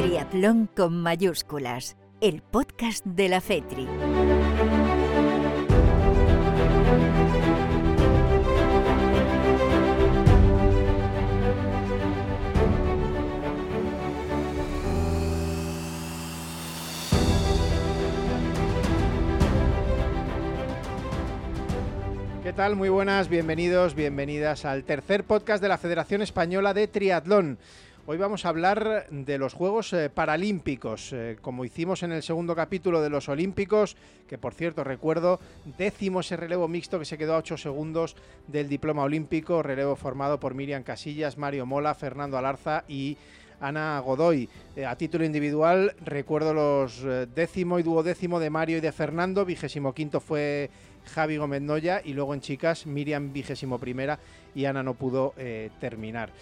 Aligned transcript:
Triatlón 0.00 0.66
con 0.74 1.02
mayúsculas, 1.02 1.98
el 2.22 2.40
podcast 2.40 3.04
de 3.04 3.28
la 3.28 3.42
FETRI. 3.42 3.86
¿Qué 22.42 22.54
tal? 22.54 22.74
Muy 22.74 22.88
buenas, 22.88 23.28
bienvenidos, 23.28 23.94
bienvenidas 23.94 24.64
al 24.64 24.84
tercer 24.84 25.24
podcast 25.24 25.62
de 25.62 25.68
la 25.68 25.76
Federación 25.76 26.22
Española 26.22 26.72
de 26.72 26.88
Triatlón. 26.88 27.58
Hoy 28.10 28.18
vamos 28.18 28.44
a 28.44 28.48
hablar 28.48 29.06
de 29.08 29.38
los 29.38 29.54
Juegos 29.54 29.92
eh, 29.92 30.10
Paralímpicos, 30.10 31.12
eh, 31.12 31.36
como 31.40 31.64
hicimos 31.64 32.02
en 32.02 32.10
el 32.10 32.24
segundo 32.24 32.56
capítulo 32.56 33.02
de 33.02 33.08
los 33.08 33.28
Olímpicos, 33.28 33.96
que 34.26 34.36
por 34.36 34.52
cierto 34.52 34.82
recuerdo, 34.82 35.38
décimo 35.78 36.18
ese 36.18 36.36
relevo 36.36 36.66
mixto 36.66 36.98
que 36.98 37.04
se 37.04 37.16
quedó 37.16 37.34
a 37.34 37.38
8 37.38 37.56
segundos 37.56 38.16
del 38.48 38.68
diploma 38.68 39.04
olímpico, 39.04 39.62
relevo 39.62 39.94
formado 39.94 40.40
por 40.40 40.54
Miriam 40.54 40.82
Casillas, 40.82 41.38
Mario 41.38 41.66
Mola, 41.66 41.94
Fernando 41.94 42.36
Alarza 42.36 42.82
y 42.88 43.16
Ana 43.60 44.00
Godoy. 44.00 44.48
Eh, 44.74 44.86
a 44.86 44.96
título 44.96 45.24
individual 45.24 45.94
recuerdo 46.04 46.52
los 46.52 47.06
décimo 47.32 47.78
y 47.78 47.84
duodécimo 47.84 48.40
de 48.40 48.50
Mario 48.50 48.78
y 48.78 48.80
de 48.80 48.90
Fernando, 48.90 49.44
vigésimo 49.44 49.94
quinto 49.94 50.18
fue 50.18 50.68
Javi 51.14 51.36
Gómez 51.36 51.62
Noya 51.62 52.02
y 52.04 52.14
luego 52.14 52.34
en 52.34 52.40
chicas 52.40 52.86
Miriam 52.86 53.32
vigésimo 53.32 53.78
primera 53.78 54.18
y 54.52 54.64
Ana 54.64 54.82
no 54.82 54.94
pudo 54.94 55.32
terminar. 55.78 56.32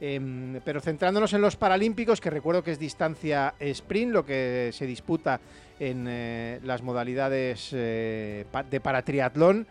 Em, 0.00 0.60
pero 0.64 0.80
centrándonos 0.80 1.32
en 1.32 1.40
los 1.40 1.56
Paralímpicos, 1.56 2.20
que 2.20 2.30
recuerdo 2.30 2.62
que 2.62 2.70
es 2.70 2.78
distancia 2.78 3.54
sprint, 3.58 4.12
lo 4.12 4.24
que 4.24 4.70
se 4.72 4.86
disputa 4.86 5.40
en 5.80 6.06
eh, 6.08 6.60
las 6.62 6.82
modalidades 6.82 7.70
eh, 7.72 8.44
de 8.70 8.80
paratriatlón. 8.80 9.66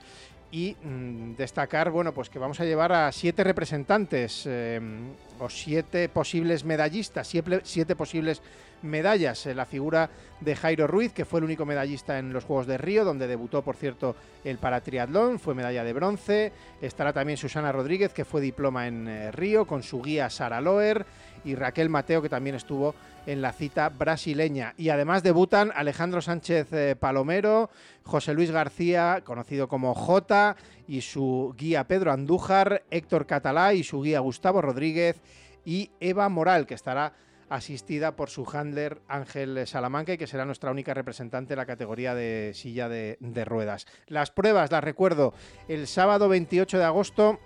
Y 0.50 0.75
mm, 0.81 1.36
destacar, 1.36 1.92
bueno, 1.92 2.14
pues 2.14 2.30
que 2.30 2.39
vamos 2.39 2.59
a 2.61 2.66
llevar 2.66 2.94
a 2.94 3.11
siete 3.11 3.44
representantes 3.44 4.45
em, 4.45 5.11
o 5.39 5.50
siete 5.50 6.08
posibles 6.08 6.64
medallistas, 6.64 7.28
siete, 7.28 7.59
siete 7.64 7.95
posibles 7.95 8.41
medallas. 8.81 9.45
la 9.47 9.66
figura 9.66 10.09
de 10.39 10.56
Jairo 10.56 10.88
Ruiz, 10.88 11.14
que 11.14 11.25
fue 11.25 11.39
el 11.39 11.45
único 11.45 11.66
medallista 11.66 12.20
en 12.20 12.31
los 12.31 12.44
Juegos 12.44 12.67
de 12.67 12.78
Río, 12.78 13.03
donde 13.03 13.28
debutó, 13.28 13.64
por 13.64 13.75
cierto, 13.75 14.16
el 14.44 14.58
paratriatlón, 14.58 15.39
fue 15.39 15.56
medalla 15.56 15.84
de 15.84 15.94
bronce. 15.94 16.52
Estará 16.81 17.14
también 17.14 17.38
Susana 17.38 17.72
Rodríguez, 17.72 18.14
que 18.14 18.25
fue 18.25 18.42
diploma 18.42 18.88
en 18.88 19.08
eh, 19.08 19.31
Río, 19.31 19.66
con 19.66 19.84
su 19.84 20.02
guía 20.02 20.30
Sara 20.30 20.61
Loer, 20.61 21.06
y 21.44 21.56
Raquel 21.56 21.89
Mateo, 21.89 22.22
que 22.22 22.30
también 22.30 22.56
estuvo 22.56 22.94
en 23.25 23.42
la 23.42 23.52
cita 23.52 23.89
brasileña. 23.89 24.73
Y 24.78 24.89
además 24.89 25.23
debutan 25.23 25.72
Alejandro 25.75 26.22
Sánchez 26.22 26.72
eh, 26.72 26.95
Palomero, 26.97 27.69
José 28.03 28.34
Luis 28.34 28.52
García, 28.52 29.22
conocido 29.23 29.67
como 29.67 29.94
J, 29.94 30.56
y 30.88 31.02
su 31.02 31.53
guía 31.58 31.88
Pedro 31.88 32.12
Andújar, 32.12 32.84
Héctor 32.89 33.25
Catalá 33.25 33.73
y 33.73 33.84
su 33.84 34.02
guía 34.02 34.19
Gustavo 34.19 34.62
Rodríguez, 34.62 35.22
y 35.66 35.91
Eva 36.00 36.30
Moral, 36.30 36.66
que 36.66 36.75
estará 36.75 37.14
asistida 37.50 38.16
por 38.16 38.30
su 38.30 38.45
handler 38.52 39.02
Ángel 39.08 39.66
Salamanca 39.67 40.17
que 40.17 40.28
será 40.28 40.45
nuestra 40.45 40.72
única 40.72 40.94
representante 40.94 41.53
en 41.53 41.58
la 41.58 41.66
categoría 41.66 42.16
de 42.16 42.52
silla 42.53 42.90
de, 42.90 43.45
ruedas. 43.45 43.86
Las 44.08 44.31
pruebas, 44.31 44.72
las 44.72 44.84
recuerdo, 44.84 45.34
el 45.68 45.88
sábado 45.88 46.30
28 46.30 46.78
de 46.78 46.84
agosto, 46.84 47.40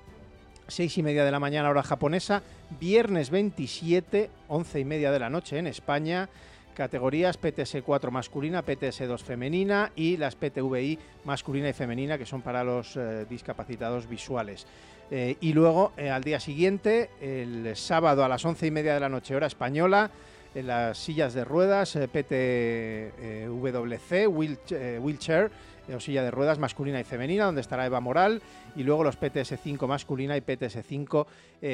6 0.67 0.97
y 0.97 1.03
media 1.03 1.25
de 1.25 1.31
la 1.31 1.39
mañana 1.39 1.69
hora 1.69 1.83
japonesa, 1.83 2.43
viernes 2.79 3.29
27, 3.29 4.29
11 4.47 4.79
y 4.79 4.85
media 4.85 5.11
de 5.11 5.19
la 5.19 5.29
noche 5.29 5.57
en 5.57 5.67
España, 5.67 6.29
categorías 6.73 7.39
PTS4 7.39 8.11
masculina, 8.11 8.65
PTS2 8.65 9.19
femenina 9.19 9.91
y 9.95 10.17
las 10.17 10.35
PTVI 10.35 10.97
masculina 11.25 11.69
y 11.69 11.73
femenina 11.73 12.17
que 12.17 12.25
son 12.25 12.41
para 12.41 12.63
los 12.63 12.97
eh, 12.97 13.25
discapacitados 13.29 14.07
visuales. 14.07 14.65
Eh, 15.09 15.35
y 15.41 15.53
luego, 15.53 15.91
eh, 15.97 16.09
al 16.09 16.23
día 16.23 16.39
siguiente, 16.39 17.09
el 17.21 17.75
sábado 17.75 18.23
a 18.23 18.29
las 18.29 18.45
once 18.45 18.67
y 18.67 18.71
media 18.71 18.93
de 18.93 18.99
la 18.99 19.09
noche, 19.09 19.35
hora 19.35 19.47
española, 19.47 20.09
en 20.53 20.67
las 20.67 20.97
sillas 20.97 21.33
de 21.33 21.45
ruedas 21.45 21.97
PTWC, 22.11 22.27
wheelchair, 24.27 25.51
silla 25.99 26.23
de 26.23 26.31
ruedas 26.31 26.59
masculina 26.59 26.99
y 26.99 27.03
femenina, 27.03 27.45
donde 27.45 27.61
estará 27.61 27.85
Eva 27.85 27.99
Moral, 27.99 28.41
y 28.75 28.83
luego 28.83 29.03
los 29.03 29.19
PTS5 29.19 29.87
masculina 29.87 30.37
y 30.37 30.41
PTS5 30.41 31.25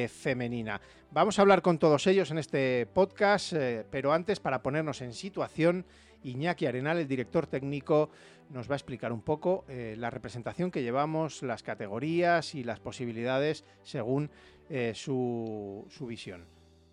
femenina. 0.09 0.81
Vamos 1.12 1.40
a 1.40 1.41
hablar 1.41 1.62
con 1.62 1.78
todos 1.78 2.07
ellos 2.07 2.31
en 2.31 2.38
este 2.38 2.88
podcast, 2.88 3.53
pero 3.90 4.13
antes, 4.13 4.40
para 4.40 4.62
ponernos 4.62 5.01
en 5.01 5.13
situación, 5.13 5.85
Iñaki 6.23 6.66
Arenal, 6.66 6.97
el 6.97 7.07
director 7.07 7.47
técnico, 7.47 8.09
nos 8.50 8.69
va 8.69 8.75
a 8.75 8.78
explicar 8.78 9.12
un 9.12 9.22
poco 9.22 9.66
eh, 9.68 9.95
la 9.97 10.09
representación 10.09 10.72
que 10.72 10.84
llevamos, 10.84 11.44
las 11.44 11.63
categorías 11.63 12.56
y 12.56 12.63
las 12.63 12.79
posibilidades 12.79 13.63
según 13.84 14.29
eh, 14.69 14.94
su, 14.95 15.85
su 15.89 16.06
visión. 16.07 16.45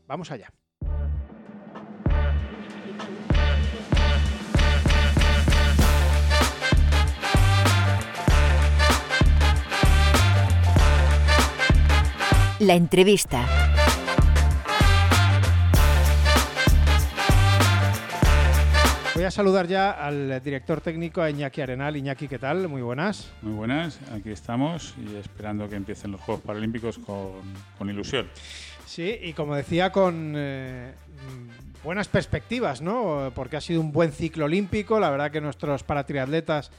Vamos 0.06 0.30
allá. 0.30 0.50
La 12.64 12.72
entrevista. 12.72 13.46
Voy 19.14 19.24
a 19.24 19.30
saludar 19.30 19.66
ya 19.66 19.90
al 19.90 20.42
director 20.42 20.80
técnico, 20.80 21.20
a 21.20 21.28
Iñaki 21.28 21.60
Arenal. 21.60 21.98
Iñaki, 21.98 22.26
¿qué 22.26 22.38
tal? 22.38 22.66
Muy 22.68 22.80
buenas. 22.80 23.30
Muy 23.42 23.52
buenas, 23.52 24.00
aquí 24.14 24.30
estamos 24.30 24.94
y 24.96 25.14
esperando 25.16 25.68
que 25.68 25.76
empiecen 25.76 26.12
los 26.12 26.22
Juegos 26.22 26.42
Paralímpicos 26.42 26.98
con, 26.98 27.90
ilusión. 27.90 28.30
Sí, 28.86 29.14
y 29.20 29.34
como 29.34 29.54
decía, 29.56 29.92
con 29.92 30.32
eh, 30.34 30.94
buenas 31.82 32.08
perspectivas, 32.08 32.80
¿no? 32.80 33.30
Porque 33.34 33.58
ha 33.58 33.60
sido 33.60 33.82
un 33.82 33.92
buen 33.92 34.10
ciclo 34.10 34.46
olímpico. 34.46 34.98
La 34.98 35.10
verdad 35.10 35.30
que 35.30 35.42
nuestros 35.42 35.82
paratriatletas 35.82 36.70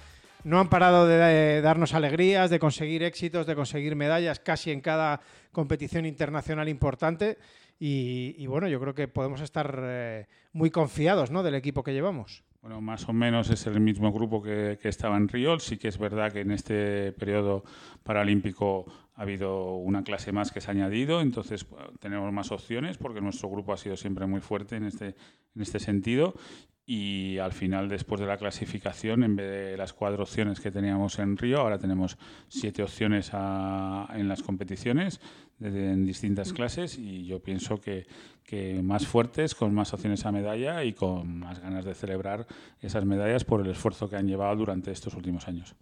no 0.46 0.60
han 0.60 0.70
parado 0.70 1.08
de 1.08 1.60
darnos 1.62 1.96
alegrías, 1.96 2.52
de 2.52 2.60
conseguir 2.60 3.02
éxitos, 3.02 3.48
de 3.48 3.56
conseguir 3.56 3.96
medallas 3.96 4.40
casi 4.40 4.72
en 4.72 4.80
cada 4.80 5.20
competición 5.52 6.06
internacional 6.06 6.70
importante. 6.70 7.40
Y, 7.80 8.46
bueno, 8.46 8.68
yo 8.68 8.80
creo 8.80 8.94
que 8.94 9.08
podemos 9.08 9.42
estar 9.42 9.78
eh, 9.84 10.28
muy 10.54 10.70
confiados 10.70 11.32
¿no? 11.32 11.42
del 11.42 11.56
equipo 11.56 11.84
que 11.84 11.94
llevamos. 11.94 12.44
Bueno, 12.62 12.80
más 12.80 13.10
o 13.10 13.14
menos 13.14 13.50
es 13.50 13.66
el 13.66 13.80
mismo 13.80 14.14
grupo 14.14 14.42
que, 14.42 14.78
estaba 14.84 15.18
en 15.18 15.28
Río. 15.28 15.60
Sí 15.60 15.78
que 15.78 15.88
es 15.88 15.98
verdad 15.98 16.32
que 16.32 16.42
en 16.42 16.52
este 16.52 17.12
periodo 17.12 17.64
paralímpico 18.04 18.86
ha 19.16 19.24
habido 19.24 19.76
una 19.76 20.04
clase 20.04 20.32
más 20.32 20.52
que 20.52 20.62
se 20.62 20.70
ha 20.70 20.74
añadido, 20.74 21.22
entonces 21.22 21.66
tenemos 22.00 22.32
más 22.32 22.52
opciones 22.52 22.98
porque 22.98 23.22
nuestro 23.22 23.50
grupo 23.50 23.74
ha 23.74 23.78
sido 23.78 23.98
siempre 23.98 24.26
muy 24.26 24.42
fuerte 24.42 24.76
en 24.76 24.86
este, 24.86 25.16
en 25.56 25.62
este 25.62 25.80
sentido 25.80 26.36
y 26.86 27.40
al 27.40 27.52
final, 27.52 27.90
después 27.90 28.22
de 28.22 28.28
la 28.28 28.38
clasificación, 28.38 29.24
en 29.24 29.36
vez 29.36 29.72
de 29.72 29.78
las 29.78 29.94
cuatro 29.94 30.24
opciones 30.24 30.60
que 30.60 30.70
teníamos 30.70 31.18
en 31.18 31.36
Río, 31.36 31.60
ahora 31.60 31.80
tenemos 31.80 32.18
siete 32.48 32.84
opciones 32.84 33.32
en 33.34 34.28
las 34.28 34.44
competiciones 34.44 35.20
en 35.62 36.06
distintas 36.06 36.52
clases 36.52 36.98
y 36.98 37.26
yo 37.26 37.40
pienso 37.40 37.80
que, 37.80 38.06
que, 38.44 38.82
más 38.84 39.08
fuertes, 39.08 39.56
con 39.56 39.74
más 39.74 39.94
opciones 39.94 40.26
a 40.26 40.32
medalla 40.32 40.84
y 40.84 40.94
con 40.94 41.40
más 41.40 41.60
ganas 41.60 41.86
de 41.86 41.96
celebrar 41.96 42.46
esas 42.82 43.06
medallas 43.06 43.46
por 43.46 43.62
el 43.62 43.72
esfuerzo 43.72 44.10
que 44.10 44.18
han 44.18 44.28
llevado 44.28 44.56
durante 44.56 44.92
estos 44.92 45.14
últimos 45.16 45.48
años. 45.48 45.76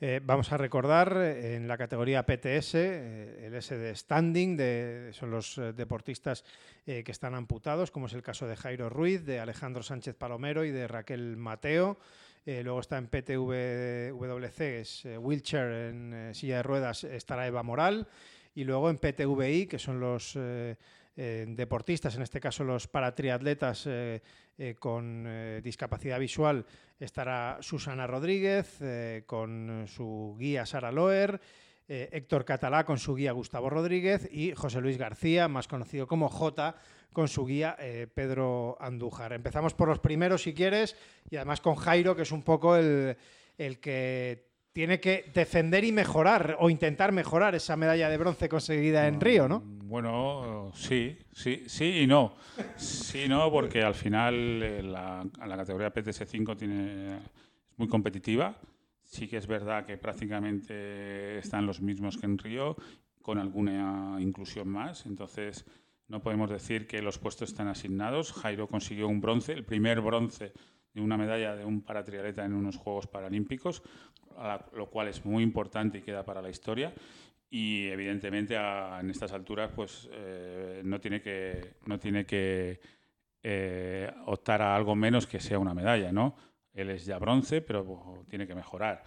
Eh, 0.00 0.20
vamos 0.24 0.52
a 0.52 0.56
recordar 0.56 1.16
eh, 1.18 1.56
en 1.56 1.68
la 1.68 1.76
categoría 1.76 2.24
PTS, 2.24 2.74
eh, 2.74 3.46
el 3.46 3.54
S 3.54 3.76
de 3.76 3.94
standing, 3.94 4.56
de, 4.56 5.10
son 5.12 5.30
los 5.30 5.60
deportistas 5.76 6.44
que 6.84 7.04
están 7.06 7.34
amputados, 7.34 7.90
como 7.90 8.06
es 8.06 8.12
el 8.12 8.22
caso 8.22 8.46
de 8.46 8.56
Jairo 8.56 8.90
Ruiz, 8.90 9.24
de 9.24 9.40
Alejandro 9.40 9.82
Sánchez 9.82 10.16
Palomero 10.16 10.66
y 10.66 10.70
de 10.70 10.86
Raquel 10.86 11.36
Mateo. 11.36 11.98
luego 12.44 12.80
está 12.80 12.98
en 12.98 13.06
PTWC, 13.06 14.60
es 14.60 15.06
wheelchair 15.18 15.72
en 15.72 16.34
silla 16.34 16.58
de 16.58 16.62
ruedas, 16.62 17.04
estará 17.04 17.46
Eva 17.46 17.62
Moral 17.62 18.06
y 18.54 18.64
luego 18.64 18.90
en 18.90 18.98
PTVI, 18.98 19.66
que 19.66 19.78
son 19.78 20.00
los 20.00 20.34
eh, 20.36 20.76
eh, 21.16 21.44
deportistas, 21.48 22.14
en 22.16 22.22
este 22.22 22.40
caso 22.40 22.64
los 22.64 22.86
paratriatletas 22.86 23.86
eh, 23.86 24.20
con 24.78 25.60
discapacidad 25.62 26.20
visual, 26.20 26.64
estará 27.00 27.58
Susana 27.60 28.06
Rodríguez 28.06 28.78
con 29.26 29.86
su 29.88 30.36
guía 30.38 30.64
Sara 30.64 30.92
Loer. 30.92 31.40
Héctor 31.86 32.46
Catalá 32.46 32.84
con 32.84 32.98
su 32.98 33.14
guía 33.14 33.32
Gustavo 33.32 33.68
Rodríguez 33.68 34.26
y 34.32 34.52
José 34.54 34.80
Luis 34.80 34.96
García, 34.96 35.48
más 35.48 35.68
conocido 35.68 36.06
como 36.06 36.30
J, 36.30 36.74
con 37.12 37.28
su 37.28 37.44
guía 37.44 37.76
Pedro 38.14 38.78
Andújar. 38.80 39.34
Empezamos 39.34 39.74
por 39.74 39.88
los 39.88 39.98
primeros, 39.98 40.44
si 40.44 40.54
quieres, 40.54 40.96
y 41.28 41.36
además 41.36 41.60
con 41.60 41.74
Jairo, 41.74 42.16
que 42.16 42.22
es 42.22 42.32
un 42.32 42.42
poco 42.42 42.76
el, 42.76 43.18
el 43.58 43.80
que 43.80 44.53
tiene 44.74 44.98
que 44.98 45.30
defender 45.32 45.84
y 45.84 45.92
mejorar 45.92 46.56
o 46.58 46.68
intentar 46.68 47.12
mejorar 47.12 47.54
esa 47.54 47.76
medalla 47.76 48.10
de 48.10 48.18
bronce 48.18 48.48
conseguida 48.48 49.06
en 49.06 49.20
Río, 49.20 49.46
¿no? 49.46 49.60
Mm, 49.60 49.88
bueno, 49.88 50.72
sí, 50.74 51.16
sí, 51.32 51.62
sí 51.68 52.00
y 52.00 52.06
no. 52.08 52.34
Sí 52.76 53.22
y 53.22 53.28
no, 53.28 53.50
porque 53.52 53.84
al 53.84 53.94
final 53.94 54.34
eh, 54.34 54.82
la, 54.82 55.24
la 55.46 55.56
categoría 55.56 55.94
PTS5 55.94 56.56
tiene, 56.56 57.18
es 57.18 57.22
muy 57.76 57.86
competitiva. 57.86 58.58
Sí 59.04 59.28
que 59.28 59.36
es 59.36 59.46
verdad 59.46 59.86
que 59.86 59.96
prácticamente 59.96 61.38
están 61.38 61.66
los 61.66 61.80
mismos 61.80 62.16
que 62.16 62.26
en 62.26 62.36
Río, 62.36 62.76
con 63.22 63.38
alguna 63.38 64.16
inclusión 64.18 64.68
más. 64.68 65.06
Entonces, 65.06 65.64
no 66.08 66.20
podemos 66.20 66.50
decir 66.50 66.88
que 66.88 67.00
los 67.00 67.18
puestos 67.18 67.50
están 67.50 67.68
asignados. 67.68 68.32
Jairo 68.32 68.66
consiguió 68.66 69.06
un 69.06 69.20
bronce, 69.20 69.52
el 69.52 69.64
primer 69.64 70.00
bronce 70.00 70.52
de 70.94 71.00
una 71.00 71.16
medalla 71.16 71.56
de 71.56 71.64
un 71.64 71.82
paratrialeta 71.82 72.44
en 72.44 72.54
unos 72.54 72.76
Juegos 72.76 73.06
Paralímpicos, 73.08 73.82
lo 74.72 74.90
cual 74.90 75.08
es 75.08 75.24
muy 75.24 75.42
importante 75.42 75.98
y 75.98 76.02
queda 76.02 76.24
para 76.24 76.42
la 76.42 76.50
historia. 76.50 76.92
Y 77.50 77.86
evidentemente 77.86 78.56
en 78.56 79.10
estas 79.10 79.32
alturas 79.32 79.70
pues 79.74 80.08
eh, 80.12 80.82
no 80.84 81.00
tiene 81.00 81.20
que, 81.20 81.74
no 81.86 81.98
tiene 81.98 82.26
que 82.26 82.80
eh, 83.42 84.12
optar 84.26 84.62
a 84.62 84.74
algo 84.74 84.96
menos 84.96 85.26
que 85.26 85.40
sea 85.40 85.58
una 85.58 85.74
medalla, 85.74 86.10
¿no? 86.10 86.34
Él 86.72 86.90
es 86.90 87.04
ya 87.04 87.18
bronce, 87.18 87.60
pero 87.60 88.24
tiene 88.28 88.46
que 88.46 88.54
mejorar. 88.54 89.04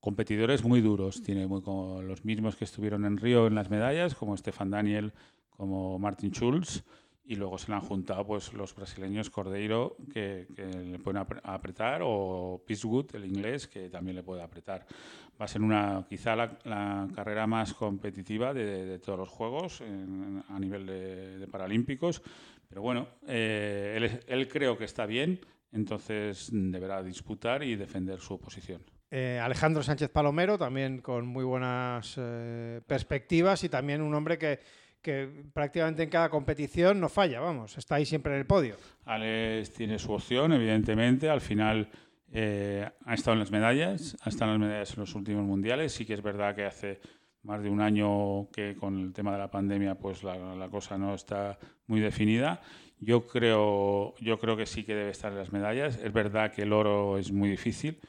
Competidores 0.00 0.64
muy 0.64 0.80
duros, 0.80 1.22
tiene 1.22 1.46
muy, 1.46 1.62
como 1.62 2.02
los 2.02 2.24
mismos 2.24 2.56
que 2.56 2.64
estuvieron 2.64 3.04
en 3.04 3.16
Río 3.16 3.46
en 3.46 3.54
las 3.54 3.70
medallas, 3.70 4.14
como 4.14 4.36
Stefan 4.36 4.70
Daniel, 4.70 5.12
como 5.50 5.98
Martin 5.98 6.32
Schulz 6.32 6.84
y 7.28 7.36
luego 7.36 7.58
se 7.58 7.70
le 7.70 7.74
han 7.74 7.82
juntado 7.82 8.26
pues 8.26 8.54
los 8.54 8.74
brasileños 8.74 9.28
Cordeiro 9.28 9.96
que, 10.12 10.46
le 10.56 10.98
pueden 10.98 11.22
apretar 11.44 12.00
o 12.02 12.62
Piswood 12.66 13.14
el 13.14 13.26
inglés 13.26 13.68
que 13.68 13.90
también 13.90 14.16
le 14.16 14.22
puede 14.22 14.42
apretar. 14.42 14.86
Va 15.40 15.44
a 15.44 15.48
ser 15.48 15.60
una 15.60 16.06
quizá 16.08 16.34
la, 16.34 17.06
carrera 17.14 17.46
más 17.46 17.74
competitiva 17.74 18.54
de, 18.54 18.98
todos 18.98 19.18
los 19.18 19.28
juegos 19.28 19.82
a 19.82 20.58
nivel 20.58 20.86
de, 20.86 21.46
paralímpicos 21.48 22.22
pero 22.68 22.82
bueno 22.82 23.08
eh, 23.26 23.94
él, 23.96 24.20
él, 24.26 24.48
creo 24.48 24.76
que 24.76 24.84
está 24.84 25.04
bien 25.06 25.38
entonces 25.72 26.48
deberá 26.50 27.02
disputar 27.02 27.62
y 27.62 27.76
defender 27.76 28.20
su 28.20 28.40
posición. 28.40 28.82
Eh, 29.10 29.40
Alejandro 29.42 29.82
Sánchez 29.82 30.10
Palomero 30.10 30.58
también 30.58 31.00
con 31.00 31.26
muy 31.26 31.44
buenas 31.44 32.14
eh, 32.18 32.80
perspectivas 32.86 33.64
y 33.64 33.68
también 33.68 34.02
un 34.02 34.14
hombre 34.14 34.36
que 34.36 34.60
que 35.02 35.44
prácticamente 35.52 36.02
en 36.02 36.10
cada 36.10 36.28
competición 36.28 37.00
no 37.00 37.08
falla, 37.08 37.40
vamos, 37.40 37.78
está 37.78 37.96
ahí 37.96 38.06
siempre 38.06 38.32
en 38.32 38.40
el 38.40 38.46
podio. 38.46 38.76
Alex 39.04 39.72
tiene 39.72 39.98
su 39.98 40.12
opción, 40.12 40.52
evidentemente, 40.52 41.28
al 41.28 41.40
final 41.40 41.88
eh, 42.32 42.88
ha 43.04 43.14
estado 43.14 43.34
en 43.34 43.40
las 43.40 43.50
medallas, 43.50 44.16
ha 44.22 44.28
estado 44.28 44.54
en 44.54 44.60
las 44.60 44.68
medallas 44.68 44.94
en 44.94 45.00
los 45.00 45.14
últimos 45.14 45.44
mundiales, 45.44 45.92
sí 45.92 46.04
que 46.04 46.14
es 46.14 46.22
verdad 46.22 46.54
que 46.54 46.64
hace 46.64 47.00
más 47.42 47.62
de 47.62 47.70
un 47.70 47.80
año 47.80 48.50
que 48.50 48.76
con 48.76 48.98
el 48.98 49.12
tema 49.12 49.32
de 49.32 49.38
la 49.38 49.50
pandemia 49.50 49.94
pues 49.94 50.22
la, 50.22 50.36
la 50.56 50.68
cosa 50.68 50.98
no 50.98 51.14
está 51.14 51.58
muy 51.86 52.00
definida. 52.00 52.60
Yo 53.00 53.26
creo, 53.26 54.14
yo 54.20 54.38
creo 54.38 54.56
que 54.56 54.66
sí 54.66 54.82
que 54.82 54.94
debe 54.94 55.10
estar 55.10 55.30
en 55.32 55.38
las 55.38 55.52
medallas. 55.52 55.96
Es 56.02 56.12
verdad 56.12 56.52
que 56.52 56.62
el 56.62 56.72
oro 56.72 57.16
es 57.16 57.30
muy 57.30 57.48
difícil, 57.48 58.00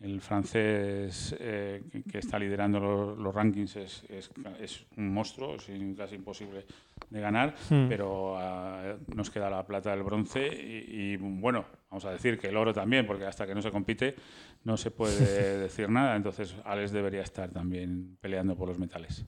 el 0.00 0.20
francés 0.20 1.34
eh, 1.40 1.82
que 2.10 2.18
está 2.18 2.38
liderando 2.38 3.16
los, 3.18 3.34
rankings 3.34 3.76
es, 3.76 4.04
es, 4.08 4.86
un 4.96 5.12
monstruo, 5.12 5.56
es 5.56 5.68
casi 5.96 6.14
imposible 6.14 6.66
de 7.10 7.20
ganar, 7.20 7.54
hmm. 7.68 7.88
pero 7.88 8.38
ah, 8.38 8.94
nos 9.14 9.30
queda 9.30 9.50
la 9.50 9.66
plata 9.66 9.90
del 9.90 10.04
bronce 10.04 10.46
y, 10.46 11.16
bueno, 11.16 11.64
vamos 11.90 12.04
a 12.04 12.12
decir 12.12 12.38
que 12.38 12.48
el 12.48 12.56
oro 12.56 12.72
también, 12.72 13.06
porque 13.06 13.24
hasta 13.24 13.44
que 13.44 13.54
no 13.54 13.62
se 13.62 13.72
compite 13.72 14.14
no 14.62 14.76
se 14.76 14.92
puede 14.92 15.58
decir 15.58 15.88
nada, 15.90 16.14
entonces 16.14 16.54
Alex 16.64 16.92
debería 16.92 17.22
estar 17.22 17.50
también 17.50 18.16
peleando 18.20 18.56
por 18.56 18.68
los 18.68 18.78
metales. 18.78 19.24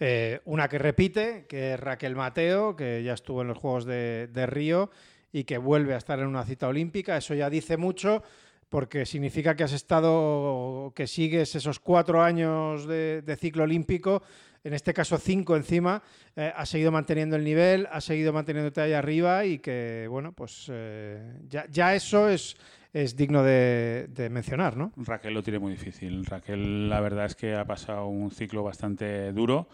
Eh, 0.00 0.40
una 0.44 0.68
que 0.68 0.78
repite, 0.78 1.46
que 1.48 1.74
es 1.74 1.80
Raquel 1.80 2.16
Mateo, 2.16 2.74
que 2.74 3.04
ya 3.04 3.12
estuvo 3.12 3.42
en 3.42 3.48
los 3.48 3.58
Juegos 3.58 3.84
de, 3.84 4.28
de 4.32 4.46
Río 4.46 4.90
y 5.30 5.44
que 5.44 5.58
vuelve 5.58 5.94
a 5.94 5.98
estar 5.98 6.18
en 6.18 6.26
una 6.26 6.44
cita 6.44 6.66
olímpica, 6.66 7.16
eso 7.16 7.34
ya 7.34 7.48
dice 7.48 7.76
mucho 7.76 8.24
porque 8.68 9.06
significa 9.06 9.56
que 9.56 9.64
has 9.64 9.72
estado, 9.72 10.92
que 10.94 11.06
sigues 11.06 11.54
esos 11.54 11.80
cuatro 11.80 12.22
años 12.22 12.86
de, 12.86 13.36
ciclo 13.38 13.64
olímpico, 13.64 14.22
en 14.62 14.74
este 14.74 14.92
caso 14.92 15.16
cinco 15.16 15.56
encima, 15.56 16.02
eh, 16.36 16.52
has 16.54 16.68
seguido 16.68 16.92
manteniendo 16.92 17.36
el 17.36 17.44
nivel, 17.44 17.88
has 17.90 18.04
seguido 18.04 18.32
manteniéndote 18.32 18.80
ahí 18.80 18.92
arriba 18.92 19.44
y 19.44 19.58
que, 19.58 20.06
bueno, 20.10 20.32
pues 20.32 20.66
eh, 20.70 21.40
ya, 21.48 21.94
eso 21.94 22.28
es, 22.28 22.56
es 22.92 23.16
digno 23.16 23.42
de, 23.42 24.28
mencionar, 24.30 24.76
¿no? 24.76 24.92
Raquel 24.96 25.32
lo 25.32 25.42
tiene 25.42 25.58
muy 25.58 25.72
difícil. 25.72 26.26
Raquel, 26.26 26.90
la 26.90 27.00
verdad 27.00 27.26
es 27.26 27.36
que 27.36 27.54
ha 27.54 27.64
pasado 27.64 28.06
un 28.06 28.30
ciclo 28.30 28.62
bastante 28.62 29.32
duro. 29.32 29.68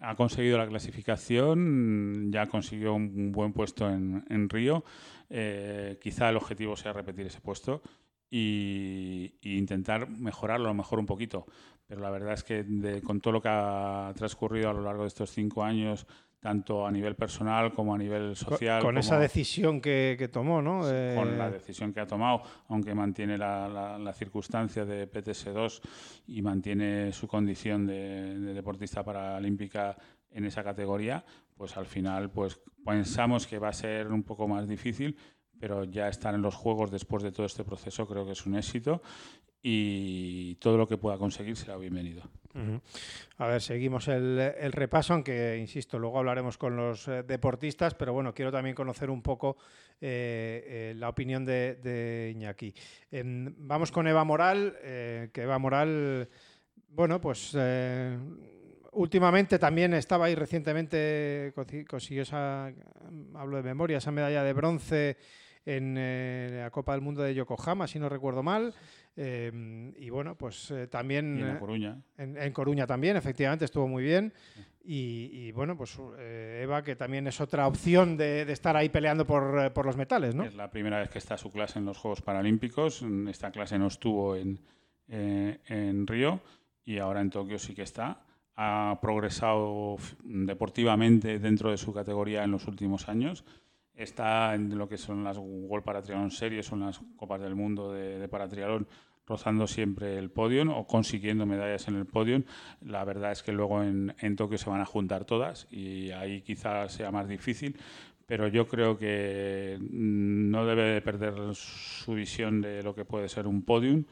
Ha 0.00 0.16
conseguido 0.16 0.58
la 0.58 0.66
clasificación, 0.66 2.32
ya 2.32 2.48
consiguió 2.48 2.94
un 2.94 3.30
buen 3.30 3.52
puesto 3.52 3.88
en, 3.88 4.48
Río. 4.48 4.82
Eh, 5.30 5.98
quizá 6.00 6.30
el 6.30 6.36
objetivo 6.36 6.74
sea 6.76 6.92
repetir 6.92 7.26
ese 7.26 7.40
puesto 7.40 7.82
y, 8.34 9.34
intentar 9.42 10.08
mejorarlo 10.08 10.66
a 10.66 10.70
lo 10.70 10.74
mejor 10.74 10.98
un 10.98 11.06
poquito. 11.06 11.46
Pero 11.86 12.00
la 12.00 12.10
verdad 12.10 12.32
es 12.32 12.42
que 12.42 12.64
con 13.04 13.20
todo 13.20 13.34
lo 13.34 13.42
que 13.42 13.50
ha 13.50 14.12
transcurrido 14.16 14.70
a 14.70 14.72
lo 14.72 14.82
largo 14.82 15.02
de 15.02 15.08
estos 15.08 15.30
cinco 15.30 15.62
años, 15.62 16.06
tanto 16.40 16.86
a 16.86 16.90
nivel 16.90 17.14
personal 17.14 17.72
como 17.72 17.94
a 17.94 17.98
nivel 17.98 18.34
social. 18.34 18.80
Con, 18.80 18.96
esa 18.96 19.18
decisión 19.18 19.82
que, 19.82 20.30
tomó, 20.32 20.62
¿no? 20.62 20.80
Con 20.80 21.36
la 21.36 21.50
decisión 21.50 21.92
que 21.92 22.00
ha 22.00 22.06
tomado, 22.06 22.42
aunque 22.68 22.94
mantiene 22.94 23.36
la, 23.36 23.98
la, 23.98 24.12
circunstancia 24.14 24.86
de 24.86 25.10
PTS2 25.10 25.82
y 26.28 26.40
mantiene 26.40 27.12
su 27.12 27.28
condición 27.28 27.86
de, 27.86 28.38
de, 28.38 28.54
deportista 28.54 29.04
paralímpica 29.04 29.96
en 30.30 30.46
esa 30.46 30.64
categoría, 30.64 31.22
pues 31.54 31.76
al 31.76 31.84
final 31.84 32.30
pues 32.30 32.58
pensamos 32.82 33.46
que 33.46 33.58
va 33.58 33.68
a 33.68 33.74
ser 33.74 34.10
un 34.10 34.22
poco 34.22 34.48
más 34.48 34.66
difícil, 34.66 35.16
pero 35.62 35.84
ya 35.84 36.08
estar 36.08 36.34
en 36.34 36.42
los 36.42 36.56
Juegos 36.56 36.90
después 36.90 37.22
de 37.22 37.30
todo 37.30 37.46
este 37.46 37.62
proceso 37.62 38.04
creo 38.08 38.26
que 38.26 38.32
es 38.32 38.46
un 38.46 38.56
éxito 38.56 39.00
y 39.62 40.56
todo 40.56 40.76
lo 40.76 40.88
que 40.88 40.98
pueda 40.98 41.16
conseguir 41.18 41.56
será 41.56 41.76
bienvenido. 41.76 42.24
A 43.38 43.46
ver, 43.46 43.62
seguimos 43.62 44.08
el, 44.08 44.72
repaso, 44.72 45.12
aunque, 45.12 45.56
insisto, 45.58 46.00
luego 46.00 46.18
hablaremos 46.18 46.58
con 46.58 46.74
los 46.74 47.06
eh, 47.06 47.22
deportistas, 47.22 47.94
pero 47.94 48.12
bueno, 48.12 48.34
quiero 48.34 48.50
también 48.50 48.74
conocer 48.74 49.08
un 49.08 49.22
poco 49.22 49.56
eh, 50.00 50.64
eh, 50.66 50.94
la 50.96 51.08
opinión 51.08 51.44
de, 51.44 52.32
Iñaki. 52.34 52.74
Em, 53.12 53.54
vamos 53.56 53.92
con 53.92 54.08
Eva 54.08 54.24
Moral, 54.24 54.76
que 54.82 55.42
Eva 55.42 55.60
Moral, 55.60 56.28
bueno, 56.88 57.20
pues 57.20 57.56
últimamente 58.90 59.60
también 59.60 59.94
estaba 59.94 60.26
ahí 60.26 60.34
recientemente, 60.34 61.54
consiguió 61.88 62.22
esa, 62.22 62.72
hablo 63.34 63.58
de 63.58 63.62
memoria, 63.62 63.98
esa 63.98 64.10
medalla 64.10 64.42
de 64.42 64.52
bronce 64.52 65.16
en 65.64 65.96
eh, 65.98 66.60
la 66.62 66.70
Copa 66.70 66.92
del 66.92 67.00
Mundo 67.00 67.22
de 67.22 67.34
Yokohama, 67.34 67.86
si 67.86 67.98
no 67.98 68.08
recuerdo 68.08 68.42
mal. 68.42 68.74
Eh, 69.16 69.92
y 69.96 70.10
bueno, 70.10 70.36
pues 70.36 70.70
eh, 70.70 70.86
también... 70.86 71.38
en 71.38 71.58
Coruña. 71.58 72.02
En, 72.16 72.52
Coruña 72.52 72.86
también, 72.86 73.16
efectivamente, 73.16 73.64
estuvo 73.64 73.86
muy 73.86 74.02
bien. 74.02 74.32
Y, 74.84 75.52
bueno, 75.52 75.76
pues 75.76 75.96
Eva, 76.18 76.82
que 76.82 76.96
también 76.96 77.28
es 77.28 77.40
otra 77.40 77.68
opción 77.68 78.16
de, 78.16 78.42
estar 78.50 78.76
ahí 78.76 78.88
peleando 78.88 79.24
por, 79.24 79.72
por, 79.72 79.86
los 79.86 79.96
metales, 79.96 80.34
¿no? 80.34 80.42
Es 80.42 80.56
la 80.56 80.70
primera 80.72 80.98
vez 80.98 81.08
que 81.08 81.18
está 81.18 81.36
su 81.36 81.52
clase 81.52 81.78
en 81.78 81.84
los 81.84 81.98
Juegos 81.98 82.20
Paralímpicos. 82.20 83.04
Esta 83.28 83.52
clase 83.52 83.78
no 83.78 83.86
estuvo 83.86 84.34
en, 84.34 84.58
en 85.06 86.06
Río 86.06 86.40
y 86.84 86.98
ahora 86.98 87.20
en 87.20 87.30
Tokio 87.30 87.60
sí 87.60 87.74
que 87.74 87.82
está 87.82 88.24
ha 88.56 88.98
progresado 89.00 89.96
deportivamente 90.24 91.38
dentro 91.38 91.70
de 91.70 91.78
su 91.78 91.92
categoría 91.92 92.44
en 92.44 92.50
los 92.50 92.66
últimos 92.66 93.08
años 93.08 93.44
está 94.02 94.54
en 94.54 94.76
lo 94.76 94.88
que 94.88 94.98
son 94.98 95.24
las 95.24 95.38
World 95.38 95.84
Paratriathlon 95.84 96.30
Series, 96.30 96.66
son 96.66 96.80
las 96.80 97.00
Copas 97.16 97.40
del 97.40 97.54
Mundo 97.54 97.92
de, 97.92 98.18
de 98.18 98.28
Paratriatlón, 98.28 98.86
rozando 99.26 99.66
siempre 99.66 100.18
el 100.18 100.30
podio 100.30 100.62
o 100.76 100.86
consiguiendo 100.86 101.46
medallas 101.46 101.88
en 101.88 101.96
el 101.96 102.06
podio. 102.06 102.42
La 102.80 103.04
verdad 103.04 103.32
es 103.32 103.42
que 103.42 103.52
luego 103.52 103.82
en, 103.82 104.14
en 104.18 104.36
Tokio 104.36 104.58
se 104.58 104.70
van 104.70 104.80
a 104.80 104.86
juntar 104.86 105.24
todas 105.24 105.68
y 105.70 106.10
ahí 106.10 106.42
quizás 106.42 106.92
sea 106.92 107.10
más 107.10 107.28
difícil, 107.28 107.78
pero 108.26 108.48
yo 108.48 108.66
creo 108.66 108.98
que 108.98 109.78
no 109.80 110.66
debe 110.66 111.00
perder 111.02 111.34
su 111.54 112.14
visión 112.14 112.60
de 112.60 112.82
lo 112.82 112.94
que 112.94 113.04
puede 113.04 113.28
ser 113.28 113.46
un 113.46 113.62
podium, 113.62 114.04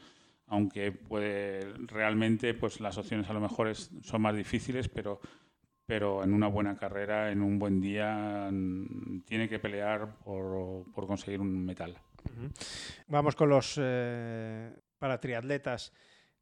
aunque 0.47 0.91
puede 0.91 1.61
realmente 1.87 2.53
pues 2.53 2.81
las 2.81 2.97
opciones 2.97 3.29
a 3.29 3.33
lo 3.33 3.39
mejor 3.39 3.73
son 3.75 4.21
más 4.21 4.35
difíciles, 4.35 4.89
pero 4.89 5.21
pero 5.91 6.23
en 6.23 6.33
una 6.33 6.47
buena 6.47 6.77
carrera, 6.77 7.33
en 7.33 7.41
un 7.41 7.59
buen 7.59 7.81
día, 7.81 8.49
tiene 9.25 9.49
que 9.49 9.59
pelear 9.59 10.19
por, 10.23 10.85
conseguir 11.05 11.41
un 11.41 11.65
metal. 11.65 11.97
Vamos 13.07 13.35
con 13.35 13.49
los 13.49 13.77
eh, 13.77 14.71
para 14.97 15.19
triatletas 15.19 15.91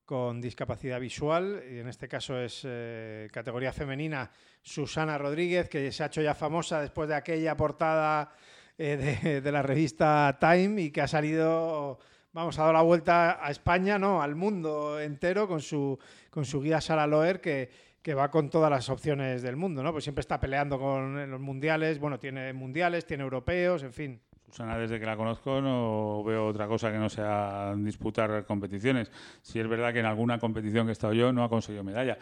con 0.05 0.39
discapacidad 0.39 0.99
visual, 0.99 1.63
y 1.67 1.79
en 1.79 1.87
este 1.87 2.07
caso 2.07 2.39
es 2.39 2.61
eh, 2.63 3.27
categoría 3.33 3.73
femenina 3.73 4.29
Susana 4.61 5.17
Rodríguez, 5.17 5.67
que 5.67 5.91
se 5.91 6.03
ha 6.03 6.05
hecho 6.05 6.21
ya 6.21 6.35
famosa 6.35 6.79
después 6.79 7.09
de 7.09 7.15
aquella 7.15 7.57
portada 7.57 8.31
eh, 8.77 9.19
de, 9.23 9.41
de, 9.41 9.51
la 9.51 9.63
revista 9.63 10.37
Time 10.39 10.79
y 10.79 10.91
que 10.91 11.01
ha 11.01 11.07
salido 11.07 11.97
vamos, 12.33 12.57
ha 12.59 12.61
dado 12.61 12.73
la 12.73 12.81
vuelta 12.81 13.43
a 13.43 13.51
España, 13.51 13.97
¿no? 13.97 14.21
Al 14.21 14.35
mundo 14.35 14.99
entero 14.99 15.47
con 15.47 15.61
su, 15.61 15.97
con 16.29 16.45
su 16.45 16.61
guía 16.61 16.81
Sara 16.81 17.07
Loer, 17.07 17.41
que, 17.41 17.69
que 18.01 18.13
va 18.13 18.31
con 18.31 18.49
todas 18.49 18.71
las 18.71 18.89
opciones 18.89 19.41
del 19.41 19.55
mundo, 19.55 19.83
¿no? 19.83 19.91
Pues 19.91 20.03
siempre 20.03 20.21
está 20.21 20.39
peleando 20.39 20.79
con 20.79 21.29
los 21.29 21.39
mundiales, 21.39 21.99
bueno, 21.99 22.19
tiene 22.19 22.53
mundiales, 22.53 23.05
tiene 23.05 23.23
europeos, 23.23 23.83
en 23.83 23.93
fin. 23.93 24.21
Susana, 24.45 24.77
desde 24.77 24.99
que 24.99 25.05
la 25.05 25.15
conozco 25.15 25.61
no 25.61 26.23
veo 26.23 26.47
otra 26.47 26.67
cosa 26.67 26.91
que 26.91 26.97
no 26.97 27.09
sea 27.09 27.75
disputar 27.77 28.45
competiciones. 28.45 29.11
Si 29.41 29.59
es 29.59 29.67
verdad 29.67 29.93
que 29.93 29.99
en 29.99 30.05
alguna 30.05 30.39
competición 30.39 30.85
que 30.85 30.91
he 30.91 30.93
estado 30.93 31.13
yo 31.13 31.31
no 31.31 31.43
ha 31.43 31.49
conseguido 31.49 31.83
medalla, 31.83 32.17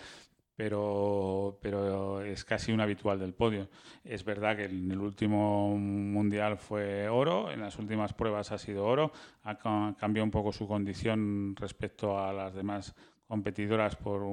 pero, 0.57 1.60
pero 1.62 2.22
es 2.24 2.43
casi 2.43 2.72
un 2.72 2.81
habitual 2.81 3.19
del 3.19 3.34
podio. 3.34 3.69
Es 4.03 4.25
verdad 4.25 4.57
que 4.57 4.65
en 4.65 4.91
el 4.91 5.00
último 5.00 5.77
mundial 5.77 6.57
fue 6.57 7.07
oro, 7.07 7.51
en 7.51 7.62
las 7.62 7.77
últimas 7.77 8.13
pruebas 8.13 8.51
ha 8.51 8.57
sido 8.57 8.84
oro, 8.84 9.12
ha 9.43 9.55
cambiado 9.96 10.25
un 10.25 10.31
poco 10.31 10.51
su 10.51 10.67
condición 10.67 11.55
respecto 11.55 12.19
a 12.19 12.34
las 12.34 12.55
demás 12.55 12.96
competidoras 13.27 13.96
por, 13.96 14.24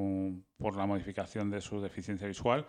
por 0.56 0.76
la 0.76 0.86
modificación 0.86 1.50
de 1.50 1.60
su 1.60 1.80
deficiencia 1.80 2.26
visual 2.26 2.66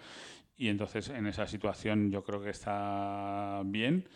y 0.57 0.69
entonces 0.69 1.09
en 1.09 1.27
esa 1.27 1.47
situación 1.47 2.11
yo 2.11 2.23
creo 2.23 2.41
que 2.41 2.49
está 2.49 3.61
bien. 3.65 4.07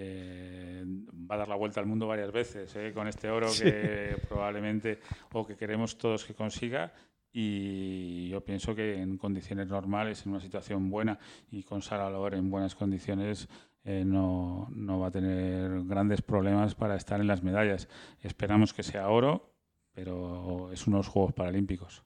Eh, 0.00 0.84
va 1.28 1.34
a 1.34 1.38
dar 1.38 1.48
la 1.48 1.56
vuelta 1.56 1.80
al 1.80 1.86
mundo 1.86 2.06
varias 2.06 2.30
veces 2.30 2.76
eh, 2.76 2.92
con 2.94 3.08
este 3.08 3.30
oro 3.30 3.48
que 3.60 4.16
probablemente 4.28 5.00
o 5.32 5.44
que 5.44 5.56
queremos 5.56 5.98
todos 5.98 6.24
que 6.24 6.34
consiga 6.34 6.92
y 7.32 8.28
yo 8.28 8.44
pienso 8.44 8.74
que 8.74 9.00
en 9.00 9.18
condiciones 9.18 9.66
normales, 9.68 10.24
en 10.24 10.32
una 10.32 10.40
situación 10.40 10.88
buena 10.90 11.18
y 11.50 11.62
con 11.62 11.82
Sara 11.82 12.10
Loer 12.10 12.34
en 12.34 12.50
buenas 12.50 12.74
condiciones, 12.74 13.48
eh, 13.84 14.04
no, 14.04 14.68
no, 14.70 15.00
va 15.00 15.08
a 15.08 15.10
tener 15.10 15.84
grandes 15.84 16.22
problemas 16.22 16.74
para 16.74 16.96
estar 16.96 17.20
en 17.20 17.26
las 17.26 17.42
medallas. 17.42 17.88
Esperamos 18.20 18.72
que 18.72 18.82
sea 18.82 19.08
oro, 19.08 19.57
pero 19.98 20.70
es 20.72 20.86
unos 20.86 21.08
Juegos 21.08 21.32
Paralímpicos. 21.32 22.04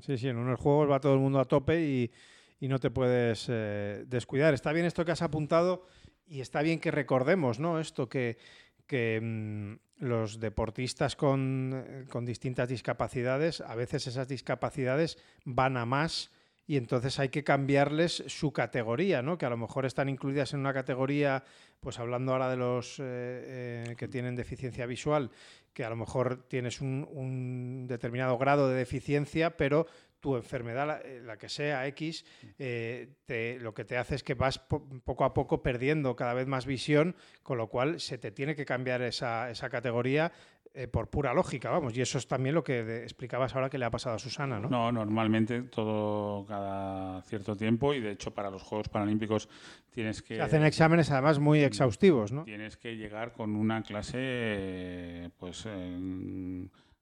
Sí, 0.00 0.16
sí, 0.16 0.28
en 0.28 0.38
unos 0.38 0.58
Juegos 0.58 0.90
va 0.90 0.98
todo 0.98 1.12
el 1.12 1.20
mundo 1.20 1.38
a 1.40 1.44
tope 1.44 1.78
y, 1.78 2.10
y 2.58 2.68
no 2.68 2.78
te 2.78 2.90
puedes 2.90 3.48
eh, 3.50 4.04
descuidar. 4.06 4.54
Está 4.54 4.72
bien 4.72 4.86
esto 4.86 5.04
que 5.04 5.12
has 5.12 5.20
apuntado 5.20 5.86
y 6.26 6.40
está 6.40 6.62
bien 6.62 6.80
que 6.80 6.90
recordemos, 6.90 7.60
¿no? 7.60 7.80
Esto 7.80 8.08
que, 8.08 8.38
que 8.86 9.20
mm, 9.22 10.04
los 10.06 10.40
deportistas 10.40 11.16
con, 11.16 11.84
eh, 11.86 12.04
con, 12.08 12.24
distintas 12.24 12.66
discapacidades, 12.66 13.60
a 13.60 13.74
veces 13.74 14.06
esas 14.06 14.26
discapacidades 14.26 15.18
van 15.44 15.76
a 15.76 15.84
más 15.84 16.30
y 16.66 16.76
entonces 16.76 17.18
hay 17.18 17.28
que 17.28 17.44
cambiarles 17.44 18.24
su 18.26 18.52
categoría, 18.52 19.22
¿no? 19.22 19.36
Que 19.36 19.46
a 19.46 19.50
lo 19.50 19.56
mejor 19.56 19.84
están 19.84 20.08
incluidas 20.08 20.54
en 20.54 20.60
una 20.60 20.72
categoría, 20.72 21.44
pues 21.80 21.98
hablando 21.98 22.32
ahora 22.32 22.50
de 22.50 22.56
los 22.56 22.96
eh, 22.98 23.94
que 23.98 24.08
tienen 24.08 24.34
deficiencia 24.34 24.86
visual, 24.86 25.30
que 25.74 25.84
a 25.84 25.90
lo 25.90 25.96
mejor 25.96 26.46
tienes 26.48 26.80
un, 26.80 27.86
determinado 27.86 28.38
grado 28.38 28.68
de 28.68 28.76
deficiencia, 28.76 29.56
pero 29.56 29.86
tu 30.20 30.36
enfermedad, 30.36 31.02
la, 31.22 31.36
que 31.36 31.50
sea 31.50 31.86
X, 31.88 32.24
eh, 32.58 33.58
lo 33.60 33.74
que 33.74 33.84
te 33.84 33.98
hace 33.98 34.14
es 34.14 34.22
que 34.22 34.32
vas 34.32 34.58
poco 34.58 35.24
a 35.24 35.34
poco 35.34 35.62
perdiendo 35.62 36.16
cada 36.16 36.32
vez 36.32 36.46
más 36.46 36.64
visión, 36.64 37.14
con 37.42 37.58
lo 37.58 37.68
cual 37.68 38.00
se 38.00 38.16
te 38.16 38.30
tiene 38.30 38.56
que 38.56 38.64
cambiar 38.64 39.02
esa, 39.02 39.50
esa 39.50 39.68
categoría 39.68 40.32
eh, 40.76 40.88
por 40.88 41.08
pura 41.08 41.32
lógica, 41.32 41.70
vamos. 41.70 41.96
Y 41.96 42.00
eso 42.00 42.18
es 42.18 42.26
también 42.26 42.52
lo 42.52 42.64
que 42.64 43.02
explicabas 43.04 43.54
ahora 43.54 43.70
que 43.70 43.78
le 43.78 43.84
ha 43.84 43.90
pasado 43.90 44.16
a 44.16 44.18
Susana, 44.18 44.58
¿no? 44.58 44.68
No, 44.68 44.90
normalmente 44.90 45.62
todo 45.62 46.44
cada 46.46 47.22
cierto 47.22 47.56
tiempo 47.56 47.94
y 47.94 48.00
de 48.00 48.10
hecho 48.10 48.34
para 48.34 48.50
los 48.50 48.62
Juegos 48.62 48.88
Paralímpicos 48.88 49.48
tienes 49.90 50.20
que... 50.20 50.34
Se 50.34 50.42
hacen 50.42 50.64
exámenes 50.64 51.12
además 51.12 51.38
muy 51.38 51.62
exhaustivos, 51.62 52.32
¿no? 52.32 52.42
Tienes 52.42 52.76
que 52.76 52.96
llegar 52.96 53.32
con 53.32 53.54
una 53.54 53.84
clase 53.84 55.30
pues 55.38 55.68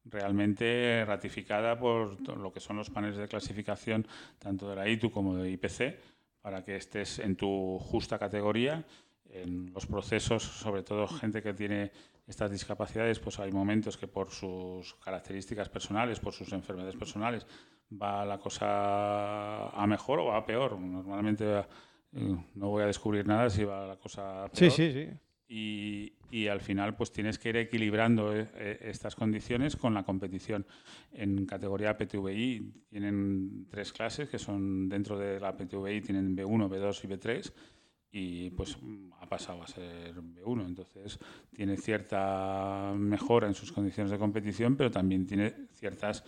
realmente 0.04 1.04
ratificada 1.06 1.78
por 1.78 2.20
lo 2.36 2.52
que 2.52 2.60
son 2.60 2.76
los 2.76 2.90
paneles 2.90 3.16
de 3.16 3.26
clasificación 3.26 4.06
tanto 4.38 4.68
de 4.68 4.76
la 4.76 4.86
ITU 4.86 5.10
como 5.10 5.36
de 5.36 5.50
IPC 5.50 5.98
para 6.42 6.62
que 6.62 6.76
estés 6.76 7.20
en 7.20 7.36
tu 7.36 7.78
justa 7.78 8.18
categoría 8.18 8.84
en 9.32 9.72
los 9.72 9.86
procesos, 9.86 10.42
sobre 10.42 10.82
todo 10.82 11.08
gente 11.08 11.42
que 11.42 11.54
tiene 11.54 11.90
estas 12.26 12.50
discapacidades, 12.50 13.18
pues 13.18 13.38
hay 13.40 13.50
momentos 13.50 13.96
que 13.96 14.06
por 14.06 14.30
sus 14.30 14.94
características 14.96 15.68
personales, 15.68 16.20
por 16.20 16.32
sus 16.32 16.52
enfermedades 16.52 16.96
personales, 16.96 17.46
va 17.90 18.24
la 18.24 18.38
cosa 18.38 19.68
a 19.68 19.86
mejor 19.86 20.20
o 20.20 20.34
a 20.34 20.44
peor. 20.44 20.78
Normalmente 20.78 21.64
eh, 22.12 22.36
no 22.54 22.68
voy 22.68 22.82
a 22.82 22.86
descubrir 22.86 23.26
nada 23.26 23.50
si 23.50 23.64
va 23.64 23.86
la 23.86 23.96
cosa 23.96 24.44
a 24.44 24.48
peor. 24.48 24.70
Sí, 24.70 24.70
sí, 24.70 24.92
sí. 24.92 25.08
Y, 25.54 26.14
y, 26.30 26.48
al 26.48 26.62
final 26.62 26.96
pues 26.96 27.12
tienes 27.12 27.38
que 27.38 27.50
ir 27.50 27.58
equilibrando 27.58 28.34
eh, 28.34 28.48
eh, 28.54 28.78
estas 28.84 29.14
condiciones 29.14 29.76
con 29.76 29.92
la 29.92 30.02
competición. 30.02 30.66
En 31.12 31.44
categoría 31.44 31.98
PTVI 31.98 32.86
tienen 32.88 33.66
tres 33.68 33.92
clases 33.92 34.30
que 34.30 34.38
son 34.38 34.88
dentro 34.88 35.18
de 35.18 35.38
la 35.38 35.54
PTVI 35.54 36.00
tienen 36.00 36.34
B1, 36.34 36.70
B2 36.70 37.04
y 37.04 37.08
B3 37.08 37.52
y 38.12 38.50
pues 38.50 38.76
ha 39.20 39.26
pasado 39.26 39.62
a 39.62 39.66
ser 39.66 40.14
B1. 40.14 40.66
Entonces 40.66 41.18
tiene 41.50 41.78
cierta 41.78 42.92
mejora 42.94 43.48
en 43.48 43.54
sus 43.54 43.72
condiciones 43.72 44.12
de 44.12 44.18
competición, 44.18 44.76
pero 44.76 44.90
también 44.90 45.26
tiene 45.26 45.54
ciertas, 45.72 46.22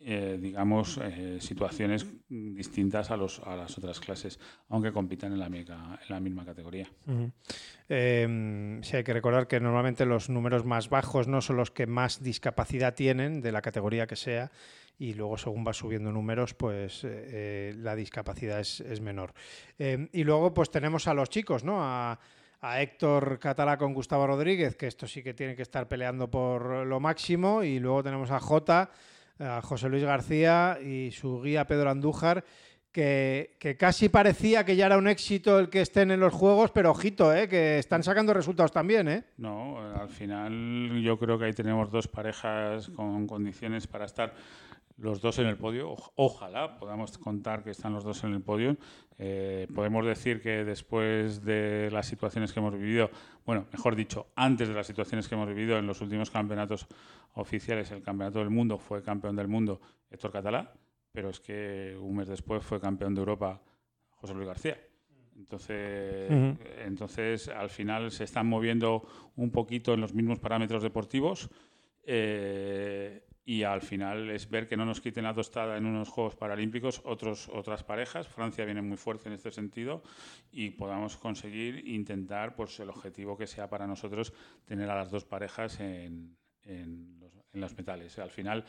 eh, 0.00 0.38
digamos, 0.40 0.98
eh, 1.02 1.36
situaciones 1.40 2.06
distintas 2.28 3.10
a, 3.10 3.18
los, 3.18 3.40
a 3.40 3.54
las 3.54 3.76
otras 3.76 4.00
clases, 4.00 4.40
aunque 4.70 4.92
compitan 4.92 5.32
en 5.32 5.38
la, 5.38 5.46
en 5.46 5.96
la 6.08 6.20
misma 6.20 6.46
categoría. 6.46 6.88
Em, 7.86 8.82
sí, 8.82 8.96
hay 8.96 9.04
que 9.04 9.12
recordar 9.12 9.46
que 9.46 9.60
normalmente 9.60 10.06
los 10.06 10.30
números 10.30 10.64
más 10.64 10.88
bajos 10.88 11.28
no 11.28 11.42
son 11.42 11.58
los 11.58 11.70
que 11.70 11.86
más 11.86 12.22
discapacidad 12.22 12.94
tienen, 12.94 13.42
de 13.42 13.52
la 13.52 13.60
categoría 13.60 14.06
que 14.06 14.16
sea, 14.16 14.50
y 14.98 15.14
luego 15.14 15.36
según 15.36 15.66
va 15.66 15.72
subiendo 15.72 16.10
números, 16.10 16.54
pues 16.54 17.04
eh, 17.04 17.08
eh, 17.10 17.74
la 17.76 17.94
discapacidad 17.94 18.60
es, 18.60 19.00
menor. 19.00 19.34
Em, 19.78 20.08
y 20.12 20.24
luego 20.24 20.54
pues 20.54 20.70
tenemos 20.70 21.06
a 21.06 21.14
los 21.14 21.28
chicos, 21.30 21.64
¿no? 21.64 21.78
A, 21.80 22.18
Héctor 22.78 23.38
Catalá 23.38 23.78
con 23.78 23.94
Gustavo 23.94 24.26
Rodríguez, 24.26 24.74
que 24.74 24.88
esto 24.88 25.06
sí 25.06 25.22
que 25.22 25.34
tiene 25.34 25.54
que 25.54 25.62
estar 25.62 25.86
peleando 25.86 26.28
por 26.28 26.84
lo 26.84 26.98
máximo, 26.98 27.62
y 27.62 27.78
luego 27.78 28.02
tenemos 28.02 28.32
a 28.32 28.40
Jota, 28.40 28.90
a 29.38 29.62
José 29.62 29.88
Luis 29.88 30.02
García 30.02 30.76
y 30.82 31.12
su 31.12 31.40
guía 31.42 31.68
Pedro 31.68 31.90
Andújar, 31.90 32.44
que, 32.96 33.76
casi 33.78 34.08
parecía 34.08 34.64
que 34.64 34.74
ya 34.74 34.86
era 34.86 34.96
un 34.96 35.06
éxito 35.06 35.58
el 35.58 35.68
que 35.68 35.82
estén 35.82 36.10
en 36.10 36.18
los 36.18 36.32
juegos, 36.32 36.70
pero 36.70 36.90
ojito, 36.90 37.34
¿eh? 37.34 37.46
que 37.46 37.78
están 37.78 38.02
sacando 38.02 38.32
resultados 38.32 38.72
también. 38.72 39.06
¿eh? 39.08 39.24
No, 39.36 39.78
al 39.78 40.08
final 40.08 41.02
yo 41.02 41.18
creo 41.18 41.38
que 41.38 41.44
ahí 41.44 41.52
tenemos 41.52 41.90
dos 41.90 42.08
parejas 42.08 42.88
con 42.88 43.26
condiciones 43.26 43.86
para 43.86 44.06
estar 44.06 44.32
los 44.96 45.20
dos 45.20 45.38
en 45.38 45.46
el 45.46 45.56
podio. 45.56 45.94
ojalá 46.14 46.78
podamos 46.78 47.18
contar 47.18 47.62
que 47.62 47.70
están 47.70 47.92
los 47.92 48.04
dos 48.04 48.24
en 48.24 48.32
el 48.32 48.40
podio. 48.40 48.76
Eh, 49.18 49.66
podemos 49.74 50.04
decir 50.06 50.40
que 50.40 50.64
después 50.64 51.44
de 51.44 51.90
las 51.90 52.06
situaciones 52.06 52.52
que 52.52 52.60
hemos 52.60 52.74
vivido, 52.74 53.10
bueno, 53.44 53.66
mejor 53.72 53.94
dicho, 53.94 54.28
antes 54.34 54.68
de 54.68 54.74
las 54.74 54.86
situaciones 54.86 55.28
que 55.28 55.34
hemos 55.34 55.48
vivido 55.48 55.78
en 55.78 55.86
los 55.86 56.00
últimos 56.00 56.30
campeonatos 56.30 56.86
oficiales, 57.34 57.90
el 57.90 58.02
campeonato 58.02 58.38
del 58.38 58.50
mundo 58.50 58.78
fue 58.78 59.02
campeón 59.02 59.36
del 59.36 59.48
mundo 59.48 59.80
Héctor 60.10 60.32
Catalá, 60.32 60.72
pero 61.12 61.30
es 61.30 61.40
que 61.40 61.96
un 62.00 62.16
mes 62.16 62.28
después 62.28 62.62
fue 62.64 62.80
campeón 62.80 63.14
de 63.14 63.20
Europa 63.20 63.60
José 64.10 64.34
Luis 64.34 64.46
García. 64.46 64.78
Entonces, 65.36 66.56
entonces, 66.78 67.48
al 67.48 67.68
final 67.68 68.10
se 68.10 68.24
están 68.24 68.46
moviendo 68.46 69.06
un 69.36 69.50
poquito 69.50 69.92
en 69.92 70.00
los 70.00 70.14
mismos 70.14 70.38
parámetros 70.38 70.82
deportivos. 70.82 71.50
Eh, 72.04 73.25
y 73.48 73.62
al 73.62 73.80
final 73.80 74.28
es 74.30 74.50
ver 74.50 74.66
que 74.66 74.76
no 74.76 74.84
nos 74.84 75.00
quiten 75.00 75.22
la 75.22 75.32
tostada 75.32 75.76
en 75.76 75.86
unos 75.86 76.08
Juegos 76.08 76.34
Paralímpicos 76.34 77.00
otros, 77.04 77.48
otras 77.48 77.84
parejas. 77.84 78.26
Francia 78.26 78.64
viene 78.64 78.82
muy 78.82 78.96
fuerte 78.96 79.28
en 79.28 79.34
este 79.34 79.52
sentido 79.52 80.02
y 80.50 80.70
podamos 80.70 81.16
conseguir 81.16 81.86
intentar 81.86 82.56
pues, 82.56 82.80
el 82.80 82.90
objetivo 82.90 83.38
que 83.38 83.46
sea 83.46 83.70
para 83.70 83.86
nosotros 83.86 84.32
tener 84.64 84.90
a 84.90 84.96
las 84.96 85.12
dos 85.12 85.24
parejas 85.24 85.78
en, 85.78 86.36
en, 86.64 87.20
los, 87.52 87.76
metales. 87.76 88.18
Al 88.18 88.30
final 88.30 88.64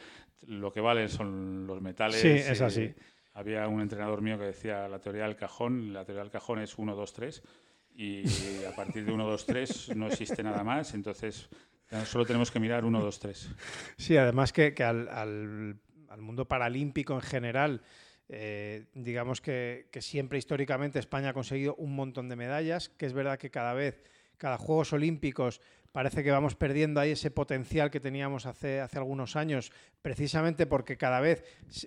lo 0.45 0.71
que 0.71 0.79
vale 0.79 1.07
son 1.07 1.65
los 1.65 1.81
metales. 1.81 2.21
Sí, 2.21 2.27
es 2.27 2.61
así. 2.61 2.81
Eh, 2.81 2.95
había 3.33 3.67
un 3.67 3.81
entrenador 3.81 4.21
mío 4.21 4.37
que 4.37 4.45
decía 4.45 4.87
la 4.87 4.99
teoría 4.99 5.23
del 5.23 5.35
cajón, 5.35 5.91
la 5.91 6.05
teoría 6.05 6.21
del 6.21 6.31
cajón 6.31 6.59
es 6.59 6.77
1, 6.77 6.95
2, 6.95 7.13
3 7.13 7.43
y 7.95 8.23
a 8.63 8.75
partir 8.75 9.05
de 9.05 9.11
1, 9.11 9.25
2, 9.25 9.45
3 9.47 9.95
no 9.95 10.05
existe 10.05 10.43
nada 10.43 10.63
más, 10.63 10.93
entonces 10.93 11.49
Solo 12.05 12.25
tenemos 12.25 12.51
que 12.51 12.59
mirar 12.59 12.83
uno, 12.85 13.01
dos, 13.01 13.19
tres. 13.19 13.49
Sí, 13.97 14.17
además 14.17 14.51
que, 14.51 14.73
al, 14.83 15.79
mundo 16.17 16.47
paralímpico 16.47 17.13
en 17.13 17.21
general, 17.21 17.81
eh, 18.27 18.85
digamos 18.93 19.39
que, 19.39 19.87
siempre 19.99 20.37
históricamente 20.37 20.99
España 20.99 21.29
ha 21.29 21.33
conseguido 21.33 21.75
un 21.75 21.95
montón 21.95 22.27
de 22.27 22.35
medallas, 22.35 22.89
que 22.89 23.05
es 23.05 23.13
verdad 23.13 23.39
que 23.39 23.49
cada 23.49 23.73
vez, 23.73 24.03
cada 24.37 24.57
Juegos 24.57 24.91
Olímpicos 24.93 25.61
parece 25.97 26.23
que 26.23 26.29
vamos 26.29 26.53
perdiendo 26.53 26.99
ahí 26.99 27.13
ese 27.13 27.31
potencial 27.31 27.89
que 27.89 27.99
teníamos 27.99 28.45
hace, 28.45 28.81
hace 28.81 28.99
algunos 28.99 29.35
años, 29.35 29.71
precisamente 30.03 30.67
porque 30.67 30.95
cada 30.95 31.19
vez 31.19 31.43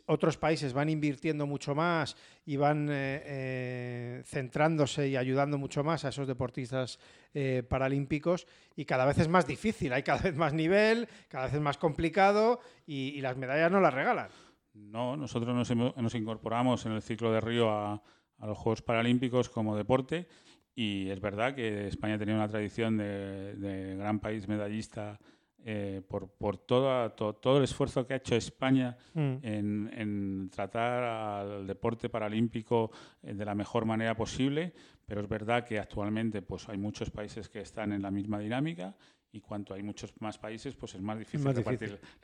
otros 0.06 0.36
países 0.36 0.72
van 0.72 0.88
invirtiendo 0.88 1.46
mucho 1.46 1.76
más 1.76 2.16
y 2.44 2.56
van 2.56 2.88
eh, 2.90 3.22
eh, 3.24 4.22
centrándose 4.24 5.06
y 5.06 5.16
ayudando 5.16 5.58
mucho 5.58 5.84
más 5.84 6.04
a 6.04 6.08
esos 6.08 6.26
deportistas 6.26 6.98
eh, 7.34 7.62
paralímpicos 7.62 8.48
y 8.74 8.84
cada 8.84 9.04
vez 9.04 9.16
es 9.18 9.28
más 9.28 9.46
difícil, 9.46 9.92
hay 9.92 10.02
cada 10.02 10.22
vez 10.22 10.34
más 10.34 10.54
nivel, 10.54 11.06
cada 11.28 11.44
vez 11.44 11.54
es 11.54 11.60
más 11.60 11.78
complicado 11.78 12.58
y, 12.84 13.20
las 13.20 13.36
medallas 13.36 13.70
no 13.70 13.78
las 13.78 13.94
regalan. 13.94 14.30
No, 14.74 15.16
nosotros 15.16 15.54
nos, 15.54 16.14
incorporamos 16.16 16.84
en 16.84 16.92
el 16.94 17.02
ciclo 17.02 17.30
de 17.30 17.40
Río 17.40 17.70
a, 17.70 18.02
los 18.40 18.58
Juegos 18.58 18.82
Paralímpicos 18.82 19.48
como 19.48 19.76
deporte 19.76 20.26
y 20.74 21.08
es 21.10 21.20
verdad 21.20 21.54
que 21.54 21.88
España 21.88 22.18
tenía 22.18 22.34
una 22.34 22.48
tradición 22.48 22.96
de 22.96 23.96
gran 23.98 24.20
país 24.20 24.48
medallista 24.48 25.18
eh, 25.62 26.00
por, 26.08 26.30
por 26.30 26.56
todo, 26.56 27.12
todo, 27.12 27.58
el 27.58 27.64
esfuerzo 27.64 28.06
que 28.06 28.14
ha 28.14 28.16
hecho 28.16 28.34
España 28.34 28.96
mm. 29.12 29.36
en, 29.42 30.48
tratar 30.50 31.04
al 31.04 31.66
deporte 31.66 32.08
paralímpico 32.08 32.90
eh, 33.22 33.34
de 33.34 33.44
la 33.44 33.54
mejor 33.54 33.84
manera 33.84 34.16
posible, 34.16 34.72
pero 35.04 35.20
es 35.20 35.28
verdad 35.28 35.66
que 35.66 35.78
actualmente 35.78 36.40
pues, 36.40 36.66
hay 36.70 36.78
muchos 36.78 37.10
países 37.10 37.50
que 37.50 37.60
están 37.60 37.92
en 37.92 38.00
la 38.00 38.10
misma 38.10 38.38
dinámica 38.38 38.96
y 39.32 39.42
cuanto 39.42 39.74
hay 39.74 39.82
muchos 39.82 40.14
más 40.20 40.38
países, 40.38 40.74
pues 40.76 40.94
es 40.94 41.02
más 41.02 41.18
difícil, 41.18 41.44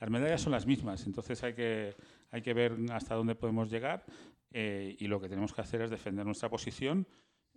Las 0.01 0.11
medallas 0.11 0.41
son 0.41 0.53
las 0.53 0.67
mismas, 0.67 1.07
entonces 1.07 1.43
hay 1.45 1.53
que, 1.53 1.95
hay 2.31 2.41
que 2.41 2.55
ver 2.55 2.75
hasta 2.91 3.15
dónde 3.15 3.35
podemos 3.35 3.71
llegar 3.71 4.07
eh, 4.51 4.97
y 4.99 5.09
lo 5.09 5.21
que 5.21 5.29
tenemos 5.29 5.53
que 5.53 5.61
hacer 5.61 5.83
es 5.83 5.91
defender 5.91 6.25
nuestra 6.25 6.49
posición 6.49 7.07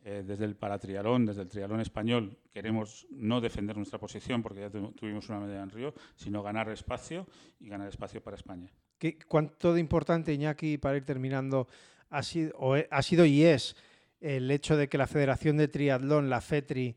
eh, 0.03 0.24
desde 0.25 0.46
el 0.46 0.56
paratrialón, 0.56 1.25
desde 1.25 1.41
el 1.41 1.50
trialón 1.50 1.82
español, 1.82 2.38
queremos 2.53 3.08
no 3.12 3.41
defender 3.41 3.75
nuestra 3.75 4.00
posición 4.00 4.41
porque 4.41 4.62
ya 4.62 4.70
tuvimos 4.70 5.27
una 5.29 5.39
medalla 5.39 5.63
en 5.63 5.70
Río, 5.70 5.94
sino 6.15 6.41
ganar 6.41 6.70
espacio 6.70 7.27
y 7.60 7.70
ganar 7.70 7.88
espacio 7.88 8.22
para 8.22 8.36
España. 8.36 8.70
¿Qué, 8.98 9.18
¿Cuánto 9.27 9.74
de 9.74 9.79
importante, 9.79 10.34
Iñaki, 10.34 10.77
para 10.77 10.98
ir 10.98 11.06
terminando, 11.06 11.68
ha 12.10 12.24
sido, 12.24 12.53
ha 12.89 13.01
sido 13.01 13.25
y 13.25 13.44
es 13.44 13.75
el 14.20 14.51
hecho 14.51 14.75
de 14.75 14.89
que 14.89 14.98
la 14.98 15.08
Federación 15.08 15.58
de 15.58 15.68
Triatlón, 15.68 16.29
la 16.29 16.41
FETRI, 16.41 16.96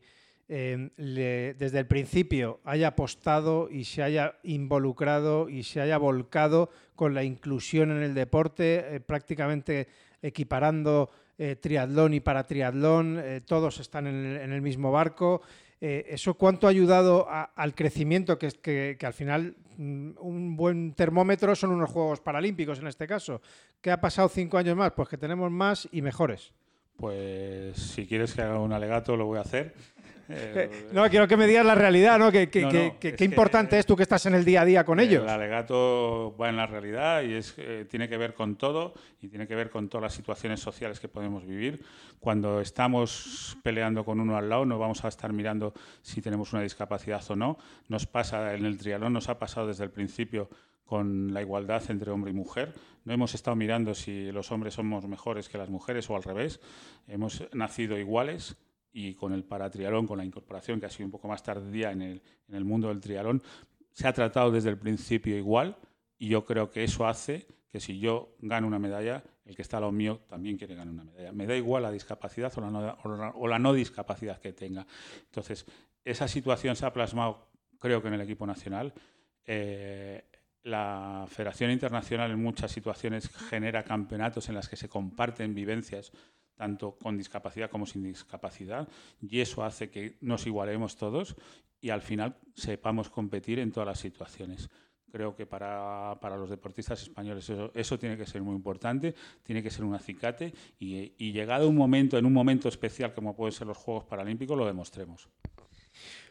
eh, 0.49 1.55
desde 1.57 1.79
el 1.79 1.87
principio 1.87 2.59
haya 2.65 2.89
apostado 2.89 3.69
y 3.71 3.85
se 3.85 4.03
haya 4.03 4.35
involucrado 4.43 5.47
y 5.47 5.63
se 5.63 5.79
haya 5.79 5.97
volcado 5.97 6.69
con 6.95 7.13
la 7.13 7.23
inclusión 7.23 7.91
en 7.91 8.03
el 8.03 8.13
deporte, 8.13 8.95
eh, 8.95 8.99
prácticamente 8.99 9.87
equiparando 10.21 11.09
eh, 11.37 11.55
triatlón 11.55 12.13
y 12.13 12.19
para 12.19 12.45
triatlón, 12.45 13.19
eh, 13.19 13.41
todos 13.41 13.79
están 13.79 14.07
en 14.07 14.51
el, 14.51 14.61
mismo 14.61 14.91
barco. 14.91 15.41
Eh, 15.81 16.05
¿Eso 16.09 16.35
cuánto 16.35 16.67
ha 16.67 16.69
ayudado 16.69 17.27
al 17.29 17.75
crecimiento? 17.75 18.37
Que, 18.37 18.49
que, 18.49 18.97
que 18.99 19.05
al 19.05 19.13
final 19.13 19.55
mm, 19.77 20.11
un 20.19 20.55
buen 20.55 20.93
termómetro 20.93 21.55
son 21.55 21.71
unos 21.71 21.89
Juegos 21.89 22.21
Paralímpicos 22.21 22.79
en 22.79 22.87
este 22.87 23.07
caso. 23.07 23.41
¿Qué 23.81 23.91
ha 23.91 23.99
pasado 23.99 24.29
cinco 24.29 24.57
años 24.57 24.77
más? 24.77 24.91
Pues 24.93 25.09
que 25.09 25.17
tenemos 25.17 25.51
más 25.51 25.89
y 25.91 26.01
mejores. 26.01 26.53
Pues 26.97 27.75
si 27.77 28.05
quieres 28.05 28.33
que 28.33 28.41
haga 28.41 28.59
un 28.59 28.71
alegato 28.71 29.17
lo 29.17 29.25
voy 29.25 29.39
a 29.39 29.41
hacer. 29.41 29.73
Eh, 30.35 30.87
no, 30.93 31.07
quiero 31.09 31.27
que 31.27 31.35
me 31.35 31.47
digas 31.47 31.65
la 31.65 31.75
realidad, 31.75 32.17
¿no? 32.17 32.31
Qué 32.31 33.15
importante 33.19 33.77
es 33.77 33.85
tú 33.85 33.95
que 33.95 34.03
estás 34.03 34.25
en 34.25 34.35
el 34.35 34.45
día 34.45 34.61
a 34.61 34.65
día 34.65 34.83
con 34.83 34.99
ellos. 34.99 35.23
El 35.23 35.29
alegato 35.29 36.35
va 36.39 36.49
en 36.49 36.57
la 36.57 36.65
realidad 36.65 37.23
y 37.23 37.33
es, 37.33 37.53
eh, 37.57 37.85
tiene 37.89 38.07
que 38.07 38.17
ver 38.17 38.33
con 38.33 38.55
todo 38.55 38.93
y 39.21 39.27
tiene 39.27 39.47
que 39.47 39.55
ver 39.55 39.69
con 39.69 39.89
todas 39.89 40.03
las 40.03 40.13
situaciones 40.13 40.59
sociales 40.59 40.99
que 40.99 41.07
podemos 41.07 41.45
vivir. 41.45 41.83
Cuando 42.19 42.61
estamos 42.61 43.57
peleando 43.63 44.05
con 44.05 44.19
uno 44.19 44.37
al 44.37 44.49
lado, 44.49 44.65
no 44.65 44.79
vamos 44.79 45.03
a 45.03 45.09
estar 45.09 45.33
mirando 45.33 45.73
si 46.01 46.21
tenemos 46.21 46.53
una 46.53 46.61
discapacidad 46.61 47.23
o 47.29 47.35
no. 47.35 47.57
Nos 47.89 48.05
pasa 48.05 48.53
en 48.53 48.65
el 48.65 48.77
triatlón, 48.77 49.13
nos 49.13 49.29
ha 49.29 49.37
pasado 49.37 49.67
desde 49.67 49.83
el 49.83 49.91
principio 49.91 50.49
con 50.85 51.33
la 51.33 51.41
igualdad 51.41 51.83
entre 51.89 52.11
hombre 52.11 52.31
y 52.31 52.33
mujer. 52.33 52.73
No 53.05 53.13
hemos 53.13 53.33
estado 53.35 53.55
mirando 53.55 53.93
si 53.93 54.31
los 54.31 54.51
hombres 54.51 54.75
somos 54.75 55.05
mejores 55.07 55.49
que 55.49 55.57
las 55.57 55.69
mujeres 55.69 56.09
o 56.09 56.15
al 56.15 56.23
revés. 56.23 56.59
Hemos 57.07 57.43
nacido 57.53 57.97
iguales 57.97 58.55
y 58.93 59.15
con 59.15 59.33
el 59.33 59.43
paratrialón, 59.43 60.07
con 60.07 60.19
la 60.19 60.25
incorporación 60.25 60.79
que 60.79 60.85
ha 60.85 60.89
sido 60.89 61.07
un 61.07 61.11
poco 61.11 61.27
más 61.27 61.43
tardía 61.43 61.91
en 61.91 62.01
el, 62.01 62.21
en 62.47 62.55
el 62.55 62.63
mundo 62.63 62.87
del 62.89 63.01
trialón, 63.01 63.41
se 63.91 64.07
ha 64.07 64.13
tratado 64.13 64.51
desde 64.51 64.69
el 64.69 64.77
principio 64.77 65.35
igual 65.35 65.75
y 66.17 66.29
yo 66.29 66.45
creo 66.45 66.69
que 66.69 66.83
eso 66.83 67.05
hace 67.05 67.47
que 67.73 67.79
si 67.79 67.99
yo 67.99 68.35
gano 68.39 68.67
una 68.67 68.77
medalla, 68.77 69.23
el 69.45 69.55
que 69.55 69.63
está 69.63 69.77
a 69.77 69.81
lo 69.81 69.91
mío 69.91 70.21
también 70.27 70.57
quiere 70.57 70.75
ganar 70.75 70.93
una 70.93 71.03
medalla. 71.03 71.31
Me 71.31 71.47
da 71.47 71.55
igual 71.55 71.81
la 71.81 71.91
discapacidad 71.91 72.53
o 72.55 72.61
la 72.61 72.69
no, 72.69 72.97
o 73.35 73.47
la 73.47 73.57
no 73.57 73.73
discapacidad 73.73 74.39
que 74.39 74.53
tenga. 74.53 74.85
Entonces, 75.25 75.65
esa 76.05 76.27
situación 76.27 76.75
se 76.75 76.85
ha 76.85 76.93
plasmado, 76.93 77.47
creo 77.79 77.99
que 77.99 78.09
en 78.09 78.13
el 78.13 78.21
equipo 78.21 78.45
nacional. 78.45 78.93
Eh, 79.45 80.23
la 80.63 81.25
Federación 81.27 81.71
Internacional 81.71 82.31
en 82.31 82.41
muchas 82.41 82.71
situaciones 82.71 83.27
genera 83.49 83.83
campeonatos 83.83 84.47
en 84.49 84.55
las 84.55 84.69
que 84.69 84.75
se 84.75 84.87
comparten 84.87 85.53
vivencias 85.53 86.11
tanto 86.55 86.95
con 86.95 87.17
discapacidad 87.17 87.69
como 87.69 87.85
sin 87.85 88.03
discapacidad, 88.03 88.87
y 89.21 89.39
eso 89.39 89.63
hace 89.63 89.89
que 89.89 90.17
nos 90.21 90.45
igualemos 90.47 90.95
todos 90.95 91.35
y 91.81 91.89
al 91.89 92.01
final 92.01 92.37
sepamos 92.55 93.09
competir 93.09 93.59
en 93.59 93.71
todas 93.71 93.87
las 93.87 93.99
situaciones. 93.99 94.69
Creo 95.11 95.35
que 95.35 95.45
para, 95.45 96.17
los 96.37 96.49
deportistas 96.49 96.99
españoles 97.03 97.51
eso, 97.75 97.99
tiene 97.99 98.17
que 98.17 98.25
ser 98.25 98.41
muy 98.41 98.55
importante, 98.55 99.13
tiene 99.43 99.61
que 99.61 99.69
ser 99.69 99.85
un 99.85 99.93
acicate 99.93 100.53
y, 100.79 101.31
llegado 101.31 101.69
un 101.69 101.75
momento, 101.75 102.17
en 102.17 102.25
un 102.25 102.33
momento 102.33 102.67
especial 102.67 103.13
como 103.13 103.35
pueden 103.35 103.51
ser 103.51 103.67
los 103.67 103.77
Juegos 103.77 104.05
Paralímpicos, 104.05 104.57
lo 104.57 104.65
demostremos. 104.65 105.29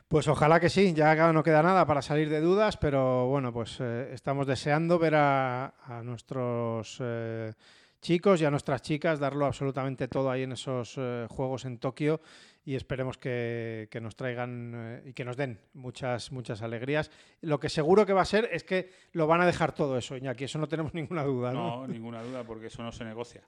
Pues 0.08 0.26
ojalá 0.26 0.58
que 0.58 0.68
sí, 0.68 0.94
ya 0.94 1.32
no 1.32 1.42
queda 1.44 1.62
nada 1.62 1.86
para 1.86 2.02
salir 2.02 2.28
de 2.28 2.40
dudas, 2.40 2.76
pero 2.76 3.28
bueno, 3.28 3.52
pues 3.52 3.78
eh, 3.78 4.10
estamos 4.12 4.46
deseando 4.46 4.98
ver 4.98 5.14
a, 5.14 6.02
nuestros 6.02 6.98
eh, 7.00 7.52
chicos 8.02 8.42
y 8.42 8.44
a 8.44 8.50
nuestras 8.50 8.82
chicas, 8.82 9.18
darlo 9.20 9.46
absolutamente 9.46 10.08
todo 10.08 10.30
ahí 10.30 10.42
en 10.42 10.52
esos 10.52 10.94
eh, 10.98 11.26
juegos 11.30 11.64
en 11.64 11.78
Tokio 11.78 12.20
y 12.64 12.74
esperemos 12.74 13.16
que, 13.16 13.88
nos 14.02 14.16
traigan 14.16 14.72
eh, 14.74 15.02
y 15.06 15.12
que 15.12 15.24
nos 15.24 15.36
den 15.36 15.60
muchas, 15.72 16.32
muchas 16.32 16.62
alegrías. 16.62 17.10
Lo 17.40 17.58
que 17.60 17.68
seguro 17.68 18.04
que 18.04 18.12
va 18.12 18.22
a 18.22 18.26
ser 18.26 18.50
es 18.52 18.64
que 18.64 18.90
lo 19.12 19.26
van 19.26 19.40
a 19.40 19.46
dejar 19.46 19.72
todo 19.72 19.96
eso, 19.96 20.16
Iñaki, 20.16 20.44
eso 20.44 20.58
no 20.58 20.68
tenemos 20.68 20.92
ninguna 20.94 21.22
duda. 21.24 21.52
No, 21.52 21.86
no 21.86 21.86
ninguna 21.86 22.22
duda, 22.22 22.44
porque 22.44 22.66
eso 22.66 22.82
no 22.82 22.92
se 22.92 23.04
negocia. 23.04 23.42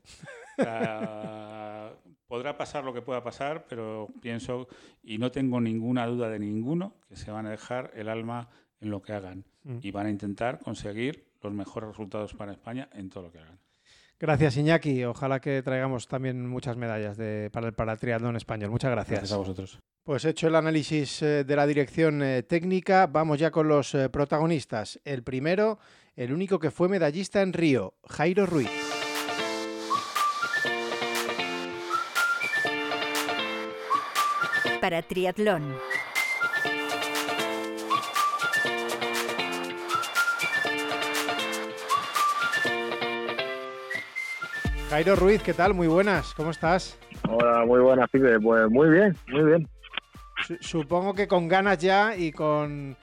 podrá 2.28 2.56
pasar 2.56 2.84
lo 2.84 2.94
que 2.94 3.02
pueda 3.02 3.22
pasar, 3.22 3.66
pero 3.68 4.08
pienso 4.22 4.68
y 5.02 5.18
no 5.18 5.30
tengo 5.30 5.60
ninguna 5.60 6.06
duda 6.06 6.30
de 6.30 6.38
ninguno 6.38 6.94
que 7.08 7.16
se 7.16 7.30
van 7.30 7.46
a 7.46 7.50
dejar 7.50 7.90
el 7.94 8.08
alma 8.08 8.48
en 8.80 8.90
lo 8.90 9.02
que 9.02 9.12
hagan 9.12 9.44
mm. 9.64 9.78
y 9.82 9.90
van 9.90 10.06
a 10.06 10.10
intentar 10.10 10.60
conseguir 10.60 11.26
los 11.42 11.52
mejores 11.52 11.88
resultados 11.88 12.34
para 12.34 12.52
España 12.52 12.88
en 12.92 13.10
todo 13.10 13.24
lo 13.24 13.32
que 13.32 13.38
hagan. 13.38 13.63
Gracias, 14.24 14.56
Iñaki. 14.56 15.04
Ojalá 15.04 15.38
que 15.38 15.62
traigamos 15.62 16.08
también 16.08 16.48
muchas 16.48 16.78
medallas 16.78 17.18
para 17.52 17.66
el 17.66 17.74
paratriatlón 17.74 18.36
español. 18.36 18.70
Muchas 18.70 18.90
gracias. 18.90 19.18
Gracias 19.18 19.32
a 19.32 19.36
vosotros. 19.36 19.78
Pues 20.02 20.24
hecho 20.24 20.48
el 20.48 20.54
análisis 20.54 21.20
eh, 21.20 21.44
de 21.44 21.56
la 21.56 21.66
dirección 21.66 22.22
eh, 22.22 22.42
técnica, 22.42 23.06
vamos 23.06 23.38
ya 23.38 23.50
con 23.50 23.68
los 23.68 23.94
eh, 23.94 24.08
protagonistas. 24.08 24.98
El 25.04 25.24
primero, 25.24 25.78
el 26.16 26.32
único 26.32 26.58
que 26.58 26.70
fue 26.70 26.88
medallista 26.88 27.42
en 27.42 27.52
Río, 27.52 27.92
Jairo 28.08 28.46
Ruiz. 28.46 28.70
Para 34.80 35.02
triatlón. 35.02 35.74
Jairo 44.94 45.16
Ruiz, 45.16 45.42
¿qué 45.42 45.52
tal? 45.52 45.74
Muy 45.74 45.88
buenas, 45.88 46.34
¿cómo 46.34 46.52
estás? 46.52 46.96
Hola, 47.28 47.64
muy 47.66 47.80
buenas, 47.80 48.08
Pipe. 48.10 48.38
Pues 48.38 48.70
muy 48.70 48.90
bien, 48.90 49.16
muy 49.26 49.42
bien. 49.42 49.68
Supongo 50.60 51.14
que 51.14 51.26
con 51.26 51.48
ganas 51.48 51.78
ya 51.78 52.16
y 52.16 52.30
con 52.30 52.94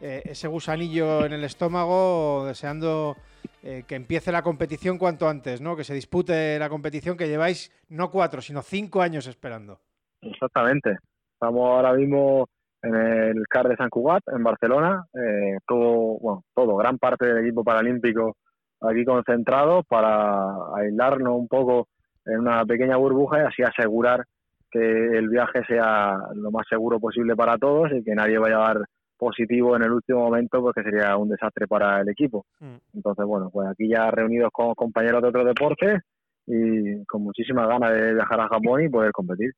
eh, 0.00 0.22
ese 0.24 0.48
gusanillo 0.48 1.24
en 1.24 1.32
el 1.32 1.44
estómago, 1.44 2.46
deseando 2.48 3.14
eh, 3.62 3.84
que 3.86 3.94
empiece 3.94 4.32
la 4.32 4.42
competición 4.42 4.98
cuanto 4.98 5.28
antes, 5.28 5.60
¿no? 5.60 5.76
Que 5.76 5.84
se 5.84 5.94
dispute 5.94 6.58
la 6.58 6.68
competición 6.68 7.16
que 7.16 7.28
lleváis 7.28 7.70
no 7.90 8.10
cuatro, 8.10 8.40
sino 8.40 8.60
cinco 8.60 9.00
años 9.00 9.28
esperando. 9.28 9.78
Exactamente. 10.22 10.98
Estamos 11.34 11.64
ahora 11.64 11.92
mismo 11.92 12.48
en 12.82 12.92
el 12.96 13.46
CAR 13.48 13.68
de 13.68 13.76
San 13.76 13.88
Cugat, 13.88 14.24
en 14.34 14.42
Barcelona. 14.42 15.06
Eh, 15.14 15.58
todo, 15.64 16.18
bueno, 16.18 16.42
todo, 16.56 16.74
gran 16.74 16.98
parte 16.98 17.24
del 17.24 17.44
equipo 17.44 17.62
paralímpico 17.62 18.34
aquí 18.80 19.04
concentrados 19.04 19.84
para 19.86 20.74
aislarnos 20.76 21.34
un 21.34 21.48
poco 21.48 21.88
en 22.24 22.40
una 22.40 22.64
pequeña 22.64 22.96
burbuja 22.96 23.38
y 23.38 23.46
así 23.46 23.62
asegurar 23.62 24.24
que 24.70 24.80
el 24.80 25.28
viaje 25.28 25.64
sea 25.66 26.16
lo 26.34 26.50
más 26.50 26.66
seguro 26.68 26.98
posible 26.98 27.36
para 27.36 27.56
todos 27.56 27.90
y 27.92 28.02
que 28.02 28.14
nadie 28.14 28.38
vaya 28.38 28.56
a 28.56 28.74
dar 28.74 28.84
positivo 29.16 29.76
en 29.76 29.82
el 29.82 29.92
último 29.92 30.20
momento 30.20 30.60
porque 30.60 30.82
sería 30.82 31.16
un 31.16 31.28
desastre 31.28 31.66
para 31.66 32.00
el 32.00 32.08
equipo. 32.08 32.44
Mm. 32.60 32.76
Entonces, 32.94 33.24
bueno, 33.24 33.48
pues 33.50 33.68
aquí 33.68 33.88
ya 33.88 34.10
reunidos 34.10 34.50
con 34.52 34.74
compañeros 34.74 35.22
de 35.22 35.28
otros 35.28 35.46
deportes 35.46 36.02
y 36.46 37.04
con 37.06 37.22
muchísimas 37.22 37.66
ganas 37.66 37.92
de 37.92 38.14
viajar 38.14 38.40
a 38.40 38.48
Japón 38.48 38.82
y 38.82 38.88
poder 38.88 39.12
competir. 39.12 39.52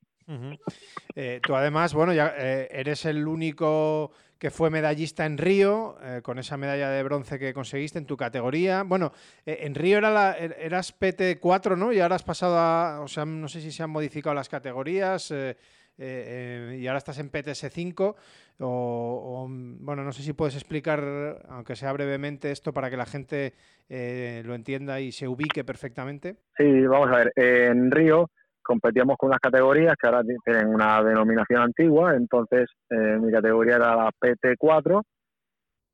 Eh, 1.15 1.39
tú 1.41 1.55
además, 1.55 1.93
bueno, 1.93 2.13
ya 2.13 2.33
eh, 2.37 2.67
eres 2.71 3.05
el 3.05 3.27
único 3.27 4.11
que 4.37 4.51
fue 4.51 4.69
medallista 4.69 5.25
en 5.25 5.37
Río, 5.37 5.97
eh, 6.01 6.21
con 6.23 6.39
esa 6.39 6.55
medalla 6.55 6.89
de 6.89 7.03
bronce 7.03 7.37
que 7.39 7.53
conseguiste 7.53 7.97
en 7.97 8.05
tu 8.05 8.15
categoría. 8.15 8.83
Bueno, 8.83 9.11
en 9.45 9.75
Río 9.75 9.97
era 9.97 10.11
la, 10.11 10.37
er, 10.37 10.55
eras 10.59 10.97
PT4, 10.97 11.77
¿no? 11.77 11.91
Y 11.91 11.99
ahora 11.99 12.15
has 12.15 12.23
pasado 12.23 12.57
a, 12.57 13.01
o 13.01 13.07
sea, 13.07 13.25
no 13.25 13.49
sé 13.49 13.59
si 13.59 13.71
se 13.71 13.83
han 13.83 13.89
modificado 13.89 14.33
las 14.33 14.47
categorías. 14.49 15.31
y 15.31 16.87
ahora 16.87 16.97
estás 16.97 17.19
en 17.19 17.29
PTS5 17.29 18.15
o, 18.61 19.47
bueno 19.49 20.03
no 20.05 20.13
sé 20.13 20.23
si 20.23 20.31
puedes 20.31 20.55
explicar 20.55 21.01
aunque 21.49 21.75
sea 21.75 21.91
brevemente 21.91 22.51
esto 22.51 22.71
para 22.71 22.89
que 22.89 22.95
la 22.95 23.05
gente 23.05 23.53
lo 23.89 24.55
entienda 24.55 25.01
y 25.01 25.11
se 25.11 25.27
ubique 25.27 25.65
perfectamente 25.65 26.37
sí 26.55 26.87
vamos 26.87 27.09
a 27.09 27.17
ver 27.17 27.33
en 27.35 27.91
Río 27.91 28.29
competíamos 28.69 29.17
con 29.17 29.29
unas 29.29 29.39
categorías 29.39 29.95
que 29.99 30.07
ahora 30.07 30.21
tienen 30.45 30.67
una 30.67 31.01
denominación 31.01 31.63
antigua, 31.63 32.13
entonces 32.15 32.69
eh, 32.91 33.17
mi 33.19 33.31
categoría 33.31 33.77
era 33.77 33.95
la 33.95 34.11
PT4. 34.11 35.01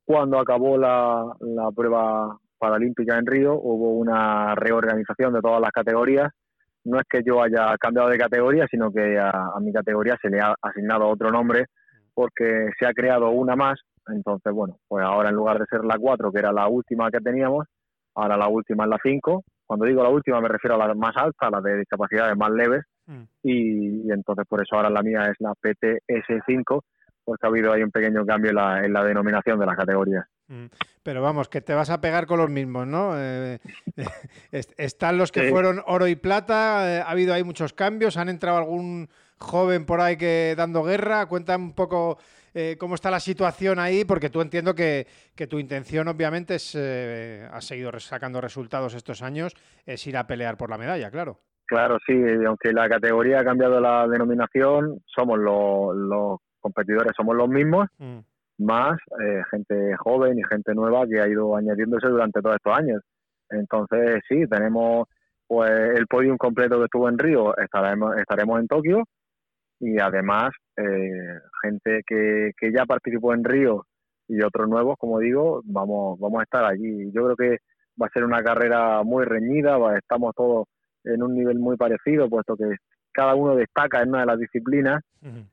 Cuando 0.04 0.38
acabó 0.38 0.76
la, 0.76 1.24
prueba 1.74 2.36
paralímpica 2.58 3.16
en 3.16 3.24
Río, 3.24 3.54
hubo 3.54 3.92
una 3.94 4.54
reorganización 4.56 5.32
de 5.32 5.40
todas 5.40 5.62
las 5.62 5.70
categorías. 5.70 6.30
No 6.84 6.98
es 7.00 7.06
que 7.08 7.22
yo 7.24 7.42
haya 7.42 7.74
cambiado 7.78 8.10
de 8.10 8.18
categoría, 8.18 8.66
sino 8.70 8.92
que 8.92 9.18
a, 9.18 9.32
mi 9.62 9.72
categoría 9.72 10.18
se 10.20 10.28
le 10.28 10.40
ha 10.40 10.54
asignado 10.60 11.08
otro 11.08 11.30
nombre 11.30 11.64
porque 12.12 12.68
se 12.78 12.86
ha 12.86 12.92
creado 12.92 13.30
una 13.30 13.56
más. 13.56 13.80
Entonces, 14.08 14.52
bueno, 14.52 14.76
pues 14.86 15.02
ahora 15.02 15.30
en 15.30 15.34
lugar 15.34 15.58
de 15.58 15.64
ser 15.70 15.82
la 15.82 15.96
4, 15.98 16.30
que 16.30 16.40
era 16.40 16.52
la 16.52 16.68
última 16.68 17.10
que 17.10 17.20
teníamos, 17.20 17.66
ahora 18.14 18.36
la 18.36 18.48
última 18.48 18.84
es 18.84 18.90
la 18.90 18.98
5 19.02 19.44
cuando 19.66 19.86
digo 19.86 20.02
la 20.02 20.08
última 20.08 20.40
me 20.40 20.48
refiero 20.48 20.80
a 20.80 20.86
la 20.86 20.94
más 20.94 21.16
alta, 21.16 21.50
la 21.50 21.60
de 21.60 21.78
discapacidades 21.78 22.36
más 22.36 22.50
leves, 22.50 22.84
mm. 23.06 23.22
y, 23.42 24.10
entonces 24.10 24.46
por 24.48 24.62
eso 24.62 24.76
ahora 24.76 24.90
la 24.90 25.02
mía 25.02 25.26
es 25.26 25.36
la 25.38 25.52
PTS5, 25.54 26.80
porque 27.24 27.46
ha 27.46 27.48
habido 27.48 27.72
ahí 27.72 27.82
un 27.82 27.90
pequeño 27.90 28.24
cambio 28.24 28.50
en 28.50 28.56
la, 28.56 28.84
en 28.84 28.92
la 28.92 29.04
denominación 29.04 29.58
de 29.58 29.66
las 29.66 29.76
categorías. 29.76 30.24
Mm. 30.48 30.66
Pero 31.02 31.22
vamos, 31.22 31.48
que 31.48 31.60
te 31.60 31.74
vas 31.74 31.90
a 31.90 32.00
pegar 32.00 32.26
con 32.26 32.38
los 32.38 32.50
mismos, 32.50 32.86
¿no? 32.86 33.14
Eh, 33.16 33.58
están 34.52 35.18
los 35.18 35.32
que 35.32 35.50
fueron 35.50 35.82
oro 35.86 36.06
y 36.06 36.16
plata, 36.16 36.96
eh, 36.96 37.00
ha 37.00 37.10
habido 37.10 37.34
ahí 37.34 37.42
muchos 37.42 37.72
cambios, 37.72 38.16
han 38.16 38.28
entrado 38.28 38.58
algún 38.58 39.08
joven 39.38 39.84
por 39.84 40.00
ahí 40.00 40.16
que 40.16 40.54
dando 40.56 40.82
guerra, 40.82 41.26
cuenta 41.26 41.56
un 41.56 41.72
poco 41.72 42.18
eh, 42.58 42.78
cómo 42.78 42.94
está 42.94 43.10
la 43.10 43.20
situación 43.20 43.78
ahí, 43.78 44.06
porque 44.06 44.30
tú 44.30 44.40
entiendo 44.40 44.74
que, 44.74 45.06
tu 45.46 45.58
intención 45.58 46.08
obviamente 46.08 46.54
es, 46.54 46.74
eh, 46.74 47.46
has 47.52 47.66
seguido 47.66 47.92
sacando 48.00 48.40
resultados 48.40 48.94
estos 48.94 49.20
años, 49.20 49.54
es 49.84 50.06
ir 50.06 50.16
a 50.16 50.26
pelear 50.26 50.56
por 50.56 50.70
la 50.70 50.78
medalla, 50.78 51.10
claro. 51.10 51.38
Claro, 51.66 51.98
sí, 52.06 52.14
aunque 52.46 52.72
la 52.72 52.88
categoría 52.88 53.40
ha 53.40 53.44
cambiado 53.44 53.78
la 53.78 54.08
denominación, 54.08 55.02
somos 55.04 55.38
los, 55.38 56.38
competidores, 56.60 57.12
somos 57.14 57.36
los 57.36 57.46
mismos, 57.46 57.88
mm. 57.98 58.20
más 58.60 58.98
eh, 59.22 59.42
gente 59.50 59.94
joven 59.98 60.38
y 60.38 60.42
gente 60.48 60.74
nueva 60.74 61.06
que 61.06 61.20
ha 61.20 61.28
ido 61.28 61.54
añadiéndose 61.56 62.08
durante 62.08 62.40
todos 62.40 62.56
estos 62.56 62.74
años. 62.74 63.02
Entonces, 63.50 64.22
sí, 64.26 64.46
tenemos 64.48 65.06
pues 65.46 65.70
el 65.70 66.06
podium 66.06 66.38
completo 66.38 66.78
que 66.78 66.84
estuvo 66.84 67.06
en 67.06 67.18
Río, 67.18 67.54
estaremos, 67.58 68.16
estaremos 68.16 68.60
en 68.60 68.66
Tokio 68.66 69.04
y 69.80 69.98
además 69.98 70.50
eh, 70.76 71.38
gente 71.62 72.02
que, 72.06 72.52
que 72.58 72.72
ya 72.72 72.84
participó 72.84 73.34
en 73.34 73.44
Río 73.44 73.86
y 74.28 74.42
otros 74.42 74.68
nuevos, 74.68 74.96
como 74.98 75.18
digo, 75.18 75.62
vamos, 75.64 76.18
vamos 76.18 76.40
a 76.40 76.44
estar 76.44 76.64
allí. 76.64 77.10
Yo 77.12 77.24
creo 77.24 77.36
que 77.36 77.58
va 78.00 78.06
a 78.06 78.10
ser 78.10 78.24
una 78.24 78.42
carrera 78.42 79.02
muy 79.04 79.24
reñida, 79.24 79.78
estamos 79.96 80.34
todos 80.34 80.66
en 81.04 81.22
un 81.22 81.34
nivel 81.34 81.58
muy 81.58 81.76
parecido, 81.76 82.28
puesto 82.28 82.56
que 82.56 82.76
cada 83.12 83.34
uno 83.34 83.56
destaca 83.56 84.02
en 84.02 84.10
una 84.10 84.20
de 84.20 84.26
las 84.26 84.38
disciplinas, 84.38 85.02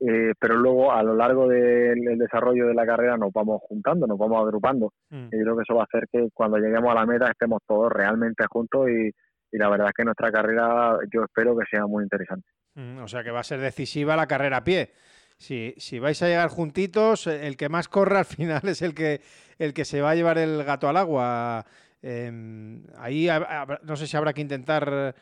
eh, 0.01 0.33
pero 0.37 0.55
luego 0.57 0.91
a 0.91 1.01
lo 1.01 1.15
largo 1.15 1.47
del 1.47 2.17
desarrollo 2.17 2.67
de 2.67 2.73
la 2.73 2.85
carrera 2.85 3.15
nos 3.15 3.31
vamos 3.31 3.61
juntando, 3.61 4.05
nos 4.05 4.17
vamos 4.17 4.43
agrupando. 4.43 4.91
Y 5.09 5.29
creo 5.29 5.55
que 5.55 5.63
eso 5.63 5.75
va 5.75 5.81
a 5.81 5.85
hacer 5.85 6.07
que 6.11 6.27
cuando 6.33 6.57
lleguemos 6.57 6.91
a 6.91 6.95
la 6.95 7.05
meta 7.05 7.31
estemos 7.31 7.59
todos 7.65 7.89
realmente 7.89 8.43
juntos 8.49 8.89
y, 8.89 9.09
y 9.51 9.57
la 9.57 9.69
verdad 9.69 9.87
es 9.87 9.93
que 9.93 10.03
nuestra 10.03 10.29
carrera 10.29 10.97
yo 11.13 11.23
espero 11.23 11.55
que 11.55 11.65
sea 11.71 11.87
muy 11.87 12.03
interesante. 12.03 12.45
Mm, 12.75 12.99
o 12.99 13.07
sea 13.07 13.23
que 13.23 13.31
va 13.31 13.41
a 13.41 13.43
ser 13.43 13.59
decisiva 13.59 14.15
la 14.15 14.27
carrera 14.27 14.57
a 14.57 14.63
pie. 14.63 14.91
Si, 15.37 15.73
si 15.77 15.99
vais 15.99 16.21
a 16.21 16.27
llegar 16.27 16.49
juntitos, 16.49 17.27
el 17.27 17.57
que 17.57 17.69
más 17.69 17.87
corra 17.87 18.19
al 18.19 18.25
final 18.37 18.61
es 18.63 18.81
el 18.81 18.93
que, 18.93 19.21
el 19.59 19.73
que 19.73 19.85
se 19.85 20.01
va 20.01 20.11
a 20.11 20.15
llevar 20.15 20.37
el 20.37 20.63
gato 20.63 20.87
al 20.87 20.97
agua. 20.97 21.65
Em, 22.01 22.83
ahí 22.97 23.27
no 23.83 23.95
sé 23.95 24.07
si 24.07 24.17
habrá 24.17 24.33
que 24.33 24.41
intentar 24.41 25.15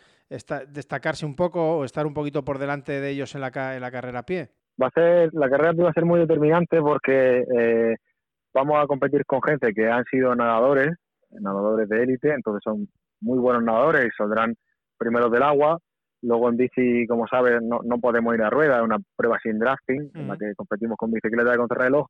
destacarse 0.69 1.25
un 1.25 1.35
poco 1.35 1.77
o 1.77 1.85
estar 1.85 2.07
un 2.07 2.13
poquito 2.13 2.43
por 2.43 2.57
delante 2.57 3.01
de 3.01 3.09
ellos 3.09 3.35
en 3.35 3.41
la, 3.41 3.75
en 3.75 3.81
la 3.81 3.91
carrera 3.91 4.19
a 4.19 4.25
pie. 4.25 4.49
Va 4.81 4.87
a 4.87 4.91
ser, 4.91 5.29
la 5.33 5.49
carrera 5.49 5.71
a 5.71 5.73
pie 5.73 5.83
va 5.83 5.89
a 5.89 5.93
ser 5.93 6.05
muy 6.05 6.19
determinante 6.19 6.79
porque 6.79 7.43
eh, 7.55 7.95
vamos 8.53 8.81
a 8.81 8.87
competir 8.87 9.25
con 9.25 9.41
gente 9.41 9.73
que 9.73 9.87
han 9.87 10.05
sido 10.05 10.33
nadadores, 10.35 10.95
nadadores 11.29 11.87
de 11.89 12.03
élite, 12.03 12.33
entonces 12.33 12.61
son 12.63 12.87
muy 13.19 13.39
buenos 13.39 13.63
nadadores 13.63 14.05
y 14.05 14.17
saldrán 14.17 14.55
primeros 14.97 15.31
del 15.31 15.43
agua. 15.43 15.77
Luego 16.23 16.49
en 16.49 16.57
bici, 16.57 17.07
como 17.07 17.27
sabes, 17.27 17.61
no, 17.61 17.79
no 17.83 17.97
podemos 17.99 18.35
ir 18.35 18.43
a 18.43 18.49
rueda, 18.49 18.77
es 18.77 18.83
una 18.83 18.97
prueba 19.15 19.39
sin 19.41 19.57
drafting, 19.57 20.11
en 20.13 20.27
la 20.27 20.37
que 20.37 20.53
competimos 20.55 20.97
con 20.97 21.11
bicicleta 21.11 21.51
de 21.51 21.57
contrarreloj. 21.57 22.07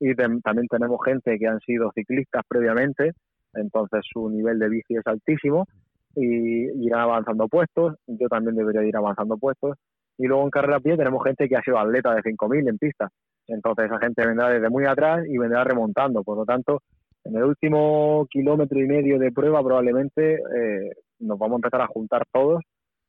Y 0.00 0.14
también 0.14 0.66
tenemos 0.68 0.98
gente 1.04 1.38
que 1.38 1.46
han 1.46 1.60
sido 1.60 1.90
ciclistas 1.94 2.42
previamente, 2.48 3.12
entonces 3.52 4.00
su 4.10 4.30
nivel 4.30 4.58
de 4.58 4.68
bici 4.70 4.96
es 4.96 5.06
altísimo 5.06 5.66
y 6.16 6.86
irán 6.86 7.00
avanzando 7.00 7.48
puestos. 7.48 7.96
Yo 8.06 8.28
también 8.28 8.56
debería 8.56 8.82
ir 8.82 8.96
avanzando 8.96 9.36
puestos. 9.36 9.76
Y 10.16 10.26
luego 10.26 10.44
en 10.44 10.50
carrera 10.50 10.76
a 10.76 10.80
pie 10.80 10.96
tenemos 10.96 11.22
gente 11.24 11.48
que 11.48 11.56
ha 11.56 11.62
sido 11.62 11.78
atleta 11.78 12.14
de 12.14 12.22
5.000 12.22 12.68
en 12.68 12.78
pista. 12.78 13.08
Entonces 13.46 13.86
esa 13.86 13.98
gente 13.98 14.26
vendrá 14.26 14.48
desde 14.48 14.70
muy 14.70 14.84
atrás 14.86 15.24
y 15.26 15.36
vendrá 15.36 15.64
remontando. 15.64 16.22
Por 16.22 16.38
lo 16.38 16.44
tanto, 16.44 16.82
en 17.24 17.36
el 17.36 17.44
último 17.44 18.26
kilómetro 18.30 18.78
y 18.78 18.86
medio 18.86 19.18
de 19.18 19.32
prueba 19.32 19.62
probablemente 19.62 20.34
eh, 20.34 20.90
nos 21.20 21.38
vamos 21.38 21.56
a 21.56 21.58
empezar 21.58 21.82
a 21.82 21.86
juntar 21.86 22.24
todos 22.32 22.62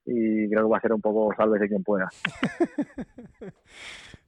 y 0.05 0.49
creo 0.49 0.63
que 0.63 0.69
va 0.69 0.77
a 0.77 0.81
ser 0.81 0.93
un 0.93 1.01
poco 1.01 1.33
de 1.59 1.67
quien 1.67 1.83
pueda. 1.83 2.09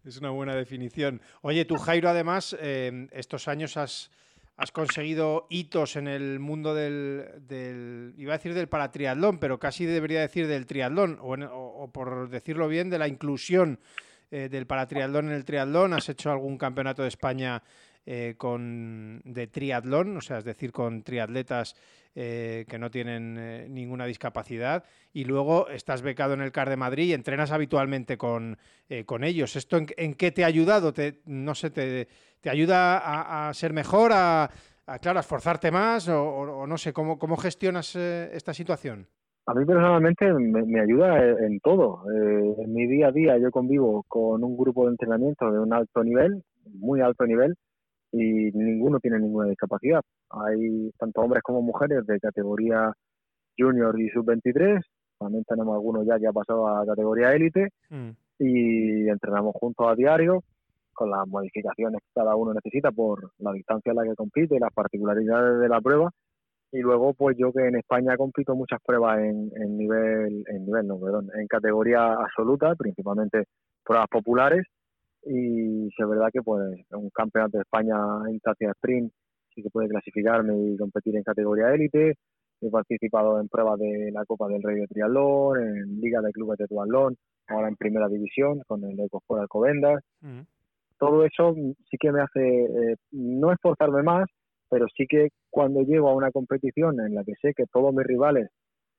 es 0.06 0.18
una 0.18 0.30
buena 0.30 0.56
definición. 0.56 1.22
Oye, 1.42 1.66
tú 1.66 1.76
Jairo 1.76 2.10
además, 2.10 2.56
eh, 2.60 3.08
estos 3.12 3.48
años 3.48 3.78
has, 3.78 4.12
has 4.56 4.72
conseguido 4.72 5.48
hitos 5.50 5.96
en 5.96 6.08
el 6.08 6.40
mundo 6.40 6.76
del, 6.76 8.14
iba 8.18 8.34
a 8.34 8.38
decir 8.38 8.54
del 8.54 8.68
paratriatlón, 8.68 9.40
pero 9.40 9.60
casi 9.60 9.86
debería 9.86 10.22
decir 10.22 10.48
del 10.48 10.66
triatlón, 10.66 11.18
o, 11.22 11.90
por 11.92 12.30
decirlo 12.30 12.68
bien, 12.68 12.90
de 12.90 13.00
la 13.00 13.08
inclusión 13.08 13.80
eh, 14.30 14.50
del 14.50 14.68
paratriatlón 14.68 15.28
en 15.28 15.34
el 15.34 15.46
triatlón. 15.46 15.94
Has 15.94 16.10
hecho 16.10 16.32
algún 16.32 16.58
campeonato 16.58 17.02
de 17.02 17.08
España 17.08 17.64
eh, 18.06 18.36
con, 18.38 19.22
de 19.24 19.48
triatlón, 19.48 20.18
o 20.18 20.22
sea, 20.22 20.40
es 20.40 20.44
decir, 20.44 20.74
con 20.74 21.04
triatletas 21.04 21.74
eh, 22.14 22.66
que 22.68 22.78
no 22.78 22.92
tienen 22.92 23.38
eh, 23.40 23.68
ninguna 23.70 24.06
discapacidad, 24.06 24.84
y 25.14 25.24
luego 25.24 25.70
estás 25.70 26.02
becado 26.02 26.34
en 26.34 26.42
el 26.42 26.52
CAR 26.52 26.70
de 26.70 26.76
Madrid 26.76 27.06
y 27.06 27.14
entrenas 27.14 27.54
habitualmente 27.54 28.18
con, 28.18 28.58
con 29.06 29.24
ellos. 29.24 29.56
¿Esto 29.56 29.78
en, 29.78 30.16
qué 30.16 30.32
te 30.32 30.44
ha 30.44 30.48
ayudado? 30.48 30.92
Te, 30.92 31.22
no 31.28 31.56
sé, 31.56 31.70
te, 31.70 32.10
te 32.42 32.50
ayuda 32.50 33.48
a, 33.48 33.54
ser 33.54 33.72
mejor, 33.72 34.12
a, 34.14 34.50
claro, 35.02 35.22
esforzarte 35.22 35.72
más, 35.72 36.10
o, 36.10 36.68
no 36.68 36.78
sé, 36.78 36.92
¿cómo, 36.92 37.18
cómo 37.18 37.38
gestionas 37.38 37.96
esta 37.96 38.54
situación? 38.54 39.08
A 39.46 39.54
mí 39.54 39.64
personalmente 39.66 40.34
me, 40.34 40.82
ayuda 40.82 41.26
en 41.26 41.60
todo. 41.62 42.04
en 42.12 42.74
mi 42.74 42.86
día 42.86 43.08
a 43.08 43.12
día 43.14 43.38
yo 43.38 43.50
convivo 43.50 44.04
con 44.10 44.44
un 44.44 44.58
grupo 44.58 44.86
de 44.86 44.92
entrenamiento 44.92 45.50
de 45.50 45.60
un 45.60 45.74
alto 45.74 46.04
nivel, 46.04 46.44
muy 46.66 47.00
alto 47.00 47.26
nivel, 47.26 47.56
y 48.14 48.52
ninguno 48.54 49.00
tiene 49.00 49.20
ninguna 49.20 49.50
discapacidad. 49.50 50.02
Hay 50.30 50.92
tanto 50.98 51.22
hombres 51.22 51.42
como 51.44 51.62
mujeres 51.62 52.06
de 52.06 52.20
categoría 52.20 52.94
junior 53.58 54.00
y 54.00 54.10
sub-23, 54.10 54.82
también 55.20 55.44
tenemos 55.46 55.74
algunos 55.74 56.06
ya 56.06 56.20
que 56.20 56.28
ha 56.28 56.32
pasado 56.32 56.68
a 56.68 56.86
categoría 56.86 57.34
élite 57.34 57.70
mm. 57.90 58.10
y 58.40 59.10
entrenamos 59.10 59.56
juntos 59.56 59.88
a 59.90 59.96
diario 59.96 60.44
con 60.94 61.10
las 61.10 61.28
modificaciones 61.28 62.02
que 62.02 62.14
cada 62.14 62.36
uno 62.36 62.54
necesita 62.54 62.92
por 62.92 63.32
la 63.40 63.52
distancia 63.52 63.92
en 63.92 63.96
la 63.96 64.04
que 64.04 64.16
compite 64.16 64.56
y 64.56 64.60
las 64.60 64.74
particularidades 64.74 65.60
de 65.60 65.70
la 65.70 65.82
prueba. 65.82 66.12
Y 66.72 66.80
luego, 66.80 67.14
pues 67.14 67.36
yo 67.38 67.52
que 67.52 67.68
en 67.68 67.76
España 67.76 68.18
compito 68.18 68.56
muchas 68.56 68.80
pruebas 68.84 69.20
en, 69.20 69.52
en 69.56 69.78
nivel, 69.78 70.44
en 70.48 70.66
nivel, 70.66 70.88
no, 70.88 71.00
perdón, 71.00 71.30
en 71.36 71.48
categoría 71.48 72.14
absoluta, 72.14 72.76
principalmente 72.76 73.44
pruebas 73.84 74.08
populares, 74.10 74.66
y 75.26 75.88
es 75.88 76.08
verdad 76.08 76.30
que 76.32 76.42
pues 76.42 76.62
un 76.92 77.10
campeonato 77.10 77.58
de 77.58 77.64
España 77.64 77.96
en 78.28 78.34
distancia 78.34 78.72
sprint 78.72 79.12
sí 79.54 79.62
que 79.62 79.70
puede 79.70 79.90
clasificarme 79.90 80.56
y 80.58 80.78
competir 80.78 81.16
en 81.16 81.24
categoría 81.24 81.74
élite. 81.74 82.16
He 82.62 82.70
participado 82.70 83.40
en 83.40 83.50
pruebas 83.50 83.80
de 83.80 84.12
la 84.12 84.26
Copa 84.26 84.48
del 84.48 84.64
Rey 84.64 84.80
de 84.80 84.88
Triatlón, 84.88 85.62
en 85.62 86.02
Liga 86.02 86.22
de 86.22 86.32
Clubes 86.32 86.58
de 86.58 86.68
Triatlón, 86.68 87.16
ahora 87.48 87.68
en 87.68 87.76
Primera 87.76 88.08
División 88.08 88.62
con 88.68 88.84
el 88.86 89.00
Ecosport 89.00 89.42
Alcobendas. 89.42 90.02
Todo 90.98 91.26
eso 91.26 91.54
sí 91.90 91.98
que 92.00 92.12
me 92.12 92.22
hace 92.22 92.42
eh, 92.42 92.96
no 93.12 93.52
esforzarme 93.52 94.04
más, 94.04 94.30
pero 94.70 94.88
sí 94.96 95.06
que 95.08 95.30
cuando 95.50 95.82
llego 95.82 96.10
a 96.10 96.16
una 96.16 96.32
competición 96.32 97.00
en 97.02 97.16
la 97.16 97.24
que 97.24 97.34
sé 97.42 97.54
que 97.54 97.66
todos 97.72 97.94
mis 97.94 98.06
rivales, 98.06 98.50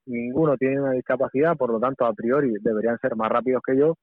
ninguno 0.06 0.56
tiene 0.56 0.80
una 0.80 0.92
discapacidad, 0.92 1.56
por 1.56 1.70
lo 1.70 1.80
tanto 1.80 2.04
a 2.04 2.12
priori 2.12 2.52
deberían 2.60 2.98
ser 2.98 3.16
más 3.16 3.30
rápidos 3.30 3.62
que 3.66 3.78
yo, 3.78 3.94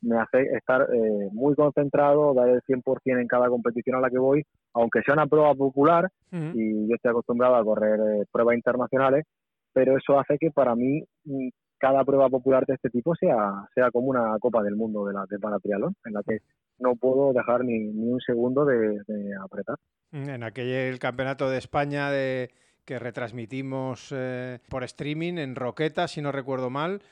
me 0.00 0.18
hace 0.18 0.42
estar 0.56 0.82
eh, 0.82 1.28
muy 1.32 1.54
concentrado, 1.54 2.34
dar 2.34 2.48
el 2.48 2.62
100% 2.62 3.20
en 3.20 3.26
cada 3.26 3.48
competición 3.48 3.96
a 3.96 4.00
la 4.00 4.10
que 4.10 4.18
voy, 4.18 4.44
aunque 4.74 5.02
sea 5.02 5.14
una 5.14 5.26
prueba 5.26 5.54
popular 5.54 6.08
y 6.30 6.88
yo 6.88 6.94
estoy 6.94 7.10
acostumbrado 7.10 7.56
a 7.56 7.64
correr 7.64 7.98
eh, 8.00 8.24
pruebas 8.30 8.56
internacionales, 8.56 9.24
pero 9.72 9.96
eso 9.96 10.18
hace 10.18 10.38
que 10.38 10.50
para 10.50 10.74
mí 10.74 11.02
mm, 11.24 11.48
cada 11.78 12.04
prueba 12.04 12.28
popular 12.28 12.64
de 12.66 12.74
este 12.74 12.90
tipo 12.90 13.14
sea, 13.14 13.66
sea 13.74 13.90
como 13.90 14.08
una 14.08 14.36
Copa 14.40 14.62
del 14.62 14.76
Mundo 14.76 15.06
de 15.06 15.14
la 15.14 15.24
de 15.28 15.38
triatlón, 15.62 15.94
en 16.04 16.12
la 16.12 16.22
que 16.22 16.38
no 16.78 16.96
puedo 16.96 17.32
dejar 17.32 17.64
ni, 17.64 17.78
ni 17.78 18.12
un 18.12 18.20
segundo 18.20 18.64
de, 18.64 19.00
apretar. 19.42 19.76
En 20.12 20.42
aquel 20.42 20.98
campeonato 20.98 21.50
de 21.50 21.58
España 21.58 22.10
de 22.10 22.50
que 22.84 22.98
retransmitimos 22.98 24.12
eh, 24.16 24.60
por 24.68 24.82
streaming 24.84 25.34
en 25.34 25.54
Roqueta, 25.54 26.08
si 26.08 26.22
no 26.22 26.32
recuerdo 26.32 26.70
mal, 26.70 27.02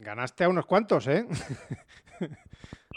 ganaste 0.00 0.44
a 0.44 0.48
unos 0.48 0.66
cuantos, 0.66 1.06
¿eh? 1.08 1.26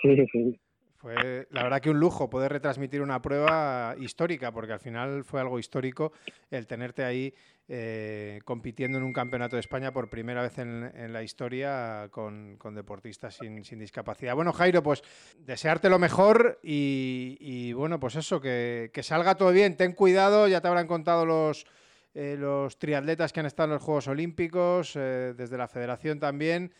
sí, 0.02 0.26
sí. 0.32 0.60
Fue 0.98 1.48
la 1.52 1.62
verdad 1.62 1.82
que 1.82 1.92
un 1.92 2.00
lujo 2.00 2.32
poder 2.32 2.52
retransmitir 2.52 3.02
una 3.02 3.22
prueba 3.22 3.96
histórica, 4.00 4.52
porque 4.52 4.74
al 4.74 4.80
final 4.80 5.24
fue 5.24 5.40
algo 5.40 5.60
histórico 5.60 6.14
el 6.50 6.66
tenerte 6.66 7.04
ahí 7.04 7.32
eh, 7.68 8.42
compitiendo 8.44 8.98
en 8.98 9.04
un 9.04 9.14
campeonato 9.14 9.56
de 9.56 9.60
España 9.60 9.92
por 9.92 10.10
primera 10.10 10.42
vez 10.42 10.58
en, 10.58 11.14
la 11.14 11.22
historia 11.22 12.10
con, 12.12 12.58
deportistas 12.74 13.36
sin, 13.36 13.80
discapacidad. 13.80 14.36
Bueno, 14.36 14.52
Jairo, 14.52 14.82
pues 14.82 15.04
desearte 15.40 15.90
lo 15.90 16.00
mejor 16.00 16.60
y, 16.64 17.72
bueno, 17.74 18.00
pues 18.00 18.16
eso, 18.16 18.42
que, 18.42 18.90
salga 19.04 19.36
todo 19.36 19.52
bien. 19.52 19.78
Ten 19.78 19.94
cuidado, 19.94 20.48
ya 20.48 20.62
te 20.62 20.68
habrán 20.68 20.88
contado 20.88 21.26
los, 21.26 21.68
eh, 22.16 22.36
los 22.40 22.80
triatletas 22.80 23.32
que 23.32 23.42
han 23.42 23.46
estado 23.46 23.68
en 23.68 23.74
los 23.76 23.84
Juegos 23.84 24.08
Olímpicos, 24.08 24.96
eh, 24.96 25.34
desde 25.38 25.58
la 25.58 25.68
federación 25.68 26.20
también. 26.20 26.72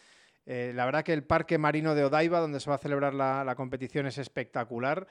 Eh, 0.46 0.74
la 0.76 0.86
verdad 0.86 1.04
que 1.04 1.14
el 1.14 1.24
Parque 1.24 1.58
Marino 1.58 1.96
de 1.96 2.06
Odaiba, 2.06 2.40
donde 2.40 2.60
se 2.60 2.70
va 2.70 2.76
a 2.76 2.80
celebrar 2.80 3.14
la, 3.14 3.54
competición, 3.56 4.06
es 4.06 4.18
espectacular, 4.18 5.08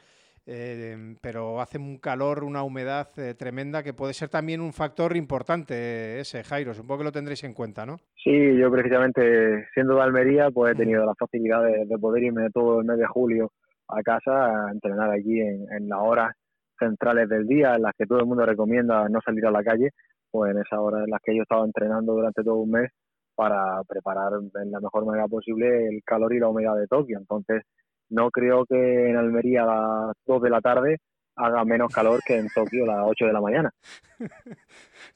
eh, 0.46 1.16
pero 1.20 1.60
hace 1.60 1.78
un 1.78 1.98
calor, 1.98 2.44
una 2.44 2.62
humedad 2.62 3.08
eh, 3.18 3.34
tremenda 3.34 3.82
que 3.82 3.94
puede 3.94 4.14
ser 4.14 4.28
también 4.28 4.60
un 4.60 4.72
factor 4.72 5.16
importante 5.16 6.20
ese, 6.20 6.44
Jairo. 6.44 6.72
Supongo 6.72 6.98
que 6.98 7.04
lo 7.04 7.12
tendréis 7.12 7.42
en 7.44 7.54
cuenta, 7.54 7.84
¿no? 7.84 7.96
Sí, 8.22 8.56
yo 8.56 8.70
precisamente 8.70 9.66
siendo 9.74 9.96
de 9.96 10.02
Almería, 10.02 10.50
pues 10.50 10.74
he 10.74 10.76
tenido 10.76 11.04
la 11.04 11.14
facilidad 11.14 11.62
de, 11.64 11.98
poder 11.98 12.22
irme 12.22 12.50
todo 12.50 12.80
el 12.80 12.86
mes 12.86 12.98
de 12.98 13.06
julio 13.06 13.50
a 13.88 14.02
casa 14.02 14.66
a 14.66 14.70
entrenar 14.70 15.10
allí 15.10 15.40
en, 15.40 15.66
en 15.72 15.88
las 15.88 15.98
horas 16.00 16.36
centrales 16.78 17.28
del 17.28 17.46
día, 17.46 17.74
en 17.74 17.82
las 17.82 17.92
que 17.96 18.06
todo 18.06 18.20
el 18.20 18.26
mundo 18.26 18.46
recomienda 18.46 19.08
no 19.08 19.20
salir 19.20 19.46
a 19.46 19.50
la 19.50 19.62
calle, 19.62 19.90
pues 20.34 20.50
en 20.50 20.58
esas 20.58 20.80
horas 20.80 21.04
en 21.04 21.10
las 21.12 21.20
que 21.22 21.36
yo 21.36 21.42
estaba 21.42 21.64
entrenando 21.64 22.12
durante 22.12 22.42
todo 22.42 22.56
un 22.56 22.72
mes 22.72 22.90
para 23.36 23.80
preparar 23.86 24.32
en 24.32 24.72
la 24.72 24.80
mejor 24.80 25.06
manera 25.06 25.28
posible 25.28 25.86
el 25.86 26.02
calor 26.04 26.34
y 26.34 26.40
la 26.40 26.48
humedad 26.48 26.74
de 26.74 26.88
Tokio. 26.88 27.18
Entonces, 27.18 27.62
no 28.10 28.32
creo 28.32 28.64
que 28.66 29.10
en 29.10 29.16
Almería 29.16 29.62
a 29.62 29.66
las 29.66 30.16
2 30.26 30.42
de 30.42 30.50
la 30.50 30.60
tarde 30.60 30.98
haga 31.36 31.64
menos 31.64 31.92
calor 31.92 32.20
que 32.24 32.36
en 32.36 32.48
Tokio 32.48 32.84
a 32.84 32.96
las 32.96 33.06
8 33.06 33.26
de 33.26 33.32
la 33.32 33.40
mañana. 33.40 33.74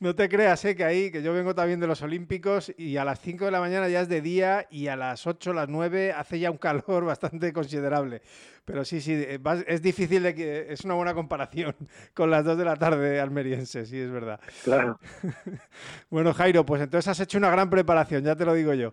No 0.00 0.14
te 0.14 0.28
creas, 0.28 0.64
¿eh? 0.64 0.76
que 0.76 0.84
ahí, 0.84 1.10
que 1.10 1.22
yo 1.22 1.32
vengo 1.32 1.56
también 1.56 1.80
de 1.80 1.88
los 1.88 2.02
Olímpicos 2.02 2.72
y 2.76 2.98
a 2.98 3.04
las 3.04 3.20
5 3.20 3.46
de 3.46 3.50
la 3.50 3.58
mañana 3.58 3.88
ya 3.88 4.02
es 4.02 4.08
de 4.08 4.20
día 4.20 4.66
y 4.70 4.86
a 4.86 4.94
las 4.94 5.26
8, 5.26 5.52
las 5.52 5.68
9 5.68 6.12
hace 6.12 6.38
ya 6.38 6.52
un 6.52 6.58
calor 6.58 7.04
bastante 7.04 7.52
considerable. 7.52 8.22
Pero 8.64 8.84
sí, 8.84 9.00
sí, 9.00 9.14
eh, 9.14 9.40
es 9.66 9.82
difícil 9.82 10.22
de 10.22 10.34
que 10.34 10.72
es 10.72 10.84
una 10.84 10.94
buena 10.94 11.14
comparación 11.14 11.74
con 12.14 12.30
las 12.30 12.44
2 12.44 12.58
de 12.58 12.64
la 12.64 12.76
tarde 12.76 13.20
almeriense, 13.20 13.86
sí, 13.86 13.98
es 13.98 14.10
verdad. 14.10 14.38
Claro. 14.62 15.00
bueno, 16.10 16.32
Jairo, 16.32 16.64
pues 16.64 16.82
entonces 16.82 17.08
has 17.08 17.20
hecho 17.20 17.38
una 17.38 17.50
gran 17.50 17.68
preparación, 17.68 18.22
ya 18.22 18.36
te 18.36 18.44
lo 18.44 18.54
digo 18.54 18.74
yo. 18.74 18.92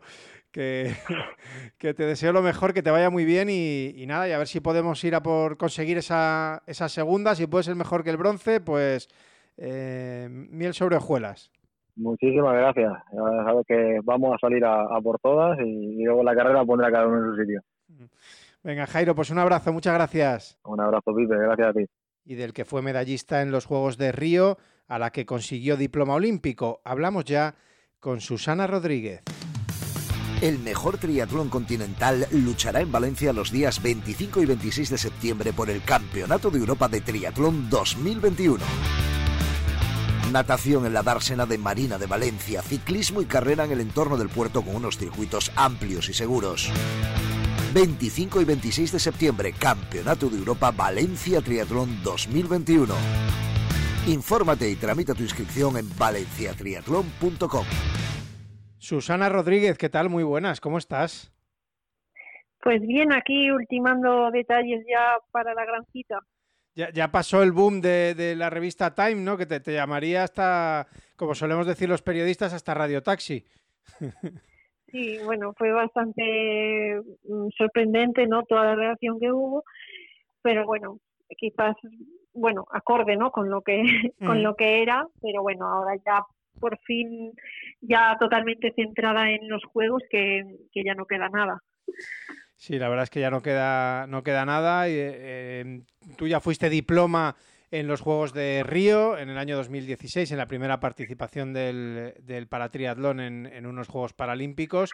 Que, 0.56 0.94
que, 1.78 1.94
te 1.94 2.06
deseo 2.06 2.32
lo 2.32 2.42
mejor, 2.42 2.74
que 2.74 2.82
te 2.82 2.90
vaya 2.90 3.10
muy 3.10 3.26
bien 3.26 3.50
y, 3.50 4.06
nada, 4.08 4.30
y 4.30 4.32
a 4.32 4.38
ver 4.38 4.48
si 4.48 4.62
podemos 4.62 5.04
ir 5.04 5.14
a 5.14 5.22
por 5.22 5.58
conseguir 5.58 5.98
esa, 5.98 6.64
esa 6.66 6.88
segunda, 6.88 7.36
si 7.36 7.46
puede 7.46 7.66
ser 7.66 7.76
mejor 7.76 8.06
que 8.06 8.10
el 8.12 8.16
bronce, 8.16 8.62
pues 8.62 9.10
eh, 9.58 10.30
miel 10.30 10.74
sobre 10.74 10.96
hojuelas. 10.96 11.52
Muchísimas 11.98 12.54
gracias. 12.54 12.94
Ya 13.12 13.64
que 13.68 14.00
vamos 14.06 14.34
a 14.34 14.38
salir 14.38 14.64
a, 14.64 14.88
por 15.04 15.20
todas 15.20 15.60
y, 15.60 16.02
luego 16.06 16.24
la 16.24 16.34
carrera 16.34 16.64
pondrá 16.64 16.90
cada 16.90 17.08
uno 17.08 17.18
en 17.18 17.36
su 17.36 17.42
sitio. 17.42 17.62
Venga, 18.64 18.88
Jairo, 18.88 19.14
pues 19.14 19.32
un 19.32 19.40
abrazo, 19.40 19.74
muchas 19.74 19.94
gracias. 19.94 20.58
Un 20.64 20.80
abrazo, 20.80 21.14
Pipe, 21.14 21.36
gracias 21.36 21.68
a 21.68 21.74
ti. 21.74 21.86
Y 22.24 22.36
del 22.36 22.54
que 22.54 22.64
fue 22.64 22.82
medallista 22.82 23.42
en 23.42 23.52
los 23.52 23.66
Juegos 23.66 23.98
de 23.98 24.14
Río, 24.14 24.56
a 24.88 25.00
la 25.00 25.12
que 25.12 25.26
consiguió 25.26 25.76
diploma 25.76 26.14
olímpico. 26.14 26.80
Hablamos 26.86 27.26
ya 27.26 27.56
con 28.00 28.22
Susana 28.22 28.68
Rodríguez. 28.68 29.22
El 30.46 30.60
mejor 30.60 31.00
triatlón 31.00 31.50
continental 31.50 32.28
luchará 32.30 32.80
en 32.80 32.92
Valencia 32.92 33.34
los 33.34 33.52
días 33.52 33.82
25 33.82 34.44
y 34.44 34.46
26 34.46 34.92
de 34.92 34.98
septiembre 35.00 35.54
por 35.54 35.72
el 35.72 35.82
Campeonato 35.82 36.52
de 36.52 36.60
Europa 36.60 36.88
de 36.88 37.02
Triatlón 37.02 37.68
2021 37.68 38.64
natación 40.32 40.86
en 40.86 40.94
la 40.94 41.02
dársena 41.02 41.48
de 41.48 41.58
Marina 41.58 41.98
de 41.98 42.06
Valencia, 42.06 42.62
ciclismo 42.62 43.24
y 43.24 43.26
carrera 43.26 43.66
en 43.66 43.72
el 43.72 43.82
entorno 43.82 44.18
del 44.18 44.30
puerto 44.30 44.62
con 44.62 44.76
unos 44.76 45.00
circuitos 45.00 45.52
amplios 45.56 46.10
y 46.10 46.14
seguros. 46.14 46.70
25 47.74 48.42
y 48.42 48.46
26 48.46 48.92
de 48.92 49.00
septiembre, 49.00 49.54
Campeonato 49.54 50.30
de 50.30 50.38
Europa 50.38 50.70
Valencia 50.70 51.42
Triatlón 51.42 52.04
2021. 52.04 52.94
Infórmate 54.08 54.70
y 54.70 54.76
tramita 54.76 55.16
tu 55.16 55.24
inscripción 55.24 55.78
en 55.78 55.90
valenciatriatlón.com. 55.98 57.66
Susana 58.86 59.30
Rodríguez, 59.30 59.80
¿qué 59.80 59.90
tal? 59.90 60.10
Muy 60.10 60.24
buenas, 60.24 60.62
¿cómo 60.62 60.78
estás? 60.78 61.34
Pues 62.62 62.80
bien, 62.82 63.12
aquí 63.14 63.50
ultimando 63.50 64.30
detalles 64.30 64.86
ya 64.88 65.18
para 65.32 65.56
la 65.56 65.66
gran 65.66 65.84
cita. 65.88 66.20
Ya, 66.76 67.08
pasó 67.10 67.42
el 67.42 67.52
boom 67.52 67.82
de, 67.82 68.36
la 68.38 68.52
revista 68.52 68.94
Time, 68.94 69.16
¿no? 69.16 69.38
Que 69.38 69.48
te, 69.48 69.74
llamaría 69.74 70.22
hasta, 70.22 70.86
como 71.16 71.34
solemos 71.34 71.66
decir 71.66 71.90
los 71.90 72.04
periodistas, 72.04 72.54
hasta 72.54 72.76
Radio 72.76 73.02
Taxi. 73.02 73.44
Sí, 74.92 75.18
bueno, 75.26 75.52
fue 75.58 75.74
bastante 75.74 77.02
mm, 77.24 77.50
sorprendente, 77.58 78.28
¿no? 78.28 78.44
Toda 78.44 78.64
la 78.64 78.76
reacción 78.76 79.20
que 79.20 79.30
hubo, 79.30 79.66
pero 80.42 80.66
bueno, 80.66 81.00
quizás, 81.38 81.76
bueno, 82.34 82.66
acorde, 82.72 83.18
¿no? 83.18 83.32
Con 83.32 83.50
lo 83.50 83.62
que, 83.62 83.84
con 84.20 84.40
mm. 84.40 84.44
lo 84.44 84.56
que 84.56 84.84
era, 84.84 85.06
pero 85.22 85.42
bueno, 85.42 85.68
ahora 85.68 85.98
ya 86.06 86.24
por 86.60 86.78
fin, 86.80 87.34
ya 87.82 88.18
totalmente 88.20 88.74
centrada 88.76 89.30
en 89.32 89.48
los 89.50 89.64
juegos, 89.66 90.04
que, 90.10 90.44
que 90.74 90.84
ya 90.84 90.94
no 90.94 91.06
queda 91.06 91.30
nada. 91.30 91.62
Sí, 92.58 92.80
la 92.80 92.90
verdad 92.90 93.04
es 93.04 93.10
que 93.10 93.20
ya 93.20 93.30
no 93.30 93.42
queda, 93.42 94.08
no 94.08 94.24
queda 94.24 94.46
nada. 94.46 94.86
Eh, 94.88 95.82
tú 96.18 96.28
ya 96.28 96.40
fuiste 96.40 96.70
diploma 96.70 97.36
en 97.72 97.88
los 97.88 98.02
Juegos 98.02 98.34
de 98.34 98.64
Río 98.66 99.18
en 99.18 99.30
el 99.30 99.38
año 99.38 99.58
2016, 99.58 100.32
en 100.32 100.38
la 100.38 100.48
primera 100.48 100.80
participación 100.80 101.54
del, 101.54 102.14
del 102.22 102.48
paratriatlón 102.48 103.20
en, 103.20 103.66
unos 103.66 103.88
Juegos 103.88 104.14
Paralímpicos. 104.14 104.92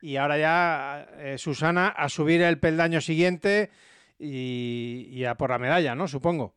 Y 0.00 0.16
ahora 0.16 0.38
ya, 0.38 1.08
eh, 1.18 1.38
Susana, 1.38 1.88
a 1.88 2.08
subir 2.08 2.40
el 2.42 2.58
peldaño 2.58 3.00
siguiente 3.00 3.70
y, 4.18 5.24
a 5.24 5.34
por 5.34 5.50
la 5.50 5.58
medalla, 5.58 5.94
¿no? 5.94 6.08
Supongo. 6.08 6.54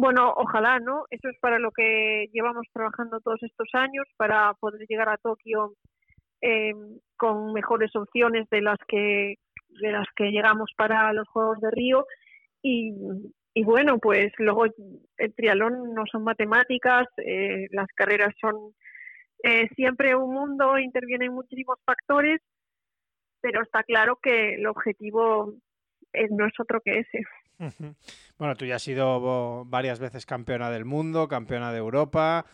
Bueno, 0.00 0.32
ojalá, 0.34 0.80
¿no? 0.80 1.04
Eso 1.10 1.28
es 1.28 1.38
para 1.40 1.58
lo 1.58 1.72
que 1.72 2.26
llevamos 2.32 2.66
trabajando 2.72 3.20
todos 3.20 3.42
estos 3.42 3.68
años, 3.74 4.06
para 4.16 4.54
poder 4.54 4.86
llegar 4.88 5.10
a 5.10 5.18
Tokio 5.18 5.74
eh, 6.40 6.72
con 7.18 7.52
mejores 7.52 7.94
opciones 7.94 8.48
de 8.48 8.62
las 8.62 8.78
que 8.88 9.34
de 9.68 9.92
las 9.92 10.06
que 10.16 10.30
llegamos 10.30 10.70
para 10.74 11.12
los 11.12 11.28
Juegos 11.28 11.60
de 11.60 11.70
Río 11.70 12.06
y, 12.62 12.94
bueno 13.62 13.98
pues 13.98 14.32
luego 14.38 14.64
el 14.64 15.34
triatlón 15.34 15.92
no 15.94 16.04
son 16.10 16.24
matemáticas 16.24 17.06
eh, 17.18 17.66
las 17.70 17.88
carreras 17.94 18.34
son 18.40 18.72
eh, 19.44 19.68
siempre 19.76 20.14
un 20.14 20.32
mundo 20.32 20.78
intervienen 20.78 21.34
muchísimos 21.34 21.78
factores 21.84 22.40
pero 23.42 23.62
está 23.62 23.82
claro 23.82 24.18
que 24.22 24.54
el 24.54 24.66
objetivo 24.66 25.52
no 26.30 26.46
es 26.46 26.54
otro 26.58 26.80
que 26.80 27.00
ese 27.00 27.22
bueno, 28.38 28.56
tú 28.56 28.64
ya 28.64 28.76
has 28.76 28.82
sido 28.82 29.64
varias 29.66 29.98
veces 29.98 30.26
campeona 30.26 30.70
del 30.70 30.84
mundo, 30.84 31.28
campeona 31.28 31.72
de 31.72 31.78
Europa. 31.78 32.46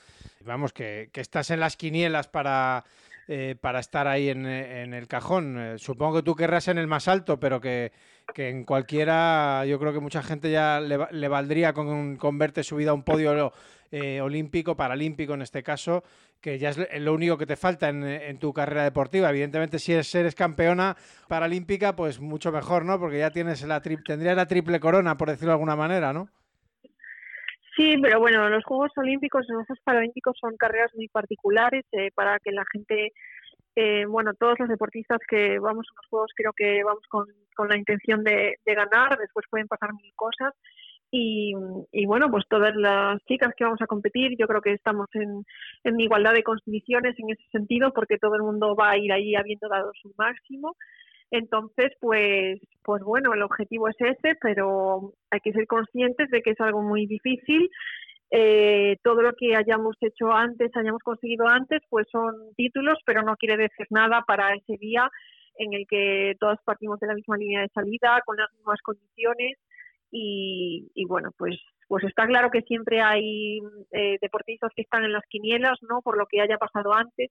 Vamos, 0.45 0.73
que, 0.73 1.11
estás 1.15 1.51
en 1.51 1.61
las 1.61 1.77
quinielas 1.77 2.29
para 2.29 2.85
eh, 3.29 3.57
para 3.61 3.81
estar 3.81 4.07
ahí 4.07 4.29
en, 4.29 4.47
en 4.47 4.95
el 4.95 5.09
cajón. 5.09 5.59
Eh, 5.59 5.79
supongo 5.79 6.19
que 6.19 6.23
tú 6.23 6.37
querrás 6.37 6.69
en 6.69 6.79
el 6.79 6.87
más 6.87 7.09
alto, 7.09 7.41
pero 7.41 7.61
que, 7.61 7.91
que 8.33 8.51
en 8.51 8.65
cualquiera, 8.65 9.65
yo 9.67 9.81
creo 9.81 9.93
que 9.93 9.99
mucha 9.99 10.23
gente 10.23 10.49
ya 10.51 10.81
le, 10.81 10.99
le 11.11 11.29
valdría 11.29 11.73
con, 11.73 12.17
con, 12.17 12.39
verte 12.39 12.63
subida 12.63 12.91
a 12.91 12.95
un 12.95 13.03
podio 13.03 13.53
eh, 13.91 14.21
olímpico, 14.21 14.77
paralímpico 14.77 15.35
en 15.35 15.43
este 15.43 15.63
caso, 15.63 16.05
que 16.41 16.59
ya 16.59 16.71
es 16.71 17.01
lo 17.01 17.15
único 17.15 17.39
que 17.39 17.47
te 17.47 17.57
falta 17.57 17.89
en, 17.89 18.05
en 18.05 18.39
tu 18.39 18.53
carrera 18.53 18.85
deportiva. 18.85 19.31
Evidentemente, 19.31 19.79
si 19.79 19.93
eres, 19.93 20.35
campeona 20.35 20.97
paralímpica, 21.29 21.97
pues 21.97 22.21
mucho 22.21 22.53
mejor, 22.53 22.85
¿no? 22.85 22.99
Porque 22.99 23.19
ya 23.19 23.31
tienes 23.31 23.63
la 23.67 23.81
tendrías 23.81 24.37
la 24.37 24.47
triple 24.47 24.81
corona, 24.81 25.17
por 25.17 25.29
decirlo 25.29 25.51
de 25.51 25.55
alguna 25.55 25.77
manera, 25.77 26.13
¿no? 26.13 26.29
Sí, 27.77 27.97
pero 28.01 28.21
bueno, 28.21 28.49
los 28.49 28.65
Juegos 28.65 28.93
Olímpicos 28.97 29.45
y 29.49 29.53
los 29.53 29.67
Juegos 29.67 29.85
Paralímpicos 29.85 30.37
son 30.41 30.57
carreras 30.57 30.91
muy 30.95 31.09
particulares 31.09 31.85
eh, 31.93 32.11
para 32.15 32.39
que 32.39 32.51
la 32.53 32.65
gente 32.73 33.13
eh, 33.79 34.07
bueno, 34.07 34.33
todos 34.33 34.59
los 34.59 34.71
deportistas 34.71 35.19
que 35.29 35.59
vamos 35.59 35.87
a 35.91 35.95
los 36.01 36.09
Juegos 36.09 36.31
creo 36.35 36.53
que 36.55 36.83
vamos 36.83 37.03
con, 37.11 37.27
con 37.55 37.69
la 37.69 37.77
intención 37.77 38.25
de, 38.25 38.57
ganar, 38.65 39.19
después 39.19 39.45
pueden 39.51 39.69
pasar 39.69 39.93
mil 39.93 40.13
cosas. 40.17 40.55
Y, 41.11 41.55
y, 41.93 42.07
bueno, 42.07 42.31
pues 42.31 42.45
todas 42.49 42.75
las 42.75 43.25
chicas 43.27 43.55
que 43.57 43.65
vamos 43.65 43.81
a 43.81 43.87
competir, 43.87 44.37
yo 44.39 44.47
creo 44.47 44.61
que 44.61 44.73
estamos 44.73 45.07
en, 45.15 45.45
igualdad 46.01 46.35
de 46.35 46.43
condiciones 46.43 47.15
en 47.19 47.31
ese 47.31 47.45
sentido, 47.53 47.93
porque 47.93 48.19
todo 48.19 48.35
el 48.35 48.43
mundo 48.43 48.75
va 48.75 48.91
a 48.91 48.99
ir 48.99 49.13
ahí 49.13 49.35
habiendo 49.35 49.69
dado 49.69 49.93
su 50.01 50.13
máximo. 50.19 50.77
Entonces, 51.31 51.93
pues, 52.01 52.61
pues 52.85 53.03
bueno, 53.03 53.35
el 53.35 53.43
objetivo 53.43 53.89
es 53.89 53.97
ese, 53.99 54.37
pero 54.41 55.13
hay 55.31 55.41
que 55.41 55.53
ser 55.53 55.67
conscientes 55.67 56.29
de 56.31 56.43
que 56.43 56.51
es 56.51 56.61
algo 56.61 56.83
muy 56.83 57.07
difícil 57.07 57.71
eh, 58.31 58.97
todo 59.05 59.23
lo 59.23 59.33
que 59.35 59.55
hayamos 59.55 59.97
hecho 60.01 60.33
antes, 60.33 60.71
hayamos 60.75 61.03
conseguido 61.03 61.47
antes, 61.47 61.81
pues 61.89 62.07
son 62.11 62.35
títulos, 62.57 62.99
pero 63.07 63.23
no 63.23 63.37
quiere 63.37 63.57
decir 63.57 63.87
nada 63.91 64.23
para 64.27 64.55
ese 64.55 64.77
día 64.79 65.09
en 65.59 65.73
el 65.73 65.87
que 65.89 66.35
todos 66.41 66.59
partimos 66.65 66.99
de 67.01 67.07
la 67.07 67.15
misma 67.15 67.37
línea 67.37 67.63
de 67.63 67.69
salida, 67.69 68.21
con 68.27 68.37
las 68.37 68.53
mismas 68.53 68.81
condiciones 68.83 69.57
y, 70.19 71.05
bueno, 71.07 71.31
pues 71.37 71.57
pues 71.89 72.03
está 72.03 72.27
claro 72.27 72.51
que 72.51 72.63
siempre 72.63 73.01
hay 73.01 73.61
eh, 73.93 74.19
deportistas 74.21 74.73
que 74.75 74.83
están 74.83 75.05
en 75.05 75.13
las 75.13 75.23
quinielas, 75.29 75.79
¿no? 75.89 76.03
Por 76.03 76.19
lo 76.19 76.27
que 76.27 76.41
haya 76.41 76.59
pasado 76.59 76.93
antes, 76.93 77.31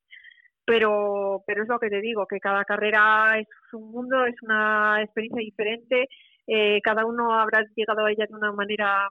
pero 0.66 1.44
pero 1.46 1.64
es 1.64 1.70
lo 1.70 1.78
que 1.80 1.90
te 1.90 2.00
digo, 2.00 2.26
que 2.26 2.40
cada 2.40 2.64
carrera 2.64 3.38
es 3.40 3.48
un 3.74 3.92
mundo, 3.92 4.26
es 4.26 4.36
una 4.44 5.02
experiencia 5.04 5.42
diferente, 5.42 6.08
eh, 6.48 6.80
cada 6.84 7.06
uno 7.06 7.34
habrá 7.34 7.66
llegado 7.76 8.06
a 8.06 8.12
ella 8.12 8.26
de 8.30 8.36
una 8.36 8.52
manera 8.54 9.10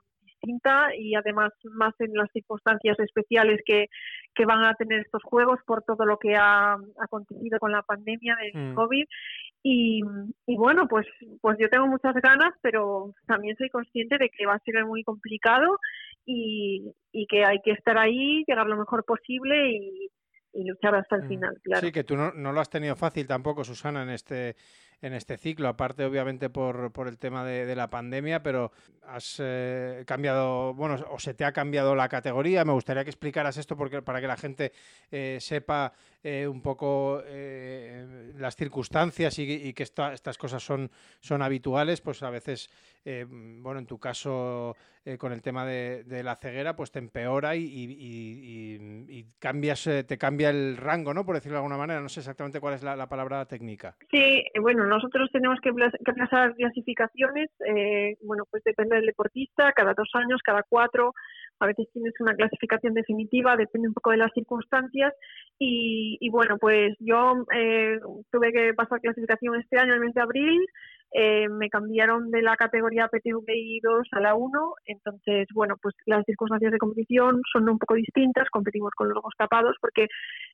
y 0.97 1.15
además 1.15 1.51
más 1.63 1.93
en 1.99 2.13
las 2.13 2.29
circunstancias 2.31 2.99
especiales 2.99 3.61
que, 3.65 3.87
que 4.33 4.45
van 4.45 4.63
a 4.63 4.73
tener 4.75 5.01
estos 5.01 5.23
juegos 5.23 5.59
por 5.65 5.83
todo 5.83 6.05
lo 6.05 6.17
que 6.17 6.35
ha 6.35 6.77
acontecido 6.99 7.59
con 7.59 7.71
la 7.71 7.81
pandemia 7.81 8.35
del 8.35 8.71
mm. 8.71 8.75
COVID. 8.75 9.05
Y, 9.63 10.01
y, 10.45 10.57
bueno, 10.57 10.87
pues, 10.87 11.07
pues 11.41 11.57
yo 11.59 11.69
tengo 11.69 11.87
muchas 11.87 12.13
ganas, 12.15 12.53
pero 12.61 13.13
también 13.25 13.55
soy 13.57 13.69
consciente 13.69 14.17
de 14.17 14.29
que 14.29 14.45
va 14.45 14.53
a 14.53 14.59
ser 14.59 14.85
muy 14.85 15.03
complicado 15.03 15.79
y, 16.25 16.93
y 17.11 17.25
que 17.27 17.43
hay 17.45 17.59
que 17.63 17.71
estar 17.71 17.97
ahí, 17.97 18.43
llegar 18.47 18.67
lo 18.67 18.77
mejor 18.77 19.03
posible 19.05 19.71
y, 19.71 20.09
y 20.55 20.63
luchar 20.63 20.95
hasta 20.95 21.17
el 21.17 21.23
mm. 21.23 21.27
final, 21.27 21.59
claro. 21.63 21.85
Sí, 21.85 21.91
que 21.91 22.03
tú 22.03 22.15
no, 22.15 22.31
no, 22.31 22.51
lo 22.51 22.61
has 22.61 22.69
tenido 22.69 22.95
fácil 22.95 23.27
tampoco, 23.27 23.63
Susana, 23.63 24.03
en 24.03 24.09
este 24.09 24.55
en 25.01 25.13
este 25.13 25.37
ciclo, 25.37 25.67
aparte 25.67 26.05
obviamente 26.05 26.49
por, 26.49 26.91
por 26.91 27.07
el 27.07 27.17
tema 27.17 27.45
de, 27.45 27.75
la 27.75 27.89
pandemia, 27.89 28.41
pero 28.41 28.71
has 29.07 29.37
eh, 29.39 30.03
cambiado, 30.07 30.73
bueno, 30.73 30.97
o 31.09 31.19
se 31.19 31.33
te 31.33 31.45
ha 31.45 31.51
cambiado 31.51 31.95
la 31.95 32.09
categoría. 32.09 32.65
Me 32.65 32.73
gustaría 32.73 33.03
que 33.03 33.09
explicaras 33.09 33.57
esto 33.57 33.75
porque, 33.75 34.01
para 34.01 34.21
que 34.21 34.27
la 34.27 34.37
gente 34.37 34.71
eh, 35.11 35.37
sepa 35.41 35.93
eh, 36.27 36.47
un 36.47 36.59
poco 36.59 37.21
eh, 37.23 38.33
las 38.39 38.55
circunstancias 38.55 39.37
y, 39.37 39.71
que 39.73 39.83
esta, 39.83 40.11
estas 40.11 40.39
cosas 40.39 40.65
son, 40.65 40.89
son 41.19 41.43
habituales, 41.43 42.01
pues 42.01 42.23
a 42.23 42.31
veces, 42.31 42.67
eh, 43.05 43.27
bueno, 43.29 43.79
en 43.79 43.85
tu 43.85 43.99
caso 43.99 44.75
con 45.19 45.31
el 45.31 45.43
tema 45.43 45.67
de, 45.67 46.23
la 46.23 46.35
ceguera, 46.35 46.75
pues 46.75 46.91
te 46.91 46.97
empeora 46.97 47.55
y, 47.55 47.67
y, 47.67 49.25
cambias, 49.37 49.83
te 49.83 50.17
cambia 50.17 50.49
el 50.49 50.77
rango, 50.77 51.13
¿no? 51.13 51.23
Por 51.23 51.35
decirlo 51.35 51.57
de 51.57 51.59
alguna 51.59 51.77
manera, 51.77 52.01
no 52.01 52.09
sé 52.09 52.21
exactamente 52.21 52.59
cuál 52.59 52.73
es 52.73 52.81
la, 52.81 52.95
la 52.95 53.07
palabra 53.07 53.45
técnica. 53.45 53.95
Sí, 54.09 54.43
bueno, 54.59 54.83
nosotros 54.87 55.29
tenemos 55.31 55.59
que, 55.61 55.69
que 55.69 56.13
pasar 56.13 56.55
clasificaciones, 56.55 57.51
bueno, 58.23 58.45
pues 58.49 58.63
depende 58.63 58.95
del 58.95 59.05
deportista, 59.05 59.73
cada 59.73 59.93
dos 59.93 60.09
años, 60.15 60.41
cada 60.43 60.63
cuatro, 60.63 61.13
a 61.59 61.67
veces 61.67 61.87
tienes 61.93 62.13
una 62.19 62.35
clasificación 62.35 62.93
definitiva, 62.93 63.55
depende 63.55 63.87
un 63.87 63.93
poco 63.93 64.11
de 64.11 64.17
las 64.17 64.31
circunstancias. 64.33 65.13
Y, 65.57 66.29
bueno, 66.31 66.57
pues 66.57 66.95
yo 66.99 67.45
eh, 67.53 67.99
tuve 68.31 68.51
que 68.51 68.73
pasar 68.73 68.99
clasificación 68.99 69.55
este 69.55 69.79
año, 69.79 69.93
el 69.93 70.01
mes 70.01 70.13
de 70.13 70.21
abril, 70.21 70.61
eh, 71.17 71.47
me 71.47 71.69
cambiaron 71.69 72.29
de 72.29 72.41
la 72.41 72.57
categoría 72.57 73.07
PTVI 73.07 73.79
2 73.81 74.07
a 74.11 74.19
la 74.19 74.35
1, 74.35 74.73
entonces, 74.85 75.47
bueno, 75.53 75.75
pues 75.81 75.95
las 76.05 76.25
circunstancias 76.25 76.73
de 76.73 76.77
competición 76.77 77.41
son 77.53 77.69
un 77.69 77.79
poco 77.79 77.93
distintas, 77.93 78.49
competimos 78.49 78.91
con 78.97 79.07
los 79.07 79.17
ojos 79.19 79.33
tapados 79.37 79.77
porque 79.79 80.07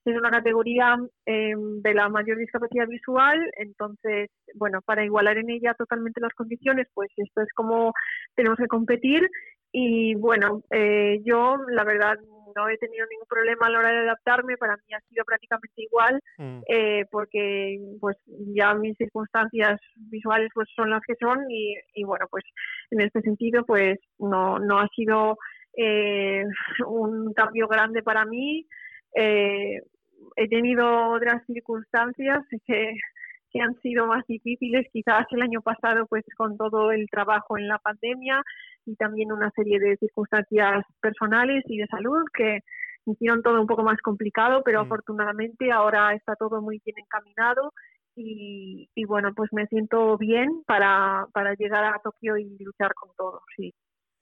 es 0.06 0.16
una 0.16 0.30
categoría 0.30 0.98
eh, 1.26 1.56
de 1.58 1.94
la 1.96 2.10
mayor 2.10 2.38
discapacidad 2.38 2.88
visual, 2.88 3.40
entonces, 3.58 4.30
bueno, 4.54 4.82
para 4.86 5.04
igualar 5.04 5.40
en 5.40 5.50
ella 5.50 5.74
totalmente 5.74 6.22
las 6.22 6.34
condiciones, 6.34 6.88
pues 6.94 7.10
esto 7.18 7.42
es 7.42 7.52
como 7.56 7.92
tenemos 8.36 8.60
que 8.60 8.68
competir 8.68 9.28
y 9.72 10.16
bueno, 10.16 10.62
eh, 10.72 11.20
yo 11.24 11.58
la 11.70 11.84
verdad 11.84 12.18
no 12.56 12.68
he 12.68 12.78
tenido 12.78 13.06
ningún 13.10 13.28
problema 13.28 13.68
a 13.68 13.70
la 13.70 13.80
hora 13.80 13.92
de 13.92 14.00
adaptarme, 14.00 14.58
para 14.58 14.76
mí 14.76 14.94
ha 14.94 15.00
sido 15.08 15.24
prácticamente 15.24 15.82
igual, 15.82 16.20
mm. 16.38 16.60
eh, 16.68 17.06
porque 17.10 17.80
pues 18.00 18.18
ya 18.28 18.74
mis 18.74 18.98
circunstancias 18.98 19.80
visuales 19.96 20.50
pues 20.54 20.68
son 20.76 20.90
las 20.90 21.02
que 21.08 21.16
son 21.20 21.50
y, 21.50 21.76
y 21.94 22.04
bueno, 22.04 22.26
pues 22.30 22.44
en 22.92 23.02
este 23.02 23.22
sentido 23.22 23.66
pues 23.66 24.00
no, 24.20 24.60
no 24.60 24.80
ha 24.80 24.88
sido 24.90 25.38
eh, 25.78 26.44
un 26.88 27.34
cambio 27.34 27.68
grande 27.68 28.04
para 28.04 28.26
mí. 28.26 28.68
Eh, 29.16 29.82
he 30.36 30.48
tenido 30.48 31.12
otras 31.12 31.46
circunstancias 31.46 32.40
que, 32.68 32.94
que 33.52 33.62
han 33.62 33.80
sido 33.82 34.08
más 34.08 34.26
difíciles, 34.28 34.88
quizás 34.92 35.26
el 35.32 35.42
año 35.42 35.62
pasado 35.62 36.06
pues 36.08 36.24
con 36.38 36.58
todo 36.58 36.92
el 36.92 37.08
trabajo 37.10 37.58
en 37.58 37.68
la 37.68 37.80
pandemia, 37.80 38.42
y 38.86 38.96
también 38.96 39.32
una 39.32 39.52
serie 39.52 39.80
de 39.80 39.98
circunstancias 39.98 40.86
personales 41.02 41.64
y 41.68 41.78
de 41.78 41.88
salud 41.88 42.24
que 42.34 42.60
hicieron 43.06 43.42
todo 43.42 43.60
un 43.60 43.68
poco 43.68 43.84
más 43.84 44.00
complicado, 44.02 44.62
pero 44.64 44.80
mm. 44.80 44.86
afortunadamente 44.86 45.72
ahora 45.72 46.14
está 46.14 46.36
todo 46.36 46.62
muy 46.62 46.82
bien 46.86 46.98
encaminado 47.00 47.74
y, 48.16 48.90
y, 48.94 49.06
bueno, 49.06 49.34
pues 49.36 49.50
me 49.54 49.68
siento 49.68 50.18
bien 50.18 50.64
para, 50.66 51.28
para 51.34 51.54
llegar 51.56 51.86
a 51.86 52.00
Tokio 52.04 52.38
y 52.38 52.58
luchar 52.60 52.94
con 52.94 53.10
todo, 53.16 53.42
sí. 53.56 53.74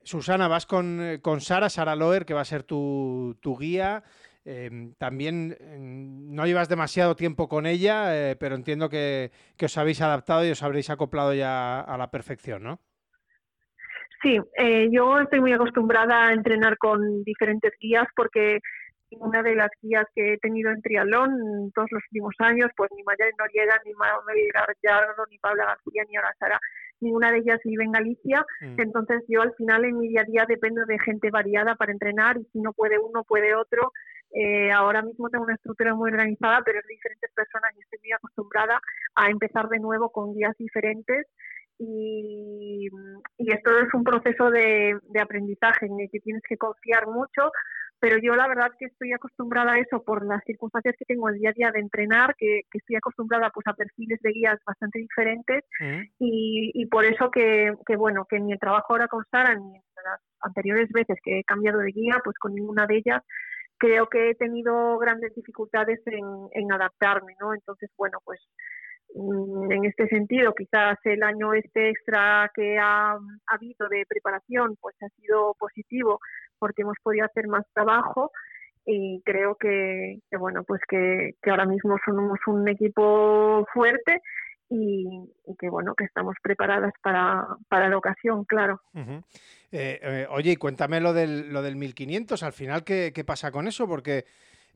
Susana, 0.03 0.47
vas 0.47 0.65
con, 0.65 1.01
eh, 1.01 1.21
con 1.21 1.41
Sara, 1.41 1.69
Sara 1.69 1.95
Loer, 1.95 2.25
que 2.25 2.33
va 2.33 2.41
a 2.41 2.45
ser 2.45 2.63
tu, 2.63 3.37
tu 3.41 3.57
guía. 3.57 4.03
Eh, 4.45 4.93
también 4.97 5.49
mm, 5.49 6.33
no 6.33 6.45
llevas 6.45 6.69
demasiado 6.69 7.15
tiempo 7.15 7.47
con 7.47 7.65
ella, 7.65 8.15
eh, 8.15 8.35
pero 8.35 8.55
entiendo 8.55 8.89
que, 8.89 9.31
que, 9.57 9.65
os 9.65 9.77
habéis 9.77 10.01
adaptado 10.01 10.45
y 10.45 10.51
os 10.51 10.63
habréis 10.63 10.89
acoplado 10.89 11.33
ya 11.33 11.81
a 11.81 11.97
la 11.97 12.09
perfección, 12.09 12.63
¿no? 12.63 12.79
Sí, 14.21 14.37
eh, 14.57 14.89
yo 14.91 15.19
estoy 15.19 15.39
muy 15.39 15.53
acostumbrada 15.53 16.27
a 16.27 16.33
entrenar 16.33 16.77
con 16.77 17.23
diferentes 17.23 17.71
guías 17.79 18.05
porque 18.15 18.59
una 19.11 19.41
de 19.41 19.55
las 19.55 19.69
guías 19.81 20.05
que 20.13 20.33
he 20.33 20.37
tenido 20.37 20.71
en 20.71 20.81
triatlón 20.81 21.71
todos 21.73 21.87
los 21.91 22.03
últimos 22.11 22.35
años, 22.39 22.69
pues 22.75 22.91
ni 22.95 23.01
Maya 23.03 23.25
Noriega, 23.37 23.79
ni 23.85 23.93
Manuel 23.93 24.51
Gallardo, 24.53 25.25
ni 25.29 25.37
Paula 25.39 25.65
García, 25.65 26.03
ni 26.07 26.17
ahora 26.17 26.35
Sara, 26.37 26.59
ninguna 26.99 27.31
de 27.31 27.39
ellas 27.39 27.59
vive 27.63 27.85
en 27.85 27.91
Galicia. 27.91 28.45
Mm. 28.61 28.81
Entonces 28.81 29.23
yo 29.27 29.41
al 29.41 29.53
final 29.55 29.85
en 29.85 29.97
mi 29.97 30.09
día 30.09 30.21
a 30.21 30.25
día 30.25 30.45
dependo 30.47 30.85
de 30.85 30.99
gente 30.99 31.31
variada 31.31 31.75
para 31.75 31.93
entrenar 31.93 32.37
y 32.37 32.45
si 32.51 32.59
no 32.59 32.73
puede 32.73 32.99
uno, 32.99 33.23
puede 33.23 33.55
otro. 33.55 33.93
Eh, 34.31 34.71
ahora 34.71 35.01
mismo 35.01 35.29
tengo 35.29 35.45
una 35.45 35.55
estructura 35.55 35.95
muy 35.95 36.11
organizada, 36.11 36.61
pero 36.63 36.79
es 36.79 36.85
de 36.87 36.93
diferentes 36.93 37.31
personas 37.33 37.71
y 37.75 37.81
estoy 37.81 37.99
muy 37.99 38.11
acostumbrada 38.11 38.79
a 39.15 39.29
empezar 39.29 39.67
de 39.69 39.79
nuevo 39.79 40.11
con 40.11 40.33
guías 40.35 40.55
diferentes 40.57 41.25
y, 41.79 42.89
y 43.37 43.51
esto 43.53 43.79
es 43.79 43.93
un 43.93 44.03
proceso 44.03 44.51
de, 44.51 44.99
de, 45.01 45.21
aprendizaje 45.21 45.85
en 45.85 45.99
el 45.99 46.09
que 46.11 46.19
tienes 46.19 46.43
que 46.47 46.57
confiar 46.57 47.07
mucho, 47.07 47.51
pero 47.99 48.17
yo 48.21 48.35
la 48.35 48.49
verdad 48.49 48.71
que 48.77 48.85
estoy 48.85 49.13
acostumbrada 49.13 49.73
a 49.73 49.79
eso 49.79 50.03
por 50.03 50.25
las 50.25 50.43
circunstancias 50.43 50.95
que 50.99 51.05
tengo 51.05 51.29
el 51.29 51.39
día 51.39 51.51
a 51.51 51.53
día 51.53 51.71
de 51.71 51.79
entrenar, 51.79 52.35
que, 52.37 52.61
que 52.69 52.79
estoy 52.79 52.97
acostumbrada 52.97 53.49
pues 53.49 53.65
a 53.67 53.73
perfiles 53.73 54.19
de 54.21 54.31
guías 54.31 54.59
bastante 54.65 54.99
diferentes 54.99 55.63
mm. 55.79 56.01
y, 56.19 56.71
y, 56.73 56.85
por 56.87 57.05
eso 57.05 57.31
que, 57.31 57.73
que, 57.85 57.95
bueno, 57.95 58.25
que 58.29 58.39
ni 58.39 58.51
el 58.51 58.59
trabajo 58.59 58.93
ahora 58.93 59.07
con 59.07 59.23
Sara 59.31 59.55
ni 59.55 59.75
en 59.75 59.83
las 60.03 60.19
anteriores 60.41 60.89
veces 60.91 61.17
que 61.23 61.39
he 61.39 61.43
cambiado 61.45 61.79
de 61.79 61.91
guía, 61.91 62.19
pues 62.23 62.37
con 62.37 62.53
ninguna 62.53 62.87
de 62.87 62.97
ellas 62.97 63.23
creo 63.79 64.07
que 64.07 64.31
he 64.31 64.35
tenido 64.35 64.97
grandes 64.99 65.33
dificultades 65.33 65.99
en, 66.05 66.25
en 66.51 66.71
adaptarme, 66.71 67.35
¿no? 67.39 67.53
Entonces, 67.53 67.89
bueno, 67.97 68.19
pues 68.23 68.39
Mm, 69.15 69.71
en 69.71 69.85
este 69.85 70.07
sentido, 70.07 70.53
quizás 70.53 70.97
el 71.03 71.23
año 71.23 71.53
este 71.53 71.89
extra 71.89 72.51
que 72.53 72.77
ha, 72.77 73.17
habido 73.47 73.89
de 73.89 74.05
preparación 74.07 74.77
pues 74.79 74.95
ha 75.01 75.09
sido 75.09 75.55
positivo 75.57 76.19
porque 76.59 76.83
hemos 76.83 76.97
podido 77.01 77.25
hacer 77.25 77.47
más 77.47 77.65
trabajo 77.73 78.31
y 78.85 79.21
creo 79.25 79.55
que, 79.55 80.19
que 80.29 80.37
bueno 80.37 80.63
pues 80.63 80.81
que, 80.87 81.35
ahora 81.49 81.65
mismo 81.65 81.97
somos 82.05 82.39
un 82.47 82.67
equipo 82.67 83.65
fuerte 83.73 84.21
y, 84.69 85.05
que 85.57 85.69
bueno 85.69 85.95
que 85.95 86.03
estamos 86.03 86.35
preparadas 86.43 86.93
para, 87.01 87.47
para 87.67 87.89
la 87.89 87.97
ocasión 87.97 88.45
claro. 88.45 88.79
Eh, 89.71 89.99
eh, 90.01 90.27
oye 90.29 90.51
y 90.51 90.55
cuéntame 90.55 90.99
lo 90.99 91.13
del 91.13 91.49
lo 91.53 91.61
del 91.61 91.75
1500 91.75 92.43
al 92.43 92.53
final 92.53 92.83
qué, 92.83 93.11
qué 93.13 93.23
pasa 93.23 93.51
con 93.51 93.67
eso 93.67 93.87
porque 93.87 94.25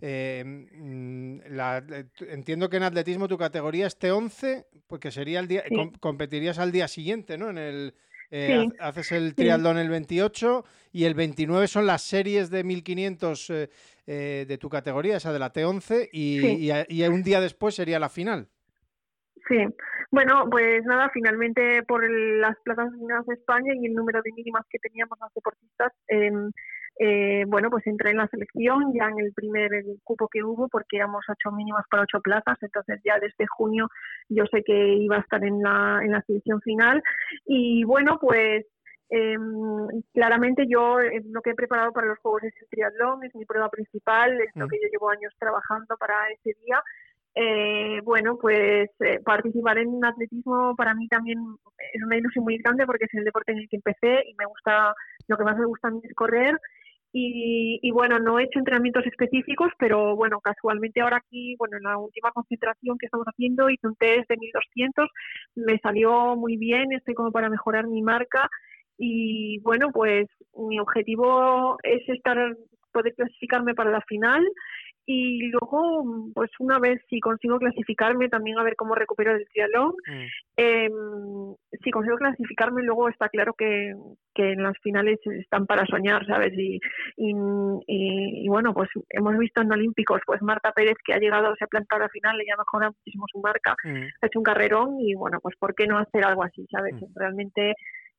eh, 0.05 0.43
mm, 0.45 1.39
la, 1.51 1.77
eh, 1.77 2.05
entiendo 2.27 2.69
que 2.69 2.77
en 2.77 2.83
atletismo 2.83 3.29
tu 3.29 3.37
categoría 3.37 3.87
es 3.87 3.97
T11, 3.97 4.65
porque 4.85 5.11
sería 5.11 5.39
el 5.39 5.47
día, 5.47 5.63
sí. 5.65 5.73
com, 5.73 5.91
competirías 5.93 6.59
al 6.59 6.73
día 6.73 6.89
siguiente, 6.89 7.37
¿no? 7.37 7.49
En 7.49 7.57
el, 7.57 7.93
Eh, 8.35 8.67
haces 8.79 9.11
el 9.11 9.35
triatlón 9.35 9.77
el 9.77 9.89
28 9.89 10.65
y 10.91 11.03
el 11.03 11.13
29 11.13 11.67
son 11.67 11.85
las 11.85 12.01
series 12.01 12.49
de 12.49 12.63
1500 12.63 13.49
eh, 13.51 13.69
eh, 14.07 14.45
de 14.47 14.57
tu 14.57 14.69
categoría, 14.69 15.17
esa 15.17 15.31
de 15.31 15.37
la 15.37 15.53
T11, 15.53 16.09
y, 16.11 16.71
y, 16.89 17.03
un 17.03 17.21
día 17.21 17.39
después 17.39 17.75
sería 17.75 17.99
la 17.99 18.09
final. 18.09 18.47
Sí, 19.47 19.57
bueno, 20.09 20.47
pues 20.49 20.85
nada, 20.85 21.09
finalmente 21.13 21.83
por 21.83 22.09
las 22.09 22.55
plazas 22.63 22.91
de 22.93 23.33
España 23.33 23.73
y 23.75 23.87
el 23.87 23.93
número 23.93 24.21
de 24.21 24.31
mínimas 24.31 24.65
que 24.69 24.79
teníamos 24.79 25.19
los 25.19 25.33
deportistas, 25.33 25.91
em, 26.07 26.49
eh, 26.99 27.43
bueno, 27.47 27.69
pues 27.69 27.85
entré 27.87 28.11
en 28.11 28.17
la 28.17 28.27
selección 28.27 28.93
ya 28.93 29.09
en 29.09 29.19
el 29.19 29.33
primer 29.33 29.69
cupo 30.03 30.29
que 30.29 30.43
hubo 30.43 30.69
porque 30.69 30.97
éramos 30.97 31.25
ocho 31.27 31.51
mínimas 31.53 31.85
para 31.89 32.03
ocho 32.03 32.21
plazas, 32.21 32.57
entonces 32.61 33.01
ya 33.03 33.19
desde 33.19 33.47
junio 33.47 33.89
yo 34.29 34.45
sé 34.45 34.63
que 34.63 34.95
iba 34.95 35.17
a 35.17 35.21
estar 35.21 35.43
en 35.43 35.61
la, 35.61 35.99
en 36.03 36.11
la 36.11 36.21
selección 36.21 36.61
final 36.61 37.01
y 37.45 37.83
bueno, 37.83 38.19
pues 38.21 38.65
eh, 39.09 39.37
claramente 40.13 40.65
yo 40.67 40.99
eh, 40.99 41.21
lo 41.25 41.41
que 41.41 41.51
he 41.51 41.55
preparado 41.55 41.91
para 41.91 42.07
los 42.07 42.19
Juegos 42.19 42.43
es 42.43 42.53
el 42.61 42.67
triatlón, 42.69 43.23
es 43.23 43.35
mi 43.35 43.45
prueba 43.45 43.69
principal, 43.69 44.39
es 44.41 44.49
lo 44.55 44.67
que 44.67 44.77
yo 44.81 44.87
llevo 44.91 45.09
años 45.09 45.33
trabajando 45.37 45.97
para 45.97 46.15
ese 46.29 46.57
día. 46.63 46.81
Eh, 47.35 47.99
bueno, 48.03 48.37
pues 48.39 48.91
eh, 48.99 49.19
participar 49.25 49.79
en 49.79 50.05
atletismo 50.05 50.75
para 50.75 50.93
mí 50.93 51.07
también 51.07 51.39
es 51.93 52.03
una 52.03 52.17
ilusión 52.17 52.43
muy 52.43 52.57
grande 52.59 52.85
porque 52.85 53.05
es 53.05 53.13
el 53.15 53.23
deporte 53.23 53.53
en 53.53 53.59
el 53.59 53.69
que 53.69 53.77
empecé 53.77 54.23
y 54.27 54.35
me 54.35 54.45
gusta, 54.45 54.93
lo 55.27 55.37
que 55.37 55.43
más 55.43 55.57
me 55.57 55.65
gusta 55.65 55.89
es 56.03 56.13
correr. 56.15 56.59
Y, 57.15 57.91
bueno, 57.91 58.17
no 58.17 58.39
he 58.39 58.45
hecho 58.45 58.57
entrenamientos 58.57 59.05
específicos, 59.05 59.71
pero 59.77 60.15
bueno, 60.15 60.41
casualmente 60.41 60.99
ahora 60.99 61.17
aquí, 61.17 61.55
bueno, 61.59 61.77
en 61.77 61.83
la 61.83 61.97
última 61.99 62.31
concentración 62.31 62.97
que 62.97 63.05
estamos 63.05 63.27
haciendo 63.27 63.69
hice 63.69 63.85
un 63.85 63.95
test 63.95 64.27
de 64.27 64.37
1200, 64.37 65.07
me 65.53 65.77
salió 65.77 66.35
muy 66.35 66.57
bien, 66.57 66.91
estoy 66.91 67.13
como 67.13 67.31
para 67.31 67.49
mejorar 67.49 67.85
mi 67.85 68.01
marca. 68.01 68.49
Y 68.97 69.59
bueno, 69.59 69.91
pues 69.91 70.27
mi 70.57 70.79
objetivo 70.79 71.77
es 71.83 72.01
estar 72.09 72.55
poder 72.91 73.13
clasificarme 73.13 73.75
para 73.75 73.91
la 73.91 74.01
final 74.01 74.43
y 75.05 75.49
luego 75.49 76.31
pues 76.33 76.49
una 76.59 76.79
vez 76.79 77.01
si 77.09 77.19
consigo 77.19 77.59
clasificarme 77.59 78.29
también 78.29 78.57
a 78.57 78.63
ver 78.63 78.75
cómo 78.77 78.95
recupero 78.95 79.35
el 79.35 79.45
triatlón 79.49 79.93
mm. 80.07 80.25
em, 80.55 81.55
si 81.83 81.91
consigo 81.91 82.15
clasificarme 82.17 82.83
luego 82.83 83.09
está 83.09 83.27
claro 83.27 83.53
que, 83.53 83.93
que 84.33 84.53
en 84.53 84.63
las 84.63 84.77
finales 84.81 85.19
están 85.25 85.65
para 85.65 85.85
soñar 85.85 86.25
sabes 86.25 86.53
y, 86.57 86.79
y, 87.17 88.47
bueno 88.47 88.73
pues 88.73 88.89
hemos 89.09 89.37
visto 89.37 89.61
en 89.61 89.73
olímpicos 89.73 90.21
pues 90.25 90.41
Marta 90.41 90.71
Pérez 90.71 90.95
que 91.05 91.13
ha 91.13 91.19
llegado 91.19 91.53
se 91.57 91.65
ha 91.65 91.67
plantado 91.67 92.03
a 92.03 92.05
la 92.05 92.09
final 92.09 92.37
y 92.41 92.49
ha 92.49 92.57
mejorado 92.57 92.93
muchísimo 92.93 93.25
su 93.29 93.39
marca 93.41 93.75
mm. 93.83 94.03
ha 94.21 94.27
hecho 94.27 94.39
un 94.39 94.43
carrerón 94.43 95.01
y 95.01 95.15
bueno 95.15 95.39
pues 95.41 95.55
por 95.57 95.75
qué 95.75 95.85
no 95.85 95.97
hacer 95.97 96.23
algo 96.23 96.43
así 96.43 96.65
sabes 96.71 96.95
mm. 96.95 97.13
realmente 97.15 97.73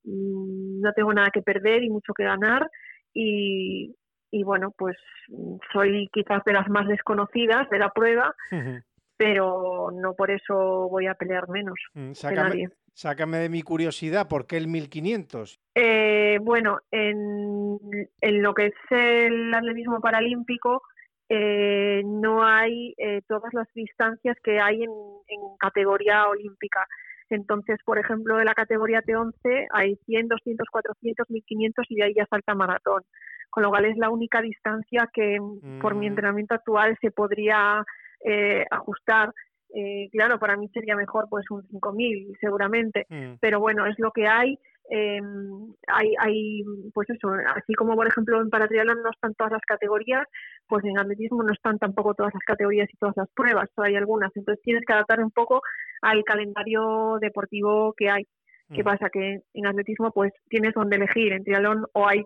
no 0.06 0.92
tengo 0.92 1.14
nada 1.14 1.30
que 1.32 1.40
perder 1.40 1.82
y 1.82 1.88
mucho 1.88 2.12
que 2.12 2.24
ganar 2.24 2.68
y, 3.14 3.94
y 4.34 4.42
bueno, 4.42 4.74
pues 4.76 4.96
soy 5.72 6.08
quizás 6.12 6.42
de 6.44 6.52
las 6.52 6.68
más 6.68 6.88
desconocidas 6.88 7.70
de 7.70 7.78
la 7.78 7.90
prueba, 7.90 8.34
pero 9.16 9.92
no 9.92 10.14
por 10.14 10.32
eso 10.32 10.88
voy 10.90 11.06
a 11.06 11.14
pelear 11.14 11.48
menos 11.48 11.78
mm, 11.94 12.12
sácame, 12.14 12.68
Sácame 12.92 13.38
de 13.38 13.48
mi 13.48 13.62
curiosidad, 13.62 14.26
¿por 14.26 14.48
qué 14.48 14.56
el 14.56 14.66
1500? 14.66 15.60
Eh, 15.76 16.38
bueno, 16.42 16.80
en, 16.90 17.78
en, 18.20 18.42
lo 18.42 18.54
que 18.54 18.66
es 18.66 18.74
el 18.90 19.54
atletismo 19.54 20.00
paralímpico 20.00 20.82
eh, 21.28 22.02
no 22.04 22.44
hay 22.44 22.92
eh, 22.98 23.22
todas 23.28 23.54
las 23.54 23.72
distancias 23.72 24.36
que 24.42 24.58
hay 24.58 24.82
en, 24.82 24.90
en 25.28 25.40
categoría 25.60 26.26
olímpica. 26.26 26.84
Entonces, 27.30 27.78
por 27.84 27.98
ejemplo, 27.98 28.36
de 28.36 28.44
la 28.44 28.54
categoría 28.54 29.00
T11 29.00 29.68
hay 29.72 29.96
100, 30.06 30.28
200, 30.28 30.68
400, 30.70 31.30
1500 31.30 31.86
y 31.88 31.94
de 31.94 32.02
ahí 32.02 32.14
ya 32.16 32.26
salta 32.26 32.54
maratón 32.54 33.02
con 33.54 33.62
lo 33.62 33.68
cual 33.68 33.84
es 33.84 33.96
la 33.96 34.10
única 34.10 34.42
distancia 34.42 35.08
que 35.14 35.38
por 35.80 35.94
mi 35.94 36.06
mm. 36.06 36.08
entrenamiento 36.08 36.56
actual 36.56 36.98
se 37.00 37.12
podría 37.12 37.84
eh, 38.24 38.64
ajustar. 38.68 39.32
Eh, 39.72 40.08
claro, 40.10 40.40
para 40.40 40.56
mí 40.56 40.68
sería 40.74 40.96
mejor 40.96 41.28
pues 41.30 41.48
un 41.50 41.62
5000 41.68 42.36
seguramente, 42.40 43.06
mm. 43.08 43.34
pero 43.40 43.60
bueno, 43.60 43.86
es 43.86 43.94
lo 43.98 44.10
que 44.10 44.26
hay. 44.26 44.58
Eh, 44.90 45.20
hay, 45.86 46.14
hay, 46.18 46.62
pues 46.92 47.08
eso, 47.10 47.28
así 47.54 47.74
como 47.74 47.94
por 47.94 48.08
ejemplo 48.08 48.40
en 48.40 48.50
paratriatlón 48.50 49.04
no 49.04 49.10
están 49.10 49.34
todas 49.34 49.52
las 49.52 49.62
categorías, 49.62 50.26
pues 50.66 50.84
en 50.84 50.98
atletismo 50.98 51.44
no 51.44 51.52
están 51.52 51.78
tampoco 51.78 52.14
todas 52.14 52.34
las 52.34 52.42
categorías 52.44 52.88
y 52.92 52.96
todas 52.96 53.16
las 53.16 53.28
pruebas, 53.36 53.70
hay 53.76 53.94
algunas, 53.94 54.32
entonces 54.34 54.60
tienes 54.64 54.82
que 54.84 54.92
adaptar 54.94 55.20
un 55.20 55.30
poco 55.30 55.62
al 56.02 56.24
calendario 56.24 57.18
deportivo 57.20 57.94
que 57.96 58.10
hay. 58.10 58.26
¿Qué 58.74 58.82
mm. 58.82 58.84
pasa? 58.84 59.10
Que 59.10 59.42
en 59.54 59.66
atletismo 59.66 60.10
pues 60.10 60.32
tienes 60.48 60.74
donde 60.74 60.96
elegir, 60.96 61.32
en 61.32 61.44
triatlón 61.44 61.86
o 61.92 62.08
hay 62.08 62.24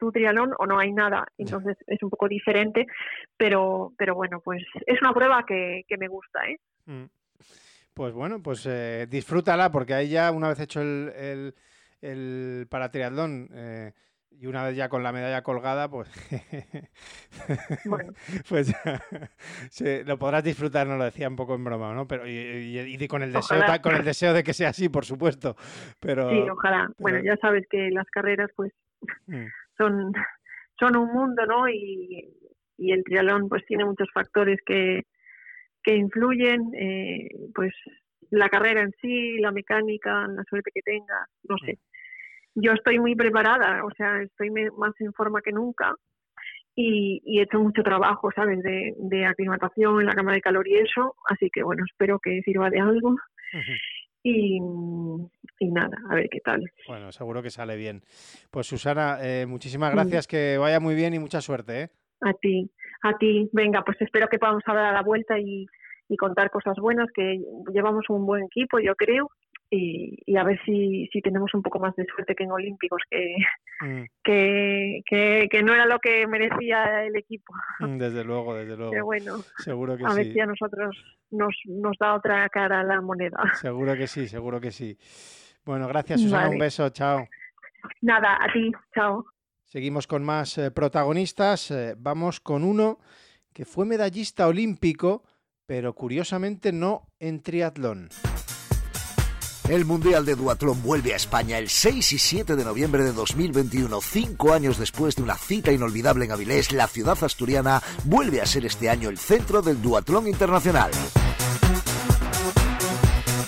tu 0.00 0.10
triatlón 0.10 0.54
o 0.58 0.66
no 0.66 0.78
hay 0.78 0.92
nada. 0.92 1.26
Entonces 1.38 1.76
es 1.86 2.02
un 2.02 2.10
poco 2.10 2.26
diferente, 2.26 2.86
pero, 3.36 3.92
pero 3.96 4.14
bueno, 4.16 4.40
pues 4.40 4.64
es 4.86 5.00
una 5.00 5.12
prueba 5.12 5.44
que, 5.46 5.84
me 5.98 6.08
gusta. 6.08 6.40
¿eh? 6.48 6.58
Mm. 6.86 7.04
Pues 7.94 8.14
bueno, 8.14 8.42
pues 8.42 8.66
eh, 8.66 9.06
disfrútala 9.08 9.70
porque 9.70 9.94
ahí 9.94 10.08
ya 10.08 10.32
una 10.32 10.48
vez 10.48 10.58
hecho 10.58 10.80
el, 10.80 11.12
el, 11.14 11.54
el 12.00 12.66
para 12.70 12.90
triatlón 12.90 13.50
eh, 13.52 13.92
y 14.30 14.46
una 14.46 14.64
vez 14.64 14.74
ya 14.74 14.88
con 14.88 15.02
la 15.02 15.12
medalla 15.12 15.42
colgada, 15.42 15.90
pues, 15.90 16.08
bueno. 17.84 18.14
pues 18.48 18.72
lo 20.06 20.18
podrás 20.18 20.42
disfrutar, 20.42 20.86
no 20.86 20.96
lo 20.96 21.04
decía 21.04 21.28
un 21.28 21.36
poco 21.36 21.54
en 21.54 21.64
broma, 21.64 21.92
¿no? 21.92 22.08
Pero 22.08 22.26
y, 22.26 23.06
con 23.06 23.22
el 23.22 23.32
deseo 23.32 23.60
con 23.82 23.96
el 23.96 24.04
deseo 24.04 24.32
de 24.32 24.42
que 24.42 24.54
sea 24.54 24.70
así, 24.70 24.88
por 24.88 25.04
supuesto. 25.04 25.56
Pero, 25.98 26.30
sí, 26.30 26.40
ojalá. 26.48 26.90
Bueno, 26.98 27.18
ya 27.22 27.36
sabes 27.36 27.66
que 27.68 27.90
las 27.90 28.06
carreras, 28.06 28.50
pues 28.56 28.72
mm 29.26 29.46
son, 29.80 30.12
son 30.78 30.96
un 30.96 31.12
mundo, 31.12 31.46
¿no? 31.46 31.68
Y, 31.68 32.28
y 32.76 32.92
el 32.92 33.04
triatlón 33.04 33.48
pues 33.48 33.64
tiene 33.66 33.84
muchos 33.84 34.08
factores 34.12 34.58
que, 34.64 35.02
que 35.82 35.94
influyen, 35.94 36.72
eh, 36.74 37.28
pues 37.54 37.72
la 38.30 38.48
carrera 38.48 38.82
en 38.82 38.92
sí, 39.00 39.38
la 39.38 39.52
mecánica, 39.52 40.26
la 40.28 40.44
suerte 40.48 40.70
que 40.72 40.82
tenga, 40.82 41.26
no 41.48 41.56
sé. 41.58 41.78
Yo 42.54 42.72
estoy 42.72 42.98
muy 42.98 43.14
preparada, 43.14 43.84
o 43.84 43.90
sea, 43.96 44.22
estoy 44.22 44.50
más 44.50 44.92
en 45.00 45.12
forma 45.12 45.40
que 45.40 45.52
nunca 45.52 45.94
y, 46.74 47.20
y 47.24 47.38
he 47.38 47.42
hecho 47.42 47.60
mucho 47.60 47.82
trabajo, 47.82 48.30
¿sabes? 48.34 48.62
De, 48.62 48.94
de 48.96 49.26
aclimatación 49.26 50.00
en 50.00 50.06
la 50.06 50.14
cámara 50.14 50.36
de 50.36 50.42
calor 50.42 50.66
y 50.68 50.76
eso, 50.76 51.14
así 51.28 51.48
que 51.52 51.62
bueno, 51.62 51.84
espero 51.88 52.18
que 52.18 52.40
sirva 52.42 52.70
de 52.70 52.80
algo. 52.80 53.16
Y, 54.22 54.60
nada, 55.68 55.96
a 56.08 56.14
ver 56.14 56.28
qué 56.30 56.40
tal. 56.40 56.70
Bueno, 56.86 57.12
seguro 57.12 57.42
que 57.42 57.50
sale 57.50 57.76
bien. 57.76 58.02
Pues 58.50 58.66
Susana, 58.66 59.18
eh, 59.22 59.46
muchísimas 59.46 59.92
gracias, 59.92 60.26
que 60.26 60.58
vaya 60.58 60.80
muy 60.80 60.94
bien 60.94 61.14
y 61.14 61.18
mucha 61.18 61.40
suerte. 61.40 61.82
¿eh? 61.82 61.88
A 62.22 62.32
ti, 62.34 62.70
a 63.02 63.16
ti. 63.18 63.48
Venga, 63.52 63.82
pues 63.84 64.00
espero 64.00 64.28
que 64.28 64.38
podamos 64.38 64.62
dar 64.66 64.92
la 64.92 65.02
vuelta 65.02 65.38
y, 65.38 65.66
y 66.08 66.16
contar 66.16 66.50
cosas 66.50 66.76
buenas, 66.76 67.08
que 67.14 67.40
llevamos 67.72 68.04
un 68.08 68.26
buen 68.26 68.44
equipo, 68.44 68.78
yo 68.78 68.94
creo, 68.96 69.30
y, 69.72 70.36
a 70.36 70.42
ver 70.42 70.60
si, 70.64 71.08
si 71.12 71.22
tenemos 71.22 71.54
un 71.54 71.62
poco 71.62 71.78
más 71.78 71.94
de 71.94 72.04
suerte 72.04 72.34
que 72.34 72.42
en 72.42 72.50
Olímpicos, 72.50 73.02
que, 73.08 73.36
mm. 73.80 74.02
que, 74.24 75.48
que, 75.48 75.62
no 75.62 75.72
era 75.72 75.86
lo 75.86 75.98
que 76.00 76.26
merecía 76.26 77.04
el 77.04 77.14
equipo. 77.16 77.54
Mm, 77.78 77.98
desde 77.98 78.24
luego, 78.24 78.56
desde 78.56 78.76
luego. 78.76 78.90
Pero 78.90 79.04
bueno, 79.04 79.36
seguro 79.58 79.96
que 79.96 80.04
a 80.04 80.14
ver 80.14 80.32
si 80.32 80.40
a 80.40 80.46
nosotros 80.46 80.96
nos, 81.30 81.54
nos 81.66 81.96
da 81.98 82.14
otra 82.14 82.48
cara 82.48 82.80
a 82.80 82.84
la 82.84 83.00
moneda. 83.00 83.38
Seguro 83.60 83.94
que 83.94 84.08
sí, 84.08 84.26
seguro 84.26 84.60
que 84.60 84.72
sí. 84.72 84.98
Bueno, 85.64 85.88
gracias 85.88 86.20
Susana, 86.20 86.48
un 86.48 86.58
beso, 86.58 86.88
chao. 86.90 87.28
Nada, 88.00 88.38
a 88.40 88.52
ti, 88.52 88.72
chao. 88.94 89.24
Seguimos 89.64 90.06
con 90.06 90.24
más 90.24 90.58
eh, 90.58 90.70
protagonistas. 90.70 91.70
Eh, 91.70 91.94
vamos 91.96 92.40
con 92.40 92.64
uno 92.64 92.98
que 93.52 93.64
fue 93.64 93.84
medallista 93.84 94.46
olímpico, 94.46 95.22
pero 95.66 95.94
curiosamente 95.94 96.72
no 96.72 97.06
en 97.18 97.42
triatlón. 97.42 98.08
El 99.68 99.84
Mundial 99.84 100.24
de 100.24 100.34
Duatlón 100.34 100.82
vuelve 100.82 101.12
a 101.12 101.16
España 101.16 101.56
el 101.56 101.68
6 101.68 102.14
y 102.14 102.18
7 102.18 102.56
de 102.56 102.64
noviembre 102.64 103.04
de 103.04 103.12
2021. 103.12 104.00
Cinco 104.00 104.52
años 104.52 104.78
después 104.78 105.14
de 105.14 105.22
una 105.22 105.36
cita 105.36 105.70
inolvidable 105.70 106.24
en 106.24 106.32
Avilés, 106.32 106.72
la 106.72 106.88
ciudad 106.88 107.22
asturiana 107.22 107.80
vuelve 108.04 108.40
a 108.40 108.46
ser 108.46 108.66
este 108.66 108.90
año 108.90 109.08
el 109.08 109.18
centro 109.18 109.62
del 109.62 109.80
Duatlón 109.80 110.26
Internacional. 110.26 110.90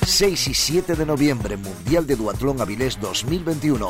6 0.05 0.49
y 0.49 0.55
7 0.55 0.95
de 0.95 1.07
noviembre, 1.07 1.57
Mundial 1.57 2.07
de 2.07 2.17
Duatlón 2.17 2.61
Avilés 2.61 3.01
2021. 3.01 3.89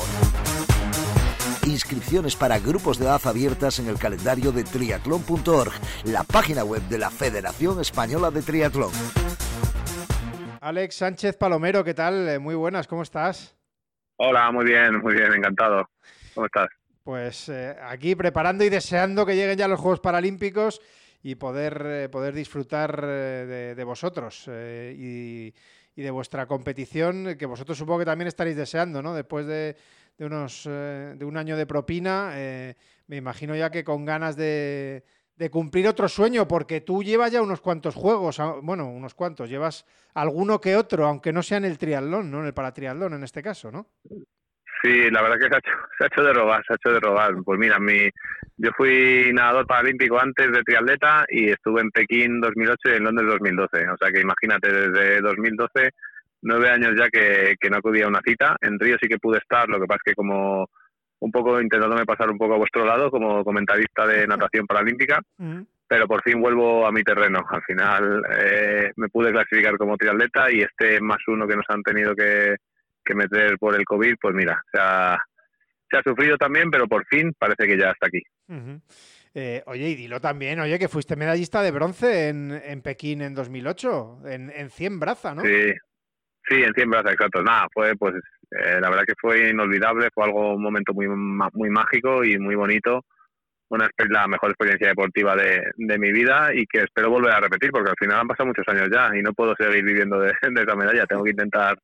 Inscripciones 1.66 2.36
para 2.36 2.58
grupos 2.58 2.98
de 2.98 3.06
edad 3.06 3.20
abiertas 3.24 3.78
en 3.78 3.88
el 3.88 3.98
calendario 3.98 4.52
de 4.52 4.62
triatlón.org, 4.64 5.72
la 6.04 6.22
página 6.24 6.64
web 6.64 6.82
de 6.82 6.98
la 6.98 7.10
Federación 7.10 7.80
Española 7.80 8.30
de 8.30 8.42
Triatlón. 8.42 8.92
Alex 10.60 10.96
Sánchez 10.96 11.36
Palomero, 11.36 11.82
¿qué 11.82 11.94
tal? 11.94 12.28
Eh, 12.28 12.38
muy 12.38 12.54
buenas, 12.54 12.86
¿cómo 12.86 13.02
estás? 13.02 13.56
Hola, 14.16 14.50
muy 14.52 14.66
bien, 14.66 15.00
muy 15.00 15.14
bien, 15.14 15.32
encantado. 15.32 15.88
¿Cómo 16.34 16.46
estás? 16.46 16.68
Pues 17.02 17.48
eh, 17.48 17.74
aquí 17.82 18.14
preparando 18.14 18.62
y 18.64 18.68
deseando 18.68 19.26
que 19.26 19.34
lleguen 19.34 19.58
ya 19.58 19.66
los 19.66 19.80
Juegos 19.80 20.00
Paralímpicos 20.00 20.80
y 21.22 21.36
poder, 21.36 21.82
eh, 21.86 22.08
poder 22.08 22.34
disfrutar 22.34 23.00
de, 23.04 23.84
vosotros 23.84 24.48
y, 24.48 25.52
y 25.94 26.02
de 26.02 26.10
vuestra 26.10 26.46
competición, 26.46 27.36
que 27.38 27.46
vosotros 27.46 27.76
supongo 27.76 28.00
que 28.00 28.04
también 28.06 28.28
estaréis 28.28 28.56
deseando, 28.56 29.02
¿no? 29.02 29.14
Después 29.14 29.46
de, 29.46 29.76
de 30.16 30.24
unos 30.24 30.66
eh, 30.68 31.14
de 31.16 31.24
un 31.24 31.36
año 31.36 31.56
de 31.56 31.66
propina, 31.66 32.32
eh, 32.34 32.76
me 33.06 33.16
imagino 33.16 33.54
ya 33.54 33.70
que 33.70 33.84
con 33.84 34.04
ganas 34.04 34.36
de, 34.36 35.04
de, 35.36 35.50
cumplir 35.50 35.86
otro 35.86 36.08
sueño, 36.08 36.48
porque 36.48 36.80
tú 36.80 37.02
llevas 37.02 37.32
ya 37.32 37.42
unos 37.42 37.60
cuantos 37.60 37.94
juegos, 37.94 38.38
bueno, 38.62 38.88
unos 38.88 39.14
cuantos, 39.14 39.50
llevas 39.50 39.84
alguno 40.14 40.60
que 40.60 40.76
otro, 40.76 41.06
aunque 41.06 41.32
no 41.32 41.42
sea 41.42 41.58
en 41.58 41.66
el 41.66 41.78
triatlón, 41.78 42.30
¿no? 42.30 42.40
En 42.40 42.46
el 42.46 42.54
paratriatlón 42.54 43.14
en 43.14 43.24
este 43.24 43.42
caso, 43.42 43.70
¿no? 43.70 43.88
Sí, 44.82 45.10
la 45.10 45.22
verdad 45.22 45.36
que 45.38 45.48
se 45.48 45.54
ha, 45.54 45.58
hecho, 45.58 45.70
se 45.98 46.04
ha 46.04 46.06
hecho 46.08 46.22
de 46.24 46.32
robar, 46.32 46.64
se 46.66 46.72
ha 46.72 46.76
hecho 46.76 46.92
de 46.92 47.00
robar. 47.00 47.34
Pues 47.44 47.58
mira, 47.58 47.78
mi, 47.78 48.10
yo 48.56 48.70
fui 48.76 49.30
nadador 49.32 49.66
paralímpico 49.66 50.18
antes 50.18 50.50
de 50.50 50.62
triatleta 50.62 51.24
y 51.28 51.50
estuve 51.50 51.80
en 51.82 51.90
Pekín 51.90 52.40
2008 52.40 52.76
y 52.84 52.96
en 52.96 53.04
Londres 53.04 53.28
2012. 53.28 53.88
O 53.90 53.96
sea 53.96 54.10
que 54.10 54.20
imagínate, 54.20 54.72
desde 54.72 55.20
2012, 55.20 55.90
nueve 56.42 56.68
años 56.68 56.92
ya 56.98 57.08
que, 57.08 57.56
no 57.70 57.76
acudía 57.76 58.06
a 58.06 58.08
una 58.08 58.20
cita. 58.24 58.56
En 58.60 58.78
Río 58.78 58.96
sí 59.00 59.08
que 59.08 59.18
pude 59.18 59.38
estar, 59.38 59.68
lo 59.68 59.80
que 59.80 59.86
pasa 59.86 60.00
es 60.04 60.12
que 60.12 60.16
como 60.16 60.68
un 61.20 61.30
poco 61.30 61.60
intentándome 61.60 62.04
pasar 62.04 62.28
un 62.30 62.38
poco 62.38 62.54
a 62.54 62.58
vuestro 62.58 62.84
lado 62.84 63.08
como 63.08 63.44
comentarista 63.44 64.04
de 64.08 64.26
natación 64.26 64.66
paralímpica, 64.66 65.20
pero 65.86 66.08
por 66.08 66.20
fin 66.24 66.40
vuelvo 66.40 66.84
a 66.84 66.90
mi 66.90 67.04
terreno. 67.04 67.44
Al 67.48 67.62
final 67.62 68.22
eh, 68.40 68.90
me 68.96 69.08
pude 69.08 69.30
clasificar 69.30 69.76
como 69.76 69.96
triatleta 69.96 70.50
y 70.50 70.62
este 70.62 71.00
más 71.00 71.18
uno 71.28 71.46
que 71.46 71.54
nos 71.54 71.66
han 71.68 71.82
tenido 71.84 72.16
que 72.16 72.56
que 73.04 73.14
meter 73.14 73.58
por 73.58 73.74
el 73.74 73.84
COVID, 73.84 74.14
pues 74.20 74.34
mira, 74.34 74.62
se 74.72 74.78
ha, 74.80 75.18
se 75.90 75.96
ha 75.98 76.02
sufrido 76.02 76.36
también, 76.36 76.70
pero 76.70 76.86
por 76.86 77.06
fin 77.06 77.32
parece 77.38 77.66
que 77.66 77.78
ya 77.78 77.90
está 77.90 78.06
aquí. 78.06 78.22
Eh, 79.34 79.62
oye, 79.66 79.90
y 79.90 79.94
dilo 79.94 80.20
también, 80.20 80.60
oye, 80.60 80.78
que 80.78 80.88
fuiste 80.88 81.16
medallista 81.16 81.62
de 81.62 81.70
bronce 81.70 82.28
en, 82.28 82.52
en 82.52 82.82
Pekín 82.82 83.22
en 83.22 83.34
2008, 83.34 84.20
en, 84.26 84.50
en 84.50 84.70
100 84.70 85.00
braza, 85.00 85.34
¿no? 85.34 85.42
Sí, 85.42 85.72
sí, 86.48 86.62
en 86.62 86.74
100 86.74 86.90
braza, 86.90 87.12
exacto. 87.12 87.42
Nada, 87.42 87.66
fue, 87.72 87.96
pues, 87.96 88.14
eh, 88.50 88.78
la 88.80 88.90
verdad 88.90 89.04
que 89.06 89.14
fue 89.18 89.48
inolvidable, 89.48 90.10
fue 90.12 90.24
algo, 90.24 90.54
un 90.54 90.62
momento 90.62 90.92
muy, 90.92 91.08
muy 91.08 91.70
mágico 91.70 92.24
y 92.24 92.38
muy 92.38 92.54
bonito. 92.54 93.04
Una, 93.70 93.88
la 94.10 94.28
mejor 94.28 94.50
experiencia 94.50 94.88
deportiva 94.88 95.34
de, 95.34 95.62
de, 95.76 95.98
mi 95.98 96.12
vida 96.12 96.50
y 96.54 96.66
que 96.66 96.80
espero 96.80 97.08
volver 97.08 97.32
a 97.32 97.40
repetir, 97.40 97.70
porque 97.70 97.88
al 97.88 97.96
final 97.98 98.20
han 98.20 98.28
pasado 98.28 98.48
muchos 98.48 98.68
años 98.68 98.90
ya 98.92 99.16
y 99.16 99.22
no 99.22 99.32
puedo 99.32 99.54
seguir 99.56 99.82
viviendo 99.82 100.20
de, 100.20 100.26
de 100.42 100.62
esa 100.62 100.76
medalla. 100.76 101.06
Tengo 101.06 101.24
que 101.24 101.30
intentar 101.30 101.78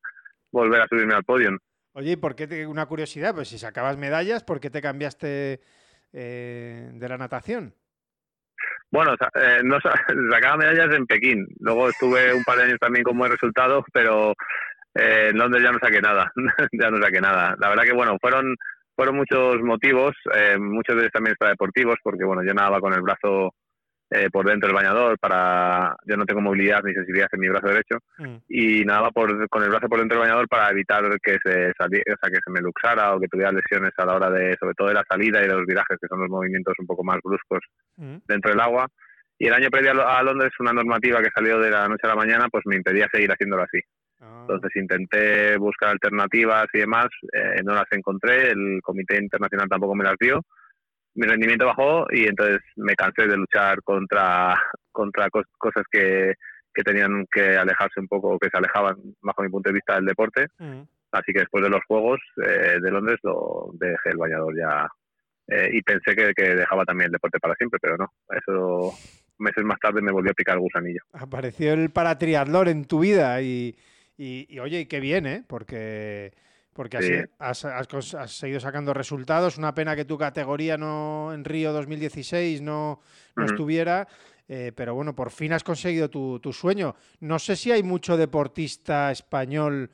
volver 0.51 0.83
a 0.83 0.87
subirme 0.89 1.15
al 1.15 1.25
podio. 1.25 1.57
Oye, 1.93 2.13
¿y 2.13 2.17
por 2.17 2.35
qué 2.35 2.47
te, 2.47 2.67
una 2.67 2.87
curiosidad? 2.87 3.35
Pues 3.35 3.49
si 3.49 3.59
sacabas 3.59 3.97
medallas, 3.97 4.45
¿por 4.45 4.61
qué 4.61 4.71
te 4.71 4.83
cambiaste 4.83 5.61
eh, 6.13 6.91
de 6.93 7.09
la 7.09 7.19
natación? 7.19 7.75
Bueno, 8.91 9.15
eh, 9.35 9.61
no 9.65 9.79
sacaba 10.31 10.57
medallas 10.57 10.95
en 10.95 11.07
Pekín. 11.07 11.47
Luego 11.61 11.89
estuve 11.89 12.33
un 12.33 12.45
par 12.45 12.59
de 12.59 12.65
años 12.65 12.79
también 12.81 13.05
con 13.05 13.19
buen 13.19 13.33
resultado, 13.33 13.85
pero 13.93 14.33
eh, 14.95 15.29
en 15.31 15.39
Londres 15.39 15.63
ya 15.63 15.73
no 15.73 15.79
saqué 15.79 16.01
nada. 16.01 16.33
ya 16.73 16.91
no 16.91 17.03
saqué 17.03 17.21
nada. 17.21 17.55
La 17.59 17.69
verdad 17.69 17.85
que 17.85 17.93
bueno, 17.93 18.17
fueron 18.21 18.57
fueron 18.99 19.15
muchos 19.15 19.63
motivos, 19.63 20.17
eh, 20.35 20.59
muchos 20.59 20.97
de 20.97 21.03
ellos 21.03 21.13
también 21.13 21.37
para 21.39 21.53
deportivos, 21.53 21.97
porque 22.03 22.25
bueno, 22.25 22.43
yo 22.45 22.53
nadaba 22.53 22.81
con 22.81 22.93
el 22.93 23.01
brazo 23.01 23.55
eh, 24.11 24.31
por 24.31 24.47
dentro 24.47 24.69
del 24.69 24.75
bañador 24.75 25.19
para 25.19 25.95
yo 26.07 26.17
no 26.17 26.25
tengo 26.25 26.41
movilidad 26.41 26.83
ni 26.83 26.95
sensibilidad 26.95 27.29
en 27.31 27.41
mi 27.41 27.49
brazo 27.49 27.69
derecho 27.69 27.99
mm. 28.17 28.37
y 28.49 28.85
nada 28.85 29.11
por, 29.11 29.49
con 29.49 29.63
el 29.63 29.69
brazo 29.69 29.87
por 29.87 29.99
dentro 29.99 30.19
del 30.19 30.29
bañador 30.29 30.49
para 30.49 30.71
evitar 30.71 31.05
que 31.21 31.37
se 31.45 31.73
saliera, 31.77 32.15
o 32.15 32.17
sea, 32.19 32.31
que 32.31 32.41
se 32.43 32.51
me 32.51 32.61
luxara 32.61 33.15
o 33.15 33.21
que 33.21 33.29
tuviera 33.29 33.53
lesiones 33.53 33.93
a 33.99 34.07
la 34.07 34.15
hora 34.15 34.31
de 34.31 34.57
sobre 34.59 34.73
todo 34.75 34.89
de 34.89 34.95
la 34.95 35.05
salida 35.07 35.41
y 35.41 35.47
de 35.47 35.55
los 35.55 35.67
virajes 35.67 35.99
que 36.01 36.09
son 36.09 36.21
los 36.21 36.31
movimientos 36.31 36.75
un 36.79 36.87
poco 36.87 37.05
más 37.05 37.19
bruscos 37.23 37.61
mm. 37.97 38.17
dentro 38.27 38.51
del 38.51 38.61
agua 38.61 38.87
y 39.39 39.47
el 39.47 39.53
año 39.53 39.69
previo 39.69 40.09
a 40.09 40.23
Londres 40.23 40.53
una 40.59 40.73
normativa 40.73 41.23
que 41.23 41.31
salió 41.35 41.61
de 41.61 41.71
la 41.71 41.87
noche 41.87 42.07
a 42.07 42.09
la 42.09 42.17
mañana 42.17 42.49
pues 42.51 42.65
me 42.65 42.77
impedía 42.77 43.09
seguir 43.13 43.31
haciéndolo 43.31 43.65
así 43.65 43.79
ah. 44.21 44.47
entonces 44.49 44.71
intenté 44.75 45.59
buscar 45.59 45.91
alternativas 45.91 46.67
y 46.73 46.79
demás 46.79 47.09
eh, 47.31 47.61
no 47.63 47.75
las 47.75 47.87
encontré 47.91 48.53
el 48.53 48.81
comité 48.83 49.19
internacional 49.19 49.69
tampoco 49.69 49.95
me 49.95 50.05
las 50.05 50.17
dio 50.19 50.41
mi 51.19 51.27
rendimiento 51.27 51.67
bajó 51.67 52.07
y 52.13 52.29
entonces 52.29 52.61
me 52.77 52.95
cansé 52.95 53.27
de 53.27 53.37
luchar 53.37 53.83
contra, 53.83 54.57
contra 54.93 55.29
cosas 55.31 55.83
que, 55.91 56.35
que 56.73 56.83
tenían 56.85 57.27
que 57.31 57.57
alejarse 57.57 57.99
un 57.99 58.07
poco, 58.07 58.39
que 58.39 58.49
se 58.49 58.57
alejaban, 58.57 58.97
bajo 59.21 59.43
mi 59.43 59.49
punto 59.49 59.69
de 59.69 59.75
vista, 59.75 59.97
del 59.97 60.07
deporte. 60.07 60.47
Mm. 60.59 60.83
Así 61.11 61.33
que 61.33 61.41
después 61.41 61.65
de 61.65 61.71
los 61.71 61.81
Juegos 61.89 62.21
eh, 62.37 62.79
de 62.81 62.91
Londres 62.91 63.19
lo 63.25 63.71
dejé 63.73 64.11
el 64.11 64.17
bañador 64.17 64.55
ya 64.57 64.89
eh, 65.49 65.71
y 65.73 65.83
pensé 65.83 66.15
que, 66.15 66.33
que, 66.35 66.55
dejaba 66.55 66.85
también 66.85 67.07
el 67.07 67.13
deporte 67.13 67.41
para 67.41 67.55
siempre, 67.57 67.81
pero 67.83 67.97
no. 67.97 68.13
Eso 68.31 68.95
meses 69.39 69.65
más 69.65 69.81
tarde 69.81 70.01
me 70.01 70.13
volvió 70.13 70.31
a 70.31 70.35
picar 70.35 70.55
el 70.55 70.61
gusanillo. 70.61 71.01
Apareció 71.15 71.73
el 71.73 71.91
paratriatlón 71.91 72.69
en 72.69 72.85
tu 72.85 73.01
vida 73.01 73.43
y, 73.43 73.77
y, 74.17 74.47
y 74.49 74.59
oye, 74.61 74.87
qué 74.87 75.01
bien, 75.01 75.27
¿eh? 75.27 75.45
Porque 75.49 76.33
porque 76.79 76.97
así 76.97 77.13
has, 77.41 77.65
has, 77.65 78.31
seguido 78.31 78.61
sacando 78.61 78.95
resultados. 78.95 79.59
Una 79.59 79.75
pena 79.75 79.97
que 79.97 80.05
tu 80.05 80.17
categoría 80.17 80.79
no 80.79 81.33
en 81.35 81.45
Río 81.45 81.73
2016 81.73 82.63
no, 82.63 83.01
no 83.35 83.45
estuviera. 83.45 84.07
Eh, 84.47 84.71
pero 84.77 84.95
bueno, 84.95 85.13
por 85.13 85.33
fin 85.33 85.53
has 85.53 85.65
conseguido 85.65 86.09
tu, 86.09 86.39
tu, 86.39 86.53
sueño. 86.53 86.95
No 87.19 87.41
sé 87.41 87.57
si 87.57 87.73
hay 87.73 87.83
mucho 87.83 88.17
deportista 88.17 89.11
español 89.11 89.91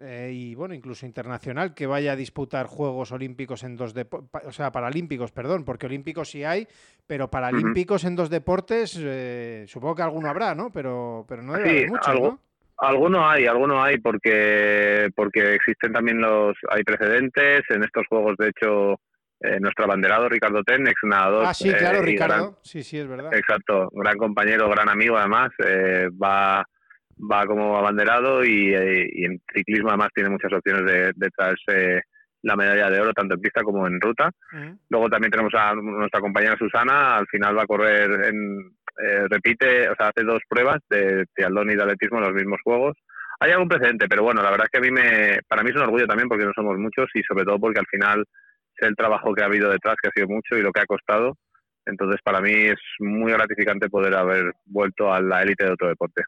eh, 0.00 0.32
y 0.34 0.56
bueno, 0.56 0.74
incluso 0.74 1.06
internacional 1.06 1.72
que 1.72 1.86
vaya 1.86 2.10
a 2.10 2.16
disputar 2.16 2.66
Juegos 2.66 3.12
Olímpicos 3.12 3.62
en 3.62 3.76
dos 3.76 3.94
deportes, 3.94 4.42
o 4.44 4.50
sea, 4.50 4.72
Paralímpicos, 4.72 5.30
perdón, 5.30 5.64
porque 5.64 5.86
Olímpicos 5.86 6.32
sí 6.32 6.42
hay, 6.42 6.66
pero 7.06 7.30
Paralímpicos 7.30 8.02
en 8.02 8.16
dos 8.16 8.28
deportes, 8.28 8.98
eh, 9.00 9.66
supongo 9.68 9.94
que 9.94 10.02
alguno 10.02 10.28
habrá, 10.28 10.56
¿no? 10.56 10.72
Pero, 10.72 11.24
pero 11.28 11.42
no 11.42 11.52
debe 11.52 11.70
haber 11.70 11.90
mucho, 11.90 12.14
¿no? 12.14 12.40
Algunos 12.78 13.22
hay, 13.24 13.46
algunos 13.46 13.82
hay, 13.84 13.98
porque 13.98 15.08
porque 15.14 15.54
existen 15.54 15.92
también 15.92 16.20
los 16.20 16.56
hay 16.70 16.84
precedentes 16.84 17.62
en 17.70 17.82
estos 17.82 18.06
juegos. 18.08 18.36
De 18.38 18.48
hecho, 18.48 19.00
eh, 19.40 19.58
nuestro 19.60 19.84
abanderado 19.84 20.28
Ricardo 20.28 20.62
Ten, 20.62 20.86
ex 20.86 20.96
nadador. 21.02 21.46
Ah, 21.46 21.54
sí, 21.54 21.72
claro, 21.72 21.98
eh, 21.98 22.02
Ricardo. 22.02 22.58
sí, 22.62 22.82
sí, 22.82 22.98
es 22.98 23.08
verdad. 23.08 23.34
Exacto, 23.34 23.88
gran 23.92 24.16
compañero, 24.16 24.68
gran 24.68 24.88
amigo, 24.88 25.16
además, 25.16 25.50
eh, 25.64 26.08
va 26.22 26.64
va 27.20 27.44
como 27.46 27.76
abanderado 27.76 28.44
y, 28.44 28.72
y, 28.72 29.24
en 29.24 29.42
ciclismo 29.52 29.88
además 29.88 30.10
tiene 30.14 30.30
muchas 30.30 30.52
opciones 30.52 30.84
de, 30.86 31.12
de 31.16 31.30
traerse 31.36 32.02
la 32.42 32.56
medalla 32.56 32.90
de 32.90 33.00
oro 33.00 33.12
tanto 33.12 33.34
en 33.34 33.40
pista 33.40 33.62
como 33.62 33.86
en 33.86 34.00
ruta. 34.00 34.30
Luego 34.88 35.08
también 35.08 35.30
tenemos 35.30 35.52
a 35.54 35.74
nuestra 35.74 36.20
compañera 36.20 36.56
Susana, 36.56 37.16
al 37.16 37.26
final 37.26 37.56
va 37.56 37.62
a 37.62 37.66
correr 37.66 38.26
en, 38.26 38.76
eh, 38.98 39.26
repite, 39.28 39.88
o 39.88 39.94
sea, 39.94 40.08
hace 40.08 40.24
dos 40.24 40.40
pruebas 40.48 40.78
de 40.90 41.26
triatlón 41.34 41.70
y 41.70 41.76
de 41.76 41.82
atletismo 41.82 42.18
en 42.18 42.24
los 42.24 42.34
mismos 42.34 42.60
juegos. 42.64 42.96
Hay 43.40 43.52
algún 43.52 43.68
precedente, 43.68 44.08
pero 44.08 44.24
bueno, 44.24 44.42
la 44.42 44.50
verdad 44.50 44.66
es 44.66 44.70
que 44.70 44.78
a 44.78 44.80
mí 44.80 44.90
me, 44.90 45.38
para 45.46 45.62
mí 45.62 45.70
es 45.70 45.76
un 45.76 45.82
orgullo 45.82 46.06
también 46.06 46.28
porque 46.28 46.44
no 46.44 46.52
somos 46.52 46.76
muchos 46.78 47.06
y 47.14 47.22
sobre 47.22 47.44
todo 47.44 47.60
porque 47.60 47.78
al 47.78 47.86
final 47.86 48.24
sé 48.76 48.86
el 48.86 48.96
trabajo 48.96 49.32
que 49.32 49.42
ha 49.42 49.46
habido 49.46 49.70
detrás, 49.70 49.96
que 50.02 50.08
ha 50.08 50.12
sido 50.12 50.26
mucho 50.26 50.56
y 50.56 50.62
lo 50.62 50.72
que 50.72 50.80
ha 50.80 50.86
costado. 50.86 51.36
Entonces, 51.86 52.20
para 52.22 52.40
mí 52.40 52.52
es 52.52 52.80
muy 52.98 53.32
gratificante 53.32 53.88
poder 53.88 54.14
haber 54.14 54.52
vuelto 54.66 55.12
a 55.12 55.20
la 55.20 55.42
élite 55.42 55.64
de 55.64 55.72
otro 55.72 55.88
deporte. 55.88 56.24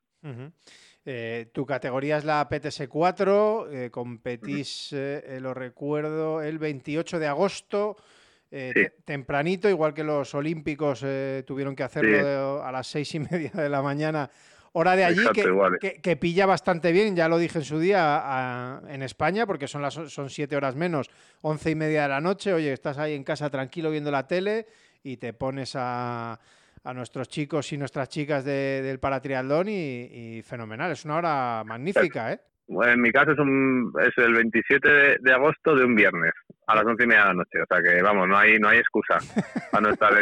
Eh, 1.04 1.50
tu 1.52 1.66
categoría 1.66 2.18
es 2.18 2.24
la 2.24 2.48
PTS4, 2.48 3.68
eh, 3.72 3.90
competís, 3.90 4.94
lo 5.40 5.52
recuerdo, 5.52 6.40
el 6.40 6.58
28 6.58 7.18
de 7.18 7.26
agosto 7.26 7.96
eh, 8.50 8.90
tempranito, 9.04 9.68
igual 9.68 9.94
que 9.94 10.04
los 10.04 10.34
olímpicos 10.34 11.02
eh, 11.04 11.44
tuvieron 11.46 11.76
que 11.76 11.82
hacerlo 11.82 12.64
a 12.64 12.72
las 12.72 12.86
seis 12.86 13.14
y 13.14 13.20
media 13.30 13.50
de 13.50 13.68
la 13.68 13.82
mañana, 13.82 14.30
hora 14.72 14.96
de 14.96 15.04
allí, 15.04 15.22
que, 15.80 16.16
pilla 16.16 16.46
bastante 16.46 16.92
bien, 16.92 17.16
ya 17.16 17.28
lo 17.28 17.38
dije 17.38 17.58
en 17.58 17.64
su 17.64 17.78
día, 17.78 18.80
en 18.88 19.02
España, 19.02 19.46
porque 19.46 19.68
son, 19.68 19.82
las, 19.82 19.94
son 19.94 20.30
siete 20.30 20.56
horas 20.56 20.76
menos, 20.76 21.10
once 21.42 21.70
y 21.70 21.74
media 21.74 22.02
de 22.02 22.08
la 22.08 22.20
noche, 22.20 22.52
oye, 22.52 22.72
estás 22.72 22.98
ahí 22.98 23.14
en 23.14 23.24
casa 23.24 23.50
tranquilo 23.50 23.90
viendo 23.90 24.10
la 24.10 24.26
tele 24.26 24.66
y 25.02 25.16
te 25.16 25.32
pones 25.32 25.74
a, 25.76 26.38
a 26.84 26.94
nuestros 26.94 27.28
chicos 27.28 27.72
y 27.72 27.78
nuestras 27.78 28.08
chicas 28.08 28.44
del 28.44 28.98
paratriatlón 28.98 29.68
y, 29.68 30.38
y 30.38 30.42
fenomenal, 30.42 30.92
es 30.92 31.04
una 31.04 31.16
hora 31.16 31.62
magnífica, 31.64 32.32
¿eh? 32.32 32.40
Bueno, 32.70 32.92
en 32.92 33.00
mi 33.00 33.10
caso 33.10 33.32
es, 33.32 33.38
un, 33.40 33.92
es 34.00 34.16
el 34.16 34.32
27 34.32 35.18
de, 35.20 35.32
agosto 35.32 35.74
de 35.74 35.84
un 35.84 35.96
viernes 35.96 36.32
a 36.70 36.76
las 36.76 36.86
once 36.86 37.04
y 37.04 37.06
media 37.06 37.22
de 37.22 37.28
la 37.28 37.34
noche. 37.34 37.62
O 37.62 37.66
sea 37.66 37.82
que, 37.82 38.02
vamos, 38.02 38.28
no 38.28 38.36
hay 38.36 38.58
no 38.58 38.68
hay 38.68 38.78
excusa 38.78 39.18
para 39.70 39.82
no 39.82 39.90
estar, 39.90 40.12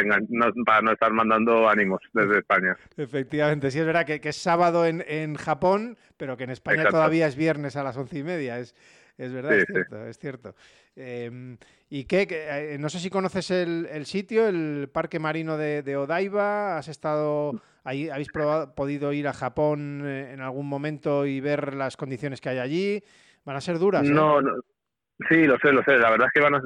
para 0.65 0.81
no 0.81 0.91
estar 0.91 1.11
mandando 1.13 1.69
ánimos 1.69 2.01
desde 2.13 2.39
España. 2.39 2.77
Efectivamente, 2.97 3.71
sí 3.71 3.79
es 3.79 3.85
verdad 3.85 4.05
que, 4.05 4.19
es 4.21 4.35
sábado 4.35 4.85
en, 4.85 5.03
en, 5.07 5.35
Japón, 5.35 5.97
pero 6.17 6.37
que 6.37 6.43
en 6.45 6.51
España 6.51 6.85
todavía 6.89 7.27
es 7.27 7.35
viernes 7.35 7.75
a 7.75 7.83
las 7.83 7.97
once 7.97 8.17
y 8.17 8.23
media. 8.23 8.59
Es, 8.59 8.75
es 9.17 9.33
verdad, 9.33 9.53
es 9.53 9.65
cierto, 9.65 10.05
es 10.05 10.17
cierto. 10.17 10.55
Em, 10.95 11.57
¿Y 11.89 12.05
qué? 12.05 12.27
Eh, 12.29 12.77
no 12.79 12.89
sé 12.89 12.99
si 12.99 13.09
conoces 13.09 13.51
el, 13.51 13.87
el 13.91 14.05
sitio, 14.05 14.47
el 14.47 14.89
Parque 14.91 15.19
Marino 15.19 15.57
de, 15.57 15.81
de 15.81 15.97
Odaiba. 15.97 16.77
¿Has 16.77 16.87
estado 16.87 17.61
ahí? 17.83 18.09
¿Habéis 18.09 18.29
podido 18.75 19.11
ir 19.11 19.27
a 19.27 19.33
Japón 19.33 20.03
eh, 20.05 20.31
en 20.33 20.41
algún 20.41 20.67
momento 20.67 21.25
y 21.25 21.41
ver 21.41 21.73
las 21.73 21.97
condiciones 21.97 22.41
que 22.41 22.49
hay 22.49 22.59
allí? 22.59 23.03
¿Van 23.43 23.55
a 23.55 23.61
ser 23.61 23.79
duras? 23.79 24.05
¿eh? 24.07 24.11
No, 24.11 24.41
no. 24.41 24.51
Sí, 25.27 25.45
lo 25.45 25.57
sé, 25.57 25.73
lo 25.73 25.83
sé. 25.83 25.97
La 25.97 26.11
verdad 26.11 26.27
es 26.27 26.33
que 26.33 26.39
van 26.39 26.61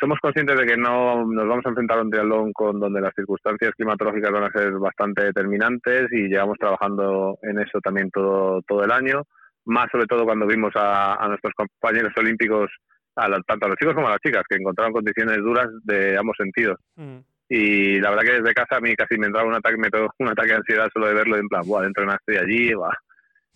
somos 0.00 0.18
conscientes 0.20 0.58
de 0.58 0.64
que 0.64 0.76
no 0.76 1.26
nos 1.26 1.46
vamos 1.46 1.66
a 1.66 1.68
enfrentar 1.68 1.98
a 1.98 2.02
un 2.02 2.10
triatlón 2.10 2.52
con 2.52 2.80
donde 2.80 3.02
las 3.02 3.14
circunstancias 3.14 3.72
climatológicas 3.76 4.30
van 4.30 4.44
a 4.44 4.50
ser 4.50 4.72
bastante 4.72 5.24
determinantes 5.24 6.10
y 6.10 6.28
llevamos 6.28 6.56
trabajando 6.58 7.38
en 7.42 7.58
eso 7.58 7.80
también 7.80 8.10
todo, 8.10 8.62
todo 8.62 8.84
el 8.84 8.90
año 8.90 9.22
más 9.64 9.88
sobre 9.90 10.06
todo 10.06 10.24
cuando 10.24 10.46
vimos 10.46 10.72
a, 10.74 11.24
nuestros 11.28 11.52
compañeros 11.54 12.12
olímpicos, 12.16 12.70
a 13.16 13.28
tanto 13.46 13.66
a 13.66 13.68
los 13.68 13.78
chicos 13.78 13.94
como 13.94 14.08
a 14.08 14.12
las 14.12 14.20
chicas, 14.20 14.42
que 14.48 14.56
encontraron 14.56 14.92
condiciones 14.92 15.38
duras 15.38 15.68
de 15.84 16.16
ambos 16.16 16.36
sentidos. 16.36 16.78
Mm. 16.96 17.18
Y 17.48 18.00
la 18.00 18.10
verdad 18.10 18.24
que 18.24 18.40
desde 18.40 18.54
casa 18.54 18.76
a 18.76 18.80
mí 18.80 18.94
casi 18.94 19.18
me 19.18 19.26
entraba 19.26 19.48
un 19.48 19.54
ataque, 19.54 19.76
me 19.76 19.88
un 20.18 20.28
ataque 20.28 20.50
de 20.50 20.56
ansiedad 20.56 20.88
solo 20.92 21.08
de 21.08 21.14
verlo, 21.14 21.36
en 21.36 21.48
plan, 21.48 21.62
Buah, 21.66 21.84
entrenaste 21.84 22.38
allí, 22.38 22.72
va 22.72 22.96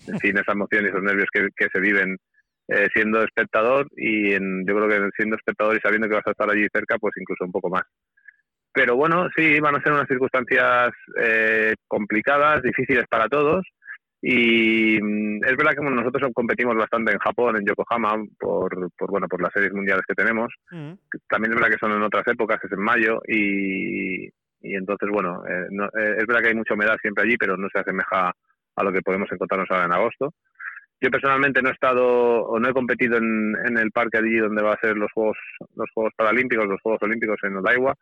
en 0.07 0.19
fin, 0.19 0.37
esa 0.37 0.53
emoción 0.53 0.85
y 0.85 0.89
esos 0.89 1.03
nervios 1.03 1.29
que, 1.33 1.49
que 1.57 1.69
se 1.73 1.81
viven 1.81 2.19
eh, 2.69 2.89
siendo 2.93 3.23
espectador 3.23 3.87
y 3.97 4.33
en, 4.33 4.67
yo 4.67 4.75
creo 4.75 4.89
que 4.89 5.11
siendo 5.17 5.37
espectador 5.37 5.77
y 5.77 5.81
sabiendo 5.81 6.09
que 6.09 6.15
vas 6.15 6.27
a 6.27 6.33
estar 6.33 6.51
allí 6.51 6.67
cerca, 6.73 6.99
pues 6.99 7.15
incluso 7.17 7.45
un 7.45 7.53
poco 7.53 7.69
más. 7.69 7.85
Pero 8.73 8.97
bueno, 8.97 9.29
sí, 9.35 9.59
van 9.61 9.77
a 9.77 9.83
ser 9.83 9.93
unas 9.93 10.09
circunstancias 10.09 10.91
eh, 11.19 11.75
complicadas, 11.89 12.63
difíciles 12.63 13.05
para 13.09 13.29
todos. 13.29 13.65
Y 14.21 14.99
mm, 15.01 15.45
es 15.45 15.57
verdad 15.57 15.73
que 15.73 15.83
nosotros 15.83 16.31
competimos 16.35 16.77
bastante 16.77 17.13
en 17.13 17.19
Japón, 17.19 17.57
en 17.57 17.65
Yokohama, 17.65 18.17
por, 18.39 18.91
por, 18.99 19.11
bueno, 19.11 19.29
por 19.29 19.41
las 19.41 19.53
series 19.53 19.73
mundiales 19.73 20.05
que 20.07 20.15
tenemos. 20.15 20.53
Mm. 20.71 20.93
También 21.29 21.53
es 21.53 21.61
verdad 21.61 21.71
que 21.71 21.79
son 21.79 21.93
en 21.93 22.03
otras 22.03 22.27
épocas, 22.27 22.59
es 22.63 22.73
en 22.73 22.81
mayo. 22.81 23.23
Y, 23.29 24.27
y 24.27 24.75
entonces, 24.75 25.09
bueno, 25.11 25.43
eh, 25.49 25.69
es 26.19 26.27
verdad 26.27 26.43
que 26.43 26.49
hay 26.49 26.55
mucha 26.55 26.75
humedad 26.75 26.97
siempre 27.01 27.25
allí, 27.25 27.37
pero 27.37 27.57
no 27.57 27.69
se 27.73 27.79
asemeja 27.79 28.33
a 28.77 28.85
lo 28.85 28.93
que 28.93 29.03
podemos 29.03 29.31
encontrarnos 29.31 29.71
ahora 29.71 29.87
en 29.87 29.93
agosto. 29.93 30.35
Yo 31.01 31.11
personalmente 31.11 31.61
no 31.61 31.69
he 31.69 31.73
estado 31.73 32.45
o 32.45 32.59
no 32.59 32.69
he 32.69 32.73
competido 32.73 33.19
en, 33.19 33.55
en 33.67 33.79
el 33.79 33.91
parque 33.91 34.19
allí 34.19 34.37
donde 34.39 34.63
va 34.63 34.73
a 34.73 34.81
ser 34.81 34.97
los 34.97 35.13
Juegos 35.13 35.37
los 35.75 35.91
Juegos 35.93 36.13
Paralímpicos, 36.17 36.67
los 36.67 36.81
Juegos 36.81 37.03
Olímpicos 37.03 37.39
en 37.43 37.57
Odaiwa, 37.57 37.95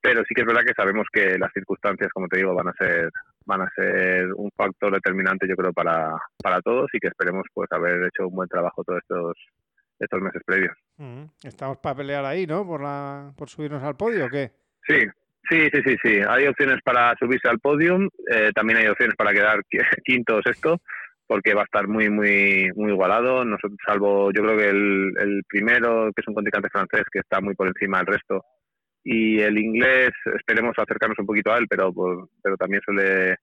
pero 0.00 0.22
sí 0.24 0.34
que 0.34 0.42
es 0.42 0.46
verdad 0.46 0.62
que 0.66 0.74
sabemos 0.74 1.06
que 1.12 1.38
las 1.38 1.52
circunstancias, 1.52 2.10
como 2.12 2.28
te 2.28 2.38
digo, 2.38 2.54
van 2.54 2.68
a 2.68 2.72
ser 2.72 3.10
van 3.44 3.62
a 3.62 3.70
ser 3.74 4.32
un 4.34 4.50
factor 4.56 4.92
determinante, 4.92 5.48
yo 5.48 5.56
creo, 5.56 5.72
para, 5.72 6.14
para 6.42 6.60
todos 6.60 6.88
y 6.92 6.98
que 6.98 7.08
esperemos 7.08 7.46
pues 7.54 7.70
haber 7.72 8.04
hecho 8.04 8.28
un 8.28 8.34
buen 8.34 8.48
trabajo 8.48 8.84
todos 8.84 9.00
estos 9.00 9.36
estos 9.98 10.20
meses 10.20 10.42
previos. 10.44 10.76
Estamos 11.42 11.78
para 11.78 11.96
pelear 11.96 12.24
ahí, 12.24 12.46
¿no? 12.46 12.66
Por 12.66 12.82
la 12.82 13.32
por 13.36 13.48
subirnos 13.48 13.82
al 13.82 13.96
podio, 13.96 14.26
¿o 14.26 14.28
qué? 14.28 14.52
Sí, 14.86 15.00
sí, 15.48 15.68
sí, 15.72 15.82
sí, 15.84 15.96
sí. 16.02 16.20
Hay 16.28 16.46
opciones 16.46 16.80
para 16.84 17.14
subirse 17.18 17.48
al 17.48 17.58
podium, 17.58 18.08
eh, 18.30 18.50
también 18.54 18.78
hay 18.78 18.86
opciones 18.86 19.16
para 19.16 19.32
quedar 19.32 19.60
quinto 20.04 20.36
o 20.36 20.42
sexto 20.42 20.80
porque 21.28 21.54
va 21.54 21.60
a 21.60 21.64
estar 21.64 21.86
muy, 21.86 22.10
muy, 22.10 22.70
muy 22.74 22.90
igualado. 22.90 23.44
Nosotros, 23.44 23.78
salvo, 23.86 24.32
yo 24.32 24.42
creo 24.42 24.56
que 24.56 24.68
el, 24.70 25.12
el 25.20 25.42
primero, 25.46 26.06
que 26.06 26.22
es 26.22 26.28
un 26.28 26.34
contrincante 26.34 26.70
francés, 26.70 27.04
que 27.12 27.20
está 27.20 27.40
muy 27.40 27.54
por 27.54 27.68
encima 27.68 27.98
del 27.98 28.06
resto, 28.06 28.44
y 29.04 29.40
el 29.40 29.58
inglés, 29.58 30.10
esperemos 30.36 30.74
acercarnos 30.76 31.18
un 31.18 31.26
poquito 31.26 31.52
a 31.52 31.58
él, 31.58 31.66
pero, 31.68 31.92
pero 32.42 32.56
también 32.56 32.82
suele, 32.84 33.36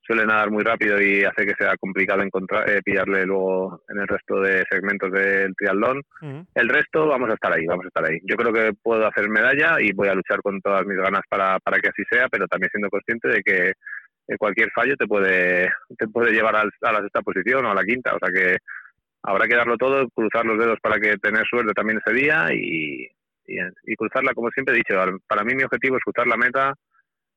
suele 0.00 0.24
nadar 0.24 0.50
muy 0.50 0.62
rápido 0.62 1.00
y 1.00 1.24
hace 1.24 1.44
que 1.44 1.54
sea 1.58 1.76
complicado 1.78 2.22
encontrar, 2.22 2.68
eh, 2.70 2.80
pillarle 2.82 3.26
luego 3.26 3.82
en 3.88 3.98
el 4.00 4.08
resto 4.08 4.40
de 4.40 4.64
segmentos 4.70 5.12
del 5.12 5.54
triatlón. 5.56 6.02
El 6.54 6.68
resto 6.68 7.06
vamos 7.06 7.30
a 7.30 7.34
estar 7.34 7.52
ahí, 7.52 7.66
vamos 7.66 7.84
a 7.84 7.88
estar 7.88 8.04
ahí. 8.04 8.18
Yo 8.24 8.36
creo 8.36 8.52
que 8.52 8.72
puedo 8.82 9.06
hacer 9.06 9.28
medalla 9.28 9.80
y 9.80 9.92
voy 9.92 10.08
a 10.08 10.14
luchar 10.14 10.40
con 10.40 10.60
todas 10.60 10.86
mis 10.86 10.96
ganas 10.96 11.22
para, 11.28 11.58
para 11.58 11.78
que 11.80 11.88
así 11.88 12.02
sea, 12.10 12.28
pero 12.28 12.46
también 12.46 12.70
siendo 12.70 12.88
consciente 12.88 13.28
de 13.28 13.42
que 13.42 13.72
cualquier 14.38 14.70
fallo 14.72 14.96
te 14.96 15.06
puede, 15.06 15.70
te 15.98 16.08
puede 16.08 16.32
llevar 16.32 16.56
a 16.56 16.64
la 16.64 17.00
sexta 17.00 17.22
posición 17.22 17.64
o 17.64 17.70
a 17.70 17.74
la 17.74 17.84
quinta. 17.84 18.14
O 18.14 18.18
sea 18.18 18.32
que 18.32 18.58
habrá 19.22 19.46
que 19.46 19.56
darlo 19.56 19.76
todo, 19.76 20.08
cruzar 20.10 20.44
los 20.46 20.58
dedos 20.58 20.78
para 20.80 20.98
que 20.98 21.16
tener 21.18 21.44
suerte 21.46 21.72
también 21.72 22.00
ese 22.04 22.14
día 22.14 22.48
y, 22.52 23.08
cruzarla, 23.96 24.32
como 24.34 24.50
siempre 24.50 24.74
he 24.74 24.78
dicho. 24.78 24.94
Para 25.26 25.44
mí 25.44 25.54
mi 25.54 25.64
objetivo 25.64 25.96
es 25.96 26.04
cruzar 26.04 26.26
la 26.26 26.36
meta 26.36 26.74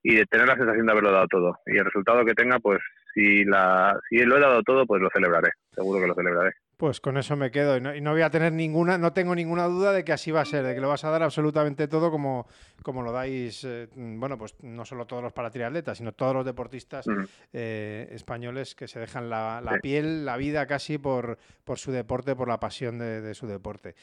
y 0.04 0.24
tener 0.26 0.48
la 0.48 0.56
sensación 0.56 0.86
de 0.86 0.92
haberlo 0.92 1.12
dado 1.12 1.28
todo. 1.28 1.60
Y 1.66 1.78
el 1.78 1.86
resultado 1.86 2.24
que 2.26 2.34
tenga, 2.34 2.60
pues 2.60 2.80
si, 3.14 3.44
la, 3.46 4.00
si 4.10 4.24
lo 4.24 4.38
he 4.38 4.42
dado 4.42 4.62
todo, 4.64 4.86
pues 4.86 5.02
lo 5.02 5.10
celebraré. 5.10 5.52
Seguro 5.72 6.00
que 6.00 6.08
lo 6.08 6.16
celebraré. 6.16 6.52
Pues 6.84 7.00
con 7.00 7.16
eso 7.16 7.38
me 7.38 7.50
quedo 7.50 7.78
y 7.78 8.02
no, 8.02 8.12
voy 8.12 8.24
a 8.24 8.30
tener 8.30 8.52
ninguna, 8.52 8.98
no 8.98 9.14
tengo 9.14 9.34
ninguna 9.34 9.68
duda 9.68 9.94
de 9.94 10.04
que 10.04 10.12
así 10.12 10.32
va 10.32 10.42
a 10.42 10.46
ser, 10.46 10.66
de 10.66 10.76
que 10.76 10.82
lo 10.82 10.90
vas 10.90 11.06
a 11.06 11.10
dar 11.10 11.24
absolutamente 11.24 11.88
todo 11.88 12.12
como, 12.12 12.46
como 12.82 13.02
lo 13.02 13.14
dais, 13.14 13.64
eh, 13.64 13.88
bueno, 13.96 14.38
pues 14.38 14.62
no 14.64 14.84
solo 14.84 15.08
todos 15.08 15.24
los 15.24 15.32
paratriatletas, 15.32 16.00
sino 16.00 16.12
todos 16.12 16.34
los 16.34 16.46
deportistas 16.46 17.06
eh, 17.54 18.10
españoles 18.12 18.76
que 18.76 18.90
se 18.90 19.00
dejan 19.00 19.30
la, 19.30 19.80
piel, 19.82 20.26
la 20.26 20.36
vida 20.36 20.68
casi 20.68 20.98
por, 20.98 21.38
por 21.64 21.80
su 21.80 21.94
deporte, 21.94 22.36
por 22.36 22.50
la 22.50 22.60
pasión 22.60 23.00
de, 23.00 23.34
su 23.34 23.48
deporte. 23.48 23.96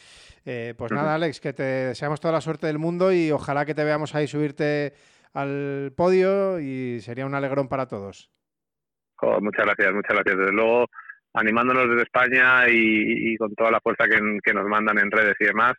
Eh, 0.47 0.73
pues 0.79 0.91
nada, 0.91 1.17
Alex, 1.17 1.39
que 1.39 1.53
te 1.53 1.63
deseamos 1.63 2.19
toda 2.19 2.33
la 2.33 2.41
suerte 2.41 2.67
del 2.67 2.79
mundo 2.79 3.13
y 3.13 3.31
ojalá 3.31 3.67
que 3.67 3.75
te 3.75 3.85
veamos 3.85 4.15
ahí 4.15 4.27
subirte 4.27 4.95
al 5.35 5.93
podio 5.95 6.59
y 6.59 7.03
sería 7.03 7.27
un 7.27 7.35
alegrón 7.35 7.69
para 7.69 7.89
todos. 7.89 8.31
muchas 9.21 9.67
gracias, 9.67 9.93
muchas 9.93 10.15
gracias. 10.15 10.39
Desde 10.39 10.53
luego 10.53 10.87
animándonos 11.35 11.89
desde 11.89 12.03
España 12.03 12.69
y, 12.69 13.37
con 13.37 13.55
toda 13.55 13.71
la 13.71 13.81
fuerza 13.81 14.05
que, 14.09 14.53
nos 14.53 14.67
mandan 14.67 14.99
en 14.99 15.11
redes 15.11 15.37
y 15.41 15.45
demás. 15.45 15.75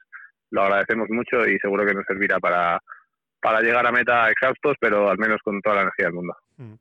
Lo 0.49 0.63
agradecemos 0.63 1.09
mucho 1.09 1.47
y 1.47 1.57
seguro 1.59 1.85
que 1.85 1.93
nos 1.93 2.05
servirá 2.05 2.39
para, 2.39 2.79
para 3.41 3.61
llegar 3.61 3.85
a 3.85 3.91
meta 3.91 4.29
exhaustos, 4.29 4.75
pero 4.79 5.09
al 5.09 5.17
menos 5.17 5.39
con 5.43 5.61
toda 5.61 5.77
la 5.77 5.81
energía 5.83 6.05
del 6.05 6.13
mundo. 6.13 6.35
Mm. 6.57 6.73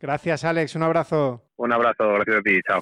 Gracias, 0.00 0.44
Alex. 0.44 0.74
Un 0.74 0.82
abrazo. 0.82 1.42
Un 1.56 1.72
abrazo. 1.72 2.12
Gracias 2.14 2.36
a 2.36 2.42
ti. 2.42 2.60
Chao. 2.66 2.80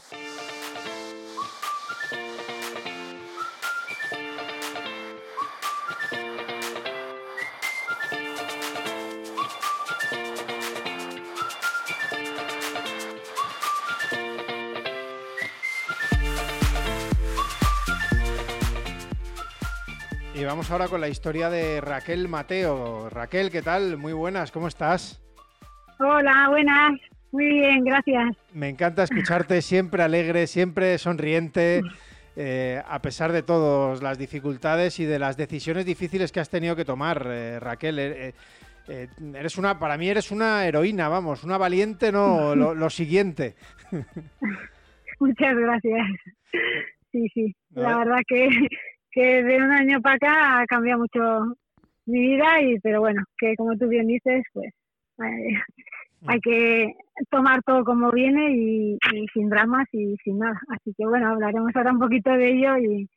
Y 20.43 20.45
vamos 20.45 20.72
ahora 20.72 20.88
con 20.88 21.01
la 21.01 21.09
historia 21.09 21.49
de 21.51 21.80
Raquel 21.80 22.26
Mateo. 22.26 23.09
Raquel, 23.09 23.49
¿qué 23.53 23.62
tal? 23.62 23.97
Muy 23.97 24.12
buenas, 24.12 24.51
¿cómo 24.51 24.66
estás? 24.66 25.22
Hola, 26.01 26.49
buenas. 26.49 26.99
Muy 27.30 27.47
bien, 27.47 27.84
gracias. 27.84 28.36
Me 28.53 28.68
encanta 28.68 29.05
escucharte 29.05 29.62
siempre 29.62 30.03
alegre, 30.03 30.49
siempre 30.49 30.99
sonriente, 30.99 31.82
eh, 32.34 32.82
a 32.88 33.01
pesar 33.01 33.30
de 33.30 33.45
todas 33.45 34.03
las 34.03 34.18
dificultades 34.18 34.99
y 34.99 35.05
de 35.05 35.20
las 35.20 35.36
decisiones 35.36 35.86
difíciles 35.86 36.32
que 36.32 36.40
has 36.40 36.51
tenido 36.51 36.74
que 36.74 36.84
tomar, 36.84 37.24
eh, 37.24 37.61
Raquel. 37.61 38.01
Eh, 38.01 38.34
eres 39.36 39.57
una, 39.59 39.78
para 39.78 39.97
mí 39.97 40.09
eres 40.09 40.32
una 40.32 40.66
heroína, 40.66 41.09
vamos, 41.09 41.45
una 41.45 41.57
valiente, 41.57 42.11
no 42.11 42.57
lo, 42.57 42.90
siguiente. 42.90 43.55
Muchas 45.20 45.57
gracias. 45.57 46.09
Sí, 47.12 47.28
sí. 47.32 47.55
La 47.70 47.99
verdad 47.99 48.18
que 48.26 48.49
que 49.12 49.42
de 49.42 49.56
un 49.58 49.70
año 49.70 50.00
para 50.00 50.16
acá 50.16 50.60
ha 50.60 50.66
cambiado 50.66 51.00
mucho 51.00 51.56
mi 52.06 52.20
vida 52.20 52.60
y 52.62 52.80
pero 52.80 53.00
bueno 53.00 53.22
que 53.38 53.54
como 53.56 53.76
tú 53.76 53.88
bien 53.88 54.08
dices 54.08 54.44
pues 54.52 54.72
eh, 55.22 55.54
hay 56.26 56.40
que 56.40 56.94
tomar 57.30 57.62
todo 57.62 57.84
como 57.84 58.10
viene 58.10 58.50
y, 58.52 58.98
sin 59.32 59.48
dramas 59.48 59.86
y 59.92 60.16
sin 60.24 60.38
nada 60.38 60.60
así 60.68 60.92
que 60.96 61.06
bueno 61.06 61.28
hablaremos 61.28 61.70
ahora 61.74 61.92
un 61.92 62.00
poquito 62.00 62.30
de 62.30 62.50
ello 62.50 62.78
y, 62.78 63.08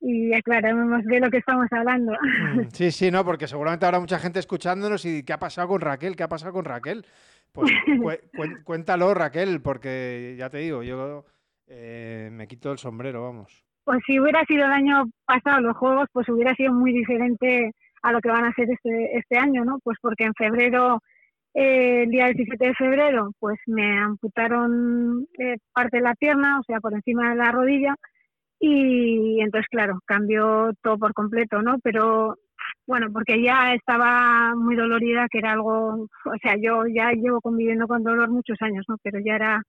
y 0.00 0.34
aclararemos 0.34 1.04
de 1.04 1.20
lo 1.20 1.30
que 1.30 1.38
estamos 1.38 1.66
hablando. 1.72 2.12
Mm, 2.12 2.60
sí, 2.72 2.90
sí, 2.90 3.10
no, 3.10 3.24
porque 3.24 3.48
seguramente 3.48 3.86
habrá 3.86 3.98
mucha 3.98 4.18
gente 4.18 4.38
escuchándonos 4.38 5.04
y 5.04 5.22
¿qué 5.24 5.32
ha 5.32 5.38
pasado 5.38 5.68
con 5.68 5.80
Raquel? 5.80 6.16
¿Qué 6.16 6.22
ha 6.22 6.28
pasado 6.28 6.52
con 6.52 6.64
Raquel? 6.64 7.04
Pues 7.52 7.70
cuéntalo, 8.64 9.14
Raquel, 9.14 9.60
porque 9.62 10.36
ya 10.38 10.50
te 10.50 10.58
digo, 10.58 10.82
yo 10.82 11.24
eh, 11.66 12.28
me 12.30 12.46
quito 12.46 12.70
el 12.70 12.78
sombrero, 12.78 13.22
vamos 13.22 13.65
pues 13.86 14.00
si 14.04 14.18
hubiera 14.18 14.44
sido 14.46 14.66
el 14.66 14.72
año 14.72 15.04
pasado 15.24 15.60
los 15.60 15.76
juegos, 15.76 16.08
pues 16.12 16.28
hubiera 16.28 16.52
sido 16.56 16.72
muy 16.72 16.92
diferente 16.92 17.70
a 18.02 18.10
lo 18.12 18.20
que 18.20 18.30
van 18.30 18.44
a 18.44 18.52
ser 18.54 18.68
este, 18.68 19.16
este 19.16 19.38
año, 19.38 19.64
¿no? 19.64 19.78
Pues 19.84 19.96
porque 20.02 20.24
en 20.24 20.34
febrero, 20.34 21.00
eh, 21.54 22.02
el 22.02 22.10
día 22.10 22.26
17 22.26 22.66
de 22.66 22.74
febrero, 22.74 23.30
pues 23.38 23.60
me 23.66 23.96
amputaron 23.98 25.28
eh, 25.38 25.58
parte 25.72 25.98
de 25.98 26.02
la 26.02 26.16
pierna, 26.16 26.58
o 26.58 26.64
sea, 26.64 26.80
por 26.80 26.94
encima 26.94 27.30
de 27.30 27.36
la 27.36 27.52
rodilla, 27.52 27.94
y 28.58 29.40
entonces, 29.40 29.68
claro, 29.70 30.00
cambió 30.04 30.72
todo 30.82 30.98
por 30.98 31.14
completo, 31.14 31.62
¿no? 31.62 31.78
Pero 31.80 32.38
bueno, 32.88 33.12
porque 33.12 33.40
ya 33.40 33.72
estaba 33.74 34.54
muy 34.56 34.74
dolorida, 34.74 35.28
que 35.30 35.38
era 35.38 35.52
algo, 35.52 36.08
o 36.24 36.38
sea, 36.42 36.56
yo 36.60 36.86
ya 36.88 37.12
llevo 37.12 37.40
conviviendo 37.40 37.86
con 37.86 38.02
dolor 38.02 38.30
muchos 38.30 38.56
años, 38.62 38.84
¿no? 38.88 38.96
Pero 39.02 39.20
ya 39.20 39.36
era 39.36 39.62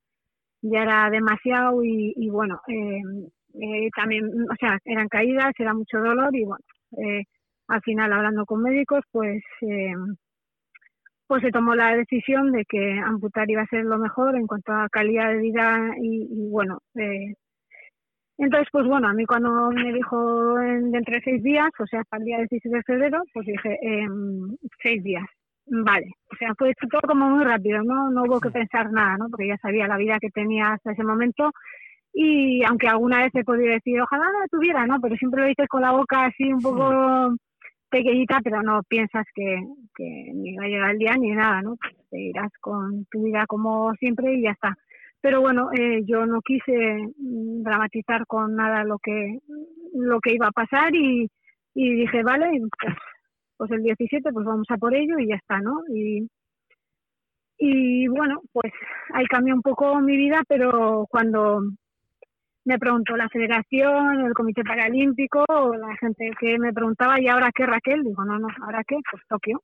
ya 0.62 0.82
era 0.82 1.10
demasiado 1.12 1.84
y, 1.84 2.14
y 2.16 2.30
bueno, 2.30 2.62
eh, 2.68 3.02
eh, 3.62 3.90
también, 3.96 4.26
o 4.26 4.56
sea, 4.60 4.78
eran 4.86 5.08
caídas, 5.08 5.54
era 5.58 5.74
mucho 5.74 6.00
dolor 6.00 6.36
y 6.36 6.46
bueno, 6.46 6.64
eh, 6.98 7.24
al 7.68 7.82
final 7.82 8.14
hablando 8.14 8.46
con 8.46 8.62
médicos, 8.62 9.04
pues, 9.12 9.44
eh, 9.62 9.94
pues 11.28 11.42
se 11.44 11.52
tomó 11.52 11.76
la 11.76 11.96
decisión 11.96 12.52
de 12.52 12.64
que 12.66 13.00
amputar 13.00 13.50
iba 13.50 13.62
a 13.62 13.68
ser 13.68 13.84
lo 13.84 13.98
mejor 13.98 14.36
en 14.36 14.48
cuanto 14.48 14.72
a 14.74 14.88
calidad 14.90 15.30
de 15.32 15.40
vida 15.40 15.94
y, 16.02 16.50
bueno, 16.50 16.80
entonces, 18.38 18.68
pues 18.72 18.86
bueno, 18.86 19.08
a 19.08 19.14
mí 19.14 19.26
cuando 19.26 19.72
me 19.72 19.92
dijo 19.94 20.60
en, 20.62 20.92
de 20.92 21.00
entre 21.00 21.22
seis 21.22 21.42
días, 21.44 21.70
o 21.80 21.88
sea, 21.88 22.02
hasta 22.02 22.18
el 22.18 22.24
día 22.24 22.38
16 22.38 22.72
de 22.72 22.84
febrero, 22.84 23.24
pues 23.34 23.48
dije, 23.48 23.78
em, 23.82 24.56
seis 24.82 25.04
días, 25.04 25.26
vale. 25.66 26.08
O 26.32 26.36
sea, 26.38 26.54
fue 26.58 26.74
todo 26.90 27.02
como 27.08 27.30
muy 27.30 27.44
rápido, 27.44 27.82
¿no? 27.84 28.12
No 28.12 28.24
hubo 28.24 28.40
que 28.40 28.52
pensar 28.52 28.92
nada, 28.92 29.18
¿no? 29.18 29.28
Porque 29.30 29.48
ya 29.48 29.58
sabía 29.58 29.88
la 29.88 29.98
vida 29.98 30.20
que 30.22 30.30
tenía 30.30 30.74
hasta 30.74 30.92
ese 30.92 31.04
momento 31.04 31.52
y 32.20 32.64
aunque 32.64 32.88
alguna 32.88 33.20
vez 33.20 33.36
he 33.36 33.44
podido 33.44 33.72
decir, 33.72 34.02
ojalá 34.02 34.26
no 34.32 34.40
la 34.40 34.48
tuviera, 34.48 34.88
¿no? 34.88 35.00
Pero 35.00 35.16
siempre 35.18 35.42
lo 35.42 35.48
dices 35.50 35.68
con 35.68 35.84
la 35.84 35.92
boca 35.92 36.26
así 36.26 36.52
un 36.52 36.60
poco 36.60 37.36
pequeñita, 37.92 38.40
pero 38.44 38.64
no 38.64 38.82
piensas 38.90 39.24
que, 39.36 39.62
que 39.96 40.32
ni 40.34 40.56
va 40.56 40.64
a 40.64 40.68
llegar 40.68 40.92
el 40.92 40.98
día 40.98 41.16
ni 41.16 41.30
nada, 41.30 41.62
¿no? 41.62 41.76
Pues 41.80 41.94
te 42.10 42.20
irás 42.20 42.52
con 42.60 43.06
tu 43.12 43.22
vida 43.22 43.46
como 43.48 43.94
siempre 44.00 44.34
y 44.34 44.42
ya 44.42 44.50
está. 44.50 44.76
Pero 45.22 45.42
bueno, 45.42 45.70
eh, 45.78 46.02
yo 46.08 46.26
no 46.26 46.42
quise 46.42 46.74
mm, 47.20 47.62
dramatizar 47.62 48.26
con 48.26 48.56
nada 48.56 48.84
lo 48.84 48.98
que 48.98 49.38
lo 49.94 50.20
que 50.20 50.34
iba 50.34 50.48
a 50.48 50.52
pasar 50.52 50.96
y, 50.96 51.30
y 51.76 51.94
dije, 51.98 52.24
vale, 52.24 52.50
pues, 52.82 52.96
pues 53.58 53.72
el 53.74 53.84
17 53.84 54.34
pues 54.34 54.44
vamos 54.44 54.66
a 54.72 54.78
por 54.78 54.96
ello 54.96 55.20
y 55.20 55.28
ya 55.28 55.36
está, 55.36 55.60
¿no? 55.60 55.84
Y, 55.94 56.28
y 57.60 58.08
bueno, 58.08 58.42
pues 58.52 58.74
ahí 59.14 59.26
cambió 59.28 59.54
un 59.54 59.62
poco 59.62 60.02
mi 60.02 60.18
vida, 60.18 60.42
pero 60.48 61.06
cuando 61.12 61.62
me 62.68 62.78
preguntó 62.78 63.16
la 63.16 63.30
federación, 63.30 64.26
el 64.26 64.34
comité 64.34 64.62
paralímpico, 64.62 65.46
la 65.48 65.96
gente 65.96 66.32
que 66.38 66.60
me 66.60 66.74
preguntaba, 66.74 67.18
¿y 67.18 67.30
ahora 67.30 67.50
qué 67.56 67.66
Raquel? 67.66 68.04
Digo, 68.04 68.26
no, 68.26 68.38
no, 68.38 68.50
¿ahora 68.62 68.84
qué? 68.86 68.98
Pues 69.10 69.24
Tokio. 69.30 69.62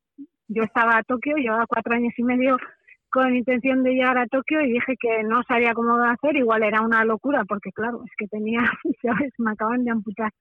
Yo 0.47 0.63
estaba 0.63 0.97
a 0.97 1.03
Tokio, 1.03 1.35
llevaba 1.35 1.65
cuatro 1.67 1.95
años 1.95 2.13
y 2.15 2.23
medio 2.23 2.57
con 3.09 3.35
intención 3.35 3.83
de 3.83 3.91
llegar 3.91 4.17
a 4.17 4.25
Tokio 4.27 4.61
y 4.61 4.71
dije 4.71 4.95
que 4.97 5.21
no 5.23 5.43
sabía 5.43 5.73
cómo 5.73 5.97
iba 5.97 6.11
a 6.11 6.13
hacer, 6.13 6.37
igual 6.37 6.63
era 6.63 6.79
una 6.79 7.03
locura, 7.03 7.43
porque 7.43 7.71
claro, 7.73 8.03
es 8.05 8.11
que 8.17 8.27
tenía, 8.27 8.61
¿sabes? 9.01 9.33
Me 9.37 9.51
acaban 9.51 9.83
de 9.83 9.91
amputar 9.91 10.31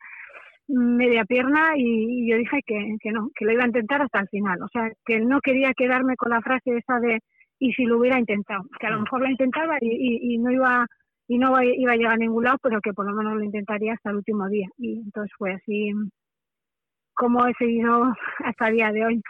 media 0.69 1.25
pierna 1.25 1.73
y, 1.77 2.31
yo 2.31 2.37
dije 2.37 2.61
que, 2.65 2.95
que 3.01 3.11
no, 3.11 3.29
que 3.35 3.45
lo 3.45 3.53
iba 3.53 3.65
a 3.65 3.67
intentar 3.67 4.03
hasta 4.03 4.21
el 4.21 4.29
final. 4.29 4.63
O 4.63 4.69
sea, 4.69 4.89
que 5.05 5.19
no 5.19 5.41
quería 5.41 5.75
quedarme 5.75 6.15
con 6.15 6.31
la 6.31 6.41
frase 6.41 6.77
esa 6.77 7.01
de 7.01 7.19
y 7.59 7.73
si 7.73 7.85
lo 7.87 7.99
hubiera 7.99 8.21
intentado, 8.21 8.63
que 8.79 8.87
a 8.87 8.91
lo 8.91 9.01
mm. 9.01 9.03
mejor 9.03 9.21
lo 9.21 9.31
intentaba 9.31 9.79
y, 9.81 10.35
y 10.35 10.39
no 10.39 10.53
iba 10.53 10.87
y 11.29 11.39
no 11.39 11.63
iba 11.63 11.93
a 11.93 11.97
llegar 11.97 12.13
a 12.15 12.17
ningún 12.17 12.45
lado, 12.45 12.59
pero 12.63 12.81
que 12.81 12.93
por 12.93 13.07
lo 13.07 13.15
menos 13.15 13.35
lo 13.35 13.45
intentaría 13.45 13.95
hasta 13.95 14.11
el 14.11 14.17
último 14.17 14.49
día. 14.49 14.69
Y 14.79 15.01
entonces 15.01 15.33
fue 15.37 15.53
así 15.55 15.93
como 17.15 17.47
he 17.47 17.55
seguido 17.55 18.13
hasta 18.45 18.69
el 18.69 18.75
día 18.75 18.93
de 18.93 19.07
hoy. 19.07 19.23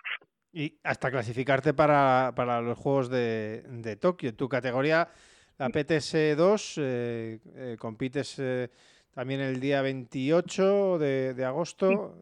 Y 0.52 0.78
hasta 0.82 1.10
clasificarte 1.10 1.72
para, 1.72 2.32
para 2.34 2.60
los 2.60 2.78
Juegos 2.78 3.08
de, 3.08 3.62
de 3.68 3.96
Tokio. 3.96 4.34
Tu 4.34 4.48
categoría, 4.48 5.08
la 5.58 5.68
PTS2, 5.68 6.74
eh, 6.78 7.40
eh, 7.54 7.76
compites 7.78 8.38
eh, 8.38 8.70
también 9.12 9.40
el 9.40 9.60
día 9.60 9.80
28 9.80 10.98
de, 10.98 11.34
de 11.34 11.44
agosto. 11.44 12.18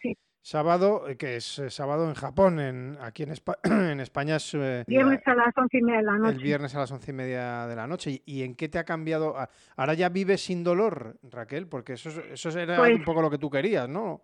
Sí 0.00 0.16
sábado, 0.42 1.08
eh, 1.08 1.16
que 1.16 1.36
es 1.36 1.58
eh, 1.58 1.70
sábado 1.70 2.08
en 2.08 2.14
Japón, 2.14 2.60
en, 2.60 2.96
aquí 3.00 3.24
en, 3.24 3.30
en 3.90 4.00
España 4.00 4.36
es... 4.36 4.54
Eh, 4.54 4.84
viernes 4.86 5.20
a 5.26 5.34
las 5.34 5.56
once 5.56 5.78
y 5.78 5.82
media 5.82 5.98
de 5.98 6.04
la 6.04 6.18
noche. 6.18 6.36
El 6.36 6.42
viernes 6.42 6.74
a 6.74 6.78
las 6.80 6.92
once 6.92 7.10
y 7.10 7.14
media 7.14 7.66
de 7.66 7.76
la 7.76 7.86
noche. 7.86 8.22
¿Y, 8.24 8.42
en 8.42 8.54
qué 8.54 8.68
te 8.68 8.78
ha 8.78 8.84
cambiado? 8.84 9.36
Ah, 9.36 9.48
ahora 9.76 9.94
ya 9.94 10.08
vives 10.08 10.42
sin 10.42 10.64
dolor, 10.64 11.16
Raquel, 11.22 11.66
porque 11.66 11.94
eso, 11.94 12.10
eso 12.10 12.58
era 12.58 12.76
pues 12.76 12.94
un 12.94 13.04
poco 13.04 13.22
lo 13.22 13.30
que 13.30 13.38
tú 13.38 13.50
querías, 13.50 13.88
¿no? 13.88 14.22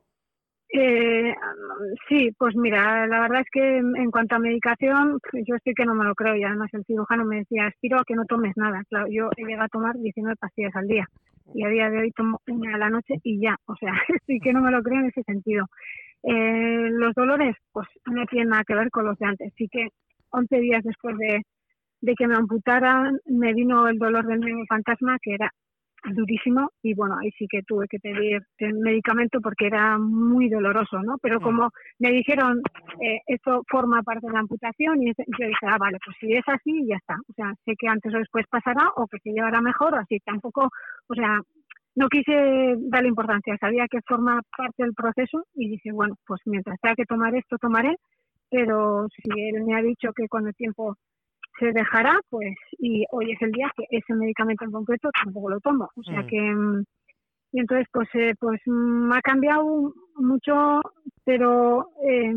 Eh, 0.69 1.33
sí, 2.09 2.33
pues 2.37 2.57
mira, 2.57 3.07
la 3.07 3.21
verdad 3.21 3.41
es 3.43 3.51
que 3.53 3.77
en 3.79 4.11
cuanto 4.11 4.35
a 4.35 4.41
medicación, 4.41 5.19
yo 5.33 5.55
estoy 5.55 5.75
que 5.75 5.85
no 5.85 5.95
me 5.95 6.05
lo 6.05 6.15
creo 6.15 6.35
y 6.35 6.43
además 6.43 6.71
el 6.75 6.85
cirujano 6.85 7.25
me 7.25 7.39
decía, 7.39 7.67
aspiro 7.67 8.01
a 8.01 8.05
que 8.05 8.15
no 8.15 8.25
tomes 8.25 8.57
nada. 8.57 8.83
Claro, 8.89 9.07
yo 9.09 9.31
he 9.37 9.45
llegado 9.45 9.67
a 9.67 9.69
tomar 9.69 9.97
19 9.97 10.37
pastillas 10.37 10.75
al 10.75 10.89
día 10.89 11.07
y 11.55 11.65
a 11.65 11.69
día 11.69 11.91
de 11.91 11.99
hoy 11.99 12.11
tomo 12.11 12.41
una 12.49 12.75
a 12.75 12.79
la 12.79 12.91
noche 12.91 13.15
y 13.23 13.41
ya, 13.41 13.57
o 13.67 13.77
sea, 13.77 13.93
estoy 14.09 14.41
que 14.41 14.53
no 14.53 14.61
me 14.61 14.73
lo 14.73 14.83
creo 14.83 15.01
en 15.01 15.07
ese 15.07 15.23
sentido. 15.23 15.67
Eh, 16.23 16.89
los 16.91 17.15
dolores, 17.15 17.57
pues 17.73 17.87
no 18.07 18.25
tienen 18.27 18.51
nada 18.51 18.65
que 18.65 18.75
ver 18.75 18.91
con 18.91 19.07
los 19.07 19.19
de 19.19 19.27
antes. 19.27 19.53
Sí 19.57 19.69
que 19.71 19.89
11 20.31 20.59
días 20.59 20.83
después 20.85 21.17
de, 21.19 21.43
que 22.17 22.27
me 22.27 22.37
amputaran, 22.37 23.19
me 23.27 23.53
vino 23.55 23.89
el 23.89 23.99
dolor 23.99 24.27
del 24.27 24.41
nuevo 24.41 24.65
fantasma, 24.69 25.19
que 25.23 25.35
era 25.35 25.51
durísimo 26.15 26.71
y 26.83 26.95
bueno, 26.95 27.17
ahí 27.19 27.31
sí 27.33 27.47
que 27.49 27.63
tuve 27.63 27.89
que 27.89 27.99
pedir 27.99 28.41
medicamento 28.61 29.41
porque 29.41 29.67
era 29.67 29.99
muy 29.99 30.49
doloroso, 30.49 31.03
¿no? 31.03 31.17
Pero 31.21 31.41
como 31.41 31.71
me 31.99 32.13
dijeron, 32.13 32.61
eh, 33.01 33.19
esto 33.27 33.63
forma 33.69 34.03
parte 34.03 34.27
de 34.27 34.33
la 34.33 34.41
amputación 34.41 35.03
y 35.03 35.07
yo 35.07 35.47
dije, 35.47 35.67
ah, 35.67 35.79
vale, 35.79 35.99
pues 36.05 36.17
si 36.21 36.33
es 36.33 36.45
así, 36.47 36.87
ya 36.87 36.97
está. 36.97 37.17
O 37.29 37.33
sea, 37.35 37.53
sé 37.65 37.75
que 37.77 37.89
antes 37.89 38.15
o 38.15 38.19
después 38.19 38.47
pasará 38.49 38.89
o 38.97 39.09
que 39.09 39.19
se 39.19 39.31
llevará 39.31 39.61
mejor 39.61 39.95
o 39.95 39.99
así. 39.99 40.21
Tampoco, 40.21 40.69
o 41.09 41.15
sea, 41.15 41.41
no 41.97 42.09
quise 42.09 42.77
darle 42.91 43.09
importancia, 43.09 43.57
sabía 43.59 43.87
que 43.91 44.01
forma 44.07 44.41
parte 44.57 44.85
del 44.85 44.95
proceso 44.95 45.45
y 45.55 45.71
dije, 45.71 45.93
bueno, 45.93 46.15
pues 46.27 46.41
mientras 46.45 46.79
tenga 46.81 46.95
que 46.95 47.07
tomar 47.07 47.35
esto, 47.35 47.57
tomaré, 47.59 47.97
pero 48.51 49.07
si 49.09 49.41
él 49.41 49.65
me 49.65 49.75
ha 49.75 49.83
dicho 49.83 50.13
que 50.15 50.29
con 50.29 50.47
el 50.47 50.55
tiempo 50.55 50.95
se 51.59 51.73
dejará, 51.73 52.21
pues, 52.29 52.55
y 52.79 53.05
hoy 53.11 53.33
es 53.33 53.41
el 53.41 53.51
día 53.51 53.73
que 53.75 53.85
ese 53.91 54.15
medicamento 54.15 54.67
en 54.67 54.73
concreto 54.73 55.09
tampoco 55.25 55.51
lo 55.51 55.61
tomo. 55.61 55.89
O 55.97 56.03
sea 56.03 56.21
mm. 56.21 56.27
que, 56.27 56.41
mm, 56.41 56.85
y 57.53 57.61
entonces, 57.61 57.87
pues, 57.91 58.09
eh, 58.15 58.35
pues 58.39 58.61
me 58.67 59.17
ha 59.17 59.23
cambiado 59.23 59.95
mucho, 60.17 60.83
pero 61.25 61.89
eh, 62.07 62.35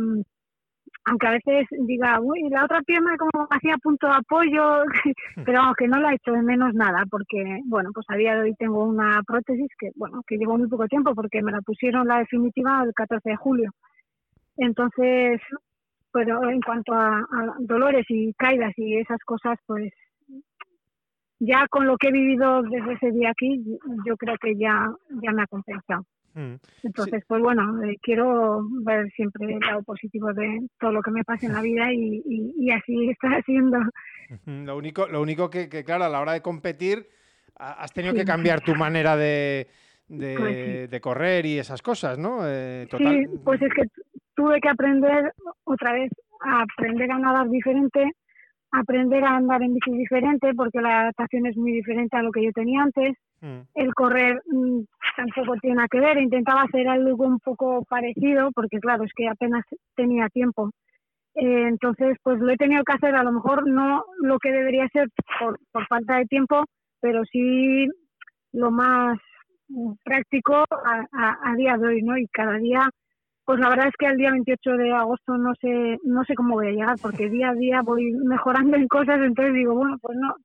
aunque 1.10 1.28
a 1.28 1.32
veces 1.32 1.68
diga, 1.88 2.20
uy, 2.22 2.50
la 2.50 2.66
otra 2.66 2.82
pierna 2.84 3.18
como 3.18 3.48
hacía 3.50 3.78
punto 3.78 4.06
de 4.08 4.14
apoyo, 4.14 4.84
pero 5.46 5.60
aunque 5.62 5.88
no 5.88 6.00
la 6.00 6.12
he 6.12 6.16
hecho 6.16 6.32
de 6.34 6.44
menos 6.44 6.74
nada, 6.76 7.04
porque, 7.10 7.62
bueno, 7.66 7.90
pues 7.94 8.06
a 8.10 8.16
día 8.16 8.36
de 8.36 8.42
hoy 8.42 8.54
tengo 8.56 8.84
una 8.84 9.22
prótesis 9.26 9.70
que, 9.80 9.90
bueno, 9.96 10.22
que 10.28 10.38
llevo 10.38 10.58
muy 10.58 10.68
poco 10.68 10.88
tiempo 10.88 11.16
porque 11.16 11.42
me 11.42 11.52
la 11.52 11.62
pusieron 11.62 12.08
la 12.08 12.20
definitiva 12.20 12.84
el 12.86 12.94
14 12.94 13.28
de 13.28 13.36
julio. 13.38 13.72
Entonces, 14.58 15.42
pero 16.12 16.48
en 16.48 16.62
cuanto 16.62 16.94
a, 16.94 17.26
dolores 17.60 18.06
y 18.10 18.34
caídas 18.34 18.74
y 18.78 18.98
esas 18.98 19.20
cosas, 19.26 19.58
pues 19.66 19.92
ya 21.40 21.66
con 21.70 21.88
lo 21.88 21.98
que 21.98 22.10
he 22.10 22.12
vivido 22.12 22.62
desde 22.62 22.94
ese 22.94 23.12
día 23.12 23.32
aquí, 23.32 23.64
yo 24.06 24.16
creo 24.16 24.36
que 24.40 24.56
ya, 24.58 24.92
ya 25.24 25.32
me 25.32 25.42
ha 25.42 25.48
compensado. 25.48 26.04
Mm, 26.34 26.56
Entonces, 26.84 27.24
pues 27.28 27.42
bueno, 27.42 27.84
eh, 27.84 27.98
quiero 28.02 28.62
ver 28.84 29.10
siempre 29.12 29.54
el 29.54 29.60
lado 29.60 29.84
positivo 29.84 30.32
de 30.34 30.68
todo 30.80 30.92
lo 30.92 31.02
que 31.02 31.12
me 31.12 31.24
pasa 31.24 31.48
en 31.48 31.54
la 31.54 31.62
vida 31.62 31.92
y, 31.92 32.70
así 32.72 33.10
está 33.12 33.30
haciendo. 33.30 33.80
Lo 34.46 34.78
único, 34.78 35.08
lo 35.08 35.22
único 35.22 35.50
que, 35.50 35.68
claro, 35.84 36.06
a 36.06 36.10
la 36.10 36.22
hora 36.22 36.34
de 36.34 36.42
competir 36.42 37.08
has 37.56 37.92
tenido 37.92 38.14
que 38.14 38.24
cambiar 38.24 38.62
tu 38.62 38.74
manera 38.76 39.18
de, 39.18 39.68
pues 40.08 40.90
de, 40.90 41.02
correr 41.02 41.46
y 41.46 41.60
esas 41.60 41.82
cosas, 41.82 42.18
¿no? 42.18 42.40
Eh, 42.44 42.88
sí, 42.98 43.26
pues 43.44 43.62
es 43.62 43.74
que 43.74 43.84
tuve 44.36 44.62
que 44.62 44.70
aprender 44.70 45.34
otra 45.66 45.94
vez 45.94 46.12
a 46.42 46.62
aprender 46.62 47.12
a 47.12 47.20
nadar 47.20 47.50
diferente, 47.50 48.12
aprender 48.72 49.24
a 49.24 49.38
andar 49.38 49.62
en 49.64 49.74
bici 49.74 49.92
diferente, 49.92 50.54
porque 50.56 50.82
la 50.82 51.02
adaptación 51.02 51.46
es 51.46 51.58
muy 51.58 51.72
diferente 51.72 52.18
a 52.18 52.24
lo 52.24 52.32
que 52.32 52.44
yo 52.44 52.52
tenía 52.52 52.84
antes. 52.84 53.18
Mm. 53.42 53.62
El 53.74 53.94
correr 53.94 54.42
mm, 54.46 54.82
tampoco 55.16 55.58
tiene 55.62 55.78
nada 55.78 55.88
que 55.90 56.00
ver. 56.00 56.18
Intentaba 56.18 56.64
hacer 56.64 56.88
algo 56.88 57.26
un 57.26 57.40
poco 57.40 57.84
parecido, 57.90 58.52
porque 58.54 58.80
claro, 58.80 59.04
es 59.04 59.12
que 59.16 59.28
apenas 59.28 59.66
tenía 59.96 60.30
tiempo. 60.30 60.72
Eh, 61.36 61.68
entonces, 61.68 62.18
pues 62.24 62.40
lo 62.40 62.52
he 62.52 62.58
tenido 62.58 62.84
que 62.84 62.94
hacer, 62.94 63.16
a 63.16 63.24
lo 63.24 63.32
mejor 63.32 63.68
no 63.68 64.04
lo 64.22 64.40
que 64.40 64.52
debería 64.52 64.88
ser 64.90 65.08
por, 65.40 65.60
por 65.72 65.88
falta 65.88 66.18
de 66.18 66.26
tiempo, 66.26 66.66
pero 67.00 67.24
sí 67.32 67.88
lo 68.52 68.72
más 68.72 69.18
mm, 69.70 69.94
práctico 70.04 70.66
a, 70.70 71.06
a, 71.12 71.52
a, 71.52 71.56
día 71.56 71.78
de 71.78 71.88
hoy, 71.88 72.02
¿no? 72.02 72.18
Y 72.18 72.28
cada 72.28 72.58
día, 72.58 72.90
pues 73.50 73.60
la 73.62 73.70
verdad 73.70 73.88
es 73.88 73.96
que 73.98 74.06
al 74.06 74.16
día 74.16 74.30
28 74.30 74.78
de 74.78 74.92
agosto 74.92 75.36
no 75.36 75.56
sé, 75.60 75.98
no 76.04 76.24
sé 76.24 76.36
cómo 76.36 76.54
voy 76.54 76.68
a 76.68 76.72
llegar, 76.72 76.96
porque 77.02 77.32
día 77.32 77.50
a 77.50 77.56
día 77.56 77.82
voy 77.82 78.12
mejorando 78.12 78.78
en 78.78 78.88
cosas, 78.88 79.20
entonces 79.24 79.56
digo, 79.56 79.74
bueno, 79.74 79.98
pues 80.04 80.16
no, 80.20 80.36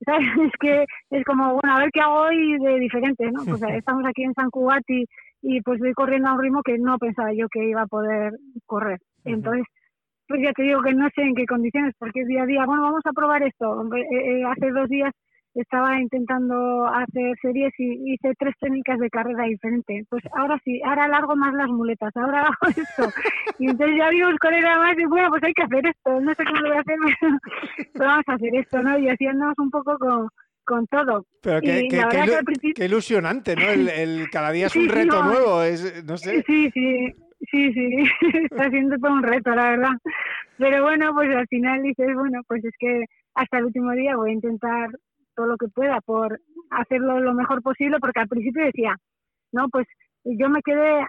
Es 0.50 0.52
que 0.58 0.84
es 1.10 1.24
como, 1.24 1.52
bueno, 1.52 1.76
a 1.76 1.78
ver 1.78 1.90
qué 1.92 2.00
hago 2.00 2.22
hoy 2.22 2.58
de 2.58 2.80
diferente, 2.80 3.30
¿no? 3.30 3.44
Pues 3.44 3.62
estamos 3.78 4.04
aquí 4.08 4.24
en 4.24 4.34
San 4.34 4.50
Cugat 4.50 4.82
y, 4.88 5.04
y 5.40 5.60
pues 5.60 5.78
voy 5.78 5.92
corriendo 5.92 6.30
a 6.30 6.32
un 6.32 6.42
ritmo 6.42 6.62
que 6.64 6.78
no 6.78 6.98
pensaba 6.98 7.32
yo 7.32 7.46
que 7.48 7.64
iba 7.64 7.82
a 7.82 7.86
poder 7.86 8.32
correr. 8.66 8.98
Entonces, 9.24 9.64
pues 10.26 10.42
ya 10.42 10.50
te 10.52 10.64
digo 10.64 10.82
que 10.82 10.94
no 10.94 11.08
sé 11.14 11.22
en 11.22 11.36
qué 11.36 11.46
condiciones, 11.46 11.94
porque 11.96 12.22
es 12.22 12.26
día 12.26 12.42
a 12.42 12.46
día, 12.46 12.66
bueno, 12.66 12.82
vamos 12.82 13.02
a 13.04 13.12
probar 13.12 13.44
esto. 13.44 13.84
Eh, 13.94 14.00
eh, 14.10 14.44
hace 14.46 14.72
dos 14.72 14.88
días 14.88 15.12
estaba 15.54 16.00
intentando 16.00 16.86
hacer 16.86 17.36
series 17.40 17.72
y 17.78 18.14
hice 18.14 18.32
tres 18.38 18.54
técnicas 18.60 18.98
de 18.98 19.10
carrera 19.10 19.44
diferentes. 19.44 20.06
Pues 20.08 20.22
ahora 20.34 20.58
sí, 20.64 20.80
ahora 20.84 21.08
largo 21.08 21.36
más 21.36 21.52
las 21.54 21.68
muletas, 21.68 22.16
ahora 22.16 22.42
hago 22.46 22.68
esto. 22.68 23.12
Y 23.58 23.68
entonces 23.68 23.96
ya 23.98 24.08
vimos 24.10 24.34
con 24.40 24.54
era 24.54 24.78
más 24.78 24.98
y 24.98 25.04
bueno, 25.04 25.28
pues 25.30 25.42
hay 25.44 25.52
que 25.52 25.62
hacer 25.62 25.86
esto, 25.86 26.20
no 26.20 26.34
sé 26.34 26.44
cómo 26.44 26.60
lo 26.60 26.68
voy 26.68 26.78
a 26.78 26.80
hacer, 26.80 26.96
pero 27.92 28.06
vamos 28.06 28.24
a 28.26 28.32
hacer 28.34 28.54
esto, 28.54 28.82
¿no? 28.82 28.98
Y 28.98 29.08
andamos 29.26 29.58
un 29.58 29.70
poco 29.70 29.98
con, 29.98 30.28
con 30.64 30.86
todo. 30.86 31.26
Pero 31.42 31.60
qué, 31.60 31.88
qué, 32.74 32.84
ilusionante, 32.84 33.54
¿no? 33.56 33.68
El, 33.68 34.30
cada 34.30 34.50
día 34.52 34.66
es 34.66 34.76
un 34.76 34.88
reto 34.88 35.22
nuevo, 35.22 35.62
es, 35.62 36.04
no 36.04 36.16
sé. 36.16 36.42
Sí, 36.46 36.70
sí, 36.72 37.12
sí, 37.50 37.72
sí, 37.72 38.04
está 38.50 38.70
siendo 38.70 38.96
todo 38.98 39.12
un 39.12 39.22
reto, 39.22 39.54
la 39.54 39.70
verdad. 39.70 39.92
Pero 40.58 40.82
bueno, 40.82 41.12
pues 41.14 41.34
al 41.34 41.46
final 41.48 41.82
dices, 41.82 42.08
bueno, 42.14 42.40
pues 42.46 42.64
es 42.64 42.74
que 42.78 43.04
hasta 43.34 43.58
el 43.58 43.66
último 43.66 43.92
día 43.92 44.16
voy 44.16 44.30
a 44.30 44.34
intentar 44.34 44.90
todo 45.34 45.46
lo 45.46 45.56
que 45.56 45.68
pueda 45.68 46.00
por 46.00 46.40
hacerlo 46.70 47.20
lo 47.20 47.34
mejor 47.34 47.62
posible, 47.62 47.98
porque 48.00 48.20
al 48.20 48.28
principio 48.28 48.64
decía, 48.64 48.96
no, 49.52 49.68
pues 49.68 49.86
yo 50.24 50.48
me 50.48 50.62
quedé 50.62 51.04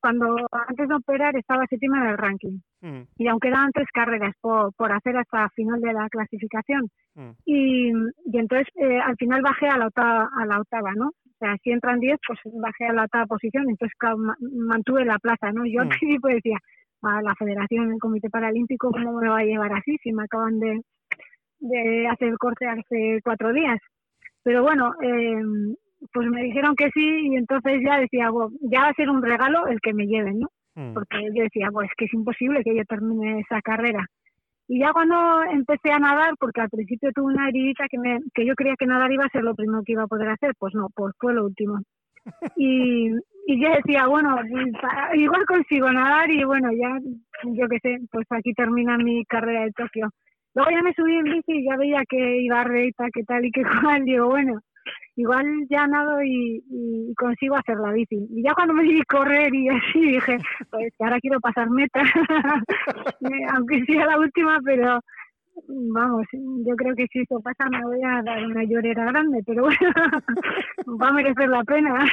cuando 0.00 0.36
antes 0.68 0.88
de 0.88 0.94
operar 0.94 1.36
estaba 1.36 1.66
séptima 1.66 1.98
en 1.98 2.10
el 2.10 2.18
ranking. 2.18 2.58
Mm. 2.80 3.02
Y 3.16 3.28
aún 3.28 3.40
quedaban 3.40 3.70
tres 3.72 3.88
carreras 3.92 4.34
por, 4.40 4.74
por 4.74 4.92
hacer 4.92 5.16
hasta 5.16 5.48
final 5.50 5.80
de 5.80 5.92
la 5.92 6.08
clasificación. 6.08 6.88
Mm. 7.14 7.30
Y, 7.46 7.92
y, 8.26 8.38
entonces 8.38 8.68
eh, 8.76 9.00
al 9.00 9.16
final 9.16 9.42
bajé 9.42 9.68
a 9.68 9.78
la 9.78 9.86
octava, 9.86 10.28
a 10.36 10.46
la 10.46 10.60
octava, 10.60 10.92
¿no? 10.94 11.08
O 11.08 11.38
sea, 11.38 11.56
si 11.62 11.70
entran 11.70 12.00
diez, 12.00 12.18
pues 12.26 12.38
bajé 12.54 12.86
a 12.86 12.92
la 12.92 13.04
octava 13.04 13.26
posición, 13.26 13.68
entonces 13.68 13.96
mantuve 14.52 15.04
la 15.04 15.18
plaza, 15.18 15.50
¿no? 15.52 15.64
Yo 15.66 15.80
al 15.80 15.88
principio 15.88 16.34
decía, 16.34 16.58
a 17.02 17.20
la 17.20 17.34
Federación, 17.34 17.92
el 17.92 17.98
Comité 17.98 18.30
Paralímpico, 18.30 18.90
¿cómo 18.92 19.12
me 19.18 19.28
va 19.28 19.38
a 19.38 19.44
llevar 19.44 19.72
así 19.72 19.96
si 20.02 20.12
me 20.12 20.22
acaban 20.22 20.60
de, 20.60 20.82
de 21.62 22.08
hacer 22.08 22.28
el 22.28 22.38
corte 22.38 22.66
hace 22.66 23.20
cuatro 23.24 23.52
días? 23.52 23.78
Pero 24.42 24.62
bueno, 24.62 24.92
eh, 25.02 25.40
pues 26.12 26.28
me 26.28 26.42
dijeron 26.42 26.74
que 26.74 26.90
sí 26.90 27.28
y 27.28 27.36
entonces 27.36 27.80
ya 27.84 27.98
decía, 27.98 28.30
ya 28.62 28.82
va 28.82 28.88
a 28.88 28.94
ser 28.94 29.08
un 29.08 29.22
regalo 29.22 29.66
el 29.66 29.80
que 29.80 29.94
me 29.94 30.06
lleven, 30.06 30.40
¿no? 30.40 30.48
Hmm. 30.74 30.94
Porque 30.94 31.18
yo 31.34 31.44
decía, 31.44 31.68
pues 31.72 31.88
que 31.96 32.06
es 32.06 32.14
imposible 32.14 32.64
que 32.64 32.74
yo 32.76 32.84
termine 32.84 33.40
esa 33.40 33.60
carrera. 33.60 34.06
Y 34.68 34.80
ya 34.80 34.92
cuando 34.92 35.42
empecé 35.50 35.90
a 35.90 35.98
nadar, 35.98 36.34
porque 36.38 36.60
al 36.60 36.70
principio 36.70 37.10
tuve 37.12 37.34
una 37.34 37.48
heridita 37.48 37.86
que, 37.90 37.98
me, 37.98 38.20
que 38.34 38.46
yo 38.46 38.54
creía 38.54 38.74
que 38.78 38.86
nadar 38.86 39.12
iba 39.12 39.24
a 39.24 39.28
ser 39.28 39.42
lo 39.42 39.54
primero 39.54 39.82
que 39.84 39.92
iba 39.92 40.04
a 40.04 40.08
poder 40.08 40.28
hacer, 40.30 40.52
pues 40.58 40.74
no, 40.74 40.88
pues 40.94 41.14
fue 41.18 41.34
lo 41.34 41.44
último. 41.44 41.78
Y, 42.56 43.10
y 43.46 43.60
yo 43.60 43.68
decía, 43.74 44.06
bueno, 44.06 44.36
igual 45.14 45.44
consigo 45.46 45.90
nadar 45.90 46.30
y 46.30 46.44
bueno, 46.44 46.70
ya, 46.72 46.96
yo 47.44 47.68
qué 47.68 47.78
sé, 47.82 47.98
pues 48.10 48.26
aquí 48.30 48.52
termina 48.54 48.96
mi 48.96 49.24
carrera 49.24 49.64
de 49.64 49.72
Tokio. 49.72 50.08
Luego 50.54 50.70
ya 50.70 50.82
me 50.82 50.92
subí 50.94 51.14
en 51.14 51.24
bici 51.24 51.52
y 51.52 51.64
ya 51.64 51.76
veía 51.76 52.02
que 52.08 52.40
iba 52.42 52.64
recta, 52.64 53.06
que 53.12 53.24
tal 53.24 53.44
y 53.44 53.50
que 53.50 53.62
cual, 53.82 54.04
digo, 54.04 54.28
bueno, 54.28 54.60
igual 55.16 55.46
ya 55.68 55.86
nado 55.86 56.22
y, 56.22 56.62
consigo 57.16 57.56
hacer 57.56 57.78
la 57.78 57.92
bici. 57.92 58.26
Y 58.30 58.42
ya 58.42 58.54
cuando 58.54 58.74
me 58.74 58.82
a 58.82 59.04
correr 59.04 59.54
y 59.54 59.68
así 59.68 60.00
dije, 60.00 60.38
pues 60.70 60.92
ahora 61.00 61.18
quiero 61.20 61.40
pasar 61.40 61.70
meta, 61.70 62.02
aunque 63.54 63.84
sea 63.84 64.06
la 64.06 64.18
última, 64.18 64.58
pero 64.64 65.00
vamos, 65.68 66.26
yo 66.32 66.74
creo 66.76 66.94
que 66.94 67.06
si 67.12 67.20
esto 67.20 67.40
pasa 67.40 67.68
me 67.68 67.84
voy 67.84 68.00
a 68.02 68.22
dar 68.22 68.44
una 68.44 68.64
llorera 68.64 69.04
grande, 69.06 69.42
pero 69.46 69.62
bueno, 69.62 69.90
va 71.00 71.08
a 71.08 71.12
merecer 71.12 71.48
la 71.48 71.62
pena. 71.64 72.04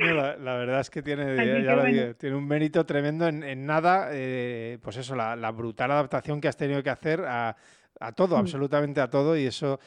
La, 0.00 0.56
verdad 0.56 0.80
es 0.80 0.90
que 0.90 1.02
tiene, 1.02 2.14
tiene 2.14 2.36
un 2.36 2.46
mérito 2.46 2.84
tremendo 2.84 3.28
en, 3.28 3.66
nada, 3.66 4.08
eh, 4.12 4.78
pues 4.82 4.96
eso, 4.96 5.14
la, 5.14 5.36
la, 5.36 5.50
brutal 5.50 5.90
adaptación 5.90 6.40
que 6.40 6.48
has 6.48 6.56
tenido 6.56 6.82
que 6.82 6.90
hacer 6.90 7.24
a, 7.26 7.56
a 8.00 8.12
todo, 8.12 8.36
absolutamente 8.36 9.00
a 9.00 9.08
todo, 9.08 9.36
y 9.36 9.46
eso 9.46 9.78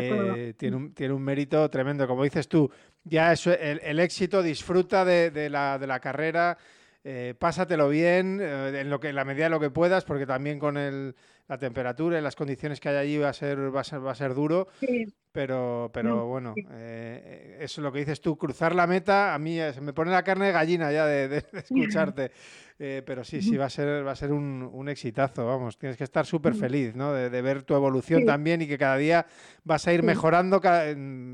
eh, 0.00 0.54
tiene, 0.56 0.76
un, 0.76 0.94
tiene 0.94 1.12
un 1.12 1.22
mérito 1.22 1.68
tremendo. 1.68 2.08
Como 2.08 2.24
dices 2.24 2.48
tú, 2.48 2.70
ya 3.04 3.32
eso, 3.32 3.52
el, 3.52 4.00
éxito, 4.00 4.42
disfruta 4.42 5.04
de, 5.04 5.50
la, 5.50 5.78
de 5.78 5.86
la 5.86 6.00
carrera, 6.00 6.56
eh, 7.04 7.34
pásatelo 7.38 7.90
bien, 7.90 8.40
eh, 8.40 8.80
en, 8.80 8.90
lo 8.90 8.98
que, 8.98 9.10
en 9.10 9.16
la 9.16 9.24
medida 9.24 9.44
de 9.44 9.50
lo 9.50 9.60
que 9.60 9.70
puedas, 9.70 10.04
porque 10.04 10.26
también 10.26 10.58
con 10.58 10.78
el, 10.78 11.14
la 11.48 11.58
temperatura 11.58 12.18
y 12.18 12.22
las 12.22 12.36
condiciones 12.36 12.78
que 12.78 12.90
hay 12.90 12.96
allí 12.96 13.18
va 13.18 13.30
a 13.30 13.32
ser, 13.32 13.74
va 13.74 13.80
a 13.80 13.84
ser, 13.84 14.04
va 14.04 14.12
a 14.12 14.14
ser 14.14 14.34
duro. 14.34 14.68
Pero, 15.32 15.90
pero 15.92 16.26
bueno, 16.26 16.54
eso 16.56 17.58
es 17.60 17.78
lo 17.78 17.92
que 17.92 18.00
dices 18.00 18.20
tú, 18.20 18.36
cruzar 18.36 18.74
la 18.74 18.86
meta, 18.86 19.34
a 19.34 19.38
mí 19.38 19.58
se 19.72 19.80
me 19.80 19.92
pone 19.92 20.10
la 20.10 20.22
carne 20.22 20.46
de 20.46 20.52
gallina 20.52 20.90
ya 20.90 21.06
de, 21.06 21.44
escucharte. 21.52 22.30
Eh, 22.80 23.02
pero 23.04 23.24
sí, 23.24 23.42
sí, 23.42 23.56
va 23.56 23.64
a 23.64 23.70
ser, 23.70 24.06
va 24.06 24.12
a 24.12 24.16
ser 24.16 24.32
un, 24.32 24.68
un 24.72 24.88
exitazo, 24.88 25.46
vamos. 25.46 25.78
Tienes 25.78 25.96
que 25.96 26.04
estar 26.04 26.26
súper 26.26 26.54
feliz, 26.54 26.94
¿no? 26.94 27.12
De, 27.12 27.42
ver 27.42 27.62
tu 27.62 27.74
evolución 27.74 28.24
también 28.24 28.62
y 28.62 28.68
que 28.68 28.78
cada 28.78 28.96
día 28.96 29.26
vas 29.64 29.86
a 29.88 29.92
ir 29.92 30.02
mejorando, 30.02 30.60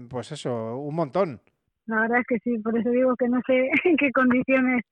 pues 0.09 0.33
eso, 0.33 0.79
un 0.79 0.95
montón. 0.95 1.41
La 1.87 2.01
verdad 2.01 2.21
es 2.21 2.27
que 2.27 2.39
sí, 2.39 2.59
por 2.59 2.79
eso 2.79 2.89
digo 2.91 3.15
que 3.17 3.29
no 3.29 3.41
sé 3.47 3.69
en 3.85 3.97
qué 3.97 4.11
condiciones 4.13 4.85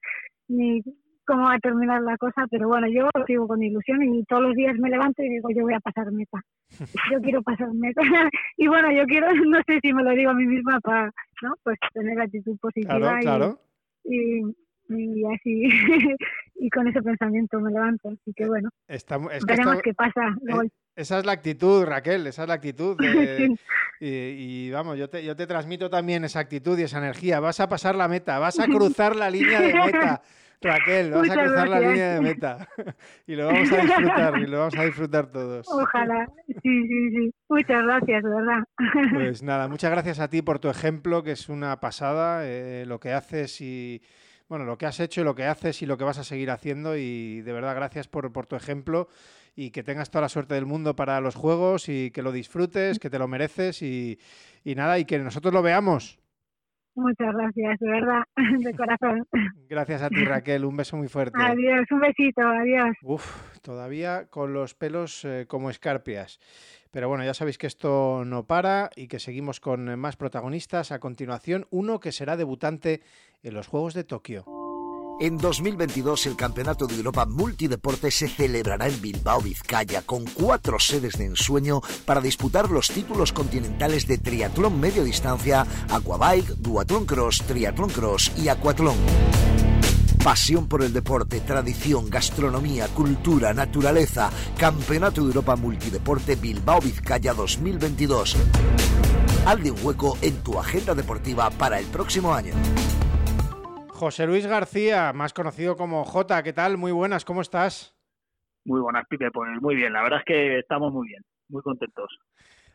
ni 0.48 0.82
cómo 1.26 1.44
va 1.44 1.54
a 1.54 1.58
terminar 1.58 2.02
la 2.02 2.16
cosa, 2.16 2.46
pero 2.50 2.68
bueno, 2.68 2.86
yo 2.88 3.08
sigo 3.26 3.46
con 3.46 3.62
ilusión 3.62 4.02
y 4.02 4.24
todos 4.24 4.42
los 4.42 4.54
días 4.54 4.76
me 4.78 4.90
levanto 4.90 5.22
y 5.22 5.28
digo, 5.28 5.48
yo 5.50 5.62
voy 5.62 5.74
a 5.74 5.80
pasar 5.80 6.10
meta. 6.12 6.40
Yo 7.12 7.20
quiero 7.20 7.42
pasar 7.42 7.72
meta. 7.74 8.00
y 8.56 8.66
bueno, 8.66 8.90
yo 8.90 9.04
quiero, 9.04 9.26
no 9.46 9.58
sé 9.66 9.78
si 9.82 9.92
me 9.92 10.02
lo 10.02 10.12
digo 10.12 10.30
a 10.30 10.34
mí 10.34 10.46
misma 10.46 10.80
para, 10.80 11.12
¿no? 11.42 11.54
Pues 11.62 11.76
tener 11.92 12.18
actitud 12.18 12.56
positiva 12.58 12.96
claro, 12.96 13.20
claro. 13.20 13.60
y, 14.04 14.42
y 14.88 15.24
así 15.26 15.68
y 16.54 16.70
con 16.70 16.86
ese 16.86 17.02
pensamiento 17.02 17.58
me 17.60 17.72
levanto 17.72 18.08
así 18.08 18.32
que 18.34 18.44
eh, 18.44 18.48
bueno 18.48 18.68
veremos 19.46 19.82
qué 19.82 19.94
pasa 19.94 20.36
eh, 20.48 20.68
esa 20.94 21.18
es 21.18 21.26
la 21.26 21.32
actitud 21.32 21.84
Raquel 21.84 22.26
esa 22.26 22.42
es 22.42 22.48
la 22.48 22.54
actitud 22.54 22.96
y, 24.00 24.70
vamos 24.70 24.98
yo 24.98 25.08
te, 25.08 25.24
yo 25.24 25.36
te 25.36 25.46
transmito 25.46 25.88
también 25.88 26.24
esa 26.24 26.40
actitud 26.40 26.78
y 26.78 26.82
esa 26.82 26.98
energía 26.98 27.40
vas 27.40 27.60
a 27.60 27.68
pasar 27.68 27.94
la 27.94 28.08
meta 28.08 28.38
vas 28.38 28.58
a 28.58 28.66
cruzar 28.66 29.16
la 29.16 29.30
línea 29.30 29.60
de 29.60 29.74
meta 29.74 30.22
Raquel, 30.62 31.10
vas 31.10 31.30
a 31.30 31.34
cruzar 31.34 31.68
la 31.68 31.80
línea 31.80 32.14
de 32.14 32.20
meta 32.20 32.68
y 33.26 33.34
lo 33.34 33.46
vamos 33.46 33.72
a 33.72 33.76
disfrutar 33.76 34.38
y 34.38 34.46
lo 34.46 34.58
vamos 34.58 34.78
a 34.78 34.84
disfrutar 34.84 35.26
todos. 35.26 35.66
Ojalá, 35.68 36.26
sí, 36.46 36.54
sí, 36.62 37.10
sí. 37.10 37.34
Muchas 37.48 37.82
gracias, 37.84 38.22
verdad. 38.22 38.64
Pues 39.12 39.42
nada, 39.42 39.68
muchas 39.68 39.90
gracias 39.90 40.20
a 40.20 40.28
ti 40.28 40.42
por 40.42 40.58
tu 40.58 40.68
ejemplo, 40.68 41.22
que 41.22 41.32
es 41.32 41.48
una 41.48 41.80
pasada, 41.80 42.46
eh, 42.46 42.84
lo 42.86 43.00
que 43.00 43.12
haces 43.12 43.60
y, 43.60 44.02
bueno, 44.48 44.66
lo 44.66 44.76
que 44.76 44.86
has 44.86 45.00
hecho 45.00 45.22
y 45.22 45.24
lo 45.24 45.34
que 45.34 45.46
haces 45.46 45.80
y 45.80 45.86
lo 45.86 45.96
que 45.96 46.04
vas 46.04 46.18
a 46.18 46.24
seguir 46.24 46.50
haciendo. 46.50 46.96
Y 46.96 47.40
de 47.40 47.52
verdad, 47.52 47.74
gracias 47.74 48.06
por, 48.08 48.30
tu 48.46 48.54
ejemplo 48.54 49.08
y 49.54 49.70
que 49.70 49.82
tengas 49.82 50.10
toda 50.10 50.22
la 50.22 50.28
suerte 50.28 50.54
del 50.54 50.66
mundo 50.66 50.94
para 50.94 51.20
los 51.20 51.34
juegos 51.34 51.88
y 51.88 52.10
que 52.10 52.22
lo 52.22 52.32
disfrutes, 52.32 52.98
que 52.98 53.10
te 53.10 53.18
lo 53.18 53.28
mereces 53.28 53.82
y, 53.82 54.18
nada, 54.64 54.98
y 54.98 55.04
que 55.04 55.18
nosotros 55.18 55.54
lo 55.54 55.62
veamos. 55.62 56.18
Muchas 56.94 57.34
gracias, 57.34 57.78
de 57.80 57.88
verdad, 57.88 58.22
de 58.58 58.74
corazón. 58.74 59.26
Gracias 59.68 60.02
a 60.02 60.08
ti, 60.08 60.24
Raquel. 60.24 60.64
Un 60.64 60.76
beso 60.76 60.96
muy 60.96 61.08
fuerte. 61.08 61.38
Adiós, 61.40 61.86
un 61.90 62.00
besito, 62.00 62.42
adiós. 62.42 62.96
Uf, 63.02 63.58
todavía 63.62 64.26
con 64.28 64.52
los 64.52 64.74
pelos 64.74 65.24
eh, 65.24 65.46
como 65.48 65.70
escarpias. 65.70 66.38
Pero 66.90 67.08
bueno, 67.08 67.24
ya 67.24 67.32
sabéis 67.32 67.56
que 67.56 67.66
esto 67.66 68.24
no 68.26 68.46
para 68.46 68.90
y 68.94 69.08
que 69.08 69.18
seguimos 69.18 69.60
con 69.60 69.98
más 69.98 70.16
protagonistas. 70.16 70.92
A 70.92 71.00
continuación, 71.00 71.66
uno 71.70 72.00
que 72.00 72.12
será 72.12 72.36
debutante 72.36 73.00
en 73.42 73.54
los 73.54 73.66
Juegos 73.66 73.94
de 73.94 74.04
Tokio. 74.04 74.44
En 75.22 75.38
2022 75.38 76.26
el 76.26 76.34
Campeonato 76.34 76.88
de 76.88 76.96
Europa 76.96 77.24
Multideporte 77.26 78.10
se 78.10 78.26
celebrará 78.26 78.88
en 78.88 79.00
Bilbao, 79.00 79.40
Vizcaya, 79.40 80.02
con 80.02 80.24
cuatro 80.24 80.80
sedes 80.80 81.16
de 81.16 81.26
ensueño 81.26 81.80
para 82.04 82.20
disputar 82.20 82.68
los 82.68 82.88
títulos 82.88 83.32
continentales 83.32 84.08
de 84.08 84.18
triatlón 84.18 84.80
medio 84.80 85.04
distancia, 85.04 85.64
aquabike, 85.90 86.56
duatlón 86.56 87.06
cross, 87.06 87.40
triatlón 87.46 87.90
cross 87.90 88.32
y 88.36 88.48
aquatlón. 88.48 88.96
Pasión 90.24 90.66
por 90.66 90.82
el 90.82 90.92
deporte, 90.92 91.38
tradición, 91.38 92.10
gastronomía, 92.10 92.88
cultura, 92.88 93.54
naturaleza. 93.54 94.28
Campeonato 94.58 95.20
de 95.20 95.28
Europa 95.28 95.54
Multideporte 95.54 96.34
Bilbao 96.34 96.80
Vizcaya 96.80 97.32
2022. 97.32 98.36
Haz 99.46 99.62
de 99.62 99.70
un 99.70 99.78
hueco 99.84 100.18
en 100.20 100.42
tu 100.42 100.58
agenda 100.58 100.96
deportiva 100.96 101.48
para 101.50 101.78
el 101.78 101.86
próximo 101.86 102.34
año. 102.34 102.54
José 104.02 104.26
Luis 104.26 104.48
García, 104.48 105.12
más 105.12 105.32
conocido 105.32 105.76
como 105.76 106.04
J, 106.04 106.42
¿qué 106.42 106.52
tal? 106.52 106.76
Muy 106.76 106.90
buenas, 106.90 107.24
¿cómo 107.24 107.40
estás? 107.40 107.96
Muy 108.64 108.80
buenas, 108.80 109.06
Pipe, 109.06 109.30
pues 109.30 109.48
muy 109.60 109.76
bien, 109.76 109.92
la 109.92 110.02
verdad 110.02 110.18
es 110.18 110.24
que 110.24 110.58
estamos 110.58 110.92
muy 110.92 111.06
bien, 111.06 111.22
muy 111.48 111.62
contentos 111.62 112.10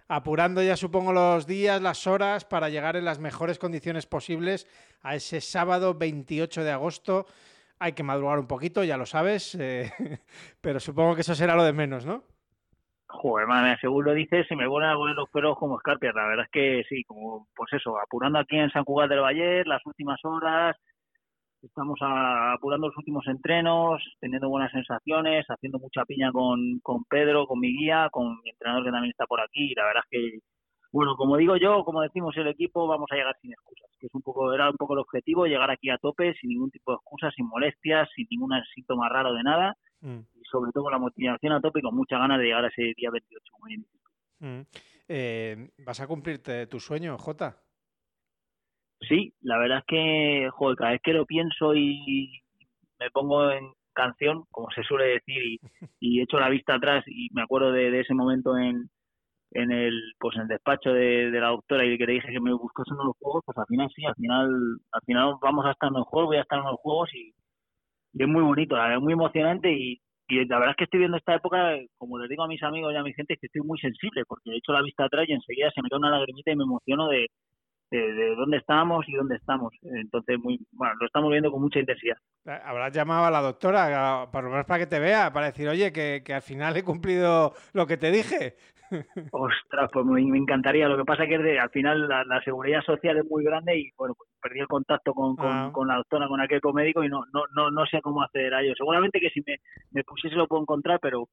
apurando 0.08 0.64
ya 0.64 0.78
supongo 0.78 1.12
los 1.12 1.46
días, 1.46 1.82
las 1.82 2.08
horas 2.08 2.46
para 2.46 2.70
llegar 2.70 2.96
en 2.96 3.04
las 3.04 3.20
mejores 3.20 3.60
condiciones 3.60 4.06
posibles 4.06 4.70
a 5.02 5.16
ese 5.16 5.42
sábado 5.42 5.96
28 5.96 6.64
de 6.64 6.72
agosto. 6.72 7.26
Hay 7.78 7.92
que 7.92 8.04
madrugar 8.04 8.40
un 8.40 8.48
poquito, 8.48 8.86
ya 8.86 8.96
lo 8.96 9.06
sabes, 9.06 9.54
eh, 9.60 9.92
pero 10.62 10.80
supongo 10.80 11.14
que 11.14 11.22
eso 11.22 11.36
será 11.36 11.58
lo 11.58 11.66
de 11.66 11.74
menos, 11.74 12.06
¿no? 12.06 12.24
Joder, 13.08 13.48
madre, 13.48 13.78
según 13.82 14.06
lo 14.06 14.14
dices, 14.14 14.48
se 14.48 14.56
me 14.56 14.66
vuelven 14.66 14.92
a 14.92 14.96
poner 14.96 15.16
los 15.18 15.30
pelos 15.30 15.58
como 15.58 15.76
escarpias. 15.76 16.16
La 16.16 16.26
verdad 16.26 16.46
es 16.46 16.52
que 16.52 16.86
sí, 16.88 17.04
como 17.04 17.50
pues 17.54 17.74
eso, 17.74 18.00
apurando 18.00 18.40
aquí 18.40 18.56
en 18.56 18.72
San 18.72 18.86
Cugat 18.86 19.10
del 19.10 19.20
Valle, 19.20 19.66
las 19.66 19.86
últimas 19.86 20.24
horas, 20.24 20.78
Estamos 21.68 22.00
apurando 22.02 22.88
los 22.88 22.98
últimos 22.98 23.28
entrenos, 23.28 24.02
teniendo 24.20 24.50
buenas 24.50 24.72
sensaciones, 24.72 25.46
haciendo 25.48 25.80
mucha 25.80 26.06
piña 26.06 26.32
con, 26.32 26.80
con 26.82 27.04
Pedro, 27.04 27.46
con 27.46 27.60
mi 27.60 27.78
guía, 27.78 28.08
con 28.12 28.40
mi 28.42 28.50
entrenador 28.50 28.86
que 28.86 28.92
también 28.92 29.12
está 29.12 29.26
por 29.26 29.42
aquí. 29.42 29.72
Y 29.72 29.76
la 29.76 29.86
verdad 29.86 30.04
es 30.06 30.10
que, 30.10 30.40
bueno, 30.92 31.16
como 31.16 31.36
digo 31.38 31.58
yo, 31.58 31.84
como 31.84 32.02
decimos 32.02 32.36
el 32.38 32.48
equipo, 32.48 32.88
vamos 32.88 33.08
a 33.12 33.16
llegar 33.16 33.36
sin 33.42 33.52
excusas. 33.52 33.90
Que 34.00 34.08
es 34.08 34.14
un 34.16 34.22
poco, 34.22 34.54
era 34.54 34.70
un 34.70 34.78
poco 34.78 34.94
el 34.94 35.00
objetivo, 35.00 35.46
llegar 35.46 35.70
aquí 35.70 35.90
a 35.90 35.98
tope, 35.98 36.34
sin 36.40 36.52
ningún 36.52 36.72
tipo 36.72 36.92
de 36.92 36.96
excusas, 36.96 37.34
sin 37.36 37.48
molestias, 37.48 38.10
sin 38.16 38.28
ningún 38.32 38.52
síntoma 38.74 39.10
raro 39.10 39.34
de 39.34 39.44
nada. 39.44 39.76
Mm. 40.02 40.20
Y 40.36 40.44
sobre 40.50 40.72
todo 40.72 40.86
con 40.86 40.94
la 40.94 41.00
motivación 41.00 41.54
a 41.54 41.62
tope 41.62 41.80
y 41.80 41.84
con 41.84 41.96
muchas 41.96 42.20
ganas 42.20 42.40
de 42.40 42.46
llegar 42.46 42.64
a 42.64 42.70
ese 42.70 42.94
día 42.96 43.12
28. 43.12 43.44
Mm. 44.40 44.62
Eh, 45.10 45.70
¿Vas 45.80 46.00
a 46.00 46.08
cumplirte 46.08 46.68
tu 46.68 46.80
sueño, 46.80 47.18
Jota? 47.18 47.67
Sí, 49.02 49.34
la 49.42 49.58
verdad 49.60 49.80
es 49.80 49.86
que, 49.86 50.50
joder, 50.52 50.78
cada 50.78 50.92
vez 50.92 51.02
que 51.04 51.14
lo 51.14 51.26
pienso 51.26 51.76
y 51.76 52.42
me 53.00 53.10
pongo 53.12 53.52
en 53.52 53.72
canción, 53.94 54.44
como 54.52 54.70
se 54.72 54.84
suele 54.84 55.06
decir, 55.06 55.44
y, 55.44 55.60
y 56.00 56.22
echo 56.22 56.40
la 56.40 56.50
vista 56.50 56.76
atrás 56.76 57.04
y 57.08 57.30
me 57.34 57.42
acuerdo 57.44 57.72
de, 57.72 58.00
ese 58.00 58.14
momento 58.14 58.58
en, 58.58 58.90
en 59.52 59.72
el 59.72 59.94
pues 60.20 60.36
en 60.36 60.44
el 60.44 60.48
despacho 60.50 60.92
de, 60.94 61.32
la 61.32 61.50
doctora 61.50 61.86
y 61.86 61.98
que 61.98 62.06
le 62.06 62.14
dije 62.14 62.32
que 62.32 62.40
me 62.40 62.54
buscase 62.54 62.92
en 62.92 63.06
los 63.06 63.16
juegos, 63.20 63.44
pues 63.46 63.58
al 63.58 63.66
final 63.68 63.90
sí, 63.96 64.06
al 64.06 64.16
final 64.16 64.50
al 64.92 65.02
final 65.06 65.36
vamos 65.42 65.66
a 65.66 65.72
estar 65.72 65.88
en 65.90 65.96
los 65.96 66.08
juegos, 66.08 66.30
voy 66.30 66.38
a 66.38 66.42
estar 66.42 66.60
en 66.60 66.66
los 66.66 66.80
juegos 66.80 67.14
y, 67.14 67.34
es 68.20 68.28
muy 68.28 68.42
bonito, 68.42 68.76
es 68.84 69.00
muy 69.02 69.14
emocionante 69.14 69.72
y, 69.72 70.02
y 70.28 70.46
la 70.46 70.58
verdad 70.60 70.72
es 70.72 70.78
que 70.78 70.84
estoy 70.86 71.00
viendo 71.00 71.18
esta 71.18 71.36
época, 71.36 71.78
como 71.98 72.20
les 72.20 72.30
digo 72.30 72.44
a 72.44 72.48
mis 72.48 72.64
amigos 72.64 72.94
y 72.94 72.98
a 72.98 73.04
mi 73.04 73.14
gente, 73.14 73.34
es 73.36 73.40
que 73.40 73.48
estoy 73.48 73.62
muy 73.62 73.80
sensible, 73.80 74.24
porque 74.28 74.52
he 74.52 74.58
hecho 74.58 74.74
la 74.74 74.82
vista 74.82 75.06
atrás 75.06 75.26
y 75.28 75.34
enseguida 75.34 75.72
se 75.72 75.82
me 75.82 75.90
cae 75.90 76.00
una 76.00 76.10
lagrimita 76.10 76.52
y 76.52 76.56
me 76.56 76.64
emociono 76.64 77.08
de, 77.10 77.28
de, 77.92 78.36
dónde 78.36 78.58
estamos 78.58 79.08
y 79.08 79.14
dónde 79.14 79.36
estamos. 79.36 79.74
Entonces, 79.82 80.38
muy 80.40 80.60
bueno, 80.72 80.96
lo 81.00 81.08
estamos 81.08 81.32
viendo 81.32 81.52
con 81.52 81.62
mucha 81.62 81.80
intensidad. 81.80 82.18
Habrás 82.46 82.92
llamado 82.94 83.26
a 83.26 83.32
la 83.32 83.42
doctora, 83.42 84.28
por 84.32 84.44
lo 84.44 84.50
menos 84.50 84.66
para 84.66 84.80
que 84.80 84.88
te 84.88 85.00
vea, 85.00 85.32
para 85.32 85.48
decir, 85.48 85.68
oye, 85.68 85.92
que, 85.92 86.22
que 86.26 86.34
al 86.34 86.42
final 86.42 86.76
he 86.78 86.84
cumplido 86.84 87.54
lo 87.74 87.88
que 87.88 87.98
te 87.98 88.12
dije. 88.12 88.56
Ostras, 89.32 89.90
pues 89.92 90.06
me, 90.06 90.22
encantaría. 90.38 90.88
Lo 90.88 90.98
que 90.98 91.06
pasa 91.06 91.24
es 91.24 91.30
que 91.30 91.60
al 91.60 91.70
final 91.70 92.08
la, 92.08 92.42
seguridad 92.44 92.82
social 92.82 93.18
es 93.18 93.26
muy 93.30 93.44
grande 93.44 93.78
y 93.78 93.92
bueno, 93.98 94.14
pues 94.16 94.30
perdí 94.42 94.60
el 94.60 94.68
contacto 94.68 95.14
con, 95.14 95.36
ah. 95.40 95.70
con, 95.74 95.88
la 95.88 95.96
doctora, 95.96 96.28
con 96.28 96.42
aquel 96.42 96.62
médico 96.74 97.04
y 97.04 97.10
no, 97.10 97.24
no, 97.34 97.44
no, 97.56 97.72
no 97.72 97.86
sé 97.86 98.02
cómo 98.02 98.22
acceder 98.22 98.54
a 98.54 98.62
ello. 98.62 98.74
Seguramente 98.78 99.20
que 99.20 99.30
si 99.30 99.42
me, 99.46 99.58
me 99.92 100.04
pusiese 100.04 100.36
lo 100.36 100.48
puedo 100.48 100.62
encontrar, 100.62 101.00
pero 101.02 101.28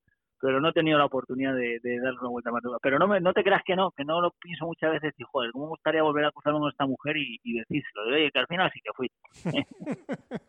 pero 0.44 0.60
no 0.60 0.68
he 0.68 0.72
tenido 0.74 0.98
la 0.98 1.06
oportunidad 1.06 1.54
de, 1.54 1.80
de 1.82 2.00
darle 2.00 2.18
una 2.20 2.28
vuelta 2.28 2.50
más. 2.50 2.62
Pero 2.82 2.98
no, 2.98 3.08
me, 3.08 3.18
no 3.18 3.32
te 3.32 3.42
creas 3.42 3.62
que 3.64 3.74
no, 3.74 3.92
que 3.92 4.04
no 4.04 4.20
lo 4.20 4.30
pienso 4.32 4.66
muchas 4.66 4.92
veces 4.92 5.14
y, 5.16 5.24
joder, 5.24 5.50
¿cómo 5.52 5.64
me 5.64 5.70
gustaría 5.70 6.02
volver 6.02 6.26
a 6.26 6.32
cruzarme 6.32 6.58
con 6.58 6.70
esta 6.70 6.84
mujer 6.84 7.16
y, 7.16 7.40
y 7.42 7.60
decírselo? 7.60 8.04
De, 8.04 8.12
oye, 8.12 8.30
que 8.30 8.38
al 8.40 8.46
final 8.46 8.70
sí 8.74 8.80
que 8.84 8.92
fui. 8.94 9.10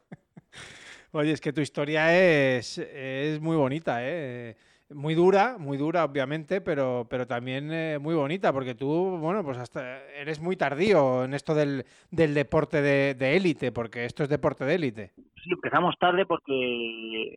Oye, 1.13 1.31
es 1.31 1.39
que 1.39 1.53
tu 1.53 1.61
historia 1.61 2.13
es, 2.13 2.77
es 2.77 3.39
muy 3.39 3.55
bonita, 3.55 3.99
¿eh? 4.01 4.57
Muy 4.89 5.15
dura, 5.15 5.57
muy 5.57 5.77
dura, 5.77 6.03
obviamente, 6.03 6.59
pero, 6.59 7.07
pero 7.09 7.25
también 7.25 7.71
eh, 7.71 7.97
muy 7.97 8.15
bonita, 8.15 8.51
porque 8.51 8.75
tú, 8.75 9.17
bueno, 9.17 9.41
pues 9.45 9.57
hasta 9.57 10.03
eres 10.09 10.41
muy 10.41 10.57
tardío 10.57 11.23
en 11.23 11.33
esto 11.33 11.55
del, 11.55 11.85
del 12.11 12.33
deporte 12.33 12.81
de 12.81 13.35
élite, 13.37 13.71
porque 13.71 14.03
esto 14.03 14.23
es 14.23 14.29
deporte 14.29 14.65
de 14.65 14.75
élite. 14.75 15.13
Sí, 15.41 15.51
empezamos 15.51 15.95
tarde 15.97 16.25
porque 16.25 17.33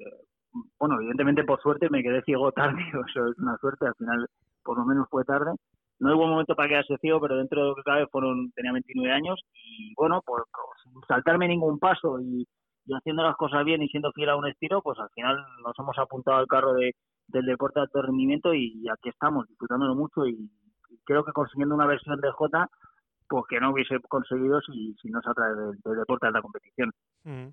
bueno, 0.79 0.97
evidentemente 0.97 1.45
por 1.45 1.61
suerte 1.61 1.89
me 1.91 2.03
quedé 2.03 2.23
ciego 2.23 2.53
tarde, 2.53 2.83
eso 2.89 3.29
es 3.29 3.39
una 3.39 3.57
suerte, 3.59 3.87
al 3.87 3.95
final 3.95 4.27
por 4.63 4.79
lo 4.79 4.85
menos 4.85 5.09
fue 5.11 5.25
tarde. 5.25 5.53
No 6.01 6.17
hubo 6.17 6.29
momento 6.29 6.55
para 6.55 6.69
quedarse 6.69 6.97
ciego, 6.99 7.21
pero 7.21 7.37
dentro 7.37 7.61
de 7.61 7.69
lo 7.69 7.75
que 7.75 7.83
cabe 7.83 8.07
fueron, 8.07 8.53
tenía 8.53 8.73
29 8.73 9.13
años 9.13 9.41
y 9.53 9.95
bueno, 9.97 10.23
pues, 10.25 10.45
sin 10.85 10.93
saltarme 11.09 11.49
ningún 11.49 11.79
paso 11.81 12.21
y, 12.21 12.47
haciendo 12.95 13.23
las 13.23 13.37
cosas 13.37 13.65
bien 13.65 13.83
y 13.83 13.89
siendo 13.89 14.13
fiel 14.13 14.31
a 14.31 14.37
un 14.37 14.47
estilo, 14.47 14.81
pues 14.81 14.99
al 14.99 15.11
final 15.11 15.37
nos 15.65 15.79
hemos 15.79 15.99
apuntado 15.99 16.39
al 16.39 16.47
carro 16.47 16.73
de, 16.75 16.95
del 17.27 17.47
deporte 17.47 17.81
de 17.81 17.85
alto 17.85 18.01
rendimiento 18.01 18.55
y 18.55 18.87
aquí 18.89 19.09
estamos, 19.09 19.49
disfrutándolo 19.49 19.95
mucho 19.95 20.27
y, 20.27 20.49
creo 21.05 21.25
que 21.25 21.33
consiguiendo 21.33 21.75
una 21.75 21.87
versión 21.87 22.21
de 22.21 22.31
J 22.31 22.69
pues 23.29 23.45
que 23.49 23.61
no 23.61 23.73
hubiese 23.73 23.99
conseguido 24.09 24.61
si, 24.63 24.95
si 25.03 25.09
no 25.11 25.21
se 25.21 25.31
atrae 25.31 25.55
del, 25.55 25.79
deporte 25.99 26.25
de 26.25 26.29
alta 26.29 26.43
competición. 26.43 26.93
Mm. 27.25 27.49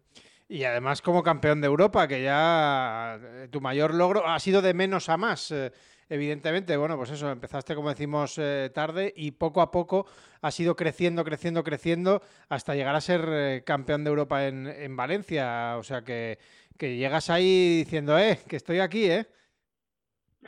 Y 0.47 0.63
además 0.63 1.01
como 1.01 1.23
campeón 1.23 1.59
de 1.59 1.67
Europa, 1.67 2.07
que 2.07 2.21
ya 2.21 3.17
eh, 3.19 3.47
tu 3.51 3.61
mayor 3.61 3.95
logro 3.95 4.27
ha 4.27 4.37
sido 4.39 4.61
de 4.61 4.75
menos 4.75 5.09
a 5.09 5.17
más. 5.17 5.49
Eh, 5.49 5.71
evidentemente, 6.07 6.77
bueno, 6.77 6.97
pues 6.97 7.09
eso, 7.09 7.31
empezaste, 7.31 7.73
como 7.73 7.89
decimos, 7.89 8.37
eh, 8.37 8.69
tarde 8.73 9.11
y 9.15 9.31
poco 9.31 9.61
a 9.61 9.71
poco 9.71 10.05
has 10.41 10.59
ido 10.59 10.75
creciendo, 10.75 11.23
creciendo, 11.23 11.63
creciendo 11.63 12.21
hasta 12.47 12.75
llegar 12.75 12.95
a 12.95 13.01
ser 13.01 13.63
campeón 13.63 14.03
de 14.03 14.11
Europa 14.11 14.45
en, 14.45 14.67
en 14.67 14.95
Valencia. 14.95 15.77
O 15.77 15.83
sea 15.83 16.03
que, 16.03 16.37
que, 16.77 16.95
llegas 16.95 17.31
ahí 17.31 17.79
diciendo, 17.79 18.15
eh, 18.19 18.37
que 18.47 18.57
estoy 18.57 18.79
aquí, 18.79 19.05
¿eh? 19.05 19.25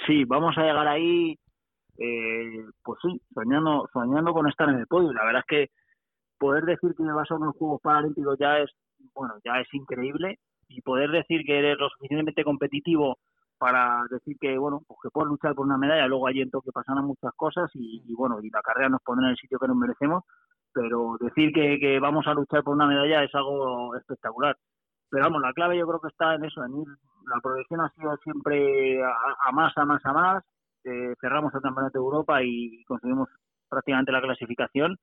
Sí, 0.06 0.26
vamos 0.26 0.56
a 0.60 0.62
llegar 0.62 0.88
ahí, 0.88 1.40
pues 1.96 3.00
sí, 3.02 3.20
soñando, 3.34 3.90
soñando 3.92 4.32
con 4.32 4.48
estar 4.48 4.70
en 4.70 4.76
el 4.76 4.86
podio. 4.86 5.12
La 5.12 5.26
verdad 5.26 5.42
es 5.44 5.48
que 5.48 5.72
poder 6.38 6.66
decir 6.66 6.94
que 6.96 7.02
me 7.02 7.14
vas 7.14 7.32
a 7.32 7.36
unos 7.36 7.56
Juegos 7.58 7.82
Paralímpicos 7.82 8.38
ya 8.40 8.60
es 8.60 8.70
bueno, 9.14 9.36
ya 9.44 9.60
es 9.60 9.68
increíble 9.74 10.40
y 10.68 10.82
poder 10.82 11.12
decir 11.12 11.44
que 11.46 11.60
eres 11.60 11.78
lo 11.78 11.90
suficientemente 11.90 12.44
competitivo 12.44 13.18
para 13.58 14.04
decir 14.10 14.38
que, 14.40 14.58
bueno, 14.58 14.82
pues 14.88 15.00
que 15.02 15.10
puedes 15.10 15.30
luchar 15.30 15.56
por 15.56 15.66
una 15.66 15.78
medalla, 15.78 16.08
luego 16.08 16.28
allí 16.28 16.42
en 16.42 16.52
Tokio 16.52 16.72
pasan 16.72 17.04
muchas 17.06 17.34
cosas 17.36 17.70
y, 17.74 18.14
bueno, 18.16 18.40
y 18.42 18.50
la 18.50 18.62
carrera 18.62 18.90
nos 18.90 19.02
pondrá 19.02 19.28
en 19.28 19.32
el 19.32 19.38
sitio 19.38 19.58
que 19.60 19.68
nos 19.68 19.78
merecemos, 19.78 20.24
pero 20.74 21.18
decir 21.20 21.52
que, 21.54 21.80
que 21.80 22.00
vamos 22.00 22.28
a 22.28 22.34
luchar 22.34 22.64
por 22.64 22.76
una 22.76 22.88
medalla 22.88 23.24
es 23.24 23.34
algo 23.34 23.96
espectacular. 23.96 24.56
Pero 25.10 25.24
vamos, 25.24 25.42
la 25.42 25.54
clave 25.54 25.78
yo 25.78 25.88
creo 25.88 26.00
que 26.02 26.10
está 26.10 26.36
en 26.36 26.46
eso, 26.46 26.64
en 26.64 26.82
ir, 26.82 26.88
la 27.28 27.40
progresión 27.42 27.82
ha 27.82 27.90
sido 27.90 28.16
siempre 28.18 29.02
a, 29.04 29.52
más, 29.52 29.76
a 29.78 29.86
más, 29.86 30.06
a 30.06 30.14
más, 30.14 30.44
eh, 30.84 31.16
cerramos 31.20 31.54
el 31.54 31.62
Campeonato 31.62 31.98
de 31.98 32.04
Europa 32.04 32.44
y 32.44 32.84
conseguimos 32.86 33.30
prácticamente 33.70 34.12
la 34.12 34.22
clasificación 34.22 34.98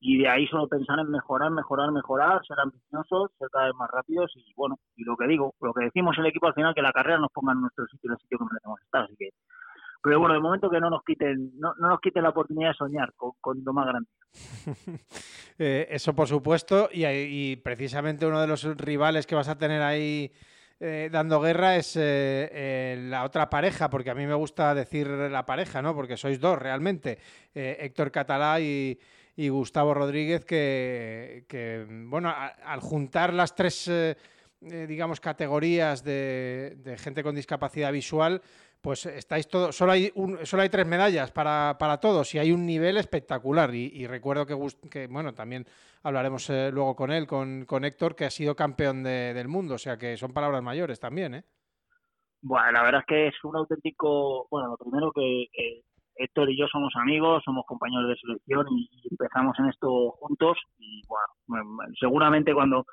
y 0.00 0.18
de 0.18 0.28
ahí 0.28 0.46
solo 0.46 0.68
pensar 0.68 0.98
en 0.98 1.10
mejorar, 1.10 1.50
mejorar, 1.50 1.90
mejorar, 1.90 2.44
ser 2.46 2.58
ambiciosos, 2.60 3.30
ser 3.38 3.48
cada 3.50 3.66
vez 3.66 3.74
más 3.74 3.90
rápidos 3.90 4.30
y 4.36 4.52
bueno, 4.54 4.78
y 4.94 5.04
lo 5.04 5.16
que 5.16 5.26
digo, 5.26 5.54
lo 5.60 5.72
que 5.72 5.84
decimos 5.84 6.16
el 6.18 6.26
equipo 6.26 6.46
al 6.46 6.54
final, 6.54 6.74
que 6.74 6.82
la 6.82 6.92
carrera 6.92 7.18
nos 7.18 7.32
ponga 7.32 7.52
en 7.52 7.62
nuestro 7.62 7.86
sitio, 7.86 8.10
en 8.10 8.12
el 8.12 8.18
sitio 8.18 8.38
que 8.38 8.44
merecemos 8.44 8.80
estar, 8.82 9.04
así 9.04 9.16
que 9.16 9.30
pero 10.06 10.20
bueno, 10.20 10.34
de 10.34 10.40
momento 10.40 10.70
que 10.70 10.78
no 10.78 10.88
nos 10.88 11.02
quiten, 11.02 11.58
no, 11.58 11.74
no 11.80 11.88
nos 11.88 12.00
quiten 12.00 12.22
la 12.22 12.28
oportunidad 12.28 12.68
de 12.68 12.74
soñar 12.74 13.12
con, 13.16 13.32
con 13.40 13.64
lo 13.64 13.72
más 13.72 13.86
grande. 13.86 14.08
Eh, 15.58 15.88
eso 15.90 16.14
por 16.14 16.28
supuesto, 16.28 16.90
y, 16.92 17.56
precisamente 17.56 18.26
uno 18.26 18.42
de 18.42 18.46
los 18.46 18.62
rivales 18.76 19.26
que 19.26 19.34
vas 19.34 19.48
a 19.48 19.56
tener 19.56 19.80
ahí 19.80 20.30
eh, 20.78 21.08
dando 21.10 21.40
guerra 21.40 21.76
es 21.76 21.96
eh, 21.98 22.98
la 23.08 23.24
otra 23.24 23.48
pareja, 23.48 23.88
porque 23.88 24.10
a 24.10 24.14
mí 24.14 24.26
me 24.26 24.34
gusta 24.34 24.74
decir 24.74 25.08
la 25.08 25.46
pareja, 25.46 25.80
¿no? 25.80 25.94
Porque 25.94 26.18
sois 26.18 26.38
dos 26.38 26.58
realmente, 26.58 27.18
Héctor 27.54 28.10
Catalá 28.10 28.60
y, 28.60 28.98
y 29.36 29.50
Gustavo 29.50 29.92
Rodríguez, 29.92 30.44
que, 30.46 31.86
bueno, 32.08 32.32
al 32.64 32.80
juntar 32.80 33.34
las 33.34 33.54
tres, 33.54 33.86
eh, 33.88 34.16
eh, 34.62 34.86
digamos, 34.88 35.20
categorías 35.20 36.02
de, 36.02 36.96
gente 36.98 37.22
con 37.22 37.34
discapacidad 37.34 37.92
visual, 37.92 38.40
pues 38.80 39.04
estáis 39.04 39.46
todos, 39.48 39.76
solo 39.76 39.92
hay, 39.92 40.10
un, 40.14 40.44
solo 40.46 40.62
hay 40.62 40.70
tres 40.70 40.86
medallas 40.86 41.32
para, 41.32 41.76
para, 41.78 41.98
todos 41.98 42.34
y 42.34 42.38
hay 42.38 42.50
un 42.50 42.64
nivel 42.64 42.96
espectacular. 42.96 43.74
Y, 43.74 44.06
recuerdo 44.06 44.46
que, 44.46 45.06
bueno, 45.06 45.34
también 45.34 45.66
hablaremos 46.02 46.48
eh, 46.48 46.70
luego 46.72 46.96
con 46.96 47.12
él, 47.12 47.26
con, 47.26 47.66
con, 47.66 47.84
Héctor, 47.84 48.16
que 48.16 48.24
ha 48.24 48.30
sido 48.30 48.56
campeón 48.56 49.02
del 49.02 49.48
mundo, 49.48 49.74
o 49.74 49.78
sea 49.78 49.98
que 49.98 50.16
son 50.16 50.32
palabras 50.32 50.62
mayores 50.62 50.98
también, 50.98 51.34
¿eh? 51.34 51.44
Bueno, 52.40 52.70
la 52.70 52.82
verdad 52.84 53.00
es 53.00 53.06
que 53.06 53.26
es 53.28 53.44
un 53.44 53.56
auténtico, 53.56 54.46
bueno, 54.50 54.68
lo 54.68 54.76
primero 54.76 55.10
que 55.10 55.48
Héctor 56.16 56.50
y 56.50 56.58
yo 56.58 56.66
somos 56.68 56.92
amigos, 56.96 57.42
somos 57.44 57.64
compañeros 57.66 58.08
de 58.08 58.16
selección 58.16 58.66
y, 58.70 58.88
empezamos 59.10 59.58
en 59.58 59.66
esto 59.66 60.10
juntos 60.12 60.58
y 60.78 61.02
bueno, 61.06 61.78
seguramente 61.98 62.54
cuando 62.54 62.86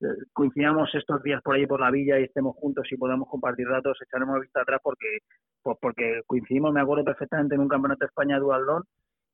eh, 0.00 0.06
coincidamos 0.32 0.94
estos 0.94 1.22
días 1.22 1.42
por 1.42 1.56
ahí 1.56 1.66
por 1.66 1.80
la 1.80 1.90
villa 1.90 2.18
y 2.18 2.24
estemos 2.24 2.56
juntos 2.56 2.86
y 2.90 2.96
podamos 2.96 3.28
compartir 3.28 3.68
datos, 3.68 3.98
echaremos 4.00 4.40
vista 4.40 4.62
atrás 4.62 4.80
porque 4.82 5.18
pues 5.62 5.76
porque 5.80 6.22
coincidimos, 6.26 6.72
me 6.72 6.80
acuerdo 6.80 7.04
perfectamente 7.04 7.54
en 7.54 7.60
un 7.60 7.68
campeonato 7.68 8.00
de 8.00 8.06
España 8.06 8.38
dualdón 8.38 8.84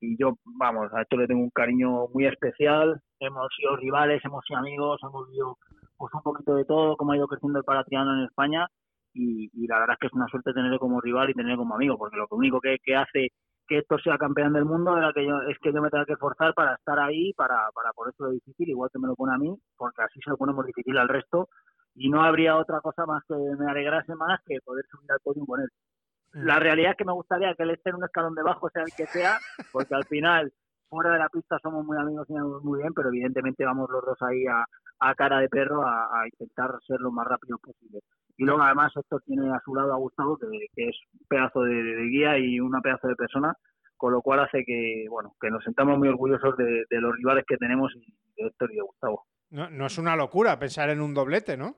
y 0.01 0.16
yo, 0.18 0.34
vamos, 0.44 0.92
a 0.92 1.03
esto 1.03 1.16
le 1.16 1.26
tengo 1.26 1.42
un 1.42 1.51
cariño 1.51 2.09
muy 2.12 2.26
especial, 2.26 3.01
hemos 3.20 3.49
sido 3.57 3.76
rivales, 3.76 4.22
hemos 4.24 4.44
sido 4.44 4.59
amigos, 4.59 5.01
hemos 5.03 5.28
visto 5.28 5.57
pues 5.97 6.12
un 6.12 6.22
poquito 6.22 6.55
de 6.55 6.64
todo, 6.64 6.97
cómo 6.97 7.12
ha 7.12 7.16
ido 7.16 7.26
creciendo 7.26 7.59
el 7.59 7.64
paratriano 7.64 8.14
en 8.14 8.24
España 8.24 8.66
y, 9.17 9.67
la 9.67 9.81
verdad 9.81 9.95
es 9.95 10.01
que 10.01 10.07
es 10.09 10.12
una 10.12 10.29
suerte 10.29 10.53
tenerlo 10.53 10.79
como 10.79 11.01
rival 11.01 11.31
y 11.31 11.35
tenerlo 11.35 11.59
como 11.59 11.75
amigo, 11.75 11.97
porque 11.97 12.17
lo 12.17 12.27
único 12.31 12.61
que, 12.61 12.77
hace 12.95 13.29
que 13.67 13.79
esto 13.79 13.99
sea 13.99 14.19
campeón 14.19 14.53
del 14.53 14.64
mundo 14.64 14.97
era 14.97 15.12
que 15.12 15.27
yo, 15.27 15.41
es 15.49 15.59
que 15.59 15.73
yo 15.73 15.83
me 15.83 15.91
tenga 15.91 16.05
que 16.05 16.12
esforzar 16.12 16.55
para 16.55 16.75
estar 16.75 16.99
ahí, 16.99 17.33
para, 17.33 17.69
para 17.75 17.91
lo 18.19 18.31
difícil, 18.31 18.69
igual 18.69 18.91
que 18.93 18.99
me 18.99 19.09
lo 19.09 19.17
pone 19.17 19.35
a 19.35 19.39
mí, 19.39 19.57
porque 19.77 20.03
así 20.03 20.21
se 20.23 20.31
lo 20.31 20.37
ponemos 20.37 20.64
difícil 20.67 20.97
al 20.99 21.09
resto, 21.09 21.49
y 21.95 22.11
no 22.11 22.23
habría 22.23 22.57
otra 22.57 22.81
cosa 22.81 23.07
más 23.07 23.25
que 23.27 23.35
me 23.35 23.71
alegrase 23.71 24.14
más 24.14 24.41
que 24.47 24.59
poder 24.64 24.85
subir 24.91 25.11
al 25.11 25.21
podio 25.21 25.45
con 25.47 25.61
él. 25.61 25.69
Mm. 26.35 26.45
La 26.45 26.59
realidad 26.59 26.93
es 26.93 26.97
que 26.99 27.05
me 27.05 27.12
gustaría 27.12 27.55
que 27.55 27.62
él 27.62 27.71
esté 27.71 27.91
en 27.91 27.97
un 27.97 28.05
escalón 28.05 28.35
debajo, 28.35 28.69
sea 28.71 28.83
el 28.83 28.93
que 28.97 29.07
sea, 29.07 29.39
porque 29.73 29.95
al 29.95 30.05
final, 30.05 30.53
fuera 30.89 31.11
de 31.11 31.19
la 31.19 31.29
pista 31.29 31.59
somos 31.62 31.85
muy 31.85 31.97
amigos 31.97 32.29
y 32.29 32.35
muy 32.35 32.81
bien, 32.81 32.93
pero 32.95 33.09
evidentemente 33.09 33.64
vamos 33.64 33.91
los 33.91 34.05
dos 34.05 34.23
ahí 34.23 34.47
a, 34.47 34.64
a 35.01 35.14
cara 35.14 35.41
de 35.41 35.49
perro 35.49 35.83
a, 35.85 36.21
a 36.21 36.27
intentar 36.27 36.71
ser 36.87 37.01
lo 37.01 37.11
más 37.11 37.27
rápido 37.27 37.59
posible. 37.59 38.01
Y 38.37 38.45
luego 38.45 38.62
además 38.62 38.93
esto 38.97 39.18
tiene 39.20 39.51
a 39.51 39.61
su 39.64 39.74
lado 39.74 39.93
a 39.93 39.97
Gustavo, 39.97 40.39
que, 40.39 40.68
es 40.76 40.97
un 41.12 41.26
pedazo 41.26 41.62
de, 41.62 42.07
guía 42.11 42.39
y 42.39 42.61
una 42.61 42.80
pedazo 42.80 43.09
de 43.09 43.16
persona, 43.16 43.55
con 43.97 44.12
lo 44.12 44.20
cual 44.20 44.41
hace 44.41 44.64
que, 44.64 45.07
bueno, 45.09 45.34
que 45.41 45.51
nos 45.51 45.64
sentamos 45.64 45.99
muy 45.99 46.09
orgullosos 46.09 46.57
de, 46.57 46.84
los 46.91 47.16
rivales 47.16 47.45
que 47.47 47.57
tenemos 47.57 47.93
y 47.95 48.14
de 48.37 48.49
Héctor 48.49 48.72
y 48.72 48.76
de 48.76 48.82
Gustavo. 48.82 49.24
No, 49.51 49.70
no 49.70 49.87
es 49.87 49.97
una 49.99 50.16
locura 50.16 50.59
pensar 50.59 50.91
en 50.91 51.01
un 51.01 51.14
doblete, 51.14 51.57
¿no? 51.57 51.76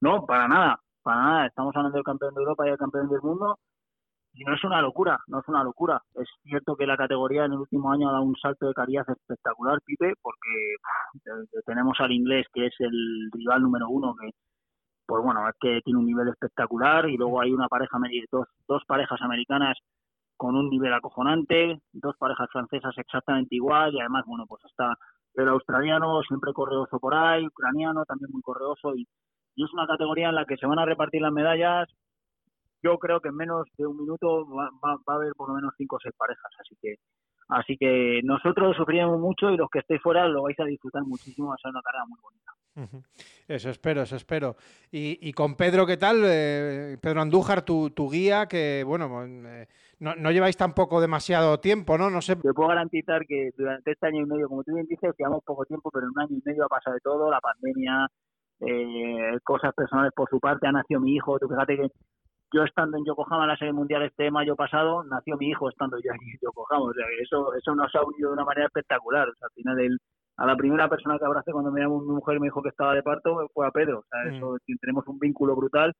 No, 0.00 0.26
para 0.26 0.48
nada, 0.48 0.80
para 1.02 1.22
nada. 1.22 1.46
Estamos 1.46 1.74
hablando 1.76 1.96
del 1.96 2.04
campeón 2.04 2.34
de 2.34 2.40
Europa 2.40 2.66
y 2.66 2.70
del 2.70 2.78
campeón 2.78 3.08
del 3.08 3.22
mundo 3.22 3.58
y 4.34 4.42
no 4.44 4.54
es 4.54 4.64
una 4.64 4.82
locura, 4.82 5.18
no 5.28 5.38
es 5.40 5.48
una 5.48 5.62
locura. 5.62 6.02
Es 6.14 6.28
cierto 6.42 6.76
que 6.76 6.86
la 6.86 6.96
categoría 6.96 7.44
en 7.44 7.52
el 7.52 7.60
último 7.60 7.92
año 7.92 8.08
ha 8.08 8.12
dado 8.12 8.24
un 8.24 8.36
salto 8.36 8.66
de 8.66 8.74
calidad 8.74 9.08
espectacular, 9.08 9.80
Pipe, 9.84 10.14
porque 10.20 10.74
tenemos 11.64 11.96
al 12.00 12.10
inglés, 12.10 12.46
que 12.52 12.66
es 12.66 12.74
el 12.80 13.30
rival 13.32 13.62
número 13.62 13.88
uno, 13.88 14.14
que 14.20 14.30
pues 15.06 15.22
bueno, 15.22 15.48
es 15.48 15.54
que 15.60 15.80
tiene 15.84 16.00
un 16.00 16.06
nivel 16.06 16.28
espectacular 16.28 17.08
y 17.08 17.16
luego 17.16 17.40
hay 17.40 17.52
una 17.52 17.68
pareja, 17.68 17.98
dos, 18.30 18.46
dos 18.66 18.82
parejas 18.86 19.20
americanas 19.22 19.76
con 20.36 20.56
un 20.56 20.68
nivel 20.68 20.92
acojonante, 20.92 21.80
dos 21.92 22.16
parejas 22.18 22.48
francesas 22.50 22.94
exactamente 22.96 23.54
igual 23.54 23.94
y 23.94 24.00
además, 24.00 24.24
bueno, 24.26 24.46
pues 24.48 24.64
está 24.64 24.94
el 25.34 25.48
australiano 25.48 26.22
siempre 26.22 26.52
correoso 26.52 26.98
por 26.98 27.14
ahí, 27.14 27.46
ucraniano 27.46 28.04
también 28.04 28.30
muy 28.32 28.42
correoso 28.42 28.94
y, 28.94 29.06
y 29.56 29.64
es 29.64 29.72
una 29.72 29.86
categoría 29.86 30.28
en 30.28 30.36
la 30.36 30.44
que 30.44 30.56
se 30.56 30.66
van 30.66 30.78
a 30.78 30.86
repartir 30.86 31.22
las 31.22 31.32
medallas. 31.32 31.88
Yo 32.82 32.98
creo 32.98 33.20
que 33.20 33.28
en 33.28 33.36
menos 33.36 33.66
de 33.78 33.86
un 33.86 33.96
minuto 33.96 34.46
va, 34.48 34.68
va, 34.84 34.96
va 35.08 35.14
a 35.14 35.16
haber 35.16 35.32
por 35.34 35.48
lo 35.48 35.54
menos 35.54 35.72
cinco 35.76 35.96
o 35.96 36.00
seis 36.00 36.14
parejas, 36.16 36.52
así 36.60 36.76
que 36.80 36.96
Así 37.48 37.76
que 37.76 38.20
nosotros 38.24 38.76
sufriremos 38.76 39.20
mucho 39.20 39.50
y 39.50 39.56
los 39.56 39.68
que 39.70 39.80
estéis 39.80 40.00
fuera 40.02 40.26
lo 40.28 40.42
vais 40.42 40.58
a 40.60 40.64
disfrutar 40.64 41.02
muchísimo, 41.04 41.48
va 41.48 41.54
a 41.54 41.58
ser 41.58 41.70
una 41.70 41.82
carrera 41.82 42.04
muy 42.06 42.18
bonita. 42.20 42.52
Eso 43.46 43.70
espero, 43.70 44.02
eso 44.02 44.16
espero. 44.16 44.56
Y, 44.90 45.18
y 45.20 45.32
con 45.32 45.54
Pedro, 45.54 45.86
¿qué 45.86 45.96
tal? 45.96 46.22
Eh, 46.24 46.98
Pedro 47.00 47.20
Andújar, 47.20 47.62
tu, 47.62 47.90
tu, 47.90 48.10
guía, 48.10 48.46
que 48.46 48.82
bueno, 48.84 49.24
eh, 49.24 49.68
no, 50.00 50.16
no, 50.16 50.30
lleváis 50.32 50.56
tampoco 50.56 51.00
demasiado 51.00 51.60
tiempo, 51.60 51.96
¿no? 51.98 52.10
No 52.10 52.20
sé. 52.20 52.36
Te 52.36 52.52
puedo 52.52 52.70
garantizar 52.70 53.26
que 53.26 53.50
durante 53.56 53.92
este 53.92 54.06
año 54.06 54.22
y 54.22 54.26
medio, 54.26 54.48
como 54.48 54.64
tú 54.64 54.74
bien 54.74 54.86
dices, 54.86 55.14
llevamos 55.16 55.44
poco 55.44 55.64
tiempo, 55.66 55.90
pero 55.92 56.06
en 56.06 56.12
un 56.16 56.20
año 56.20 56.36
y 56.36 56.42
medio 56.44 56.64
ha 56.64 56.68
pasado 56.68 56.94
de 56.94 57.00
todo, 57.00 57.30
la 57.30 57.40
pandemia, 57.40 58.08
eh, 58.60 59.38
cosas 59.44 59.72
personales 59.74 60.12
por 60.14 60.28
su 60.28 60.40
parte, 60.40 60.66
ha 60.66 60.72
nacido 60.72 61.00
mi 61.00 61.14
hijo, 61.14 61.38
tú 61.38 61.48
fíjate 61.48 61.76
que 61.76 61.88
yo 62.54 62.62
estando 62.62 62.96
en 62.96 63.04
Yokohama 63.04 63.44
en 63.44 63.48
la 63.48 63.56
serie 63.56 63.72
mundial 63.72 64.02
este 64.02 64.30
mayo 64.30 64.54
pasado, 64.54 65.02
nació 65.04 65.36
mi 65.36 65.48
hijo 65.48 65.68
estando 65.68 65.98
yo 65.98 66.12
en 66.12 66.38
Yokohama. 66.40 66.84
O 66.84 66.92
sea, 66.92 67.04
eso, 67.20 67.52
eso 67.54 67.74
nos 67.74 67.92
ha 67.94 68.02
unido 68.04 68.30
de 68.30 68.34
una 68.34 68.44
manera 68.44 68.66
espectacular. 68.66 69.28
O 69.28 69.34
sea, 69.34 69.48
al 69.48 69.54
final, 69.54 69.80
el, 69.80 69.98
a 70.36 70.46
la 70.46 70.56
primera 70.56 70.88
persona 70.88 71.18
que 71.18 71.24
abracé 71.24 71.50
cuando 71.50 71.72
me 71.72 71.80
llamó 71.80 72.00
mi 72.00 72.14
mujer 72.14 72.36
y 72.36 72.40
me 72.40 72.46
dijo 72.46 72.62
que 72.62 72.68
estaba 72.68 72.94
de 72.94 73.02
parto 73.02 73.48
fue 73.52 73.66
a 73.66 73.72
Pedro. 73.72 73.98
O 74.00 74.04
sea, 74.08 74.32
eso, 74.32 74.52
mm. 74.54 74.76
tenemos 74.80 75.06
un 75.08 75.18
vínculo 75.18 75.56
brutal. 75.56 75.92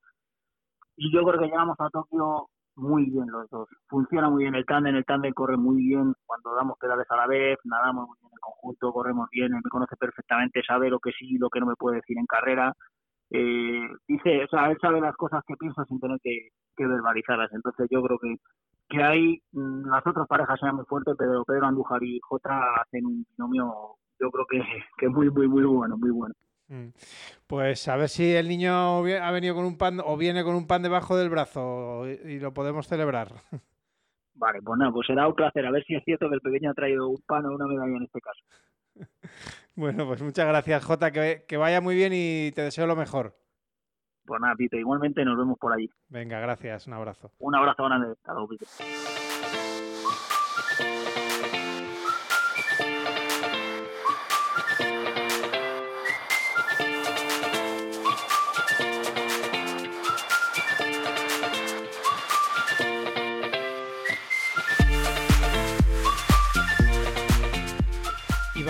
Y 0.95 1.13
yo 1.13 1.23
creo 1.25 1.39
que 1.39 1.47
llegamos 1.47 1.75
a 1.79 1.89
Tokio 1.89 2.47
muy 2.77 3.09
bien 3.09 3.27
los 3.29 3.49
dos. 3.49 3.67
Funciona 3.87 4.29
muy 4.29 4.43
bien 4.43 4.55
el 4.55 4.65
tándem, 4.65 4.95
el 4.95 5.05
tándem 5.05 5.33
corre 5.33 5.57
muy 5.57 5.77
bien 5.77 6.13
cuando 6.25 6.55
damos 6.55 6.77
pedales 6.77 7.05
a 7.09 7.17
la 7.17 7.27
vez, 7.27 7.57
nadamos 7.65 8.07
muy 8.07 8.17
bien 8.19 8.31
en 8.31 8.39
conjunto, 8.39 8.91
corremos 8.91 9.29
bien, 9.29 9.53
él 9.53 9.61
me 9.63 9.69
conoce 9.69 9.95
perfectamente, 9.95 10.61
sabe 10.65 10.89
lo 10.89 10.99
que 10.99 11.11
sí 11.11 11.35
y 11.35 11.37
lo 11.37 11.49
que 11.49 11.59
no 11.59 11.67
me 11.67 11.75
puede 11.75 11.97
decir 11.97 12.17
en 12.17 12.25
carrera 12.25 12.73
eh, 13.35 13.89
dice, 14.07 14.43
o 14.43 14.47
sea, 14.47 14.69
él 14.71 14.77
sabe 14.81 15.01
las 15.01 15.15
cosas 15.15 15.43
que 15.47 15.55
piensa 15.55 15.85
sin 15.85 15.99
tener 15.99 16.19
que, 16.21 16.49
que 16.75 16.87
verbalizarlas. 16.87 17.51
Entonces 17.53 17.87
yo 17.89 18.01
creo 18.03 18.19
que, 18.19 18.35
que 18.89 19.03
hay, 19.03 19.41
mm, 19.51 19.89
las 19.89 20.05
otras 20.05 20.27
parejas 20.27 20.59
sean 20.59 20.75
muy 20.75 20.85
fuertes, 20.85 21.15
pero 21.17 21.43
Pedro 21.45 21.67
Andújar 21.67 22.03
y 22.03 22.19
Jota 22.21 22.59
hacen 22.81 23.05
un 23.05 23.25
binomio, 23.31 23.73
yo 24.19 24.31
creo 24.31 24.45
que, 24.49 24.63
que 24.97 25.09
muy, 25.09 25.29
muy, 25.29 25.47
muy 25.47 25.63
bueno, 25.63 25.97
muy 25.97 26.11
bueno. 26.11 26.33
Mm. 26.67 26.89
Pues 27.47 27.87
a 27.87 27.95
ver 27.95 28.09
si 28.09 28.33
el 28.33 28.47
niño 28.47 28.71
ha 28.71 29.31
venido 29.31 29.55
con 29.55 29.65
un 29.65 29.77
pan 29.77 29.99
o 30.03 30.17
viene 30.17 30.43
con 30.43 30.55
un 30.55 30.67
pan 30.67 30.81
debajo 30.81 31.15
del 31.15 31.29
brazo 31.29 32.07
y 32.07 32.39
lo 32.39 32.53
podemos 32.53 32.87
celebrar. 32.87 33.29
Vale, 34.35 34.61
pues 34.61 34.77
nada, 34.77 34.91
pues 34.91 35.07
será 35.07 35.27
un 35.27 35.35
placer. 35.35 35.65
A 35.65 35.71
ver 35.71 35.83
si 35.85 35.95
es 35.95 36.03
cierto 36.03 36.27
que 36.27 36.35
el 36.35 36.41
pequeño 36.41 36.71
ha 36.71 36.73
traído 36.73 37.07
un 37.07 37.21
pan 37.25 37.45
o 37.45 37.55
una 37.55 37.67
medalla 37.67 37.95
en 37.95 38.03
este 38.03 38.19
caso. 38.19 38.41
Bueno, 39.77 40.07
pues 40.07 40.21
muchas 40.21 40.47
gracias, 40.47 40.85
Jota. 40.85 41.11
Que, 41.11 41.43
que, 41.49 41.57
vaya 41.57 41.81
muy 41.81 41.95
bien 41.95 42.13
y 42.15 42.53
te 42.53 42.61
deseo 42.61 42.87
lo 42.87 42.95
mejor. 42.95 43.37
Pues 44.25 44.39
nada, 44.39 44.55
Pito, 44.55 44.77
igualmente 44.77 45.25
nos 45.25 45.37
vemos 45.37 45.59
por 45.59 45.73
allí. 45.73 45.89
Venga, 46.07 46.39
gracias. 46.39 46.87
Un 46.87 46.93
abrazo. 46.93 47.31
Un 47.39 47.55
abrazo 47.55 47.83
grande. 47.83 48.13
Hasta 48.13 48.31
luego, 48.31 48.47
Pito. 48.47 48.65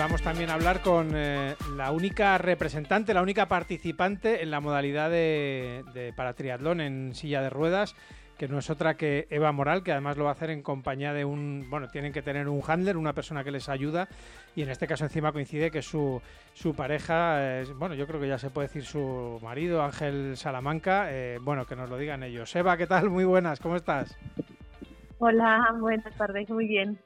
Vamos 0.06 0.22
también 0.22 0.50
a 0.50 0.54
hablar 0.54 0.82
con 0.82 1.10
eh, 1.16 1.56
la 1.74 1.90
única 1.90 2.38
representante, 2.38 3.12
la 3.12 3.22
única 3.22 3.48
participante 3.48 4.40
en 4.40 4.52
la 4.52 4.60
modalidad 4.60 5.10
de, 5.10 5.82
de 5.94 6.12
para 6.12 6.34
triatlón 6.34 6.80
en 6.80 7.12
silla 7.12 7.42
de 7.42 7.50
ruedas, 7.50 7.96
que 8.38 8.46
no 8.46 8.60
es 8.60 8.70
otra 8.70 8.96
que 8.96 9.26
Eva 9.30 9.50
Moral, 9.50 9.82
que 9.82 9.90
además 9.90 10.16
lo 10.16 10.22
va 10.22 10.30
a 10.30 10.34
hacer 10.34 10.50
en 10.50 10.62
compañía 10.62 11.12
de 11.12 11.24
un, 11.24 11.66
bueno, 11.70 11.88
tienen 11.88 12.12
que 12.12 12.22
tener 12.22 12.48
un 12.48 12.62
handler, 12.64 12.96
una 12.96 13.14
persona 13.14 13.42
que 13.42 13.50
les 13.50 13.68
ayuda, 13.68 14.06
y 14.54 14.62
en 14.62 14.70
este 14.70 14.86
caso 14.86 15.02
encima 15.02 15.32
coincide 15.32 15.72
que 15.72 15.82
su, 15.82 16.22
su 16.54 16.72
pareja, 16.72 17.58
es, 17.58 17.74
bueno, 17.74 17.96
yo 17.96 18.06
creo 18.06 18.20
que 18.20 18.28
ya 18.28 18.38
se 18.38 18.50
puede 18.50 18.68
decir 18.68 18.84
su 18.84 19.40
marido, 19.42 19.82
Ángel 19.82 20.36
Salamanca, 20.36 21.08
eh, 21.10 21.40
bueno, 21.42 21.66
que 21.66 21.74
nos 21.74 21.90
lo 21.90 21.98
digan 21.98 22.22
ellos. 22.22 22.54
Eva, 22.54 22.76
¿qué 22.76 22.86
tal? 22.86 23.10
Muy 23.10 23.24
buenas, 23.24 23.58
¿cómo 23.58 23.74
estás? 23.74 24.16
Hola, 25.18 25.74
buenas 25.80 26.14
tardes, 26.16 26.48
muy 26.48 26.68
bien. 26.68 26.96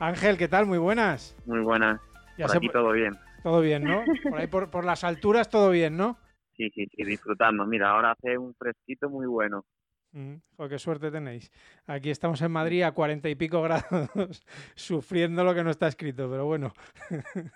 Ángel, 0.00 0.36
¿qué 0.36 0.48
tal? 0.48 0.66
Muy 0.66 0.78
buenas. 0.78 1.36
Muy 1.46 1.60
buenas. 1.60 2.00
Ya 2.36 2.46
por 2.46 2.56
aquí 2.56 2.68
todo 2.68 2.92
bien. 2.92 3.18
Todo 3.42 3.60
bien, 3.60 3.84
¿no? 3.84 4.04
Por 4.22 4.40
ahí 4.40 4.46
por, 4.46 4.70
por, 4.70 4.84
las 4.84 5.04
alturas 5.04 5.48
todo 5.48 5.70
bien, 5.70 5.96
¿no? 5.96 6.18
Sí, 6.56 6.70
sí, 6.70 6.86
sí, 6.94 7.02
disfrutando. 7.02 7.66
Mira, 7.66 7.90
ahora 7.90 8.12
hace 8.12 8.38
un 8.38 8.54
fresquito 8.54 9.10
muy 9.10 9.26
bueno. 9.26 9.64
Mm, 10.12 10.36
oh, 10.58 10.68
qué 10.68 10.78
suerte 10.78 11.10
tenéis. 11.10 11.50
Aquí 11.86 12.10
estamos 12.10 12.40
en 12.42 12.52
Madrid 12.52 12.82
a 12.82 12.92
cuarenta 12.92 13.28
y 13.28 13.34
pico 13.34 13.60
grados, 13.60 13.84
sufriendo 14.76 15.42
lo 15.42 15.52
que 15.52 15.64
no 15.64 15.70
está 15.70 15.88
escrito, 15.88 16.30
pero 16.30 16.46
bueno. 16.46 16.72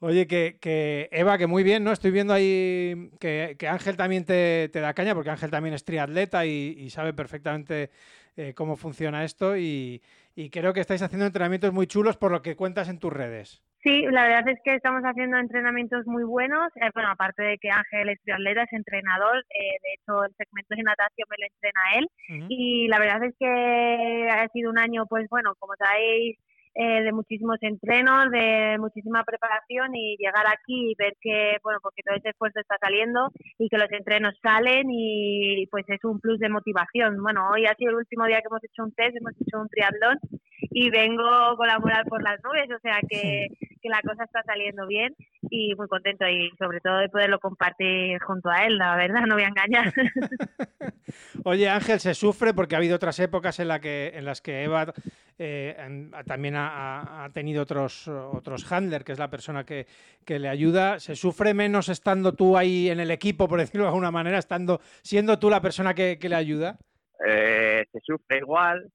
Oye, 0.00 0.26
que, 0.26 0.58
que, 0.60 1.08
Eva, 1.12 1.38
que 1.38 1.46
muy 1.46 1.62
bien, 1.62 1.84
¿no? 1.84 1.92
Estoy 1.92 2.10
viendo 2.10 2.32
ahí 2.34 3.12
que, 3.20 3.54
que 3.56 3.68
Ángel 3.68 3.96
también 3.96 4.24
te, 4.24 4.68
te, 4.72 4.80
da 4.80 4.92
caña, 4.94 5.14
porque 5.14 5.30
Ángel 5.30 5.52
también 5.52 5.74
es 5.76 5.84
triatleta 5.84 6.44
y, 6.44 6.74
y 6.76 6.90
sabe 6.90 7.14
perfectamente 7.14 7.90
eh, 8.36 8.52
cómo 8.52 8.74
funciona 8.74 9.24
esto 9.24 9.56
y, 9.56 10.02
y 10.34 10.50
creo 10.50 10.72
que 10.72 10.80
estáis 10.80 11.02
haciendo 11.02 11.26
entrenamientos 11.26 11.72
muy 11.72 11.86
chulos 11.86 12.16
por 12.16 12.32
lo 12.32 12.42
que 12.42 12.56
cuentas 12.56 12.88
en 12.88 12.98
tus 12.98 13.12
redes. 13.12 13.62
Sí, 13.82 14.02
la 14.10 14.22
verdad 14.22 14.48
es 14.48 14.58
que 14.64 14.74
estamos 14.74 15.02
haciendo 15.02 15.36
entrenamientos 15.36 16.06
muy 16.06 16.24
buenos. 16.24 16.72
Eh, 16.76 16.90
bueno, 16.94 17.10
aparte 17.10 17.42
de 17.42 17.58
que 17.58 17.68
Ángel 17.70 18.08
es 18.08 18.20
triatleta, 18.22 18.62
es 18.62 18.72
entrenador. 18.72 19.36
Eh, 19.50 19.76
de 19.82 19.92
hecho, 19.92 20.24
el 20.24 20.34
segmento 20.38 20.74
de 20.74 20.82
natación 20.82 21.28
me 21.28 21.36
lo 21.38 21.46
entrena 21.46 21.98
él. 21.98 22.08
Uh 22.30 22.32
-huh. 22.32 22.46
Y 22.48 22.88
la 22.88 22.98
verdad 22.98 23.24
es 23.24 23.34
que 23.38 24.28
ha 24.30 24.48
sido 24.48 24.70
un 24.70 24.78
año, 24.78 25.04
pues 25.06 25.28
bueno, 25.28 25.52
como 25.58 25.74
sabéis, 25.76 26.38
eh, 26.74 27.02
de 27.02 27.12
muchísimos 27.12 27.58
entrenos, 27.60 28.30
de 28.30 28.76
muchísima 28.78 29.24
preparación 29.24 29.94
y 29.94 30.16
llegar 30.16 30.46
aquí 30.46 30.90
y 30.90 30.94
ver 30.98 31.14
que, 31.20 31.58
bueno, 31.62 31.78
porque 31.82 32.02
todo 32.02 32.16
ese 32.16 32.30
esfuerzo 32.30 32.60
está 32.60 32.76
saliendo 32.80 33.30
y 33.58 33.68
que 33.68 33.78
los 33.78 33.90
entrenos 33.92 34.34
salen 34.42 34.88
y 34.90 35.66
pues 35.70 35.84
es 35.88 36.04
un 36.04 36.20
plus 36.20 36.38
de 36.38 36.48
motivación. 36.48 37.22
Bueno, 37.22 37.48
hoy 37.50 37.66
ha 37.66 37.74
sido 37.74 37.90
el 37.90 37.96
último 37.96 38.26
día 38.26 38.40
que 38.40 38.48
hemos 38.48 38.64
hecho 38.64 38.84
un 38.84 38.92
test, 38.92 39.16
hemos 39.16 39.34
hecho 39.40 39.60
un 39.60 39.68
triatlón 39.68 40.18
y 40.60 40.90
vengo 40.90 41.56
con 41.56 41.66
la 41.66 41.78
moral 41.78 42.04
por 42.06 42.22
las 42.22 42.42
nubes, 42.42 42.68
o 42.70 42.80
sea 42.80 43.00
que, 43.08 43.48
que 43.80 43.88
la 43.88 44.00
cosa 44.02 44.24
está 44.24 44.42
saliendo 44.44 44.86
bien 44.86 45.14
y 45.50 45.74
muy 45.74 45.88
contento 45.88 46.26
y 46.26 46.50
sobre 46.58 46.80
todo 46.80 46.98
de 46.98 47.08
poderlo 47.08 47.38
compartir 47.38 48.18
junto 48.20 48.48
a 48.50 48.64
él, 48.64 48.78
la 48.78 48.96
verdad, 48.96 49.22
no 49.26 49.34
voy 49.34 49.44
a 49.44 49.48
engañar. 49.48 49.92
Oye 51.44 51.68
Ángel, 51.68 52.00
se 52.00 52.14
sufre 52.14 52.54
porque 52.54 52.74
ha 52.74 52.78
habido 52.78 52.96
otras 52.96 53.18
épocas 53.20 53.60
en, 53.60 53.68
la 53.68 53.80
que, 53.80 54.12
en 54.14 54.24
las 54.24 54.40
que 54.40 54.64
Eva 54.64 54.92
eh, 55.38 56.10
también 56.26 56.56
ha, 56.56 57.24
ha, 57.24 57.30
tenido 57.30 57.62
otros, 57.62 58.08
otros 58.08 58.70
handler, 58.70 59.04
que 59.04 59.12
es 59.12 59.18
la 59.18 59.30
persona 59.30 59.64
que, 59.64 59.86
que, 60.24 60.38
le 60.38 60.48
ayuda. 60.48 60.98
¿Se 61.00 61.16
sufre 61.16 61.54
menos 61.54 61.88
estando 61.88 62.32
tú 62.34 62.56
ahí 62.56 62.88
en 62.88 63.00
el 63.00 63.10
equipo, 63.10 63.48
por 63.48 63.58
decirlo 63.60 63.84
de 63.84 63.88
alguna 63.88 64.10
manera, 64.10 64.38
estando 64.38 64.80
siendo 65.02 65.38
tú 65.38 65.50
la 65.50 65.60
persona 65.60 65.94
que, 65.94 66.18
que 66.18 66.28
le 66.28 66.36
ayuda? 66.36 66.78
Eh, 67.26 67.84
se 67.92 68.00
sufre 68.00 68.38
igual, 68.38 68.90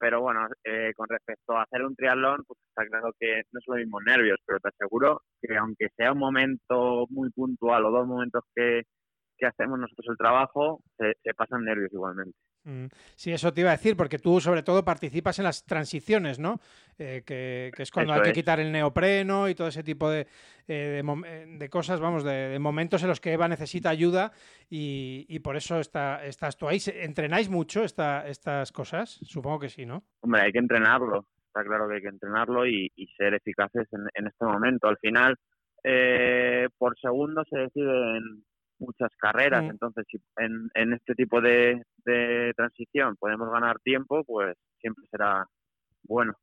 pero 0.00 0.22
bueno, 0.22 0.48
eh, 0.64 0.92
con 0.96 1.06
respecto 1.08 1.52
a 1.52 1.64
hacer 1.64 1.82
un 1.84 1.94
triatlón, 1.94 2.42
pues 2.46 2.58
está 2.68 2.86
claro 2.88 3.12
que 3.20 3.42
no 3.52 3.60
son 3.60 3.76
los 3.76 3.84
mismos 3.84 4.02
nervios, 4.06 4.38
pero 4.46 4.58
te 4.58 4.70
aseguro 4.70 5.22
que 5.42 5.56
aunque 5.56 5.88
sea 5.94 6.12
un 6.12 6.18
momento 6.18 7.06
muy 7.10 7.30
puntual 7.30 7.84
o 7.84 7.90
dos 7.90 8.06
momentos 8.06 8.42
que, 8.54 8.82
que 9.40 9.46
hacemos 9.46 9.78
nosotros 9.78 10.06
el 10.10 10.18
trabajo, 10.18 10.82
se, 10.98 11.14
se 11.22 11.34
pasan 11.34 11.64
nervios 11.64 11.92
igualmente. 11.92 12.36
Mm, 12.64 12.86
sí, 13.16 13.32
eso 13.32 13.52
te 13.52 13.62
iba 13.62 13.70
a 13.70 13.76
decir, 13.76 13.96
porque 13.96 14.18
tú 14.18 14.40
sobre 14.40 14.62
todo 14.62 14.84
participas 14.84 15.38
en 15.38 15.44
las 15.44 15.64
transiciones, 15.64 16.38
¿no? 16.38 16.60
Eh, 16.98 17.22
que, 17.24 17.72
que, 17.74 17.82
es 17.82 17.90
cuando 17.90 18.12
eso 18.12 18.22
hay 18.22 18.28
que 18.28 18.34
quitar 18.34 18.60
el 18.60 18.70
neopreno 18.70 19.48
y 19.48 19.54
todo 19.54 19.68
ese 19.68 19.82
tipo 19.82 20.10
de, 20.10 20.26
eh, 20.68 21.02
de, 21.02 21.56
de 21.58 21.68
cosas, 21.70 22.00
vamos, 22.00 22.22
de, 22.22 22.50
de, 22.50 22.58
momentos 22.58 23.02
en 23.02 23.08
los 23.08 23.20
que 23.20 23.32
Eva 23.32 23.48
necesita 23.48 23.88
ayuda 23.88 24.32
y, 24.68 25.24
y 25.28 25.38
por 25.38 25.56
eso 25.56 25.80
está, 25.80 26.24
estás 26.24 26.58
tú 26.58 26.68
ahí. 26.68 26.78
¿Entrenáis 26.86 27.48
mucho 27.48 27.82
esta, 27.82 28.28
estas 28.28 28.72
cosas? 28.72 29.18
Supongo 29.22 29.60
que 29.60 29.70
sí, 29.70 29.86
¿no? 29.86 30.04
Hombre, 30.20 30.42
hay 30.42 30.52
que 30.52 30.58
entrenarlo, 30.58 31.26
está 31.46 31.64
claro 31.64 31.88
que 31.88 31.94
hay 31.94 32.02
que 32.02 32.08
entrenarlo 32.08 32.66
y, 32.66 32.92
y 32.94 33.06
ser 33.16 33.34
eficaces 33.34 33.88
en, 33.92 34.02
en, 34.14 34.26
este 34.26 34.44
momento. 34.44 34.86
Al 34.86 34.98
final, 34.98 35.36
eh, 35.82 36.68
por 36.76 36.98
segundo 37.00 37.42
se 37.48 37.58
deciden 37.58 38.44
muchas 38.80 39.10
carreras, 39.18 39.64
mm. 39.64 39.70
entonces 39.70 40.06
si 40.10 40.18
en, 40.38 40.70
en 40.74 40.94
este 40.94 41.14
tipo 41.14 41.40
de, 41.40 41.82
de, 42.04 42.52
transición 42.56 43.16
podemos 43.16 43.50
ganar 43.50 43.78
tiempo, 43.80 44.24
pues 44.24 44.56
siempre 44.80 45.04
será 45.10 45.46
bueno. 46.02 46.34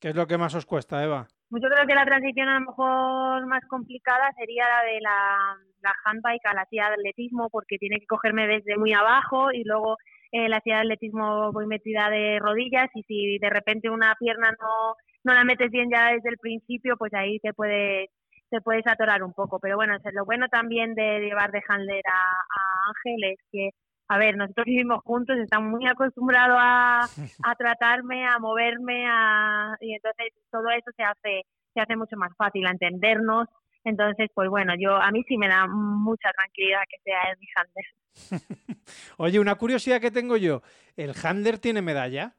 ¿Qué 0.00 0.08
es 0.10 0.16
lo 0.16 0.26
que 0.26 0.38
más 0.38 0.54
os 0.54 0.66
cuesta, 0.66 1.02
Eva? 1.02 1.26
Pues 1.48 1.62
yo 1.62 1.68
creo 1.68 1.86
que 1.86 1.94
la 1.94 2.04
transición 2.04 2.48
a 2.48 2.58
lo 2.58 2.66
mejor 2.66 3.46
más 3.46 3.64
complicada 3.68 4.32
sería 4.36 4.64
la 4.68 4.92
de 4.92 5.00
la, 5.00 5.56
la 5.82 5.94
handbike 6.04 6.46
a 6.46 6.54
la 6.54 6.66
silla 6.66 6.88
de 6.88 6.94
atletismo, 6.94 7.48
porque 7.50 7.78
tiene 7.78 8.00
que 8.00 8.06
cogerme 8.06 8.46
desde 8.46 8.76
muy 8.76 8.92
abajo 8.92 9.52
y 9.52 9.62
luego 9.64 9.96
en 10.32 10.50
la 10.50 10.60
ciudad 10.60 10.78
de 10.78 10.82
atletismo 10.82 11.52
voy 11.52 11.66
metida 11.66 12.10
de 12.10 12.38
rodillas 12.40 12.90
y 12.94 13.02
si 13.04 13.38
de 13.38 13.50
repente 13.50 13.88
una 13.88 14.14
pierna 14.18 14.50
no, 14.60 14.96
no 15.24 15.34
la 15.34 15.44
metes 15.44 15.70
bien 15.70 15.88
ya 15.90 16.12
desde 16.12 16.30
el 16.30 16.38
principio, 16.38 16.96
pues 16.96 17.14
ahí 17.14 17.38
te 17.38 17.54
puedes 17.54 18.10
te 18.50 18.60
puedes 18.60 18.86
atorar 18.86 19.22
un 19.22 19.32
poco. 19.32 19.58
Pero 19.58 19.76
bueno, 19.76 19.96
lo 20.12 20.24
bueno 20.24 20.48
también 20.48 20.94
de 20.94 21.20
llevar 21.20 21.50
de 21.50 21.62
handler 21.68 22.02
a, 22.06 22.20
a 22.20 22.88
Ángel 22.88 23.32
es 23.32 23.38
que, 23.50 23.70
a 24.08 24.18
ver, 24.18 24.36
nosotros 24.36 24.66
vivimos 24.66 25.02
juntos, 25.04 25.36
estamos 25.38 25.70
muy 25.70 25.86
acostumbrados 25.86 26.58
a, 26.60 27.00
a 27.02 27.06
tratarme, 27.58 28.26
a 28.26 28.38
moverme, 28.38 29.06
a, 29.08 29.76
y 29.80 29.94
entonces 29.94 30.28
todo 30.50 30.68
eso 30.70 30.90
se 30.96 31.02
hace, 31.02 31.42
se 31.74 31.80
hace 31.80 31.96
mucho 31.96 32.16
más 32.16 32.32
fácil 32.36 32.66
a 32.66 32.70
entendernos. 32.70 33.48
Entonces, 33.84 34.28
pues 34.34 34.48
bueno, 34.48 34.74
yo 34.76 34.96
a 34.96 35.12
mí 35.12 35.22
sí 35.28 35.38
me 35.38 35.48
da 35.48 35.68
mucha 35.68 36.30
tranquilidad 36.32 36.82
que 36.90 36.98
sea 37.04 37.30
el 37.30 37.38
mi 37.38 37.46
handler. 37.54 38.76
Oye, 39.18 39.38
una 39.38 39.54
curiosidad 39.54 40.00
que 40.00 40.10
tengo 40.10 40.36
yo, 40.36 40.62
¿el 40.96 41.12
handler 41.22 41.58
tiene 41.58 41.82
medalla? 41.82 42.34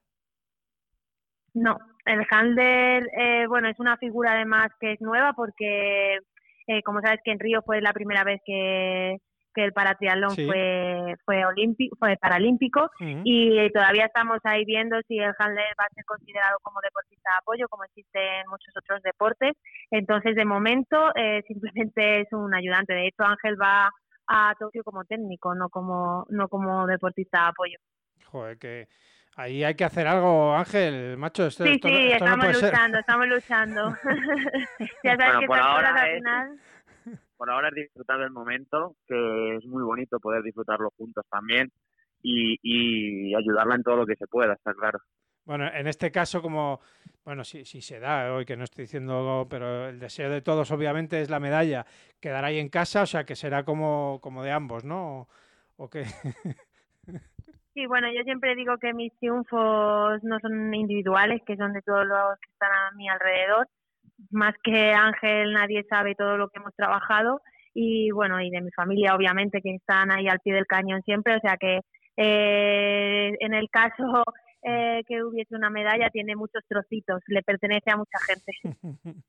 No, 1.53 1.77
el 2.07 2.25
handler, 2.29 3.09
eh, 3.17 3.45
bueno, 3.47 3.69
es 3.69 3.79
una 3.79 3.97
figura 3.97 4.33
además 4.33 4.69
que 4.79 4.93
es 4.93 5.01
nueva 5.01 5.33
porque, 5.33 6.19
eh, 6.67 6.81
como 6.83 7.01
sabes 7.01 7.19
que 7.23 7.31
en 7.31 7.39
Río 7.39 7.61
fue 7.63 7.81
la 7.81 7.93
primera 7.93 8.23
vez 8.23 8.41
que, 8.45 9.17
que 9.57 9.63
el 9.63 9.73
paratriatlón 9.73 10.35
fue 10.35 11.15
fue 11.25 11.43
olímpico, 11.43 11.95
fue 11.97 12.15
paralímpico 12.17 12.91
y 12.99 13.71
todavía 13.71 14.05
estamos 14.05 14.37
ahí 14.43 14.63
viendo 14.65 14.95
si 15.07 15.17
el 15.17 15.33
handler 15.39 15.65
va 15.79 15.85
a 15.85 15.93
ser 15.95 16.05
considerado 16.05 16.57
como 16.61 16.79
deportista 16.81 17.31
de 17.31 17.37
apoyo, 17.37 17.67
como 17.67 17.83
existe 17.85 18.19
en 18.19 18.47
muchos 18.49 18.71
otros 18.77 19.01
deportes. 19.01 19.53
Entonces, 19.89 20.35
de 20.35 20.45
momento, 20.45 21.09
eh, 21.15 21.41
simplemente 21.47 22.21
es 22.21 22.27
un 22.33 22.53
ayudante. 22.53 22.93
De 22.93 23.07
hecho, 23.07 23.23
Ángel 23.23 23.59
va 23.59 23.89
a 24.27 24.53
Tokio 24.59 24.83
como 24.83 25.05
técnico, 25.05 25.55
no 25.55 25.69
como 25.69 26.25
no 26.29 26.47
como 26.49 26.85
deportista 26.85 27.41
de 27.41 27.47
apoyo. 27.47 27.77
Joder, 28.25 28.57
que 28.59 28.87
Ahí 29.37 29.63
hay 29.63 29.75
que 29.75 29.83
hacer 29.83 30.07
algo, 30.07 30.51
Ángel, 30.55 31.15
macho. 31.15 31.45
Esto, 31.45 31.63
sí, 31.63 31.79
sí, 31.79 32.11
estamos 32.11 32.59
luchando, 32.59 32.97
estamos 32.97 33.27
luchando. 33.27 33.95
ya 35.03 35.15
sabes 35.15 35.39
que 35.41 35.45
por 35.45 35.59
ahora 35.59 36.07
es, 36.07 36.15
final. 36.17 36.59
Por 37.37 37.49
ahora 37.51 37.69
es 37.69 37.75
disfrutar 37.75 38.17
del 38.17 38.31
momento, 38.31 38.95
que 39.05 39.57
es 39.57 39.65
muy 39.67 39.83
bonito 39.83 40.19
poder 40.19 40.41
disfrutarlo 40.41 40.91
juntos 40.97 41.23
también 41.29 41.71
y, 42.23 42.57
y 42.63 43.35
ayudarla 43.35 43.75
en 43.75 43.83
todo 43.83 43.97
lo 43.97 44.05
que 44.07 44.15
se 44.15 44.25
pueda, 44.25 44.53
está 44.53 44.73
claro. 44.73 44.99
Bueno, 45.45 45.71
en 45.71 45.85
este 45.85 46.11
caso, 46.11 46.41
como, 46.41 46.81
bueno, 47.23 47.43
sí, 47.43 47.63
sí 47.63 47.79
se 47.79 47.99
da, 47.99 48.33
hoy 48.33 48.43
que 48.43 48.57
no 48.57 48.63
estoy 48.63 48.85
diciendo, 48.85 49.45
pero 49.47 49.89
el 49.89 49.99
deseo 49.99 50.31
de 50.31 50.41
todos 50.41 50.71
obviamente 50.71 51.21
es 51.21 51.29
la 51.29 51.39
medalla. 51.39 51.85
Quedará 52.19 52.47
ahí 52.47 52.57
en 52.57 52.69
casa, 52.69 53.03
o 53.03 53.05
sea 53.05 53.23
que 53.23 53.35
será 53.35 53.63
como, 53.63 54.19
como 54.19 54.43
de 54.43 54.51
ambos, 54.51 54.83
¿no? 54.83 55.19
¿O, 55.19 55.27
o 55.77 55.89
qué? 55.91 56.05
Sí, 57.77 57.85
bueno, 57.85 58.07
yo 58.11 58.23
siempre 58.23 58.55
digo 58.55 58.79
que 58.79 58.91
mis 58.91 59.15
triunfos 59.19 60.23
no 60.23 60.39
son 60.39 60.73
individuales, 60.73 61.43
que 61.45 61.55
son 61.57 61.73
de 61.73 61.83
todos 61.83 62.07
los 62.07 62.39
que 62.39 62.51
están 62.51 62.71
a 62.71 62.91
mi 62.95 63.07
alrededor. 63.07 63.67
Más 64.31 64.55
que 64.63 64.93
Ángel, 64.93 65.53
nadie 65.53 65.85
sabe 65.87 66.15
todo 66.15 66.37
lo 66.37 66.49
que 66.49 66.57
hemos 66.57 66.73
trabajado 66.73 67.39
y 67.75 68.09
bueno, 68.09 68.41
y 68.41 68.49
de 68.49 68.61
mi 68.61 68.71
familia 68.71 69.13
obviamente 69.13 69.61
que 69.61 69.75
están 69.75 70.09
ahí 70.09 70.27
al 70.27 70.39
pie 70.39 70.55
del 70.55 70.65
cañón 70.65 71.03
siempre, 71.03 71.35
o 71.35 71.39
sea 71.39 71.55
que 71.57 71.81
eh, 72.17 73.35
en 73.39 73.53
el 73.53 73.69
caso 73.69 74.23
eh, 74.63 75.03
que 75.07 75.23
hubiese 75.23 75.55
una 75.55 75.69
medalla 75.69 76.09
tiene 76.09 76.35
muchos 76.35 76.63
trocitos, 76.67 77.21
le 77.27 77.43
pertenece 77.43 77.91
a 77.91 77.97
mucha 77.97 78.17
gente. 78.27 78.53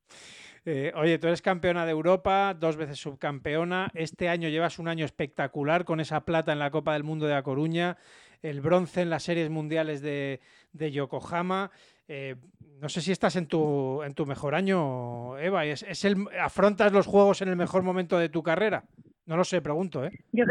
Eh, 0.65 0.91
oye, 0.95 1.17
tú 1.17 1.27
eres 1.27 1.41
campeona 1.41 1.85
de 1.85 1.91
Europa, 1.91 2.53
dos 2.53 2.75
veces 2.75 2.99
subcampeona. 2.99 3.89
Este 3.93 4.27
año 4.27 4.49
llevas 4.49 4.77
un 4.77 4.89
año 4.89 5.05
espectacular 5.05 5.85
con 5.85 6.01
esa 6.01 6.25
plata 6.25 6.51
en 6.51 6.59
la 6.59 6.69
Copa 6.69 6.93
del 6.93 7.05
Mundo 7.05 7.27
de 7.27 7.33
A 7.33 7.43
Coruña 7.43 7.97
el 8.41 8.61
bronce 8.61 9.01
en 9.01 9.09
las 9.09 9.23
series 9.23 9.49
mundiales 9.49 10.01
de, 10.01 10.39
Yokohama. 10.73 11.71
Eh, 12.07 12.35
no 12.79 12.89
sé 12.89 13.01
si 13.01 13.11
estás 13.11 13.35
en 13.35 13.47
tu, 13.47 14.01
en 14.03 14.13
tu 14.13 14.25
mejor 14.25 14.55
año, 14.55 15.37
Eva. 15.37 15.65
¿Es, 15.65 15.83
es 15.83 16.05
el, 16.05 16.27
¿Afrontas 16.39 16.91
los 16.91 17.05
juegos 17.05 17.41
en 17.41 17.49
el 17.49 17.55
mejor 17.55 17.83
momento 17.83 18.17
de 18.17 18.29
tu 18.29 18.41
carrera? 18.41 18.83
No 19.25 19.37
lo 19.37 19.43
sé, 19.43 19.61
pregunto. 19.61 20.03
¿eh? 20.05 20.11
Yo, 20.31 20.43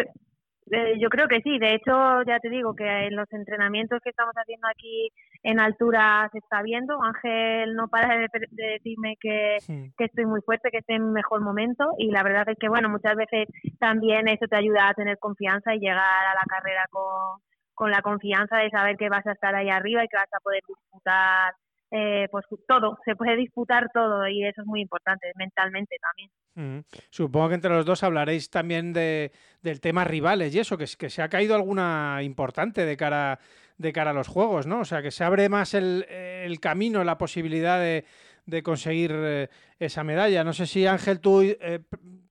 eh, 0.70 0.94
yo 1.00 1.08
creo 1.08 1.26
que 1.26 1.40
sí. 1.40 1.58
De 1.58 1.74
hecho, 1.74 2.22
ya 2.26 2.38
te 2.38 2.50
digo 2.50 2.74
que 2.74 2.84
en 2.84 3.16
los 3.16 3.26
entrenamientos 3.32 4.00
que 4.02 4.10
estamos 4.10 4.34
haciendo 4.36 4.68
aquí 4.68 5.10
en 5.42 5.58
altura 5.58 6.28
se 6.32 6.38
está 6.38 6.62
viendo. 6.62 7.02
Ángel 7.02 7.74
no 7.74 7.88
para 7.88 8.16
de, 8.18 8.28
decirme 8.50 9.16
que, 9.20 9.56
que, 9.96 10.04
estoy 10.04 10.26
muy 10.26 10.40
fuerte, 10.42 10.70
que 10.70 10.78
estoy 10.78 10.96
en 10.96 11.12
mejor 11.12 11.40
momento. 11.40 11.92
Y 11.98 12.10
la 12.10 12.22
verdad 12.22 12.48
es 12.48 12.58
que, 12.58 12.68
bueno, 12.68 12.88
muchas 12.88 13.16
veces 13.16 13.48
también 13.78 14.28
eso 14.28 14.46
te 14.46 14.56
ayuda 14.56 14.88
a 14.88 14.94
tener 14.94 15.18
confianza 15.18 15.74
y 15.74 15.80
llegar 15.80 15.98
a 15.98 16.34
la 16.34 16.44
carrera 16.48 16.86
con, 16.90 17.40
con 17.78 17.92
la 17.92 18.02
confianza 18.02 18.56
de 18.56 18.70
saber 18.70 18.96
que 18.96 19.08
vas 19.08 19.24
a 19.24 19.32
estar 19.32 19.54
ahí 19.54 19.70
arriba 19.70 20.04
y 20.04 20.08
que 20.08 20.16
vas 20.16 20.32
a 20.32 20.40
poder 20.40 20.60
disputar 20.66 21.54
eh, 21.92 22.26
pues 22.32 22.44
todo, 22.66 22.98
se 23.04 23.14
puede 23.14 23.36
disputar 23.36 23.88
todo 23.94 24.26
y 24.26 24.44
eso 24.44 24.62
es 24.62 24.66
muy 24.66 24.80
importante 24.80 25.30
mentalmente 25.36 25.96
también. 26.02 26.84
Supongo 27.08 27.50
que 27.50 27.54
entre 27.54 27.70
los 27.70 27.86
dos 27.86 28.02
hablaréis 28.02 28.50
también 28.50 28.92
de, 28.92 29.30
del 29.62 29.80
tema 29.80 30.02
rivales 30.02 30.52
y 30.52 30.58
eso, 30.58 30.76
que, 30.76 30.86
que 30.98 31.08
se 31.08 31.22
ha 31.22 31.28
caído 31.28 31.54
alguna 31.54 32.18
importante 32.22 32.84
de 32.84 32.96
cara, 32.96 33.38
de 33.76 33.92
cara 33.92 34.10
a 34.10 34.14
los 34.14 34.26
juegos, 34.26 34.66
¿no? 34.66 34.80
O 34.80 34.84
sea, 34.84 35.00
que 35.00 35.12
se 35.12 35.22
abre 35.22 35.48
más 35.48 35.72
el, 35.74 36.04
el 36.08 36.58
camino, 36.58 37.04
la 37.04 37.16
posibilidad 37.16 37.78
de, 37.78 38.04
de 38.44 38.62
conseguir 38.64 39.12
eh, 39.14 39.48
esa 39.78 40.02
medalla. 40.02 40.42
No 40.42 40.52
sé 40.52 40.66
si 40.66 40.84
Ángel, 40.84 41.20
tú 41.20 41.42
eh, 41.42 41.80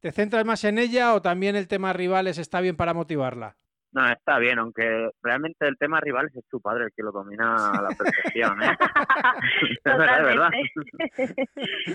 te 0.01 0.11
centras 0.11 0.45
más 0.45 0.65
en 0.65 0.77
ella 0.77 1.13
o 1.13 1.21
también 1.21 1.55
el 1.55 1.69
tema 1.69 1.93
rivales 1.93 2.37
está 2.37 2.59
bien 2.59 2.75
para 2.75 2.93
motivarla. 2.93 3.55
No, 3.97 4.07
está 4.11 4.37
bien, 4.37 4.59
aunque 4.59 5.09
realmente 5.23 5.67
el 5.67 5.75
tema 5.75 5.99
rivales 5.99 6.31
es 6.35 6.47
tu 6.49 6.61
padre 6.61 6.83
el 6.83 6.91
que 6.95 7.01
lo 7.01 7.11
domina 7.11 7.71
a 7.71 7.81
la 7.81 7.89
perfección. 7.97 8.61
¿eh? 8.61 8.77
es 9.85 10.23
verdad, 10.23 10.49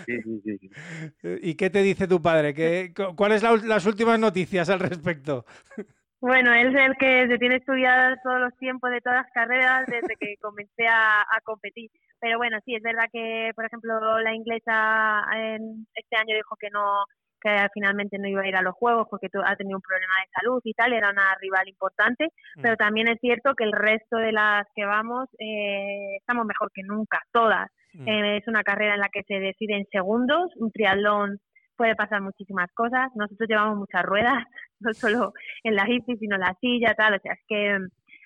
sí, 0.04 0.20
sí, 0.20 0.42
sí, 0.42 0.70
¿Y 1.42 1.54
qué 1.54 1.70
te 1.70 1.80
dice 1.80 2.08
tu 2.08 2.20
padre? 2.20 2.54
¿Qué, 2.54 2.92
¿Cuáles 3.14 3.40
son 3.40 3.68
las 3.68 3.86
últimas 3.86 4.18
noticias 4.18 4.68
al 4.68 4.80
respecto? 4.80 5.44
Bueno, 6.20 6.52
él 6.52 6.74
es 6.74 6.86
el 6.86 6.96
que 6.96 7.28
se 7.28 7.38
tiene 7.38 7.56
estudiado 7.56 8.16
todos 8.24 8.40
los 8.40 8.56
tiempos 8.56 8.90
de 8.90 9.00
todas 9.00 9.22
las 9.22 9.32
carreras 9.32 9.86
desde 9.86 10.16
que 10.18 10.34
comencé 10.40 10.88
a, 10.88 11.20
a, 11.20 11.40
competir. 11.44 11.88
Pero 12.18 12.38
bueno, 12.38 12.58
sí, 12.64 12.74
es 12.74 12.82
verdad 12.82 13.06
que, 13.12 13.52
por 13.54 13.64
ejemplo, 13.64 14.18
la 14.18 14.34
inglesa 14.34 15.22
en 15.36 15.86
este 15.94 16.16
año 16.16 16.34
dijo 16.34 16.56
que 16.58 16.70
no 16.70 17.04
que 17.42 17.66
finalmente 17.74 18.18
no 18.18 18.28
iba 18.28 18.42
a 18.42 18.48
ir 18.48 18.56
a 18.56 18.62
los 18.62 18.74
Juegos 18.74 19.06
porque 19.10 19.28
ha 19.44 19.56
tenido 19.56 19.76
un 19.76 19.82
problema 19.82 20.14
de 20.20 20.30
salud 20.40 20.60
y 20.64 20.74
tal, 20.74 20.92
era 20.92 21.10
una 21.10 21.34
rival 21.40 21.68
importante, 21.68 22.28
mm. 22.56 22.62
pero 22.62 22.76
también 22.76 23.08
es 23.08 23.18
cierto 23.20 23.54
que 23.54 23.64
el 23.64 23.72
resto 23.72 24.16
de 24.16 24.32
las 24.32 24.66
que 24.74 24.84
vamos 24.84 25.28
eh, 25.38 26.16
estamos 26.18 26.46
mejor 26.46 26.70
que 26.72 26.82
nunca, 26.82 27.22
todas. 27.32 27.70
Mm. 27.94 28.08
Eh, 28.08 28.36
es 28.38 28.48
una 28.48 28.62
carrera 28.62 28.94
en 28.94 29.00
la 29.00 29.08
que 29.08 29.22
se 29.24 29.34
decide 29.40 29.76
en 29.76 29.86
segundos, 29.90 30.50
un 30.56 30.70
triatlón 30.70 31.38
puede 31.76 31.96
pasar 31.96 32.20
muchísimas 32.20 32.70
cosas, 32.74 33.10
nosotros 33.14 33.48
llevamos 33.48 33.78
muchas 33.78 34.02
ruedas, 34.02 34.44
no 34.80 34.92
solo 34.94 35.32
en 35.64 35.74
la 35.74 35.84
bici, 35.84 36.16
sino 36.16 36.36
en 36.36 36.42
la 36.42 36.56
silla, 36.60 36.94
tal, 36.94 37.14
o 37.14 37.18
sea, 37.18 37.32
es 37.32 37.40
que 37.48 37.78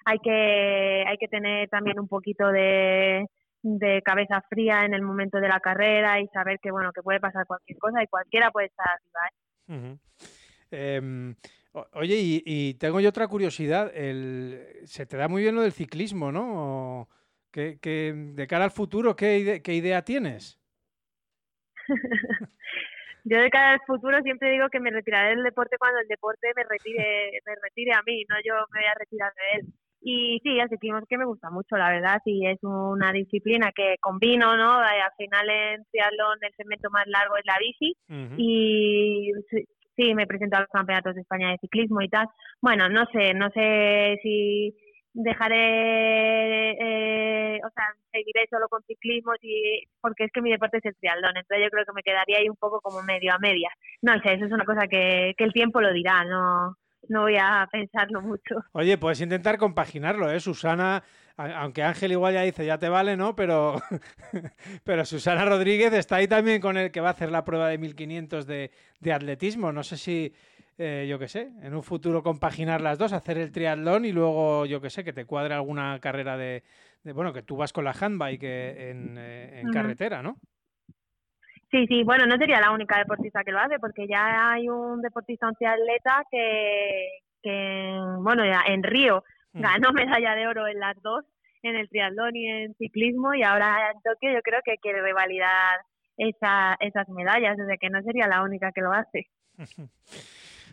hay 0.05 0.19
que, 0.21 1.05
hay 1.07 1.17
que 1.19 1.29
tener 1.29 1.69
también 1.69 1.99
un 1.99 2.07
poquito 2.09 2.49
de, 2.49 3.27
de 3.67 4.01
cabeza 4.03 4.41
fría 4.49 4.85
en 4.85 4.95
el 4.95 5.03
momento 5.03 5.41
de 5.41 5.49
la 5.49 5.59
carrera 5.59 6.21
y 6.21 6.29
saber 6.29 6.61
que 6.61 6.71
bueno 6.71 6.93
que 6.93 7.03
puede 7.03 7.19
pasar 7.19 7.47
cualquier 7.47 7.79
cosa 7.79 8.01
y 8.03 8.07
cualquiera 8.07 8.53
puede 8.53 8.69
estar 8.69 8.87
arriba. 8.89 9.21
¿eh? 9.69 9.97
Em, 10.71 11.35
oye, 11.93 12.15
y, 12.45 12.75
tengo 12.75 13.01
yo 13.01 13.09
otra 13.09 13.27
curiosidad. 13.27 13.91
El, 13.95 14.81
se 14.85 15.05
te 15.07 15.17
da 15.17 15.27
muy 15.27 15.43
bien 15.43 15.57
lo 15.57 15.63
del 15.63 15.73
ciclismo, 15.73 16.31
¿no? 16.31 17.09
Que, 17.51 17.79
de 17.83 18.47
cara 18.47 18.65
al 18.65 18.71
futuro, 18.71 19.17
¿qué, 19.17 19.63
qué 19.65 19.75
idea 19.75 20.05
tienes? 20.05 20.61
yo 23.25 23.39
de 23.39 23.51
cara 23.51 23.73
al 23.73 23.81
futuro 23.87 24.21
siempre 24.23 24.51
digo 24.51 24.69
que 24.69 24.79
me 24.79 24.91
retiraré 24.91 25.31
del 25.31 25.43
deporte 25.43 25.79
cuando 25.79 26.01
el 26.01 26.07
deporte 26.07 26.53
me 26.55 26.65
retire, 26.65 27.41
me 27.45 27.55
retire 27.63 27.95
a 27.95 28.03
mí, 28.03 28.25
no 28.29 28.37
yo 28.45 28.55
me 28.73 28.81
voy 28.81 28.89
a 28.89 28.95
retirar 28.95 29.33
de 29.35 29.59
él. 29.59 29.67
Y 30.09 30.39
sí, 30.45 30.57
el 30.57 30.69
ciclismo 30.69 30.99
es 30.99 31.05
que 31.09 31.19
me 31.19 31.25
gusta 31.25 31.51
mucho, 31.51 31.77
la 31.77 31.91
verdad, 31.91 32.23
y 32.27 32.47
es 32.47 32.63
una 32.63 33.11
disciplina 33.11 33.73
que 33.75 33.97
combino, 34.01 34.57
¿no? 34.57 34.81
Eh, 34.81 35.01
al 35.03 35.11
final 35.19 35.51
en 35.51 35.85
triatlón 35.91 36.39
el 36.43 36.55
segmento 36.57 36.91
más 36.91 37.09
largo 37.09 37.37
es 37.37 37.45
la 37.45 37.59
bici 37.59 37.97
y 38.37 39.33
sí, 39.97 40.15
me 40.15 40.29
presento 40.29 40.59
a 40.59 40.61
los 40.61 40.69
campeonatos 40.69 41.17
de 41.17 41.23
España 41.23 41.51
de 41.51 41.59
ciclismo 41.59 42.03
y 42.03 42.09
tal. 42.09 42.29
Bueno, 42.61 42.89
no 42.89 43.05
sé, 43.13 43.35
no 43.35 43.51
sé 43.51 44.21
si 44.23 44.77
dejaré, 45.13 46.71
eh, 46.79 47.61
o 47.67 47.71
sea, 47.75 47.87
seguiré 48.13 48.47
solo 48.49 48.69
con 48.69 48.85
ciclismo 48.85 49.33
y, 49.43 49.83
porque 50.01 50.27
es 50.27 50.31
que 50.31 50.41
mi 50.41 50.53
deporte 50.53 50.79
es 50.79 50.85
el 50.85 50.95
triatlón, 50.95 51.37
entonces 51.37 51.65
yo 51.65 51.71
creo 51.71 51.85
que 51.85 51.93
me 51.95 52.05
quedaría 52.05 52.39
ahí 52.39 52.49
un 52.49 52.55
poco 52.55 52.81
como 52.81 53.03
medio 53.03 53.33
a 53.35 53.41
media. 53.41 53.71
No 54.03 54.13
sé, 54.23 54.35
eso 54.35 54.45
es 54.45 54.53
una 54.53 54.65
cosa 54.65 54.87
que, 54.87 55.35
que 55.37 55.43
el 55.43 55.53
tiempo 55.53 55.81
lo 55.81 55.93
dirá, 55.93 56.23
no 56.25 56.77
no 57.09 57.23
voy 57.23 57.37
a 57.37 57.69
pensarlo 57.71 58.21
mucho. 58.23 58.57
Oye, 58.73 58.99
puedes 58.99 59.21
intentar 59.21 59.59
compaginarlo, 59.59 60.31
¿eh? 60.31 60.41
Susana, 60.41 61.03
aunque 61.37 61.83
Ángel 61.83 62.13
igual 62.13 62.35
ya 62.35 62.43
dice, 62.43 62.65
ya 62.65 62.79
te 62.79 62.89
vale, 62.89 63.17
¿no? 63.17 63.35
Pero, 63.35 63.81
pero 64.85 65.05
Susana 65.05 65.45
Rodríguez 65.45 65.93
está 65.93 66.17
ahí 66.17 66.29
también 66.29 66.61
con 66.61 66.77
el 66.77 66.91
que 66.91 67.01
va 67.01 67.09
a 67.09 67.13
hacer 67.13 67.31
la 67.31 67.45
prueba 67.45 67.69
de 67.69 67.79
1500 67.79 68.47
de, 68.47 68.71
de 69.01 69.13
atletismo. 69.13 69.73
No 69.73 69.83
sé 69.83 69.97
si 69.97 70.33
eh, 70.79 71.07
yo 71.09 71.19
qué 71.19 71.27
sé, 71.27 71.51
en 71.63 71.75
un 71.75 71.83
futuro 71.83 72.23
compaginar 72.23 72.83
las 72.83 72.99
dos, 72.99 73.15
hacer 73.15 73.39
el 73.39 73.51
triatlón 73.51 74.05
y 74.05 74.13
luego, 74.13 74.67
yo 74.67 74.81
qué 74.83 74.91
sé, 74.91 75.05
que 75.05 75.15
te 75.15 75.25
cuadre 75.25 75.55
alguna 75.55 75.99
carrera 76.01 76.37
de, 76.37 76.65
bueno, 77.15 77.33
que 77.33 77.43
tú 77.43 77.57
vas 77.57 77.73
con 77.73 77.85
la 77.85 77.95
handbike 77.99 78.43
en, 78.43 79.17
eh, 79.17 79.61
en 79.61 79.73
carretera, 79.73 80.23
¿no? 80.23 80.39
Sí, 81.77 81.87
sí, 81.89 82.05
bueno, 82.05 82.25
no 82.25 82.39
sería 82.39 82.59
la 82.59 82.71
única 82.71 82.97
deportista 82.97 83.45
que 83.45 83.53
lo 83.53 83.59
hace, 83.59 83.79
porque 83.79 84.07
ya 84.09 84.53
hay 84.53 84.67
un 84.67 85.03
deportista, 85.03 85.47
un 85.47 85.57
triatleta 85.57 86.25
que, 86.31 87.19
que 87.43 88.01
bueno, 88.21 88.47
ya 88.47 88.63
en 88.67 88.83
Río 88.83 89.23
mm. 89.53 89.61
ganó 89.61 89.93
medalla 89.93 90.35
de 90.35 90.47
oro 90.47 90.67
en 90.67 90.81
las 90.81 90.97
dos, 91.03 91.27
en 91.63 91.77
el 91.77 91.87
triatlón 91.91 92.35
y 92.35 92.49
en 92.49 92.75
ciclismo, 92.77 93.35
y 93.35 93.43
ahora 93.43 93.91
en 93.91 94.01
Tokio 94.01 94.33
yo 94.33 94.41
creo 94.41 94.61
que 94.65 94.79
quiere 94.79 95.03
revalidar 95.03 95.81
esa, 96.17 96.79
esas 96.81 97.11
medallas, 97.11 97.59
desde 97.59 97.77
que 97.77 97.91
no 97.91 98.01
sería 98.03 98.27
la 98.27 98.43
única 98.43 98.73
que 98.73 98.81
lo 98.81 98.93
hace. 98.93 99.27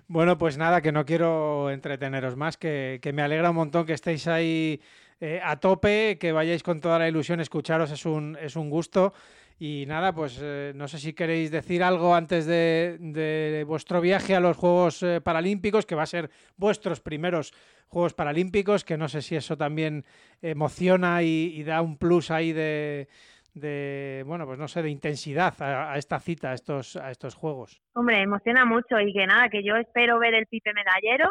Bueno, 0.05 0.37
pues 0.37 0.57
nada, 0.57 0.81
que 0.81 0.91
no 0.91 1.05
quiero 1.05 1.71
entreteneros 1.71 2.35
más, 2.35 2.57
que, 2.57 2.99
que 3.01 3.13
me 3.13 3.21
alegra 3.21 3.51
un 3.51 3.55
montón 3.55 3.85
que 3.85 3.93
estéis 3.93 4.27
ahí 4.27 4.81
eh, 5.21 5.39
a 5.41 5.55
tope, 5.55 6.17
que 6.19 6.33
vayáis 6.33 6.61
con 6.61 6.81
toda 6.81 6.99
la 6.99 7.07
ilusión, 7.07 7.39
escucharos 7.39 7.89
es 7.89 8.05
un, 8.05 8.37
es 8.41 8.57
un 8.57 8.69
gusto. 8.69 9.13
Y 9.59 9.85
nada, 9.87 10.13
pues 10.13 10.39
eh, 10.41 10.73
no 10.75 10.87
sé 10.87 10.99
si 10.99 11.13
queréis 11.13 11.51
decir 11.51 11.83
algo 11.83 12.15
antes 12.15 12.45
de, 12.45 13.63
vuestro 13.67 14.01
viaje 14.01 14.35
a 14.35 14.39
los 14.39 14.57
Juegos 14.57 15.03
eh, 15.03 15.21
Paralímpicos, 15.21 15.85
que 15.85 15.95
va 15.95 16.03
a 16.03 16.07
ser 16.07 16.29
vuestros 16.57 16.99
primeros 16.99 17.53
Juegos 17.87 18.13
Paralímpicos, 18.13 18.83
que 18.83 18.97
no 18.97 19.07
sé 19.07 19.21
si 19.21 19.35
eso 19.35 19.55
también 19.55 20.03
emociona 20.41 21.21
y 21.21 21.63
da 21.63 21.81
un 21.81 21.97
plus 21.97 22.31
ahí 22.31 22.51
de, 22.51 23.07
de, 23.53 24.23
bueno, 24.25 24.45
pues 24.45 24.57
no 24.57 24.67
sé, 24.67 24.81
de 24.81 24.89
intensidad 24.89 25.53
a, 25.61 25.97
esta 25.97 26.19
cita, 26.19 26.51
a 26.51 26.53
estos, 26.53 26.95
a 26.95 27.11
estos 27.11 27.35
juegos? 27.35 27.81
Hombre, 27.93 28.21
emociona 28.21 28.65
mucho 28.65 28.99
y 28.99 29.13
que 29.13 29.27
nada, 29.27 29.49
que 29.49 29.63
yo 29.63 29.75
espero 29.75 30.19
ver 30.19 30.33
el 30.33 30.47
pipe 30.47 30.71
medallero, 30.73 31.29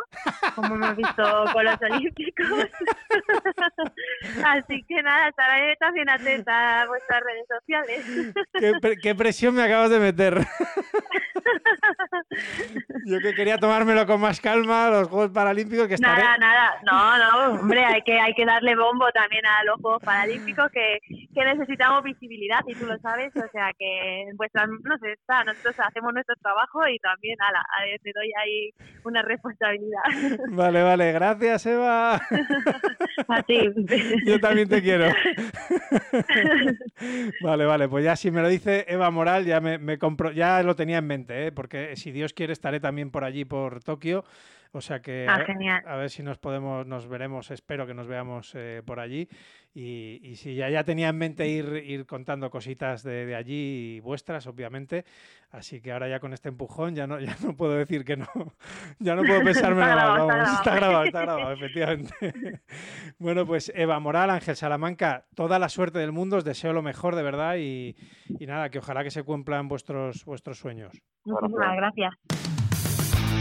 como 0.54 0.76
hemos 0.76 0.96
visto 0.96 1.22
con 1.52 1.64
los 1.64 1.76
Olímpicos. 1.82 2.46
Así 4.44 4.82
que 4.88 5.02
nada, 5.02 5.28
estaré 5.28 5.76
también 5.76 6.08
atenta 6.08 6.82
a 6.82 6.86
vuestras 6.86 7.22
redes 7.22 7.46
sociales. 7.48 8.34
¿Qué, 9.02 9.14
presión 9.14 9.54
me 9.54 9.62
acabas 9.62 9.90
de 9.90 9.98
meter? 9.98 10.38
Yo 13.06 13.18
que 13.20 13.34
quería 13.34 13.58
tomármelo 13.58 14.06
con 14.06 14.20
más 14.20 14.40
calma, 14.40 14.90
los 14.90 15.08
Juegos 15.08 15.30
Paralímpicos 15.30 15.88
que 15.88 15.94
estaré... 15.94 16.22
Nada, 16.22 16.38
nada, 16.38 16.80
no, 16.84 17.18
no, 17.18 17.60
hombre, 17.60 17.84
hay 17.84 18.02
que, 18.02 18.18
hay 18.18 18.34
que 18.34 18.44
darle 18.44 18.76
bombo 18.76 19.10
también 19.12 19.44
a 19.46 19.64
los 19.64 19.80
Juegos 19.80 20.02
Paralímpicos 20.02 20.70
que, 20.72 20.98
que 21.34 21.44
necesitamos 21.44 22.02
visibilidad 22.02 22.60
y 22.66 22.74
tú 22.74 22.86
lo 22.86 22.98
sabes, 22.98 23.34
o 23.36 23.48
sea 23.50 23.72
que 23.78 24.24
vuestra, 24.36 24.66
no 24.66 24.98
sé, 24.98 25.12
está, 25.12 25.44
nosotros 25.44 25.74
hacemos 25.78 26.12
nuestro 26.12 26.34
trabajo 26.36 26.86
y 26.88 26.98
también 26.98 27.36
a 27.40 27.52
la, 27.52 27.64
te 28.02 28.12
doy 28.14 28.30
ahí 28.42 28.70
una 29.04 29.22
responsabilidad. 29.22 30.00
Vale, 30.52 30.82
vale, 30.82 31.12
gracias 31.12 31.66
Eva. 31.66 32.14
A 33.28 33.42
ti. 33.42 33.70
Yo 34.24 34.38
también 34.40 34.68
te 34.68 34.82
quiero. 34.82 35.06
Vale, 37.42 37.64
vale, 37.64 37.88
pues 37.88 38.04
ya 38.04 38.16
si 38.16 38.30
me 38.30 38.42
lo 38.42 38.48
dice 38.48 38.84
Eva 38.88 39.10
Moral, 39.10 39.44
ya 39.44 39.60
me, 39.60 39.78
me 39.78 39.98
compro, 39.98 40.30
ya 40.32 40.62
lo 40.62 40.76
tenía 40.76 40.98
en 40.98 41.06
mente, 41.06 41.31
¿eh? 41.32 41.52
porque 41.52 41.96
si 41.96 42.12
Dios 42.12 42.32
quiere 42.32 42.52
estaré 42.52 42.80
también 42.80 43.10
por 43.10 43.24
allí, 43.24 43.44
por 43.44 43.82
Tokio. 43.82 44.24
O 44.74 44.80
sea 44.80 45.02
que 45.02 45.26
ah, 45.28 45.44
a, 45.84 45.96
ver 45.96 46.08
si 46.08 46.22
nos 46.22 46.38
podemos, 46.38 46.86
nos 46.86 47.06
veremos, 47.06 47.50
espero 47.50 47.86
que 47.86 47.92
nos 47.92 48.06
veamos 48.06 48.52
eh, 48.54 48.82
por 48.84 49.00
allí. 49.00 49.28
Y, 49.74 50.18
y 50.22 50.36
si 50.36 50.54
ya, 50.54 50.70
ya 50.70 50.82
tenía 50.82 51.10
en 51.10 51.16
mente 51.16 51.46
ir, 51.46 51.82
ir 51.86 52.06
contando 52.06 52.50
cositas 52.50 53.02
de, 53.02 53.26
de, 53.26 53.34
allí 53.34 54.00
vuestras, 54.00 54.46
obviamente. 54.46 55.04
Así 55.50 55.82
que 55.82 55.92
ahora 55.92 56.08
ya 56.08 56.20
con 56.20 56.32
este 56.32 56.48
empujón 56.48 56.94
ya 56.94 57.06
no, 57.06 57.20
ya 57.20 57.36
no 57.42 57.54
puedo 57.54 57.74
decir 57.74 58.04
que 58.04 58.16
no, 58.16 58.26
ya 58.98 59.14
no 59.14 59.22
puedo 59.24 59.42
pensarme 59.44 59.80
nada. 59.80 60.54
Está 60.54 60.74
grabado, 60.76 61.04
está 61.04 61.20
grabado, 61.20 61.52
efectivamente. 61.52 62.14
bueno, 63.18 63.44
pues 63.44 63.70
Eva 63.74 64.00
Moral, 64.00 64.30
Ángel 64.30 64.56
Salamanca, 64.56 65.26
toda 65.34 65.58
la 65.58 65.68
suerte 65.68 65.98
del 65.98 66.12
mundo, 66.12 66.38
os 66.38 66.44
deseo 66.44 66.72
lo 66.72 66.82
mejor 66.82 67.14
de 67.14 67.22
verdad 67.22 67.56
y, 67.58 67.94
y 68.26 68.46
nada, 68.46 68.70
que 68.70 68.78
ojalá 68.78 69.04
que 69.04 69.10
se 69.10 69.22
cumplan 69.22 69.68
vuestros, 69.68 70.24
vuestros 70.24 70.58
sueños. 70.58 70.98
Muchísimas 71.24 71.76
gracias. 71.76 72.61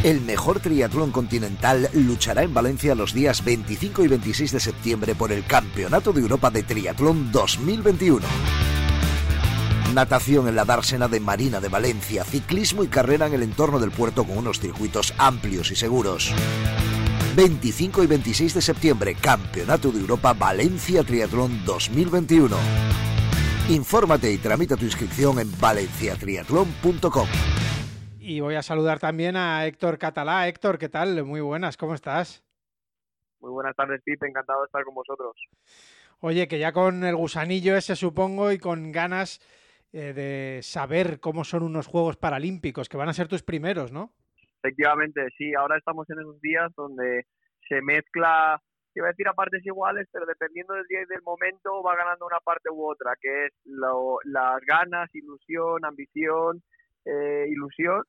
El 0.04 0.22
mejor 0.22 0.60
triatlón 0.60 1.12
continental 1.12 1.88
luchará 1.94 2.42
en 2.42 2.56
Valencia 2.56 2.96
los 2.96 3.14
días 3.14 3.46
25 3.46 4.04
y 4.04 4.08
26 4.08 4.52
de 4.52 4.60
septiembre 4.60 5.14
por 5.14 5.32
el 5.32 5.46
Campeonato 5.46 6.12
de 6.12 6.22
Europa 6.22 6.50
de 6.50 6.64
Triatlón 6.64 7.32
2021. 7.32 8.26
Natación 9.94 10.48
en 10.48 10.56
la 10.56 10.66
dársena 10.66 11.08
de 11.08 11.20
Marina 11.20 11.60
de 11.60 11.70
Valencia, 11.70 12.24
ciclismo 12.24 12.84
y 12.84 12.88
carrera 12.88 13.28
en 13.28 13.36
el 13.36 13.44
entorno 13.44 13.78
del 13.78 13.92
puerto 13.92 14.24
con 14.24 14.40
unos 14.40 14.60
circuitos 14.60 15.14
amplios 15.20 15.70
y 15.70 15.76
seguros. 15.76 16.34
25 17.36 18.04
y 18.04 18.08
26 18.08 18.56
de 18.56 18.62
septiembre, 18.64 19.14
Campeonato 19.14 19.92
de 19.92 20.00
Europa 20.00 20.34
Valencia 20.34 21.04
Triatlón 21.04 21.64
2021. 21.64 22.58
Infórmate 23.70 24.34
y 24.34 24.40
tramita 24.40 24.76
tu 24.76 24.86
inscripción 24.86 25.38
en 25.38 25.52
valenciatriatlón.com. 25.60 27.28
Y 28.32 28.40
voy 28.40 28.56
a 28.56 28.62
saludar 28.62 28.98
también 28.98 29.36
a 29.36 29.66
Héctor 29.66 29.98
Catalá. 29.98 30.48
Héctor, 30.48 30.78
¿qué 30.78 30.88
tal? 30.88 31.22
Muy 31.26 31.42
buenas, 31.42 31.76
¿cómo 31.76 31.94
estás? 31.94 32.42
Muy 33.42 33.52
buenas 33.52 33.76
tardes, 33.76 34.02
Pipe. 34.06 34.26
Encantado 34.26 34.62
de 34.62 34.68
estar 34.68 34.86
con 34.86 34.96
vosotros. 34.96 35.36
Oye, 36.22 36.48
que 36.48 36.58
ya 36.58 36.72
con 36.72 37.04
el 37.04 37.18
gusanillo 37.18 37.76
ese, 37.76 37.98
supongo, 37.98 38.54
y 38.54 38.58
con 38.58 38.94
ganas 38.94 39.42
eh, 39.92 40.14
de 40.14 40.64
saber 40.64 41.20
cómo 41.20 41.44
son 41.44 41.64
unos 41.64 41.88
Juegos 41.88 42.16
Paralímpicos, 42.16 42.88
que 42.88 42.96
van 42.96 43.10
a 43.10 43.14
ser 43.14 43.28
tus 43.28 43.44
primeros, 43.44 43.92
¿no? 43.92 44.14
Efectivamente, 44.60 45.28
sí. 45.38 45.54
Ahora 45.54 45.78
estamos 45.78 46.10
en 46.10 46.20
esos 46.20 46.40
días 46.40 46.72
donde 46.78 47.26
se 47.68 47.82
mezcla, 47.82 48.62
iba 48.96 49.08
a 49.08 49.12
decir 49.12 49.28
a 49.28 49.34
partes 49.34 49.66
iguales, 49.66 50.08
pero 50.10 50.26
dependiendo 50.26 50.74
del 50.76 50.88
día 50.88 51.02
y 51.02 51.14
del 51.14 51.22
momento 51.24 51.84
va 51.84 51.98
ganando 51.98 52.28
una 52.28 52.40
parte 52.40 52.70
u 52.70 52.90
otra, 52.90 53.12
que 53.20 53.48
es 53.48 53.54
las 53.66 54.62
ganas, 54.66 55.14
ilusión, 55.14 55.84
ambición 55.84 56.64
eh, 57.04 57.48
ilusión 57.50 58.04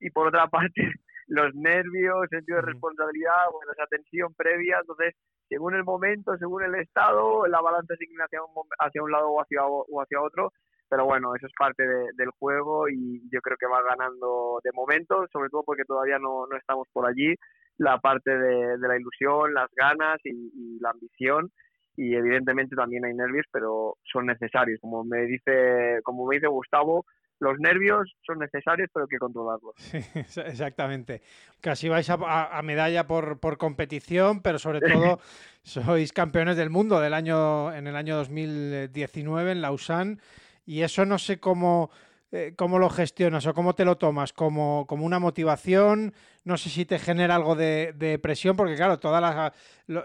y 0.00 0.10
por 0.10 0.28
otra 0.28 0.48
parte 0.48 0.74
los 1.28 1.54
nervios, 1.54 2.28
sentido 2.30 2.56
de 2.56 2.66
responsabilidad, 2.72 3.50
bueno, 3.52 3.72
esa 3.72 3.86
tensión 3.86 4.34
previa, 4.34 4.78
entonces 4.80 5.14
según 5.48 5.74
el 5.74 5.84
momento, 5.84 6.36
según 6.38 6.64
el 6.64 6.74
estado, 6.76 7.46
la 7.46 7.60
balanza 7.60 7.94
se 7.96 8.04
inclina 8.04 8.24
hacia 8.24 8.42
un, 8.42 8.50
hacia 8.78 9.02
un 9.02 9.10
lado 9.10 9.30
o 9.30 9.40
hacia, 9.40 9.64
o 9.66 10.00
hacia 10.00 10.20
otro, 10.22 10.52
pero 10.90 11.04
bueno, 11.04 11.34
eso 11.36 11.46
es 11.46 11.52
parte 11.56 11.84
del 11.86 12.30
juego 12.38 12.88
y 12.88 13.22
yo 13.32 13.40
creo 13.40 13.56
que 13.56 13.66
va 13.66 13.80
ganando 13.82 14.60
de 14.64 14.72
momento, 14.72 15.26
sobre 15.32 15.48
todo 15.48 15.62
porque 15.64 15.84
todavía 15.84 16.18
no, 16.18 16.46
no 16.48 16.56
estamos 16.56 16.88
por 16.92 17.08
allí, 17.08 17.34
la 17.78 17.98
parte 17.98 18.36
de, 18.36 18.76
la 18.76 18.96
ilusión, 18.98 19.54
las 19.54 19.70
ganas 19.74 20.18
y, 20.24 20.50
y, 20.52 20.80
la 20.80 20.90
ambición. 20.90 21.50
Y 21.96 22.14
evidentemente 22.14 22.74
también 22.74 23.04
hay 23.04 23.14
nervios, 23.14 23.46
pero 23.52 23.96
son 24.02 24.26
necesarios, 24.26 24.80
como 24.80 25.04
me 25.04 25.22
dice, 25.26 26.00
como 26.02 26.26
me 26.26 26.36
dice 26.36 26.48
Gustavo, 26.48 27.04
los 27.40 27.58
nervios 27.58 28.14
son 28.24 28.38
necesarios, 28.38 28.88
pero 28.92 29.04
hay 29.04 29.08
que 29.08 29.18
controlarlos. 29.18 29.74
exactamente. 30.46 31.22
Casi 31.60 31.88
vais 31.88 32.08
a, 32.08 32.62
medalla 32.62 33.06
por, 33.06 33.40
por, 33.40 33.58
competición, 33.58 34.40
pero 34.40 34.58
sobre 34.58 34.80
todo 34.80 35.18
sois 35.62 36.12
campeones 36.12 36.56
del 36.56 36.70
mundo 36.70 37.00
del 37.00 37.14
año 37.14 37.72
en 37.74 37.86
el 37.86 37.96
año 37.96 38.16
2019 38.16 39.52
en 39.52 39.60
Lausanne 39.60 40.18
y 40.64 40.82
eso 40.82 41.04
no 41.04 41.18
sé 41.18 41.40
cómo 41.40 41.90
eh, 42.32 42.54
cómo 42.56 42.78
lo 42.78 42.88
gestionas 42.88 43.44
o 43.46 43.54
cómo 43.54 43.74
te 43.74 43.84
lo 43.84 43.98
tomas 43.98 44.32
como, 44.32 44.86
como 44.86 45.04
una 45.04 45.18
motivación. 45.18 46.14
No 46.44 46.56
sé 46.56 46.70
si 46.70 46.84
te 46.84 47.00
genera 47.00 47.34
algo 47.34 47.56
de, 47.56 48.20
presión, 48.22 48.56
porque 48.56 48.76
claro, 48.76 49.00
toda 49.00 49.20
la, 49.20 49.52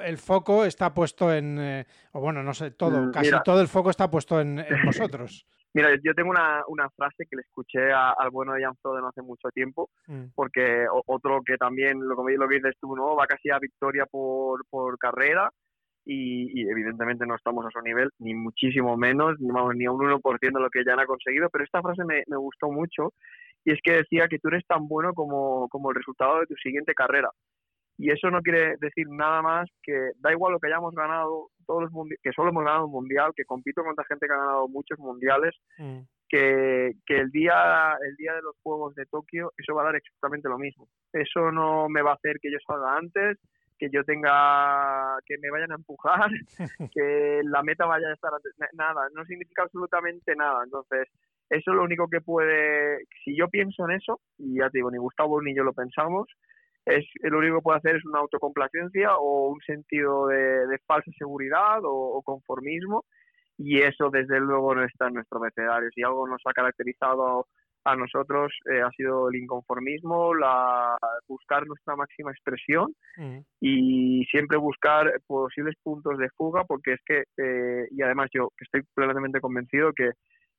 el 0.03 0.17
foco 0.17 0.65
está 0.65 0.91
puesto 0.93 1.31
en, 1.31 1.59
eh, 1.59 1.85
o 2.13 2.21
bueno, 2.21 2.41
no 2.41 2.55
sé, 2.55 2.71
todo, 2.71 2.99
mm, 2.99 3.11
casi 3.11 3.31
todo 3.43 3.61
el 3.61 3.67
foco 3.67 3.91
está 3.91 4.09
puesto 4.09 4.41
en, 4.41 4.57
en 4.57 4.85
vosotros. 4.85 5.45
Mira, 5.75 5.89
yo 6.01 6.13
tengo 6.13 6.29
una, 6.29 6.63
una 6.69 6.89
frase 6.91 7.25
que 7.29 7.35
le 7.35 7.41
escuché 7.41 7.91
al 7.91 8.29
bueno 8.31 8.53
de 8.53 8.63
Jan 8.63 8.77
Froden 8.81 9.03
hace 9.03 9.21
mucho 9.21 9.49
tiempo, 9.49 9.89
mm. 10.07 10.27
porque 10.33 10.85
otro 11.05 11.41
que 11.45 11.57
también, 11.57 11.99
lo, 11.99 12.15
lo 12.15 12.47
que 12.47 12.55
dices 12.55 12.75
tú, 12.79 12.95
¿no? 12.95 13.13
Va 13.13 13.27
casi 13.27 13.49
a 13.49 13.59
victoria 13.59 14.05
por, 14.05 14.65
por 14.69 14.97
carrera 14.97 15.51
y, 16.05 16.61
evidentemente 16.61 17.25
no 17.25 17.35
estamos 17.35 17.65
a 17.65 17.71
su 17.71 17.81
nivel, 17.81 18.09
ni 18.19 18.33
muchísimo 18.33 18.95
menos, 18.95 19.37
ni, 19.41 19.51
vamos, 19.51 19.75
ni 19.75 19.83
a 19.83 19.91
un 19.91 19.99
1% 19.99 20.39
de 20.39 20.61
lo 20.61 20.69
que 20.69 20.85
Jan 20.85 21.01
ha 21.01 21.05
conseguido, 21.05 21.49
pero 21.49 21.65
esta 21.65 21.81
frase 21.81 22.05
me, 22.05 22.23
me 22.27 22.37
gustó 22.37 22.71
mucho 22.71 23.11
y 23.65 23.73
es 23.73 23.79
que 23.83 23.97
decía 23.97 24.29
que 24.29 24.39
tú 24.39 24.47
eres 24.47 24.65
tan 24.65 24.87
bueno 24.87 25.13
como, 25.13 25.67
como 25.67 25.89
el 25.89 25.97
resultado 25.97 26.39
de 26.39 26.45
tu 26.45 26.55
siguiente 26.55 26.93
carrera. 26.93 27.31
Y 27.97 28.11
eso 28.11 28.29
no 28.29 28.41
quiere 28.41 28.75
decir 28.79 29.07
nada 29.09 29.41
más 29.41 29.69
que 29.83 30.11
da 30.19 30.31
igual 30.31 30.53
lo 30.53 30.59
que 30.59 30.67
hayamos 30.67 30.93
ganado, 30.93 31.49
todos 31.65 31.83
los 31.83 31.91
que 32.21 32.31
solo 32.31 32.49
hemos 32.49 32.63
ganado 32.63 32.85
un 32.85 32.91
mundial, 32.91 33.31
que 33.35 33.45
compito 33.45 33.83
contra 33.83 34.05
gente 34.05 34.27
que 34.27 34.33
ha 34.33 34.37
ganado 34.37 34.67
muchos 34.67 34.97
mundiales, 34.99 35.55
mm. 35.77 35.99
que, 36.29 36.93
que, 37.05 37.17
el 37.17 37.31
día 37.31 37.97
el 38.07 38.15
día 38.15 38.33
de 38.33 38.41
los 38.41 38.55
Juegos 38.63 38.95
de 38.95 39.05
Tokio 39.05 39.51
eso 39.57 39.75
va 39.75 39.83
a 39.83 39.85
dar 39.85 39.95
exactamente 39.95 40.49
lo 40.49 40.57
mismo. 40.57 40.87
Eso 41.13 41.51
no 41.51 41.89
me 41.89 42.01
va 42.01 42.11
a 42.11 42.15
hacer 42.15 42.39
que 42.41 42.51
yo 42.51 42.57
salga 42.65 42.97
antes, 42.97 43.37
que 43.77 43.89
yo 43.91 44.03
tenga 44.03 45.17
que 45.25 45.37
me 45.39 45.49
vayan 45.51 45.71
a 45.71 45.75
empujar, 45.75 46.29
que 46.93 47.41
la 47.43 47.63
meta 47.63 47.85
vaya 47.85 48.07
a 48.07 48.13
estar 48.13 48.31
antes, 48.33 48.53
nada, 48.73 49.07
no 49.13 49.25
significa 49.25 49.63
absolutamente 49.63 50.35
nada. 50.35 50.63
Entonces, 50.63 51.07
eso 51.49 51.71
es 51.71 51.77
lo 51.77 51.83
único 51.83 52.07
que 52.07 52.21
puede, 52.21 53.05
si 53.23 53.37
yo 53.37 53.47
pienso 53.49 53.87
en 53.87 53.97
eso, 53.97 54.19
y 54.37 54.57
ya 54.57 54.69
te 54.69 54.79
digo, 54.79 54.91
ni 54.91 54.97
Gustavo 54.97 55.41
ni 55.41 55.55
yo 55.55 55.63
lo 55.63 55.73
pensamos, 55.73 56.27
es 56.85 57.05
lo 57.21 57.39
único 57.39 57.57
que 57.57 57.63
puede 57.63 57.77
hacer 57.79 57.95
es 57.95 58.05
una 58.05 58.19
autocomplacencia 58.19 59.17
o 59.17 59.49
un 59.49 59.59
sentido 59.61 60.27
de, 60.27 60.77
falsa 60.85 61.11
seguridad 61.17 61.79
o, 61.83 62.21
conformismo 62.23 63.05
y 63.57 63.81
eso 63.81 64.09
desde 64.09 64.39
luego 64.39 64.75
no 64.75 64.83
está 64.83 65.07
en 65.07 65.15
nuestro 65.15 65.39
abecedario. 65.39 65.89
Si 65.93 66.03
algo 66.03 66.27
nos 66.27 66.41
ha 66.45 66.53
caracterizado 66.53 67.47
a 67.85 67.95
nosotros 67.95 68.51
eh, 68.71 68.81
ha 68.81 68.89
sido 68.91 69.29
el 69.29 69.35
inconformismo, 69.35 70.33
la 70.33 70.97
buscar 71.27 71.65
nuestra 71.67 71.95
máxima 71.95 72.31
expresión 72.31 72.93
mm. 73.15 73.39
y 73.61 74.25
siempre 74.25 74.57
buscar 74.57 75.13
posibles 75.27 75.75
puntos 75.83 76.17
de 76.17 76.29
fuga 76.31 76.63
porque 76.65 76.93
es 76.93 76.99
que, 77.05 77.23
eh, 77.37 77.87
y 77.91 78.01
además 78.01 78.29
yo 78.33 78.49
estoy 78.59 78.81
plenamente 78.93 79.39
convencido 79.39 79.93
que, 79.93 80.11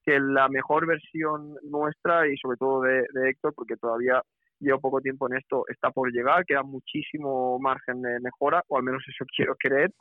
que 0.04 0.20
la 0.20 0.48
mejor 0.48 0.86
versión 0.86 1.56
nuestra 1.64 2.28
y 2.28 2.36
sobre 2.36 2.56
todo 2.58 2.82
de, 2.82 3.06
de 3.12 3.30
Héctor, 3.30 3.52
porque 3.54 3.76
todavía 3.76 4.22
llevo 4.60 4.80
poco 4.80 5.00
tiempo 5.00 5.26
en 5.28 5.38
esto, 5.38 5.64
está 5.68 5.90
por 5.90 6.10
llegar, 6.12 6.44
queda 6.44 6.62
muchísimo 6.62 7.58
margen 7.58 8.02
de 8.02 8.20
mejora, 8.20 8.62
o 8.68 8.76
al 8.76 8.82
menos 8.82 9.02
eso 9.08 9.24
quiero 9.36 9.56
creer. 9.56 9.92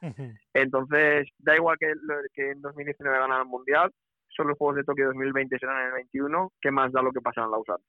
Entonces, 0.54 1.28
da 1.40 1.56
igual 1.56 1.78
que, 1.80 1.94
que 2.34 2.52
en 2.52 2.62
2019 2.62 3.20
ganar 3.20 3.42
el 3.42 3.48
Mundial, 3.48 3.92
son 4.36 4.48
los 4.48 4.58
Juegos 4.58 4.78
de 4.78 4.84
Tokio 4.84 5.08
2020 5.08 5.58
serán 5.60 5.80
en 5.80 5.88
el 5.88 5.94
21, 5.94 6.52
¿qué 6.62 6.72
más 6.72 6.92
da 6.92 7.02
lo 7.02 7.12
que 7.12 7.22
pasa 7.22 7.44
en 7.44 7.52
la 7.52 7.58
USAT? 7.58 7.82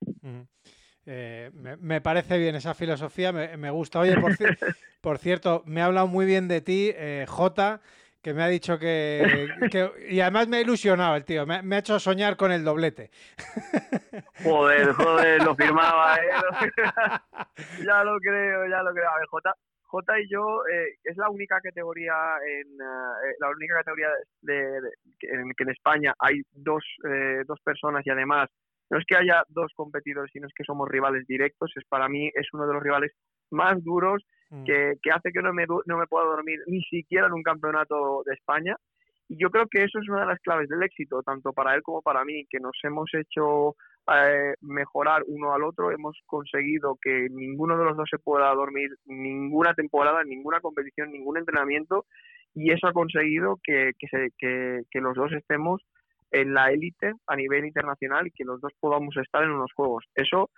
Eh, 1.06 1.50
me, 1.54 2.00
parece 2.00 2.38
bien 2.38 2.56
esa 2.56 2.74
filosofía, 2.74 3.32
me, 3.32 3.70
gusta. 3.70 4.00
Oye, 4.00 4.18
por, 4.20 4.32
por, 5.00 5.18
cierto, 5.18 5.62
me 5.66 5.80
ha 5.80 5.86
hablado 5.86 6.08
muy 6.08 6.26
bien 6.26 6.48
de 6.48 6.60
ti, 6.60 6.90
eh, 6.94 7.26
Jota, 7.28 7.80
que 8.26 8.34
me 8.34 8.42
ha 8.42 8.48
dicho 8.48 8.76
que, 8.80 9.46
Y 10.10 10.18
además 10.18 10.48
me 10.48 10.56
ha 10.56 10.60
ilusionado 10.60 11.14
el 11.14 11.24
tío, 11.24 11.46
me, 11.46 11.76
ha 11.76 11.78
hecho 11.78 12.00
soñar 12.00 12.36
con 12.36 12.50
el 12.50 12.64
doblete. 12.64 13.10
Joder, 14.42 14.92
joder, 14.94 15.44
lo 15.44 15.54
firmaba, 15.54 16.16
¿eh? 16.16 16.30
ya 17.86 18.02
lo 18.02 18.18
creo, 18.18 18.66
ya 18.66 18.82
lo 18.82 18.92
creo. 18.92 19.08
A 19.08 19.18
ver, 19.18 19.26
Jota, 19.30 19.54
J 19.82 20.20
y 20.20 20.28
yo 20.28 20.66
eh, 20.66 20.98
es 21.04 21.16
la 21.16 21.30
única 21.30 21.60
categoría 21.60 22.14
en 22.44 22.66
eh, 22.72 23.34
la 23.38 23.48
única 23.48 23.76
categoría 23.76 24.08
de, 24.42 24.78
en 25.20 25.52
que 25.56 25.62
en 25.62 25.70
España 25.70 26.12
hay 26.18 26.42
dos, 26.50 26.84
eh, 27.08 27.44
dos 27.46 27.60
personas 27.62 28.04
y 28.04 28.10
además 28.10 28.48
no 28.90 28.98
es 28.98 29.04
que 29.06 29.16
haya 29.16 29.44
dos 29.48 29.72
competidores 29.76 30.32
sino 30.32 30.48
es 30.48 30.52
que 30.54 30.64
somos 30.64 30.88
rivales 30.88 31.26
directos 31.26 31.72
es 31.76 31.84
para 31.88 32.08
mí 32.08 32.28
es 32.34 32.46
uno 32.52 32.66
de 32.66 32.74
los 32.74 32.82
rivales 32.82 33.12
más 33.50 33.82
duros 33.82 34.22
mm. 34.50 34.64
que, 34.64 34.94
que, 35.02 35.10
hace 35.10 35.32
que 35.32 35.42
no 35.42 35.52
me 35.52 35.66
no 35.66 35.98
me 35.98 36.06
pueda 36.06 36.26
dormir 36.26 36.60
ni 36.66 36.82
siquiera 36.82 37.26
en 37.26 37.32
un 37.32 37.42
campeonato 37.42 38.22
de 38.24 38.34
España 38.34 38.76
y 39.28 39.36
yo 39.42 39.50
creo 39.50 39.66
que 39.66 39.82
eso 39.82 39.98
es 39.98 40.08
una 40.08 40.20
de 40.20 40.26
las 40.26 40.40
claves 40.40 40.68
del 40.68 40.82
éxito 40.82 41.22
tanto 41.22 41.52
para 41.52 41.74
él 41.74 41.82
como 41.82 42.00
para 42.00 42.24
mí 42.24 42.46
que 42.48 42.60
nos 42.60 42.78
hemos 42.84 43.12
hecho 43.12 43.74
eh, 44.12 44.54
mejorar 44.60 45.24
uno 45.26 45.52
al 45.52 45.64
otro. 45.64 45.90
Hemos 45.90 46.16
conseguido 46.26 46.96
que 47.02 47.28
ninguno 47.30 47.76
de 47.76 47.84
los 47.84 47.96
dos 47.96 48.08
se 48.08 48.18
pueda 48.18 48.54
dormir 48.54 48.90
ninguna 49.04 49.74
temporada, 49.74 50.22
ninguna 50.22 50.60
competición, 50.60 51.10
ningún 51.10 51.38
entrenamiento 51.38 52.06
y 52.54 52.70
eso 52.70 52.86
ha 52.86 52.92
conseguido 52.92 53.58
que, 53.62 53.92
que, 53.98 55.00
los 55.00 55.14
dos 55.14 55.32
estemos 55.32 55.82
en 56.30 56.54
la 56.54 56.70
élite 56.70 57.12
a 57.26 57.36
nivel 57.36 57.66
internacional 57.66 58.26
y 58.26 58.30
que 58.30 58.44
los 58.44 58.60
dos 58.60 58.72
podamos 58.80 59.14
estar 59.16 59.42
en 59.42 59.50
unos 59.50 59.72
juegos. 59.74 60.04
Eso, 60.14 60.50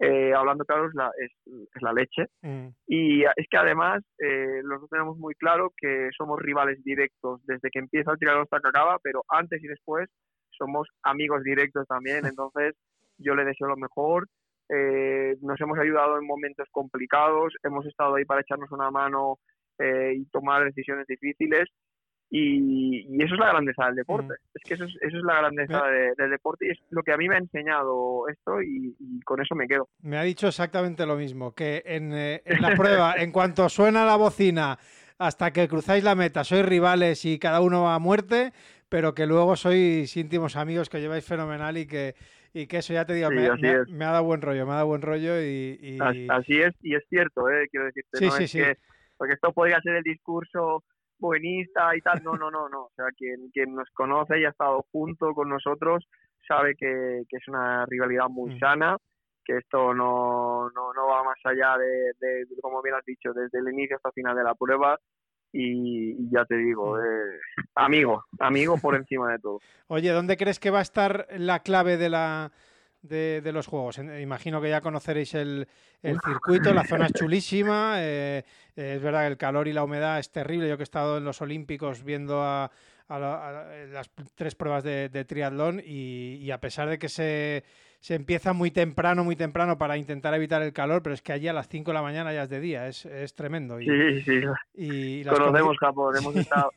eh, 0.00 0.32
hablando 0.32 0.64
claro, 0.64 0.86
es 0.88 0.94
la, 0.94 1.10
es, 1.18 1.82
la 1.82 1.92
leche. 1.92 2.26
Mm. 2.42 2.68
Y 2.86 3.24
es 3.24 3.46
que 3.50 3.56
además 3.56 4.02
eh, 4.18 4.60
los 4.62 4.80
dos 4.80 4.90
tenemos 4.90 5.18
muy 5.18 5.34
claro 5.34 5.72
que 5.76 6.08
somos 6.16 6.38
rivales 6.40 6.82
directos 6.84 7.40
desde 7.44 7.70
que 7.70 7.80
empieza 7.80 8.12
el 8.12 8.18
tirador 8.18 8.42
hasta 8.42 8.60
que 8.60 8.68
acaba, 8.68 8.98
pero 9.02 9.22
antes 9.28 9.62
y 9.62 9.66
después 9.66 10.08
somos 10.50 10.88
amigos 11.02 11.42
directos 11.42 11.86
también, 11.86 12.22
entonces 12.36 12.74
yo 13.18 13.34
le 13.34 13.44
deseo 13.44 13.68
lo 13.68 13.76
mejor. 13.76 14.26
Eh, 14.70 15.36
nos 15.40 15.60
hemos 15.60 15.78
ayudado 15.78 16.18
en 16.18 16.26
momentos 16.26 16.68
complicados, 16.70 17.54
hemos 17.62 17.86
estado 17.86 18.16
ahí 18.16 18.24
para 18.24 18.42
echarnos 18.42 18.70
una 18.70 18.90
mano 18.90 19.38
eh, 19.78 20.12
y 20.16 20.26
tomar 20.26 20.64
decisiones 20.64 21.06
difíciles. 21.06 21.68
Y, 22.30 23.22
eso 23.22 23.34
es 23.34 23.40
la 23.40 23.48
grandeza 23.48 23.86
del 23.86 23.96
deporte. 23.96 24.34
Mm. 24.34 24.50
Es 24.54 24.62
que 24.64 24.74
eso 24.74 24.84
es, 24.84 24.94
eso 25.00 25.16
es 25.16 25.22
la 25.24 25.38
grandeza 25.38 25.82
del 26.16 26.30
deporte 26.30 26.66
y 26.66 26.70
es 26.70 26.78
lo 26.90 27.02
que 27.02 27.12
a 27.12 27.16
mí 27.16 27.28
me 27.28 27.36
ha 27.36 27.38
enseñado 27.38 28.28
esto 28.28 28.62
y, 28.62 28.94
con 29.24 29.40
eso 29.40 29.54
me 29.54 29.66
quedo. 29.66 29.88
Me 30.02 30.18
ha 30.18 30.22
dicho 30.22 30.48
exactamente 30.48 31.06
lo 31.06 31.16
mismo, 31.16 31.54
que 31.54 31.82
en, 31.86 32.12
eh, 32.12 32.42
en 32.44 32.62
la 32.62 32.74
prueba, 32.74 33.14
en 33.18 33.32
cuanto 33.32 33.68
suena 33.68 34.04
la 34.04 34.16
bocina 34.16 34.78
hasta 35.18 35.52
que 35.52 35.68
cruzáis 35.68 36.04
la 36.04 36.14
meta, 36.14 36.44
sois 36.44 36.64
rivales 36.64 37.24
y 37.24 37.38
cada 37.38 37.60
uno 37.60 37.82
va 37.82 37.94
a 37.94 37.98
muerte, 37.98 38.52
pero 38.88 39.14
que 39.14 39.26
luego 39.26 39.56
sois 39.56 40.16
íntimos 40.16 40.56
amigos 40.56 40.88
que 40.88 41.00
lleváis 41.00 41.24
fenomenal 41.24 41.76
y 41.76 41.86
que, 41.86 42.14
y 42.54 42.66
que 42.66 42.78
eso 42.78 42.92
ya 42.92 43.04
te 43.04 43.14
digo, 43.14 43.30
me, 43.30 43.46
ha 44.04 44.12
dado 44.12 44.24
buen 44.24 44.40
rollo, 44.40 44.64
me 44.64 44.72
ha 44.72 44.76
dado 44.76 44.86
buen 44.86 45.02
rollo 45.02 45.40
y... 45.42 45.98
Así 46.28 46.60
es, 46.60 46.74
y 46.82 46.94
es 46.94 47.02
cierto, 47.08 47.50
¿eh? 47.50 47.68
quiero 47.70 47.86
decirte, 47.86 48.20
no 48.20 48.36
es 48.36 48.52
Que, 48.52 48.76
porque 49.16 49.34
esto 49.34 49.52
podría 49.52 49.80
ser 49.80 49.96
el 49.96 50.04
discurso 50.04 50.84
buenista 51.18 51.96
y 51.96 52.00
tal, 52.00 52.22
no, 52.22 52.36
no, 52.36 52.50
no, 52.50 52.68
no, 52.68 52.84
o 52.84 52.92
sea, 52.94 53.06
quien, 53.16 53.50
quien 53.50 53.74
nos 53.74 53.88
conoce 53.90 54.38
y 54.38 54.44
ha 54.44 54.50
estado 54.50 54.84
junto 54.92 55.34
con 55.34 55.48
nosotros 55.48 56.06
sabe 56.46 56.74
que, 56.76 57.20
es 57.20 57.48
una 57.48 57.84
rivalidad 57.86 58.28
muy 58.28 58.54
mm. 58.54 58.58
sana, 58.58 58.96
que 59.44 59.58
esto 59.58 59.94
no, 59.94 60.70
no, 60.70 60.92
no 60.92 61.06
va 61.06 61.24
más 61.24 61.38
allá 61.44 61.76
de, 61.78 62.12
de, 62.20 62.46
como 62.62 62.82
bien 62.82 62.96
has 62.96 63.04
dicho, 63.04 63.32
desde 63.32 63.58
el 63.58 63.72
inicio 63.72 63.96
hasta 63.96 64.08
el 64.08 64.14
final 64.14 64.36
de 64.36 64.44
la 64.44 64.54
prueba, 64.54 64.98
y, 65.52 66.30
ya 66.30 66.44
te 66.44 66.56
digo, 66.56 66.96
mm. 66.96 67.00
eh, 67.00 67.40
amigo, 67.74 68.24
amigo 68.38 68.78
por 68.78 68.96
encima 68.96 69.32
de 69.32 69.38
todo. 69.38 69.60
Oye, 69.88 70.10
¿dónde 70.10 70.36
crees 70.36 70.58
que 70.58 70.70
va 70.70 70.80
a 70.80 70.82
estar 70.82 71.26
la 71.36 71.60
clave 71.60 71.96
de 71.96 72.10
la 72.10 72.52
de, 73.02 73.50
los 73.52 73.66
juegos? 73.66 73.98
Imagino 73.98 74.60
que 74.60 74.70
ya 74.70 74.80
conoceréis 74.80 75.34
el, 75.34 75.66
circuito, 76.02 76.72
la 76.72 76.84
zona 76.84 77.06
es 77.06 77.12
chulísima, 77.18 77.96
eh, 77.98 78.44
es 78.76 79.02
verdad 79.02 79.22
que 79.22 79.28
el 79.28 79.36
calor 79.36 79.68
y 79.68 79.72
la 79.72 79.84
humedad 79.84 80.18
es 80.18 80.30
terrible, 80.30 80.68
yo 80.68 80.76
que 80.76 80.82
he 80.82 80.84
estado 80.84 81.18
en 81.18 81.24
los 81.24 81.40
Olímpicos 81.40 82.02
viendo 82.04 82.42
a, 82.42 82.70
las 83.08 84.10
tres 84.34 84.54
pruebas 84.54 84.84
de, 84.84 85.24
triatlón 85.26 85.80
y 85.82 86.50
a 86.50 86.60
pesar 86.60 86.90
de 86.90 86.98
que 86.98 87.08
se 87.08 87.64
se 88.00 88.14
empieza 88.14 88.52
muy 88.52 88.70
temprano, 88.70 89.24
muy 89.24 89.34
temprano 89.34 89.76
para 89.76 89.96
intentar 89.96 90.32
evitar 90.34 90.62
el 90.62 90.72
calor, 90.72 91.02
pero 91.02 91.14
es 91.14 91.22
que 91.22 91.32
allí 91.32 91.48
a 91.48 91.52
las 91.52 91.68
5 91.68 91.90
de 91.90 91.94
la 91.94 92.02
mañana 92.02 92.32
ya 92.32 92.44
es 92.44 92.48
de 92.48 92.60
día, 92.60 92.86
es, 92.86 93.04
es 93.06 93.34
tremendo. 93.34 93.80
Y, 93.80 93.86
sí, 93.86 94.22
sí. 94.22 94.40
Y 94.74 95.24
conocemos 95.24 95.76
Japón, 95.78 96.16
hemos 96.16 96.36
estado, 96.36 96.70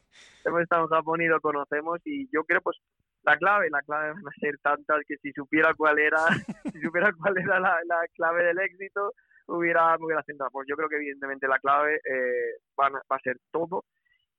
hemos 0.45 0.61
estado 0.61 0.83
en 0.83 0.89
Japón 0.89 1.21
y 1.21 1.27
lo 1.27 1.39
conocemos 1.39 1.99
y 2.05 2.27
yo 2.33 2.43
creo 2.43 2.61
pues 2.61 2.77
la 3.23 3.37
clave, 3.37 3.69
la 3.69 3.81
clave 3.81 4.13
van 4.13 4.27
a 4.27 4.39
ser 4.39 4.57
tantas 4.59 4.99
que 5.07 5.17
si 5.17 5.31
supiera 5.31 5.73
cuál 5.73 5.99
era, 5.99 6.17
si 6.73 6.81
supiera 6.81 7.11
cuál 7.13 7.37
era 7.37 7.59
la, 7.59 7.79
clave 8.13 8.43
del 8.43 8.59
éxito, 8.59 9.13
hubiera, 9.47 9.97
me 9.97 10.05
hubiera 10.05 10.23
centrado. 10.23 10.51
Pues 10.51 10.67
yo 10.69 10.75
creo 10.75 10.89
que 10.89 10.95
evidentemente 10.95 11.47
la 11.47 11.59
clave 11.59 11.95
eh, 11.95 12.57
va 12.79 12.87
a 12.87 13.19
ser 13.19 13.37
todo 13.51 13.83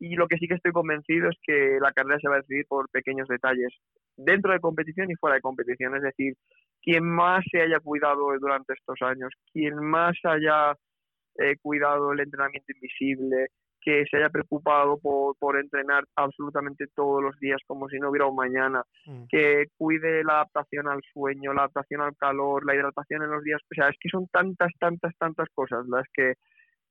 y 0.02 0.16
lo 0.16 0.26
que 0.26 0.36
sí 0.36 0.48
que 0.48 0.54
estoy 0.54 0.72
convencido 0.72 1.28
es 1.28 1.36
que 1.46 1.78
la 1.80 1.92
carrera 1.92 2.18
se 2.20 2.28
va 2.28 2.34
a 2.34 2.40
decidir 2.40 2.66
por 2.66 2.88
pequeños 2.90 3.28
detalles 3.28 3.72
dentro 4.16 4.52
de 4.52 4.58
competición 4.58 5.08
y 5.08 5.14
fuera 5.14 5.36
de 5.36 5.42
competición. 5.42 5.94
Es 5.94 6.02
decir, 6.02 6.34
quien 6.82 7.08
más 7.08 7.44
se 7.48 7.62
haya 7.62 7.78
cuidado 7.78 8.20
durante 8.40 8.72
estos 8.72 9.00
años, 9.00 9.32
quien 9.52 9.76
más 9.76 10.16
haya 10.24 10.72
eh, 11.38 11.54
cuidado 11.62 12.10
el 12.10 12.18
entrenamiento 12.18 12.72
invisible, 12.74 13.46
que 13.82 14.04
se 14.10 14.16
haya 14.16 14.30
preocupado 14.30 14.98
por, 14.98 15.36
por, 15.38 15.58
entrenar 15.58 16.04
absolutamente 16.16 16.86
todos 16.94 17.22
los 17.22 17.36
días 17.38 17.60
como 17.66 17.88
si 17.88 17.98
no 17.98 18.10
hubiera 18.10 18.26
un 18.26 18.36
mañana, 18.36 18.82
mm. 19.06 19.24
que 19.28 19.66
cuide 19.76 20.22
la 20.24 20.34
adaptación 20.34 20.88
al 20.88 21.00
sueño, 21.12 21.52
la 21.52 21.62
adaptación 21.62 22.00
al 22.00 22.16
calor, 22.16 22.64
la 22.64 22.74
hidratación 22.74 23.22
en 23.22 23.30
los 23.30 23.42
días, 23.42 23.60
o 23.62 23.74
sea, 23.74 23.88
es 23.88 23.96
que 24.00 24.08
son 24.08 24.26
tantas, 24.28 24.70
tantas, 24.78 25.12
tantas 25.18 25.48
cosas 25.54 25.86
las 25.88 26.06
que 26.12 26.34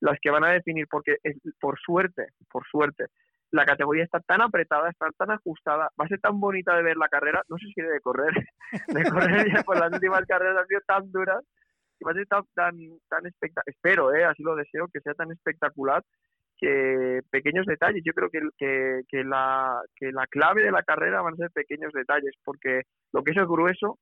las 0.02 0.18
que 0.20 0.32
van 0.32 0.44
a 0.44 0.52
definir, 0.52 0.88
porque 0.90 1.18
por 1.60 1.80
suerte, 1.80 2.30
por 2.52 2.66
suerte, 2.66 3.06
la 3.52 3.66
categoría 3.66 4.04
está 4.04 4.20
tan 4.20 4.42
apretada, 4.42 4.90
está 4.90 5.08
tan 5.18 5.32
ajustada, 5.32 5.92
va 6.00 6.06
a 6.06 6.08
ser 6.08 6.20
tan 6.20 6.40
bonita 6.40 6.76
de 6.76 6.84
ver 6.84 6.98
la 6.98 7.08
carrera, 7.08 7.44
no 7.50 7.58
sé 7.58 7.68
si 7.74 7.82
de 7.82 8.00
correr, 8.02 8.34
de 8.88 9.04
correr 9.10 9.54
ya 9.54 9.62
por 9.64 9.80
las 9.80 9.92
últimas 9.94 10.26
carreras 10.26 10.58
han 10.58 10.68
sido 10.68 10.82
tan 10.88 11.12
duras, 11.12 11.44
y 12.00 12.04
va 12.04 12.12
a 12.12 12.16
ser 12.16 12.26
tan, 12.28 12.44
tan, 12.56 12.76
tan 13.10 13.26
espectacular, 13.28 13.64
espero, 13.68 14.16
eh, 14.16 14.26
así 14.26 14.42
lo 14.42 14.56
deseo, 14.56 14.88
que 14.92 15.02
sea 15.02 15.14
tan 15.14 15.32
espectacular, 15.32 16.02
que 16.62 17.22
pequeños 17.30 17.66
detalles, 17.66 18.04
yo 18.06 18.14
creo 18.14 18.30
que, 18.30 18.40
que, 18.58 19.02
que, 19.10 19.24
la, 19.24 19.82
que 19.96 20.12
la 20.12 20.28
clave 20.28 20.64
de 20.64 20.72
la 20.72 20.84
carrera 20.84 21.22
van 21.22 21.34
a 21.34 21.38
ser 21.38 21.52
pequeños 21.52 21.92
detalles, 21.92 22.36
porque 22.46 22.84
lo 23.12 23.24
que 23.24 23.32
es 23.32 23.38
el 23.38 23.48
grueso, 23.48 23.98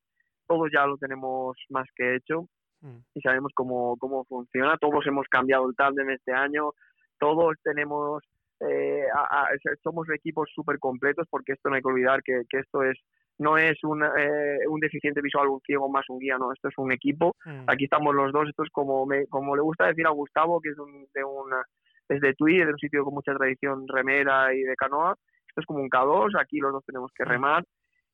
todos 0.46 0.70
ya 0.72 0.86
lo 0.86 0.98
tenemos 0.98 1.56
más 1.70 1.88
que 1.96 2.14
hecho, 2.14 2.46
Mm. 2.82 2.98
y 3.14 3.20
sabemos 3.20 3.52
cómo, 3.54 3.96
cómo 3.98 4.24
funciona. 4.24 4.76
Todos 4.78 5.06
hemos 5.06 5.26
cambiado 5.28 5.68
el 5.68 5.76
tándem 5.76 6.10
este 6.10 6.32
año, 6.32 6.72
todos 7.18 7.56
tenemos, 7.62 8.22
eh, 8.60 9.06
somos 9.82 10.08
equipos 10.10 10.50
súper 10.54 10.78
completos 10.78 11.26
porque 11.30 11.52
esto 11.52 11.68
no 11.68 11.76
hay 11.76 11.82
que 11.82 11.88
olvidar 11.88 12.22
que, 12.22 12.42
que 12.48 12.58
esto 12.58 12.82
es 12.82 12.98
no 13.38 13.56
es 13.56 13.82
un, 13.84 14.04
eh, 14.04 14.58
un 14.68 14.80
deficiente 14.80 15.22
visual, 15.22 15.48
un 15.48 15.60
ciego 15.60 15.88
más 15.88 16.04
un 16.10 16.18
guía, 16.18 16.36
no, 16.36 16.52
esto 16.52 16.68
es 16.68 16.74
un 16.76 16.92
equipo. 16.92 17.34
Mm. 17.46 17.64
Aquí 17.68 17.84
estamos 17.84 18.14
los 18.14 18.32
dos, 18.32 18.46
esto 18.46 18.64
es 18.64 18.70
como, 18.70 19.06
me, 19.06 19.26
como 19.28 19.56
le 19.56 19.62
gusta 19.62 19.86
decir 19.86 20.06
a 20.06 20.10
Gustavo, 20.10 20.60
que 20.60 20.68
es 20.68 20.78
un, 20.78 21.06
de 21.14 21.24
una, 21.24 21.64
es 22.10 22.20
de 22.20 22.34
Tui, 22.34 22.58
de 22.58 22.66
un 22.66 22.78
sitio 22.78 23.04
con 23.04 23.14
mucha 23.14 23.34
tradición 23.34 23.86
remera 23.88 24.54
y 24.54 24.62
de 24.62 24.76
canoa. 24.76 25.16
Esto 25.48 25.60
es 25.62 25.66
como 25.66 25.80
un 25.80 25.90
K2, 25.90 26.40
aquí 26.40 26.58
los 26.58 26.72
dos 26.72 26.84
tenemos 26.84 27.10
que 27.14 27.24
mm. 27.24 27.28
remar 27.28 27.64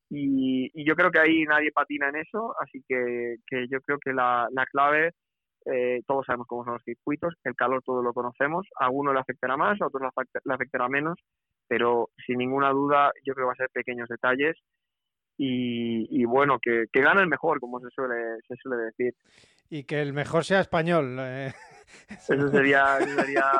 y, 0.09 0.85
yo 0.85 0.95
creo 0.95 1.11
que 1.11 1.19
ahí 1.19 1.43
nadie 1.43 1.71
patina 1.71 2.09
en 2.09 2.17
eso, 2.17 2.55
así 2.61 2.83
que, 2.87 3.37
que 3.45 3.67
yo 3.69 3.81
creo 3.81 3.97
que 3.99 4.13
la, 4.13 4.47
la 4.51 4.65
clave, 4.65 5.11
eh, 5.65 6.01
todos 6.07 6.25
sabemos 6.25 6.47
cómo 6.47 6.63
son 6.63 6.73
los 6.73 6.83
circuitos, 6.83 7.33
el 7.43 7.55
calor 7.55 7.81
todos 7.83 8.03
lo 8.03 8.13
conocemos, 8.13 8.65
a 8.79 8.89
uno 8.89 9.13
le 9.13 9.19
afectará 9.19 9.57
más, 9.57 9.81
a 9.81 9.87
otros 9.87 10.09
le 10.43 10.53
afectará 10.53 10.87
menos, 10.87 11.17
pero 11.67 12.09
sin 12.25 12.37
ninguna 12.37 12.69
duda 12.69 13.11
yo 13.25 13.33
creo 13.33 13.45
que 13.45 13.47
va 13.47 13.53
a 13.53 13.55
ser 13.55 13.69
pequeños 13.73 14.07
detalles 14.07 14.55
y, 15.37 16.21
y 16.21 16.25
bueno, 16.25 16.59
que, 16.59 16.85
que 16.91 17.01
gane 17.01 17.21
el 17.21 17.27
mejor, 17.27 17.59
como 17.59 17.79
se 17.79 17.89
suele, 17.89 18.39
se 18.47 18.55
suele 18.55 18.83
decir. 18.85 19.15
Y 19.69 19.83
que 19.83 20.01
el 20.01 20.13
mejor 20.13 20.45
sea 20.45 20.61
español. 20.61 21.17
Eh. 21.19 21.53
Eso 22.09 22.49
sería, 22.49 22.97
sería 22.99 23.51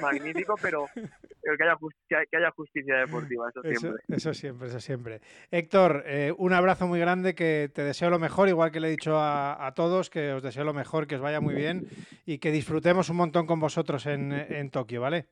magnífico, 0.00 0.54
pero, 0.60 0.86
que, 0.94 1.64
haya 1.64 1.76
justicia, 1.76 2.18
que 2.30 2.36
haya 2.36 2.50
justicia 2.50 2.96
deportiva, 2.96 3.48
eso 3.48 3.62
siempre. 3.62 4.02
Eso, 4.08 4.34
siempre, 4.34 4.68
eso 4.68 4.80
siempre. 4.80 5.20
Héctor, 5.50 6.04
eh, 6.06 6.32
un 6.36 6.52
abrazo 6.52 6.86
muy 6.86 6.98
grande, 6.98 7.34
que 7.34 7.70
te 7.72 7.82
deseo 7.82 8.10
lo 8.10 8.18
mejor, 8.18 8.48
igual 8.48 8.70
que 8.70 8.80
le 8.80 8.88
he 8.88 8.90
dicho 8.90 9.16
a, 9.18 9.72
todos, 9.76 10.10
que 10.10 10.32
os 10.32 10.42
deseo 10.42 10.64
lo 10.64 10.74
mejor, 10.74 11.06
que 11.06 11.16
os 11.16 11.20
vaya 11.20 11.40
muy 11.40 11.54
bien 11.54 11.86
y 12.24 12.38
que 12.38 12.50
disfrutemos 12.50 13.08
un 13.10 13.16
montón 13.16 13.46
con 13.46 13.60
vosotros 13.60 14.06
en, 14.06 14.32
en 14.32 14.70
Tokio, 14.70 15.00
¿vale? 15.00 15.26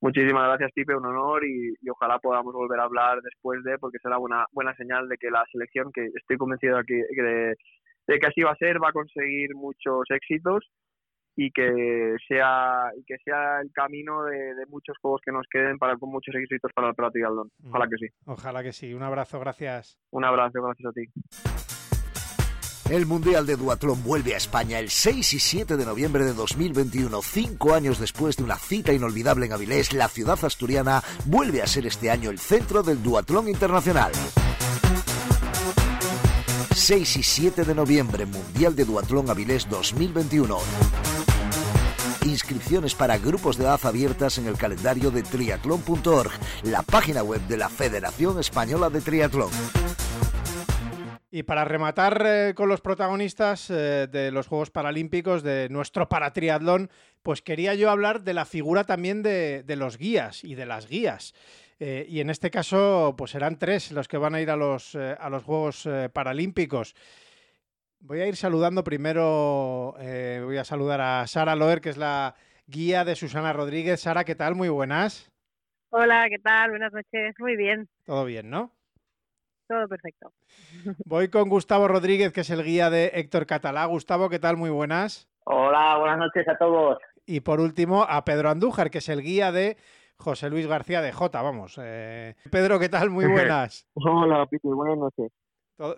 Muchísimas 0.00 0.46
gracias, 0.46 0.72
Pipe, 0.74 0.94
un 0.94 1.06
honor 1.06 1.44
y, 1.44 1.74
ojalá 1.90 2.18
podamos 2.18 2.52
volver 2.52 2.80
a 2.80 2.84
hablar 2.84 3.20
después 3.22 3.62
de, 3.64 3.78
porque 3.78 3.98
será 4.02 4.18
una 4.18 4.44
buena 4.52 4.74
señal 4.74 5.08
de 5.08 5.16
que 5.16 5.30
la 5.30 5.44
selección, 5.50 5.90
que 5.92 6.06
estoy 6.14 6.36
convencido 6.36 6.76
de 6.78 6.84
que, 6.84 6.94
de, 8.06 8.18
que 8.18 8.26
así 8.26 8.42
va 8.42 8.52
a 8.52 8.56
ser, 8.56 8.82
va 8.82 8.90
a 8.90 8.92
conseguir 8.92 9.54
muchos 9.54 10.04
éxitos 10.10 10.70
y 11.34 11.50
que 11.50 12.16
sea 12.28 12.90
y 12.96 13.04
que 13.04 13.16
sea 13.24 13.60
el 13.60 13.70
camino 13.72 14.24
de, 14.24 14.66
muchos 14.68 14.96
juegos 15.00 15.20
que 15.24 15.32
nos 15.32 15.46
queden 15.50 15.78
para 15.78 15.96
con 15.96 16.10
muchos 16.10 16.34
éxitos 16.34 16.70
para 16.74 16.88
el 16.88 16.94
Plato 16.94 17.18
Ojalá 17.68 17.86
que 17.88 17.96
sí. 17.96 18.06
Ojalá 18.26 18.62
que 18.62 18.72
sí. 18.72 18.94
Un 18.94 19.02
abrazo, 19.02 19.40
gracias. 19.40 19.98
Un 20.10 20.24
abrazo, 20.24 20.62
gracias 20.62 20.88
a 20.88 20.92
ti. 20.92 21.75
El 22.88 23.04
Mundial 23.04 23.46
de 23.46 23.56
Duatlón 23.56 24.04
vuelve 24.04 24.34
a 24.34 24.36
España 24.36 24.78
el 24.78 24.90
6 24.90 25.34
y 25.34 25.40
7 25.40 25.76
de 25.76 25.84
noviembre 25.84 26.24
de 26.24 26.32
2021. 26.34 27.20
Cinco 27.20 27.74
años 27.74 27.98
después 27.98 28.36
de 28.36 28.44
una 28.44 28.56
cita 28.56 28.92
inolvidable 28.92 29.46
en 29.46 29.52
Avilés, 29.52 29.92
la 29.92 30.08
ciudad 30.08 30.38
asturiana 30.44 31.02
vuelve 31.24 31.62
a 31.62 31.66
ser 31.66 31.84
este 31.86 32.12
año 32.12 32.30
el 32.30 32.38
centro 32.38 32.84
del 32.84 33.02
Duatlón 33.02 33.48
Internacional. 33.48 34.12
6 36.74 37.16
y 37.16 37.22
7 37.24 37.64
de 37.64 37.74
noviembre, 37.74 38.24
Mundial 38.24 38.76
de 38.76 38.84
Duatlón 38.84 39.30
Avilés 39.30 39.68
2021. 39.68 40.56
Inscripciones 42.24 42.94
para 42.94 43.18
grupos 43.18 43.56
de 43.56 43.64
edad 43.64 43.80
abiertas 43.82 44.38
en 44.38 44.46
el 44.46 44.56
calendario 44.56 45.10
de 45.10 45.24
triatlón.org, 45.24 46.30
la 46.62 46.82
página 46.82 47.24
web 47.24 47.40
de 47.48 47.56
la 47.56 47.68
Federación 47.68 48.38
Española 48.38 48.90
de 48.90 49.00
Triatlón. 49.00 49.50
Y 51.36 51.42
para 51.42 51.66
rematar 51.66 52.24
eh, 52.24 52.54
con 52.54 52.70
los 52.70 52.80
protagonistas 52.80 53.68
eh, 53.68 54.08
de 54.10 54.30
los 54.30 54.46
Juegos 54.46 54.70
Paralímpicos, 54.70 55.42
de 55.42 55.68
nuestro 55.68 56.08
paratriatlón, 56.08 56.88
pues 57.22 57.42
quería 57.42 57.74
yo 57.74 57.90
hablar 57.90 58.22
de 58.22 58.32
la 58.32 58.46
figura 58.46 58.84
también 58.84 59.22
de, 59.22 59.62
los 59.76 59.98
guías 59.98 60.44
y 60.44 60.54
de 60.54 60.64
las 60.64 60.88
guías. 60.88 61.34
Eh, 61.78 62.06
y 62.08 62.20
en 62.20 62.30
este 62.30 62.50
caso, 62.50 63.16
pues 63.18 63.32
serán 63.32 63.58
tres 63.58 63.92
los 63.92 64.08
que 64.08 64.16
van 64.16 64.34
a 64.34 64.40
ir 64.40 64.50
a 64.50 64.56
los, 64.56 64.94
a 64.96 65.28
los 65.28 65.44
Juegos 65.44 65.86
Paralímpicos. 66.14 66.94
Voy 68.00 68.22
a 68.22 68.26
ir 68.28 68.36
saludando 68.36 68.82
primero, 68.82 69.94
voy 69.94 70.56
a 70.56 70.64
saludar 70.64 71.02
a 71.02 71.26
Sara 71.26 71.54
Loer, 71.54 71.82
que 71.82 71.90
es 71.90 71.98
la 71.98 72.34
guía 72.66 73.04
de 73.04 73.14
Susana 73.14 73.52
Rodríguez. 73.52 74.00
Sara, 74.00 74.24
¿qué 74.24 74.36
tal? 74.36 74.54
Muy 74.54 74.70
buenas. 74.70 75.30
Hola, 75.90 76.28
¿qué 76.30 76.38
tal? 76.38 76.70
Buenas 76.70 76.94
noches. 76.94 77.34
Muy 77.38 77.56
bien. 77.56 77.90
Todo 78.06 78.24
bien, 78.24 78.48
¿no? 78.48 78.75
Todo 79.66 79.88
perfecto. 79.88 80.32
Voy 81.04 81.28
con 81.28 81.48
Gustavo 81.48 81.88
Rodríguez, 81.88 82.32
que 82.32 82.40
es 82.40 82.50
el 82.50 82.62
guía 82.62 82.90
de 82.90 83.12
Héctor 83.14 83.46
Catalá. 83.46 83.84
Gustavo, 83.86 84.28
¿qué 84.28 84.38
tal? 84.38 84.56
Muy 84.56 84.70
buenas. 84.70 85.28
Hola, 85.44 85.98
buenas 85.98 86.18
noches 86.18 86.48
a 86.48 86.56
todos. 86.56 86.98
Y 87.24 87.40
por 87.40 87.60
último, 87.60 88.04
a 88.08 88.24
Pedro 88.24 88.50
Andújar, 88.50 88.90
que 88.90 88.98
es 88.98 89.08
el 89.08 89.22
guía 89.22 89.52
de 89.52 89.76
José 90.16 90.50
Luis 90.50 90.66
García 90.66 91.02
de 91.02 91.12
J, 91.12 91.42
vamos. 91.42 91.78
Eh, 91.82 92.34
Pedro, 92.50 92.78
¿qué 92.78 92.88
tal? 92.88 93.10
Muy 93.10 93.26
buenas. 93.30 93.86
Hola, 93.94 94.46
Piti, 94.46 94.68
buenas 94.68 94.98
noches. 94.98 95.32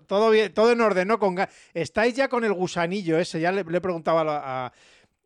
Todo, 0.09 0.31
bien, 0.31 0.53
todo 0.53 0.73
en 0.73 0.81
orden, 0.81 1.07
¿no? 1.07 1.21
Con, 1.21 1.37
estáis 1.73 2.17
ya 2.17 2.29
con 2.29 2.45
el 2.45 2.53
gusanillo 2.53 3.17
ese, 3.17 3.41
ya 3.41 3.53
le, 3.53 3.61
he 3.61 3.81
preguntado 3.81 4.19
a, 4.19 4.73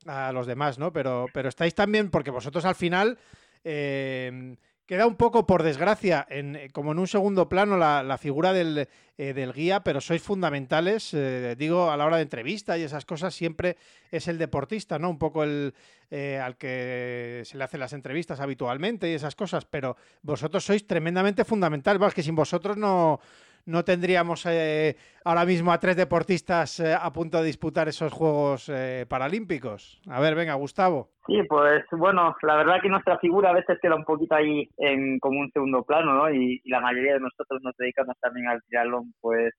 a, 0.06 0.32
los 0.32 0.46
demás, 0.46 0.78
¿no? 0.78 0.92
Pero, 0.92 1.24
pero 1.32 1.48
estáis 1.48 1.74
también, 1.74 2.10
porque 2.10 2.30
vosotros 2.30 2.64
al 2.64 2.74
final... 2.74 3.18
Eh, 3.64 4.56
Queda 4.92 5.06
un 5.06 5.16
poco, 5.16 5.46
por 5.46 5.62
desgracia, 5.62 6.26
eh, 6.28 6.68
como 6.70 6.92
en 6.92 6.98
un 6.98 7.08
segundo 7.08 7.48
plano 7.48 7.78
la, 7.78 8.18
figura 8.18 8.52
del, 8.52 8.86
eh, 9.16 9.32
del, 9.32 9.54
guía, 9.54 9.80
pero 9.80 10.02
sois 10.02 10.20
fundamentales, 10.20 11.14
eh, 11.14 11.56
digo, 11.56 11.90
a 11.90 11.96
la 11.96 12.04
hora 12.04 12.16
de 12.16 12.24
entrevista 12.28 12.76
y 12.76 12.82
esas 12.82 13.06
cosas, 13.06 13.32
siempre 13.32 13.78
es 14.10 14.28
el 14.28 14.36
deportista, 14.36 14.98
¿no? 14.98 15.08
Un 15.08 15.18
poco 15.18 15.44
el 15.44 15.72
al 16.12 16.58
que 16.58 17.40
se 17.46 17.56
le 17.56 17.64
hacen 17.64 17.80
las 17.80 17.94
entrevistas 17.94 18.38
habitualmente 18.38 19.10
y 19.10 19.14
esas 19.14 19.34
cosas, 19.34 19.64
pero 19.64 19.96
vosotros 20.20 20.62
sois 20.62 20.86
tremendamente 20.86 21.46
fundamentales, 21.46 22.02
es 22.08 22.12
que 22.12 22.22
sin 22.22 22.34
vosotros 22.34 22.76
no, 22.76 23.18
no 23.66 23.84
tendríamos 23.84 24.44
eh, 24.46 24.96
ahora 25.24 25.44
mismo 25.44 25.72
a 25.72 25.78
tres 25.78 25.96
deportistas 25.96 26.80
eh, 26.80 26.94
a 26.94 27.12
punto 27.12 27.38
de 27.38 27.46
disputar 27.46 27.88
esos 27.88 28.12
Juegos 28.12 28.68
eh, 28.68 29.06
Paralímpicos. 29.08 30.00
A 30.08 30.20
ver, 30.20 30.34
venga, 30.34 30.54
Gustavo. 30.54 31.10
Sí, 31.26 31.40
pues 31.48 31.84
bueno, 31.92 32.34
la 32.42 32.56
verdad 32.56 32.80
que 32.82 32.88
nuestra 32.88 33.18
figura 33.18 33.50
a 33.50 33.54
veces 33.54 33.78
queda 33.80 33.94
un 33.94 34.04
poquito 34.04 34.34
ahí 34.34 34.68
en 34.78 35.18
como 35.20 35.40
un 35.40 35.50
segundo 35.52 35.84
plano, 35.84 36.14
¿no? 36.14 36.30
Y, 36.32 36.60
la 36.64 36.80
mayoría 36.80 37.14
de 37.14 37.20
nosotros 37.20 37.60
nos 37.62 37.76
dedicamos 37.76 38.16
también 38.20 38.48
al 38.48 38.62
triatlón, 38.62 39.12
pues 39.20 39.52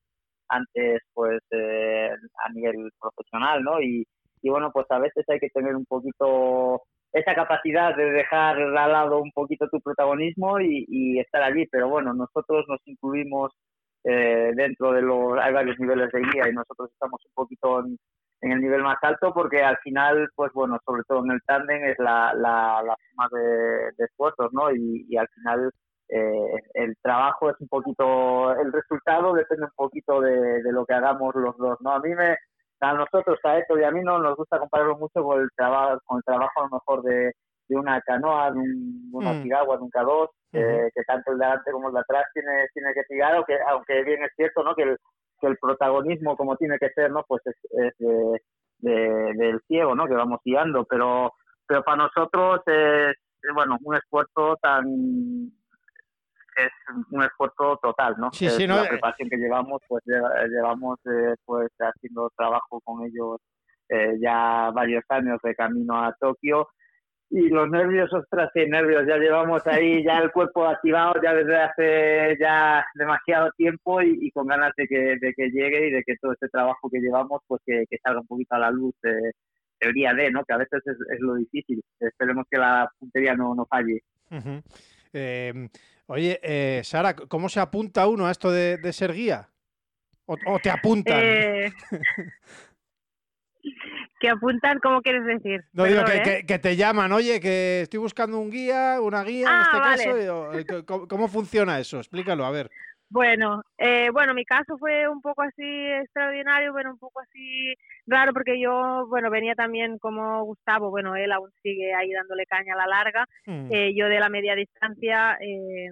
antes, 0.50 1.02
pues 1.14 1.40
a 1.52 2.50
nivel 2.54 2.92
profesional, 3.00 3.64
¿no? 3.64 3.82
Y, 3.82 4.06
y 4.42 4.50
bueno, 4.50 4.72
pues 4.74 4.86
a 4.90 5.00
veces 5.00 5.24
hay 5.30 5.40
que 5.40 5.50
tener 5.50 5.76
un 5.76 5.86
poquito 5.86 6.82
esa 7.14 7.36
capacidad 7.36 7.96
de 7.96 8.12
dejar 8.12 8.60
al 8.60 8.74
lado 8.74 9.22
un 9.22 9.32
poquito 9.32 9.68
tu 9.70 9.80
protagonismo 9.80 10.60
y 10.60 11.20
estar 11.20 11.44
allí, 11.44 11.68
pero 11.72 11.88
bueno, 11.88 12.14
nosotros 12.14 12.66
nos 12.68 12.80
incluimos 12.86 13.52
eh, 14.04 14.52
dentro 14.56 14.92
de 14.92 15.02
los, 15.02 15.38
hay 15.40 15.54
varios 15.54 15.80
niveles 15.80 16.12
de 16.12 16.20
guía 16.20 16.50
y 16.50 16.54
nosotros 16.54 16.90
estamos 16.92 17.22
un 17.26 17.34
poquito 17.34 17.80
en, 17.80 17.98
el 18.42 18.60
nivel 18.60 18.84
más 18.84 18.98
alto 19.02 19.34
porque 19.34 19.64
al 19.64 19.78
final, 19.78 20.30
pues 20.36 20.52
bueno, 20.54 20.78
sobre 20.86 21.04
todo 21.08 21.24
en 21.24 21.32
el 21.32 21.42
tándem 21.44 21.82
es 21.86 21.98
la, 21.98 22.34
la, 22.34 22.84
la 22.84 22.98
de, 23.32 24.04
esfuerzos, 24.04 24.52
¿no? 24.52 24.70
Y, 24.70 25.16
al 25.16 25.30
final 25.30 25.72
eh, 26.10 26.54
el 26.74 26.94
trabajo 27.02 27.50
es 27.50 27.56
un 27.62 27.70
poquito, 27.70 28.52
el 28.60 28.74
resultado 28.74 29.34
depende 29.34 29.64
un 29.64 29.72
poquito 29.76 30.20
de, 30.20 30.62
lo 30.74 30.86
que 30.86 30.94
hagamos 30.94 31.34
los 31.36 31.58
dos, 31.58 31.78
¿no? 31.80 31.92
A 31.92 32.00
mí 32.02 32.14
me, 32.14 32.36
a 32.82 32.94
nosotros, 32.94 33.40
a 33.44 33.60
esto 33.60 33.80
y 33.80 33.84
a 33.86 33.92
mí 33.92 34.02
no 34.04 34.20
nos 34.20 34.36
gusta 34.36 34.60
compararlo 34.60 34.98
mucho 34.98 35.24
con 35.24 35.42
el 35.42 35.50
trabajo, 35.56 36.02
con 36.06 36.18
el 36.18 36.24
trabajo 36.26 36.52
a 36.58 36.64
lo 36.64 36.70
mejor 36.72 37.04
de, 37.04 37.32
de 37.68 37.76
una 37.76 38.02
canoa, 38.02 38.52
de, 38.52 38.60
un, 38.60 39.11
de 39.11 39.18
una 39.18 39.34
mm. 39.34 39.44
piragua, 39.44 39.77
de 39.77 39.84
un 39.84 39.91
K2, 39.91 40.30
que 40.52 41.03
tanto 41.07 41.31
el 41.31 41.40
de 41.40 41.45
adelante 41.45 41.72
como 41.72 41.88
el 41.88 41.94
de 41.95 41.99
atrás 42.02 42.26
tiene, 42.34 42.68
tiene 42.73 42.94
que 42.94 43.03
tirar, 43.03 43.35
aunque, 43.35 43.57
aunque 43.68 44.03
bien 44.03 44.23
es 44.23 44.31
cierto 44.35 44.64
¿no? 44.64 44.76
que, 44.76 44.84
el, 44.84 44.98
que 45.40 45.48
el 45.48 45.57
protagonismo 45.57 46.38
como 46.38 46.56
tiene 46.57 46.77
que 46.77 46.90
ser, 46.90 47.11
¿no? 47.11 47.23
pues 47.27 47.41
es, 47.45 47.56
es 47.72 47.94
de, 48.80 49.34
del 49.35 49.60
ciego, 49.68 49.95
¿no? 49.95 50.06
que 50.06 50.14
vamos 50.14 50.40
guiando, 50.44 50.85
pero, 50.85 51.34
pero 51.65 51.84
para 51.84 52.03
nosotros 52.03 52.61
es, 52.68 53.15
bueno, 53.53 53.77
un 53.84 53.95
esfuerzo 53.95 54.57
tan 54.61 54.85
es 56.56 56.72
un 57.10 57.23
esfuerzo 57.23 57.80
total, 57.81 58.15
¿no? 58.19 58.31
Sí, 58.31 58.48
sí, 58.48 58.68
¿no? 58.68 58.76
La 58.76 58.88
preparación 58.88 59.27
que 59.27 59.38
llevamos, 59.38 59.81
pues 59.88 60.03
llevamos 60.06 60.99
eh, 61.06 61.34
pues 61.45 61.69
haciendo 61.80 62.30
trabajo 62.38 62.80
con 62.84 63.03
ellos 63.06 63.40
eh, 63.90 64.18
ya 64.22 64.72
varios 64.72 65.03
años 65.10 65.40
de 65.44 65.56
camino 65.56 66.03
a 66.03 66.14
Tokio 66.19 66.68
y 67.36 67.50
los 67.50 67.68
nervios, 67.68 68.14
ostras, 68.14 68.52
qué 68.54 68.68
nervios, 68.68 69.08
ya 69.08 69.18
llevamos 69.18 69.66
ahí 69.66 70.04
ya 70.06 70.20
el 70.20 70.32
cuerpo 70.32 70.68
activado 70.68 71.16
ya 71.22 71.34
desde 71.34 71.58
hace 71.58 72.38
ya 72.40 72.86
demasiado 72.94 73.50
tiempo 73.58 74.04
y, 74.04 74.30
con 74.30 74.46
ganas 74.46 74.72
de 74.78 74.88
que, 74.88 75.18
de 75.20 75.34
que 75.36 75.50
llegue 75.50 75.88
y 75.88 75.92
de 75.92 76.04
que 76.04 76.16
todo 76.22 76.34
este 76.34 76.48
trabajo 76.50 76.92
que 76.92 77.00
llevamos 77.00 77.42
pues 77.48 77.60
que, 77.66 77.86
salga 78.04 78.22
un 78.22 78.28
poquito 78.28 78.54
a 78.54 78.60
la 78.60 78.70
luz 78.70 78.94
eh, 79.04 79.32
día 79.96 80.14
de, 80.14 80.30
¿no? 80.30 80.46
Que 80.46 80.54
a 80.54 80.58
veces 80.58 80.82
es, 80.86 81.20
lo 81.20 81.36
difícil. 81.36 81.84
Esperemos 82.00 82.46
que 82.50 82.58
la 82.58 82.90
puntería 83.00 83.36
no, 83.36 83.56
no 83.56 83.66
falle. 83.66 84.04
Em, 85.12 85.68
oye, 86.06 86.40
eh, 86.42 86.82
Sara, 86.84 87.16
¿cómo 87.16 87.50
se 87.50 87.60
apunta 87.60 88.08
uno 88.08 88.28
a 88.28 88.32
esto 88.32 88.52
de, 88.52 88.94
ser 88.94 89.12
guía? 89.12 89.50
¿O, 90.26 90.60
te 90.60 90.70
apuntan? 90.70 91.22
Eh, 94.24 94.28
que 94.28 94.30
apuntan, 94.30 94.80
¿cómo 94.80 95.02
quieres 95.02 95.26
decir? 95.26 95.64
No 95.74 95.84
digo 95.84 96.02
¿eh? 96.02 96.45
que, 96.48 96.60
te 96.60 96.76
llaman, 96.76 97.12
oye, 97.12 97.40
que 97.40 97.82
estoy 97.82 98.00
buscando 98.00 98.40
un 98.40 98.50
guía, 98.50 99.02
una 99.02 99.24
guía 99.24 99.48
en 99.48 99.48
ah, 99.50 99.95
este 99.98 100.66
caso. 100.86 101.08
¿cómo, 101.08 101.28
funciona 101.28 101.80
eso? 101.80 101.98
Explícalo, 101.98 102.45
a 102.45 102.52
ver. 102.52 102.70
Bueno, 103.10 103.62
eh, 103.78 104.10
bueno, 104.12 104.34
mi 104.34 104.44
caso 104.44 104.76
fue 104.80 105.08
un 105.08 105.22
poco 105.22 105.44
así 105.44 105.64
extraordinario, 106.02 106.72
bueno, 106.72 106.91
un 106.91 106.98
poco 106.98 107.20
así 107.20 107.76
raro 108.08 108.34
porque 108.34 108.60
yo, 108.60 109.06
bueno, 109.08 109.30
venía 109.30 109.54
también 109.54 110.00
como 110.00 110.44
Gustavo, 110.45 110.90
bueno, 110.90 111.16
él 111.16 111.32
aún 111.32 111.52
sigue 111.62 111.94
ahí 111.94 112.12
dándole 112.12 112.48
caña 112.48 112.74
a 112.74 112.78
la 112.78 112.88
larga, 112.88 113.26
Mm. 113.45 113.68
eh, 113.72 113.94
yo 113.95 114.08
de 114.08 114.20
la 114.20 114.30
media 114.30 114.56
distancia 114.56 115.38
eh, 115.41 115.90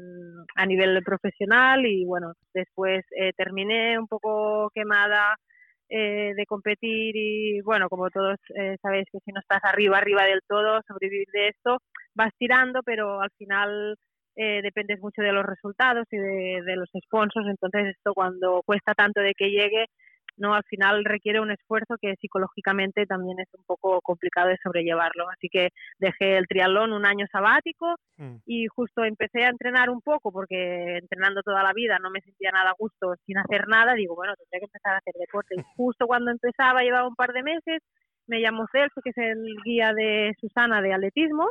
a 0.55 0.65
nivel 0.65 1.03
profesional 1.03 1.85
y 1.85 2.05
bueno, 2.05 2.33
después 2.55 3.05
eh, 3.15 3.33
terminé 3.37 3.99
un 3.99 4.07
poco 4.07 4.71
quemada 4.73 5.35
eh, 5.93 6.31
de 6.35 6.45
competir 6.45 7.13
y 7.17 7.59
bueno, 7.61 7.89
como 7.89 8.09
todos 8.09 8.37
eh, 8.55 8.77
sabéis 8.81 9.07
que 9.11 9.19
si 9.25 9.31
no 9.33 9.41
estás 9.41 9.59
arriba, 9.63 9.97
arriba 9.97 10.23
del 10.23 10.39
todo, 10.47 10.79
sobrevivir 10.87 11.27
de 11.33 11.49
esto, 11.49 11.79
vas 12.15 12.31
tirando, 12.37 12.79
pero 12.83 13.21
al 13.21 13.29
final 13.37 13.97
eh, 14.37 14.61
dependes 14.61 15.01
mucho 15.01 15.21
de 15.21 15.33
los 15.33 15.45
resultados 15.45 16.07
y 16.09 16.17
de, 16.17 16.61
de 16.65 16.75
los 16.77 16.89
sponsors, 17.05 17.45
entonces 17.49 17.93
esto 17.97 18.13
cuando 18.13 18.61
cuesta 18.65 18.93
tanto 18.93 19.19
de 19.19 19.33
que 19.33 19.49
llegue, 19.49 19.87
no 20.41 20.53
al 20.53 20.63
final 20.63 21.05
requiere 21.05 21.39
un 21.39 21.51
esfuerzo 21.51 21.95
que 22.01 22.15
psicológicamente 22.19 23.05
también 23.05 23.39
es 23.39 23.47
un 23.57 23.63
poco 23.65 24.01
complicado 24.01 24.49
de 24.49 24.57
sobrellevarlo. 24.61 25.29
Así 25.29 25.47
que 25.49 25.69
dejé 25.99 26.37
el 26.37 26.47
triatlón 26.47 26.91
un 26.91 27.05
año 27.05 27.25
sabático 27.31 27.95
Mm. 28.21 28.35
y 28.45 28.67
justo 28.67 29.03
empecé 29.03 29.43
a 29.43 29.49
entrenar 29.49 29.89
un 29.89 30.01
poco 30.01 30.31
porque 30.31 30.97
entrenando 30.97 31.41
toda 31.41 31.63
la 31.63 31.73
vida 31.73 31.97
no 31.97 32.11
me 32.11 32.21
sentía 32.21 32.51
nada 32.51 32.69
a 32.69 32.75
gusto 32.77 33.15
sin 33.25 33.37
hacer 33.39 33.67
nada. 33.67 33.93
Digo, 33.95 34.15
bueno, 34.15 34.33
tendré 34.35 34.59
que 34.59 34.65
empezar 34.65 34.93
a 34.93 34.97
hacer 34.97 35.13
deporte. 35.19 35.55
Y 35.57 35.63
justo 35.75 36.05
cuando 36.05 36.29
empezaba, 36.29 36.81
llevaba 36.81 37.07
un 37.07 37.15
par 37.15 37.33
de 37.33 37.41
meses, 37.41 37.81
me 38.27 38.39
llamó 38.39 38.67
Celso, 38.71 39.01
que 39.03 39.09
es 39.09 39.17
el 39.17 39.43
guía 39.65 39.93
de 39.93 40.33
Susana 40.39 40.81
de 40.81 40.93
atletismo, 40.93 41.49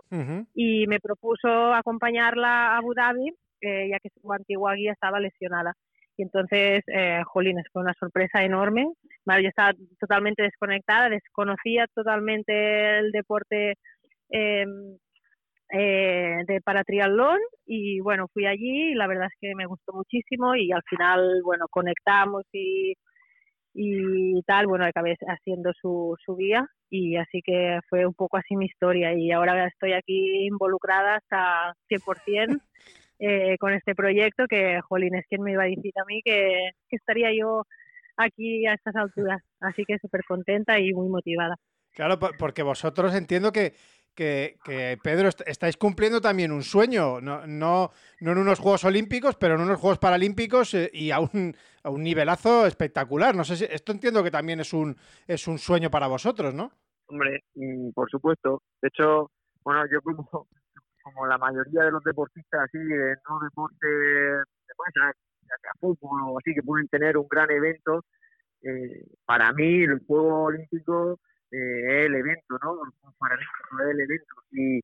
y 0.55 0.87
me 0.87 1.01
propuso 1.01 1.75
acompañarla 1.75 2.75
a 2.75 2.77
Abu 2.79 2.95
Dhabi, 2.95 3.35
eh, 3.61 3.89
ya 3.91 3.99
que 3.99 4.09
su 4.11 4.33
antigua 4.33 4.75
guía 4.75 4.93
estaba 4.93 5.19
lesionada. 5.19 5.75
Y 6.21 6.23
entonces, 6.23 6.83
eh, 6.89 7.23
jolines, 7.25 7.65
fue 7.73 7.81
una 7.81 7.95
sorpresa 7.99 8.45
enorme. 8.45 8.87
Yo 9.25 9.49
estaba 9.49 9.73
totalmente 9.99 10.43
desconectada, 10.43 11.09
desconocía 11.09 11.87
totalmente 11.95 12.99
el 12.99 13.11
deporte 13.11 13.77
eh, 14.29 14.67
eh, 15.73 16.37
de 16.47 16.61
para 16.63 16.85
triatlón 16.85 17.39
y 17.65 18.01
bueno, 18.01 18.27
fui 18.35 18.45
allí 18.45 18.91
y 18.91 18.95
la 18.95 19.07
verdad 19.07 19.29
es 19.33 19.39
que 19.41 19.55
me 19.55 19.65
gustó 19.65 19.95
muchísimo 19.95 20.55
y 20.57 20.73
al 20.73 20.83
final, 20.83 21.41
bueno, 21.43 21.65
conectamos 21.71 22.43
y, 22.53 22.93
y 23.73 24.43
tal, 24.43 24.67
bueno, 24.67 24.85
acabé 24.85 25.17
haciendo 25.27 25.71
su, 25.81 26.17
su 26.23 26.37
guía 26.37 26.67
y 26.91 27.17
así 27.17 27.41
que 27.43 27.79
fue 27.89 28.05
un 28.05 28.15
poco 28.15 28.37
así 28.37 28.57
mi 28.57 28.67
historia 28.67 29.15
y 29.15 29.31
ahora 29.33 29.67
estoy 29.69 29.95
aquí 29.95 30.47
involucrada 30.47 31.17
hasta 31.17 31.75
100% 31.89 32.61
eh, 33.21 33.57
con 33.59 33.73
este 33.75 33.95
proyecto 33.95 34.47
que, 34.49 34.81
jolín, 34.81 35.15
es 35.15 35.27
quien 35.29 35.43
me 35.43 35.53
iba 35.53 35.63
a 35.63 35.67
decir 35.67 35.93
a 36.01 36.05
mí 36.07 36.21
que, 36.25 36.71
que 36.89 36.97
estaría 36.97 37.31
yo 37.33 37.63
aquí 38.17 38.67
a 38.67 38.75
estas 38.75 38.97
alturas, 38.97 39.41
así 39.61 39.85
que 39.87 39.99
súper 39.99 40.23
contenta 40.27 40.79
y 40.81 40.93
muy 40.93 41.09
motivada. 41.09 41.55
Claro, 41.93 42.19
po- 42.19 42.31
porque 42.39 42.63
vosotros 42.63 43.15
entiendo 43.15 43.53
que, 43.53 43.75
que, 44.15 44.57
que, 44.65 44.99
Pedro, 45.03 45.29
est- 45.29 45.43
estáis 45.47 45.77
cumpliendo 45.77 46.21
también 46.21 46.53
un 46.53 46.63
sueño, 46.63 47.21
no, 47.21 47.47
no, 47.47 47.91
no 48.21 48.33
en 48.33 48.39
unos 48.39 48.59
Juegos 48.59 48.85
Olímpicos, 48.85 49.37
pero 49.37 49.55
en 49.55 49.61
unos 49.63 49.79
Juegos 49.81 49.99
Paralímpicos 49.99 50.75
eh, 50.75 50.91
y 50.93 51.11
a 51.11 51.21
un, 51.21 51.55
a 51.83 51.91
un 51.91 52.03
nivelazo 52.03 52.67
espectacular. 52.67 53.35
No 53.35 53.45
sé 53.45 53.57
si 53.57 53.65
esto 53.65 53.93
entiendo 53.93 54.23
que 54.23 54.31
también 54.31 54.61
es 54.61 54.73
un, 54.73 54.97
es 55.27 55.47
un 55.49 55.59
sueño 55.59 55.91
para 55.91 56.07
vosotros, 56.07 56.55
¿no? 56.55 56.71
Hombre, 57.07 57.43
mm, 57.55 57.91
por 57.91 58.09
supuesto. 58.11 58.63
De 58.81 58.89
hecho, 58.89 59.31
bueno, 59.65 59.85
yo 59.93 60.01
como, 60.03 60.47
como 61.03 61.27
la 61.27 61.39
mayoría 61.39 61.85
de 61.85 61.91
los 61.93 62.03
deportistas 62.05 62.63
así, 62.65 62.79
de 62.79 63.17
no 63.29 63.41
deporte 63.41 63.87
de 63.87 64.45
masa, 64.79 65.13
ya 65.43 65.57
sea 65.61 65.73
fútbol 65.81 66.23
o 66.27 66.39
así, 66.39 66.55
que 66.55 66.63
pueden 66.63 66.89
tener 66.89 67.17
un 67.17 67.27
gran 67.29 67.51
evento, 67.51 68.05
eh, 68.63 69.05
para 69.25 69.53
mí 69.53 69.85
el 69.85 70.01
Juego 70.07 70.45
Olímpico 70.45 71.19
eh, 71.51 72.03
es 72.03 72.07
el 72.07 72.15
evento, 72.15 72.59
¿no? 72.63 72.73
El 72.85 72.91
Juego 73.01 73.17
Paralímpico 73.19 73.83
es 73.83 73.91
el 73.91 74.01
evento. 74.01 74.35
Y 74.53 74.81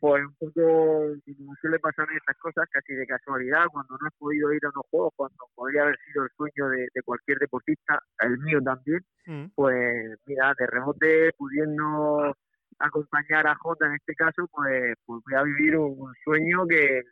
pues 0.00 0.24
un 0.24 0.34
poco, 0.36 1.12
como 1.36 1.54
suele 1.60 1.78
pasar 1.80 2.08
en 2.10 2.16
estas 2.16 2.36
cosas, 2.38 2.66
casi 2.70 2.94
de 2.94 3.06
casualidad, 3.06 3.66
cuando 3.70 3.96
no 4.00 4.06
has 4.06 4.14
podido 4.18 4.52
ir 4.52 4.64
a 4.64 4.70
unos 4.70 4.86
juegos, 4.90 5.12
cuando 5.16 5.36
podría 5.54 5.82
haber 5.82 5.98
sido 6.06 6.24
el 6.24 6.30
sueño 6.36 6.68
de, 6.70 6.88
de 6.94 7.02
cualquier 7.02 7.38
deportista, 7.38 8.00
el 8.20 8.38
mío 8.38 8.60
también, 8.62 9.04
Mm. 9.26 9.46
pues 9.56 10.18
mira, 10.26 10.54
de 10.56 10.66
rebote, 10.68 11.32
pudiendo 11.36 12.32
acompañar 12.78 13.46
a 13.46 13.54
Jota 13.56 13.86
en 13.86 13.94
este 13.94 14.14
caso, 14.14 14.46
pues, 14.52 14.94
pues 15.04 15.22
voy 15.24 15.34
a 15.34 15.42
vivir 15.42 15.76
un, 15.76 15.98
un 15.98 16.14
sueño 16.24 16.66
que 16.68 17.02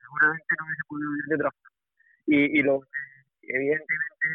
seguramente 0.00 0.54
no 0.58 0.64
hubiese 0.66 0.82
podido 0.88 1.10
vivir 1.10 1.24
de 1.28 1.34
otra 1.36 1.50
forma. 1.50 1.76
Y, 2.26 2.58
y 2.58 2.62
lo, 2.62 2.80
evidentemente 3.42 4.26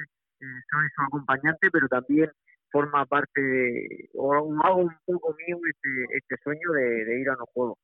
eh, 0.42 0.46
soy 0.70 0.88
su 0.96 1.02
acompañante, 1.02 1.70
pero 1.72 1.88
también 1.88 2.30
forma 2.72 3.06
parte 3.06 3.42
de, 3.42 4.10
o 4.16 4.34
hago 4.34 4.76
un 4.82 4.96
poco 5.06 5.36
mío 5.48 5.58
este, 5.70 6.18
este 6.18 6.36
sueño 6.44 6.72
de, 6.74 7.06
de 7.06 7.20
ir 7.22 7.30
a 7.30 7.36
los 7.36 7.50
juegos. 7.54 7.78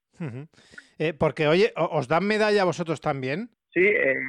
Eh, 0.97 1.13
porque, 1.13 1.47
oye, 1.47 1.71
¿o- 1.77 1.97
¿os 1.97 2.07
dan 2.07 2.27
medalla 2.27 2.61
a 2.63 2.65
vosotros 2.65 2.99
también? 2.99 3.49
Sí, 3.73 3.79
eh, 3.85 4.19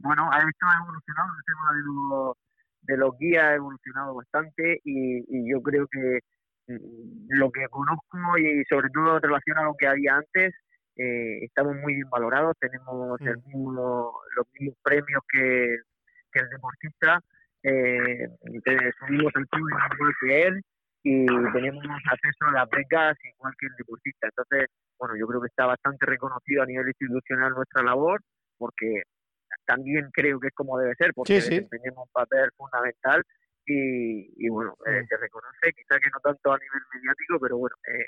bueno, 0.00 0.28
esto 0.36 0.66
ha 0.66 0.82
evolucionado, 0.82 1.28
el 1.38 1.44
tema 1.46 1.74
de 1.74 1.82
los, 1.86 2.36
de 2.82 2.96
los 2.98 3.18
guías 3.18 3.42
ha 3.44 3.54
evolucionado 3.54 4.14
bastante 4.14 4.80
y, 4.84 5.24
y 5.28 5.50
yo 5.50 5.62
creo 5.62 5.86
que 5.88 6.20
lo 6.66 7.50
que 7.50 7.66
conozco 7.68 8.38
y 8.38 8.64
sobre 8.68 8.88
todo 8.90 9.16
en 9.16 9.22
relación 9.22 9.58
a 9.58 9.64
lo 9.64 9.74
que 9.74 9.86
había 9.86 10.16
antes, 10.16 10.54
eh, 10.96 11.44
estamos 11.44 11.74
muy 11.76 11.94
bien 11.94 12.08
valorados, 12.10 12.54
tenemos 12.60 13.20
el 13.20 13.38
mismo, 13.46 14.12
los 14.36 14.46
mismos 14.52 14.76
premios 14.82 15.22
que, 15.30 15.76
que 16.30 16.40
el 16.40 16.48
deportista, 16.50 17.20
eh, 17.62 18.28
subimos 18.98 19.32
al 19.34 19.46
podio 19.46 19.66
igual 19.94 20.12
que 20.20 20.42
él 20.42 20.62
y 21.04 21.26
tenemos 21.52 21.84
acceso 22.10 22.46
a 22.48 22.52
las 22.52 22.70
becas 22.70 23.16
igual 23.24 23.52
que 23.58 23.66
el 23.66 23.72
deportista. 23.76 24.28
Entonces, 24.28 24.68
bueno, 24.98 25.14
yo 25.18 25.26
creo 25.26 25.40
que 25.40 25.48
está 25.48 25.66
bastante 25.66 26.06
reconocido 26.06 26.62
a 26.62 26.66
nivel 26.66 26.88
institucional 26.88 27.52
nuestra 27.52 27.82
labor 27.82 28.20
porque 28.58 29.02
también 29.66 30.10
creo 30.12 30.38
que 30.40 30.48
es 30.48 30.54
como 30.54 30.78
debe 30.78 30.94
ser, 30.96 31.12
porque 31.14 31.40
Sí, 31.40 31.40
sí. 31.40 31.54
desempeñamos 31.56 32.06
un 32.06 32.12
papel 32.12 32.50
fundamental 32.56 33.22
y, 33.66 34.46
y 34.46 34.48
bueno, 34.48 34.76
eh, 34.86 35.04
se 35.08 35.16
reconoce, 35.16 35.72
quizá 35.72 35.98
que 36.00 36.10
no 36.10 36.20
tanto 36.20 36.52
a 36.52 36.58
nivel 36.58 36.82
mediático, 36.94 37.38
pero 37.40 37.58
bueno, 37.58 37.76
eh, 37.86 38.06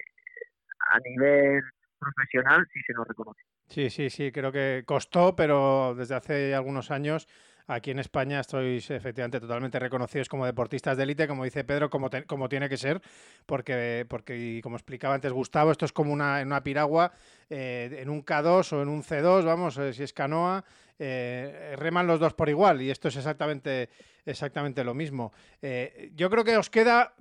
a 0.90 0.98
nivel 1.00 1.62
profesional 1.98 2.66
sí 2.72 2.80
se 2.86 2.92
nos 2.92 3.06
reconoce. 3.06 3.42
Sí, 3.68 3.90
sí, 3.90 4.10
sí, 4.10 4.30
creo 4.30 4.52
que 4.52 4.82
costó, 4.86 5.34
pero 5.34 5.94
desde 5.94 6.14
hace 6.14 6.54
algunos 6.54 6.90
años 6.90 7.28
aquí 7.66 7.90
en 7.90 7.98
España 7.98 8.40
estáis 8.40 8.90
efectivamente 8.90 9.40
totalmente 9.40 9.78
reconocidos 9.78 10.28
como 10.28 10.44
deportistas 10.46 10.96
de 10.96 11.02
élite, 11.04 11.26
como 11.28 11.44
dice 11.44 11.64
Pedro, 11.64 11.88
como, 11.90 12.10
te- 12.10 12.24
como 12.24 12.48
tiene 12.48 12.68
que 12.68 12.76
ser, 12.76 13.00
porque, 13.46 14.06
porque 14.08 14.60
como 14.62 14.76
explicaba 14.76 15.14
antes 15.14 15.32
Gustavo, 15.32 15.70
esto 15.72 15.84
es 15.84 15.92
como 15.92 16.12
una, 16.12 16.40
en 16.40 16.48
una 16.48 16.62
piragua, 16.62 17.12
eh, 17.50 17.98
en 18.00 18.10
un 18.10 18.24
K2 18.24 18.72
o 18.72 18.82
en 18.82 18.88
un 18.88 19.02
C2, 19.02 19.44
vamos, 19.44 19.78
eh, 19.78 19.92
si 19.92 20.02
es 20.02 20.12
canoa, 20.12 20.64
eh, 20.98 21.74
reman 21.76 22.06
los 22.06 22.20
dos 22.20 22.34
por 22.34 22.48
igual 22.48 22.80
y 22.80 22.90
esto 22.90 23.08
es 23.08 23.16
exactamente, 23.16 23.88
exactamente 24.26 24.84
lo 24.84 24.94
mismo. 24.94 25.32
Eh, 25.60 26.12
yo 26.14 26.30
creo 26.30 26.44
que 26.44 26.56
os 26.56 26.70
queda 26.70 27.14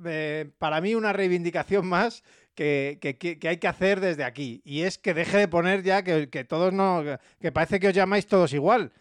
para 0.60 0.80
mí 0.82 0.94
una 0.94 1.12
reivindicación 1.14 1.86
más 1.88 2.24
que- 2.54 3.00
que- 3.02 3.18
que 3.18 3.48
hay 3.50 3.58
que 3.58 3.68
hacer 3.68 4.00
desde 4.00 4.24
aquí 4.26 4.62
y 4.64 4.82
es 4.84 5.00
que 5.00 5.16
deje 5.16 5.38
de 5.38 5.48
poner 5.48 5.82
ya 5.82 6.04
que, 6.04 6.30
que 6.30 6.44
todos 6.44 6.72
no, 6.72 7.04
que 7.42 7.52
parece 7.52 7.80
que 7.80 7.88
os 7.88 7.94
llamáis 7.96 8.28
todos 8.28 8.54
igual. 8.54 8.92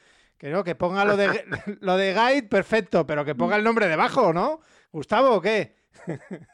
Que 0.42 0.50
no, 0.50 0.64
que 0.64 0.74
ponga 0.74 1.04
lo 1.04 1.16
de, 1.16 1.28
lo 1.82 1.96
de 1.96 2.12
guide, 2.12 2.48
perfecto, 2.48 3.06
pero 3.06 3.24
que 3.24 3.36
ponga 3.36 3.54
el 3.54 3.62
nombre 3.62 3.86
debajo, 3.86 4.32
¿no? 4.32 4.58
Gustavo, 4.90 5.36
¿o 5.36 5.40
qué? 5.40 5.76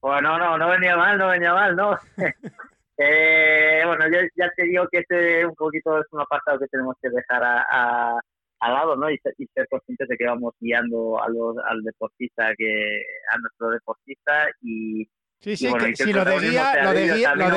Bueno, 0.00 0.38
no, 0.38 0.58
no 0.58 0.68
venía 0.68 0.98
mal, 0.98 1.16
no 1.16 1.28
venía 1.28 1.54
mal, 1.54 1.74
¿no? 1.74 1.98
eh, 2.98 3.82
bueno, 3.86 4.04
yo 4.12 4.18
ya 4.36 4.50
te 4.54 4.64
digo 4.64 4.86
que 4.92 4.98
este 4.98 5.46
un 5.46 5.54
poquito 5.54 5.98
es 5.98 6.04
un 6.12 6.20
apartado 6.20 6.58
que 6.58 6.66
tenemos 6.66 6.94
que 7.00 7.08
dejar 7.08 7.42
a, 7.42 7.64
a- 7.70 8.20
lado, 8.60 8.96
¿no? 8.96 9.10
Y, 9.10 9.18
y 9.38 9.46
ser 9.54 9.66
conscientes 9.70 10.06
de 10.08 10.16
que 10.18 10.26
vamos 10.26 10.52
guiando 10.60 11.20
a 11.22 11.28
los, 11.30 11.56
al 11.66 11.82
deportista, 11.82 12.54
que 12.56 13.02
a 13.32 13.38
nuestro 13.38 13.70
deportista 13.70 14.46
y... 14.60 15.08
Sí, 15.44 15.58
sí, 15.58 15.68
bueno, 15.68 15.84
que 15.84 15.96
si 15.96 16.10
lo 16.10 16.24
de 16.24 16.38
guía, 16.38 16.82
lo 16.84 16.92
de 16.94 17.04
guía, 17.04 17.34
lo 17.34 17.50
de- 17.50 17.56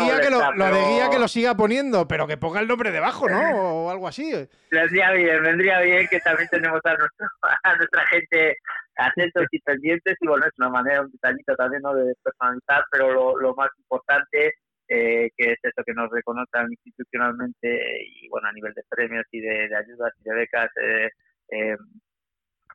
guía 0.00 0.18
que 0.20 1.18
lo, 1.20 1.22
que 1.22 1.28
siga 1.28 1.54
poniendo, 1.54 2.08
pero 2.08 2.26
que 2.26 2.36
ponga 2.36 2.58
el 2.58 2.66
nombre 2.66 2.90
debajo, 2.90 3.28
¿no? 3.28 3.38
O 3.86 3.88
algo 3.88 4.08
así. 4.08 4.32
vendría 4.68 5.12
bien, 5.12 5.44
vendría 5.44 5.80
bien 5.80 6.08
que 6.08 6.18
también 6.18 6.48
tenemos 6.48 6.80
a, 6.82 6.94
nuestro, 6.96 7.28
a 7.62 7.76
nuestra 7.76 8.04
gente 8.06 8.56
atentos 8.96 9.46
y 9.52 9.60
pendientes 9.60 10.16
y 10.20 10.26
bueno, 10.26 10.44
es 10.44 10.52
una 10.58 10.70
manera, 10.70 11.02
un 11.02 11.12
detallito 11.12 11.54
también 11.54 11.82
¿no? 11.82 11.94
de 11.94 12.12
personalizar, 12.20 12.82
pero 12.90 13.12
lo, 13.12 13.38
lo 13.38 13.54
más 13.54 13.70
importante 13.78 14.54
eh, 14.88 15.30
que 15.36 15.52
es 15.52 15.58
eso 15.62 15.84
que 15.86 15.94
nos 15.94 16.10
reconozcan 16.10 16.66
institucionalmente 16.72 18.02
y 18.08 18.28
bueno, 18.28 18.48
a 18.48 18.52
nivel 18.52 18.74
de 18.74 18.82
premios 18.88 19.24
y 19.30 19.40
de, 19.40 19.68
de 19.68 19.76
ayudas 19.76 20.12
y 20.18 20.28
de 20.28 20.34
becas, 20.34 20.68
eh, 20.82 21.10
eh, 21.52 21.76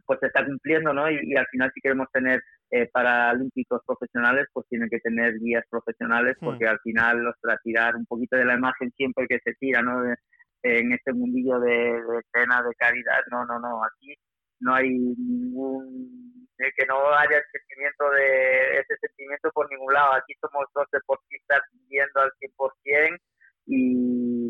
pues 0.05 0.19
se 0.21 0.27
está 0.27 0.45
cumpliendo, 0.45 0.93
¿no? 0.93 1.11
Y, 1.11 1.19
y 1.23 1.35
al 1.35 1.47
final 1.47 1.69
si 1.73 1.81
queremos 1.81 2.07
tener 2.13 2.41
eh, 2.71 2.87
paralímpicos 2.91 3.81
profesionales, 3.85 4.47
pues 4.53 4.67
tienen 4.67 4.89
que 4.89 4.99
tener 4.99 5.39
guías 5.39 5.63
profesionales, 5.69 6.35
porque 6.41 6.67
al 6.67 6.79
final, 6.79 7.25
ostras, 7.27 7.59
tirar 7.63 7.95
un 7.95 8.05
poquito 8.05 8.35
de 8.37 8.45
la 8.45 8.55
imagen 8.55 8.91
siempre 8.91 9.27
que 9.27 9.39
se 9.43 9.53
tira, 9.55 9.81
¿no? 9.81 10.01
De- 10.01 10.15
en 10.63 10.91
este 10.93 11.13
mundillo 11.13 11.59
de, 11.59 11.69
de 11.69 12.19
escena, 12.19 12.63
de 12.63 12.73
caridad. 12.75 13.19
No, 13.29 13.45
no, 13.45 13.59
no, 13.59 13.83
aquí 13.83 14.15
no 14.61 14.73
hay 14.73 14.89
ningún, 14.89 16.47
que 16.57 16.85
no 16.87 16.95
haya 17.13 17.39
sentimiento 17.51 18.09
de 18.11 18.79
ese 18.79 18.97
sentimiento 18.99 19.51
por 19.53 19.69
ningún 19.69 19.93
lado. 19.93 20.13
Aquí 20.13 20.33
somos 20.41 20.65
dos 20.73 20.87
deportistas 20.91 21.61
viviendo 21.71 22.19
al 22.19 22.31
100% 22.39 23.17
y, 23.67 24.44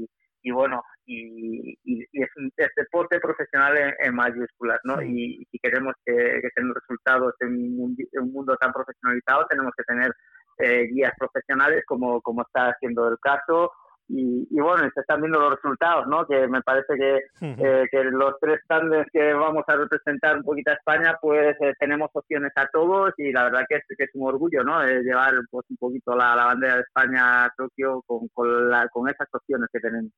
y 0.45 0.51
bueno, 0.51 0.83
y, 1.07 1.75
y, 1.83 2.03
es 2.13 2.29
un 2.37 2.51
deporte 2.55 3.19
profesional 3.19 3.95
en, 3.99 4.13
mayúsculas, 4.13 4.79
¿no? 4.83 5.01
Y, 5.01 5.43
si 5.51 5.57
queremos 5.57 5.95
que, 6.05 6.13
que 6.13 6.49
tengan 6.53 6.75
resultados 6.75 7.33
en 7.39 7.79
un, 7.79 7.97
mundo 8.31 8.55
tan 8.57 8.71
profesionalizado, 8.71 9.47
tenemos 9.49 9.73
que 9.75 9.83
tener 9.85 10.11
eh, 10.59 10.87
guías 10.93 11.13
profesionales 11.17 11.83
como, 11.87 12.21
como 12.21 12.43
está 12.43 12.69
haciendo 12.69 13.07
el 13.09 13.17
caso 13.19 13.71
y, 14.07 14.59
bueno, 14.59 14.87
se 14.93 15.01
están 15.01 15.19
viendo 15.21 15.39
los 15.39 15.55
resultados, 15.55 16.07
¿no? 16.07 16.27
Que 16.27 16.47
me 16.47 16.61
parece 16.61 16.93
que, 16.95 17.21
eh, 17.41 17.87
que 17.89 18.03
los 18.03 18.35
tres 18.39 18.59
tandes 18.67 19.07
que 19.11 19.33
vamos 19.33 19.63
a 19.67 19.75
representar 19.75 20.37
un 20.37 20.43
poquito 20.43 20.71
a 20.71 20.75
España, 20.75 21.17
pues 21.19 21.55
eh, 21.59 21.73
tenemos 21.79 22.11
opciones 22.13 22.51
a 22.55 22.67
todos 22.71 23.13
y 23.17 23.31
la 23.31 23.45
verdad 23.45 23.65
que 23.67 23.77
es, 23.77 23.83
que 23.97 24.03
es 24.03 24.11
un 24.13 24.27
orgullo, 24.27 24.63
¿no? 24.63 24.85
llevar 24.85 25.33
pues 25.49 25.65
un 25.69 25.77
poquito 25.77 26.15
la, 26.15 26.35
bandera 26.35 26.75
de 26.75 26.81
España 26.81 27.45
a 27.45 27.53
Tokio 27.57 28.03
con, 28.05 28.27
con, 28.27 28.69
la, 28.69 28.87
con 28.89 29.09
esas 29.09 29.27
opciones 29.33 29.69
que 29.73 29.79
tenemos. 29.79 30.11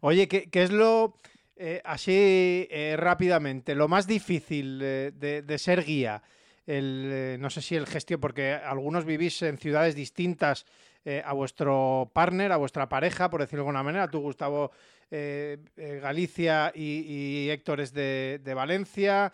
Oye, 0.00 0.28
¿qué, 0.28 0.48
¿qué, 0.48 0.62
es 0.62 0.70
lo, 0.70 1.14
eh, 1.56 1.80
así 1.84 2.68
rápidamente, 2.96 3.74
lo 3.74 3.88
más 3.88 4.06
difícil 4.06 4.78
de, 4.78 5.42
de, 5.44 5.58
ser 5.58 5.82
guía? 5.82 6.22
El, 6.66 7.38
no 7.40 7.50
sé 7.50 7.60
si 7.60 7.74
el 7.74 7.86
gestión, 7.86 8.20
porque 8.20 8.52
algunos 8.52 9.04
vivís 9.04 9.42
en 9.42 9.58
ciudades 9.58 9.96
distintas 9.96 10.64
eh, 11.04 11.22
a 11.24 11.32
vuestro 11.32 12.10
partner, 12.12 12.52
a 12.52 12.56
vuestra 12.56 12.88
pareja, 12.88 13.30
por 13.30 13.40
decirlo 13.40 13.62
de 13.64 13.68
alguna 13.68 13.82
manera. 13.82 14.08
Tú, 14.08 14.20
Gustavo, 14.20 14.70
eh, 15.10 15.58
eh, 15.76 16.00
Galicia 16.02 16.72
y, 16.74 17.48
Héctor 17.50 17.80
es 17.80 17.92
de, 17.92 18.40
Valencia. 18.54 19.32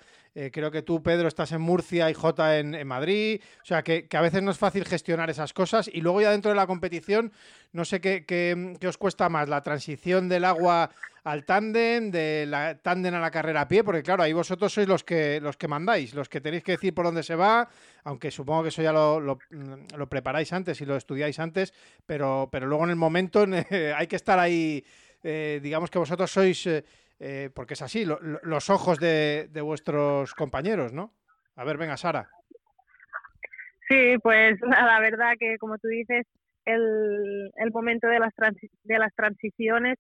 creo 0.52 0.70
que 0.70 0.82
tú, 0.82 1.02
Pedro, 1.02 1.28
estás 1.28 1.52
en 1.52 1.60
Murcia 1.60 2.10
y 2.10 2.14
Jota 2.14 2.58
en, 2.58 2.86
Madrid. 2.86 3.40
O 3.62 3.66
sea, 3.66 3.82
que, 3.82 4.06
a 4.12 4.20
veces 4.20 4.42
no 4.42 4.50
es 4.50 4.58
fácil 4.58 4.84
gestionar 4.84 5.30
esas 5.30 5.52
cosas. 5.52 5.90
Y 5.92 6.00
luego 6.00 6.20
ya 6.20 6.30
dentro 6.30 6.50
de 6.50 6.56
la 6.56 6.66
competición, 6.66 7.32
no 7.72 7.84
sé 7.84 8.00
qué 8.00 8.78
os 8.86 8.98
cuesta 8.98 9.28
más, 9.28 9.48
la 9.48 9.62
transición 9.62 10.28
del 10.28 10.44
agua 10.44 10.90
al 11.24 11.44
tándem, 11.44 12.10
de 12.10 12.46
la 12.46 12.76
tándem 12.78 13.14
a 13.14 13.20
la 13.20 13.30
carrera 13.30 13.62
a 13.62 13.68
pie, 13.68 13.84
porque 13.84 14.02
claro, 14.02 14.22
ahí 14.22 14.32
vosotros 14.32 14.72
sois 14.72 14.88
los 14.88 15.04
que, 15.04 15.40
los 15.40 15.56
que 15.56 15.68
mandáis, 15.68 16.14
los 16.14 16.28
que 16.28 16.40
tenéis 16.40 16.64
que 16.64 16.72
decir 16.72 16.94
por 16.94 17.04
dónde 17.04 17.22
se 17.22 17.34
va, 17.34 17.68
aunque 18.04 18.30
supongo 18.30 18.62
que 18.62 18.68
eso 18.70 18.82
ya 18.82 18.92
lo, 18.92 19.20
lo, 19.20 20.08
preparáis 20.08 20.52
antes 20.52 20.80
y 20.80 20.86
lo 20.86 20.96
estudiáis 20.96 21.38
antes, 21.38 21.74
pero, 22.06 22.48
pero 22.50 22.66
luego 22.66 22.84
en 22.84 22.90
el 22.90 22.96
momento 22.96 23.46
hay 23.96 24.06
que 24.06 24.16
estar 24.16 24.38
ahí, 24.38 24.84
eh, 25.22 25.60
digamos 25.62 25.90
que 25.90 25.98
vosotros 25.98 26.30
sois, 26.30 26.66
eh, 26.66 26.84
eh, 27.18 27.50
porque 27.54 27.74
es 27.74 27.82
así, 27.82 28.04
los 28.04 28.70
ojos 28.70 28.98
de, 28.98 29.48
de 29.50 29.60
vuestros 29.60 30.34
compañeros, 30.34 30.92
¿no? 30.92 31.12
A 31.56 31.64
ver, 31.64 31.76
venga, 31.76 31.96
Sara. 31.96 32.28
Sí, 33.88 34.16
pues 34.22 34.58
la 34.60 35.00
verdad 35.00 35.34
que 35.38 35.58
como 35.58 35.78
tú 35.78 35.88
dices, 35.88 36.26
el, 36.64 37.50
el 37.56 37.70
momento 37.72 38.06
de 38.08 38.20
las, 38.20 38.32
de 38.84 38.98
las 38.98 39.14
transiciones 39.14 39.98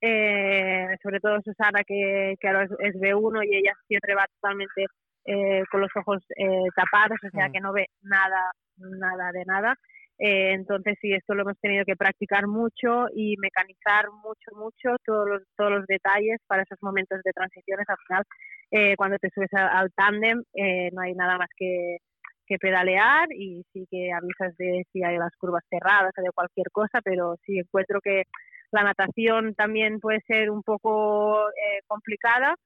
eh, 0.00 0.96
sobre 1.02 1.20
todo 1.20 1.40
Susana, 1.42 1.82
que, 1.86 2.34
que 2.40 2.48
ahora 2.48 2.64
es, 2.64 2.94
B1 2.94 3.44
y 3.44 3.56
ella 3.56 3.72
siempre 3.86 4.14
va 4.14 4.26
totalmente 4.34 4.86
eh, 5.26 5.62
con 5.70 5.82
los 5.82 5.90
ojos 5.94 6.24
eh, 6.36 6.68
tapados, 6.74 7.18
o 7.22 7.30
sea 7.30 7.48
mm. 7.48 7.52
que 7.52 7.60
no 7.60 7.72
ve 7.72 7.86
nada, 8.02 8.50
nada 8.78 9.30
de 9.32 9.44
nada. 9.44 9.74
Eh, 10.20 10.52
entonces 10.52 10.98
sí, 11.00 11.12
esto 11.12 11.34
lo 11.34 11.42
hemos 11.42 11.58
tenido 11.60 11.84
que 11.84 11.96
practicar 11.96 12.46
mucho 12.46 13.06
y 13.14 13.36
mecanizar 13.38 14.06
mucho, 14.22 14.50
mucho 14.54 14.96
todos 15.04 15.28
los, 15.28 15.42
todos 15.56 15.70
los 15.72 15.86
detalles 15.86 16.38
para 16.46 16.62
esos 16.62 16.78
momentos 16.82 17.20
de 17.24 17.32
transiciones. 17.32 17.86
Al 17.88 17.96
final, 18.06 18.96
cuando 18.96 19.18
te 19.18 19.30
subes 19.30 19.52
al 19.52 19.90
tándem, 19.92 20.42
no 20.92 21.00
hay 21.00 21.14
nada 21.14 21.38
más 21.38 21.48
que, 21.56 21.98
que 22.50 22.58
pedalear 22.58 23.32
y 23.32 23.64
sí 23.72 23.86
que 23.88 24.12
avisas 24.12 24.56
de 24.56 24.84
si 24.92 25.04
hay 25.04 25.16
las 25.16 25.30
curvas 25.36 25.62
cerradas 25.70 26.12
o 26.18 26.20
de 26.20 26.32
cualquier 26.34 26.66
cosa, 26.72 27.00
pero 27.04 27.36
sí 27.46 27.60
encuentro 27.60 28.00
que 28.00 28.24
la 28.72 28.82
natación 28.82 29.54
también 29.54 30.00
puede 30.00 30.20
ser 30.26 30.50
un 30.50 30.64
poco 30.64 31.48
eh, 31.50 31.80
complicada, 31.86 32.56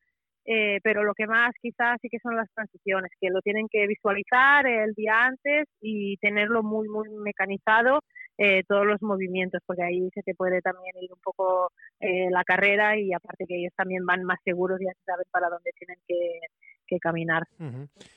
eh, 0.44 0.78
pero 0.82 1.04
lo 1.04 1.14
que 1.14 1.26
más 1.26 1.52
quizás 1.60 1.98
sí 2.00 2.08
que 2.08 2.18
son 2.18 2.36
las 2.36 2.50
transiciones, 2.54 3.10
que 3.20 3.30
lo 3.30 3.40
tienen 3.40 3.66
que 3.68 3.86
visualizar 3.86 4.66
el 4.66 4.92
día 4.94 5.24
antes 5.26 5.66
y 5.80 6.16
tenerlo 6.18 6.62
muy, 6.62 6.88
muy 6.88 7.08
mecanizado 7.10 8.00
eh, 8.36 8.62
todos 8.68 8.86
los 8.86 9.00
movimientos, 9.02 9.60
porque 9.66 9.84
ahí 9.84 10.10
se 10.12 10.22
te 10.22 10.34
puede 10.34 10.60
también 10.60 10.94
ir 11.00 11.12
un 11.12 11.20
poco 11.22 11.70
la 12.00 12.44
carrera 12.44 12.98
y 12.98 13.14
aparte 13.14 13.46
que 13.46 13.56
ellos 13.56 13.72
también 13.76 14.04
van 14.04 14.24
más 14.24 14.38
seguros 14.44 14.78
y 14.80 14.84
ya 14.84 14.92
saben 15.06 15.24
para 15.30 15.48
dónde 15.48 15.70
tienen 15.78 15.96
que, 16.06 16.40
que 16.86 16.98
caminar. 16.98 17.46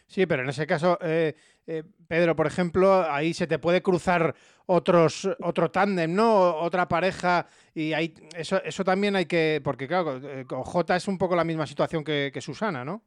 Sí, 0.06 0.26
pero 0.26 0.44
en 0.44 0.50
ese 0.50 0.68
caso, 0.68 0.98
eh, 1.02 1.36
eh, 1.66 1.84
Pedro, 2.08 2.36
por 2.36 2.48
ejemplo, 2.48 3.04
ahí 3.10 3.34
se 3.34 3.48
te 3.48 3.60
puede 3.60 3.82
cruzar 3.82 4.34
otros 4.68 5.30
otro 5.40 5.72
tándem, 5.72 6.14
¿no? 6.14 6.56
Otra 6.56 6.88
pareja 6.88 7.48
y 7.74 7.94
ahí 7.94 8.14
eso 8.36 8.62
eso 8.64 8.84
también 8.84 9.16
hay 9.16 9.26
que 9.26 9.62
porque 9.64 9.88
claro, 9.88 10.18
eh, 10.18 10.46
con 10.46 10.64
J 10.64 10.96
es 10.96 11.08
un 11.08 11.18
poco 11.18 11.36
la 11.36 11.44
misma 11.44 11.66
situación 11.66 12.04
que, 12.04 12.32
Susana, 12.40 12.84
¿no? 12.86 13.04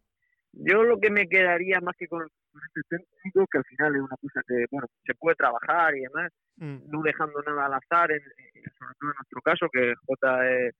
Yo 0.53 0.83
lo 0.83 0.99
que 0.99 1.11
me 1.11 1.29
quedaría 1.29 1.81
más 1.81 1.95
que 1.97 2.09
con, 2.09 2.23
este 2.23 2.81
técnico, 2.89 3.47
que 3.51 3.59
al 3.59 3.65
final 3.65 3.95
es 3.95 4.03
una 4.03 4.17
cosa 4.21 4.41
que, 4.47 4.65
bueno, 4.71 4.89
se 5.07 5.15
puede 5.15 5.37
trabajar 5.37 5.97
y 5.97 6.01
demás, 6.01 6.33
mm. 6.57 6.91
no 6.91 7.03
dejando 7.03 7.41
nada 7.47 7.67
al 7.67 7.75
azar, 7.75 8.11
en, 8.11 8.21
sobre 8.21 8.95
todo 8.99 9.11
en 9.11 9.17
nuestro 9.17 9.41
caso, 9.43 9.69
que 9.73 9.95
J 10.07 10.51
es 10.51 10.75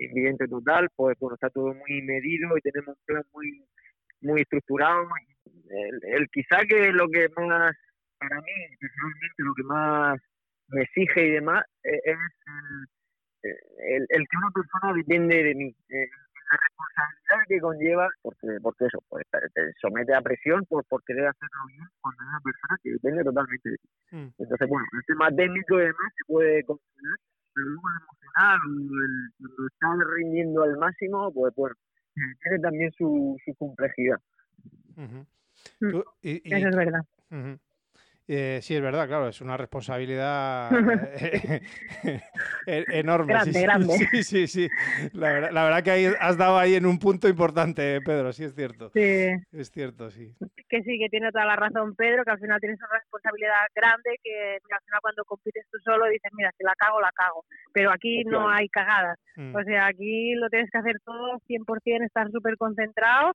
invidente 0.00 0.46
total, 0.46 0.88
pues 0.94 1.18
bueno, 1.18 1.34
está 1.34 1.50
todo 1.50 1.74
muy 1.74 2.02
medido 2.02 2.56
y 2.56 2.60
tenemos 2.60 2.96
un 2.96 3.04
plan 3.04 3.24
muy 3.32 3.64
muy 4.22 4.42
estructurado. 4.42 5.08
El, 6.02 6.28
quizá 6.30 6.64
que 6.68 6.92
lo 6.92 7.08
que 7.08 7.28
más, 7.36 7.74
para 8.18 8.36
mí, 8.40 8.52
personalmente, 8.78 9.34
lo 9.38 9.54
que 9.54 9.62
más 9.62 10.20
me 10.68 10.82
exige 10.82 11.26
y 11.26 11.30
demás 11.32 11.64
eh, 11.84 12.00
es 12.04 12.18
el, 13.42 14.06
el, 14.08 14.28
que 14.28 14.36
una 14.36 14.50
persona 14.50 14.92
depende 14.94 15.42
de 15.42 15.54
mí. 15.54 15.74
Eh, 15.88 16.08
la 16.52 16.58
responsabilidad 16.68 17.48
que 17.48 17.60
conlleva, 17.60 18.08
porque, 18.20 18.46
porque 18.62 18.84
eso, 18.86 19.02
pues, 19.08 19.24
te 19.54 19.72
somete 19.80 20.14
a 20.14 20.20
presión 20.20 20.64
por, 20.66 20.84
por 20.84 21.02
querer 21.04 21.26
hacerlo 21.26 21.66
bien 21.68 21.88
cuando 22.00 22.22
es 22.22 22.28
una 22.28 22.40
persona 22.40 22.78
que 22.82 22.90
depende 22.90 23.24
totalmente 23.24 23.70
de 23.70 23.76
ti. 23.76 23.88
Mm. 24.12 24.28
Entonces, 24.38 24.68
bueno, 24.68 24.86
el 24.92 25.04
tema 25.06 25.30
técnico 25.30 25.78
y 25.78 25.82
demás 25.82 26.12
se 26.16 26.24
puede 26.26 26.64
controlar, 26.64 27.18
pero 27.54 27.66
luego 27.68 27.88
el 27.88 27.96
emocional, 28.02 28.60
el, 28.68 29.14
cuando 29.38 29.66
estás 29.66 30.14
rindiendo 30.14 30.62
al 30.62 30.76
máximo, 30.76 31.32
pues 31.32 31.54
bueno, 31.56 31.74
tiene 32.14 32.58
también 32.60 32.92
su, 32.92 33.38
su 33.44 33.54
complejidad. 33.54 34.20
Mm. 34.96 35.20
Eso 36.22 36.68
es 36.68 36.76
verdad. 36.76 37.04
Eh, 38.28 38.60
sí, 38.62 38.76
es 38.76 38.80
verdad, 38.80 39.08
claro, 39.08 39.28
es 39.28 39.40
una 39.40 39.56
responsabilidad 39.56 40.70
eh, 41.20 41.60
e-, 42.66 42.84
enorme. 42.88 43.32
Grande, 43.32 43.52
sí, 43.52 43.62
grande. 43.62 43.94
Sí, 44.12 44.22
sí, 44.22 44.46
sí. 44.46 44.68
La, 45.12 45.32
verdad, 45.32 45.50
la 45.50 45.64
verdad 45.64 45.82
que 45.82 45.90
ahí 45.90 46.06
has 46.20 46.36
dado 46.36 46.56
ahí 46.58 46.74
en 46.74 46.86
un 46.86 46.98
punto 46.98 47.28
importante, 47.28 48.00
Pedro, 48.00 48.32
sí 48.32 48.44
es 48.44 48.54
cierto. 48.54 48.90
Sí. 48.90 49.30
Es 49.52 49.70
cierto, 49.70 50.10
sí. 50.10 50.32
Que 50.68 50.82
sí, 50.82 50.98
que 50.98 51.08
tiene 51.08 51.32
toda 51.32 51.46
la 51.46 51.56
razón 51.56 51.94
Pedro, 51.96 52.24
que 52.24 52.30
al 52.30 52.38
final 52.38 52.60
tienes 52.60 52.78
una 52.78 53.00
responsabilidad 53.00 53.66
grande 53.74 54.18
que 54.22 54.54
al 54.54 54.80
final 54.84 55.00
cuando 55.02 55.24
compites 55.24 55.66
tú 55.70 55.78
solo 55.84 56.06
dices, 56.06 56.30
mira, 56.34 56.50
si 56.56 56.64
la 56.64 56.74
cago, 56.76 57.00
la 57.00 57.10
cago. 57.12 57.44
Pero 57.72 57.90
aquí 57.90 58.22
no 58.24 58.48
hay 58.48 58.68
cagadas. 58.68 59.18
Mm. 59.36 59.56
O 59.56 59.62
sea, 59.64 59.86
aquí 59.86 60.34
lo 60.34 60.48
tienes 60.48 60.70
que 60.70 60.78
hacer 60.78 60.96
todo 61.04 61.40
100%, 61.48 62.04
estar 62.06 62.30
súper 62.30 62.56
concentrado 62.56 63.32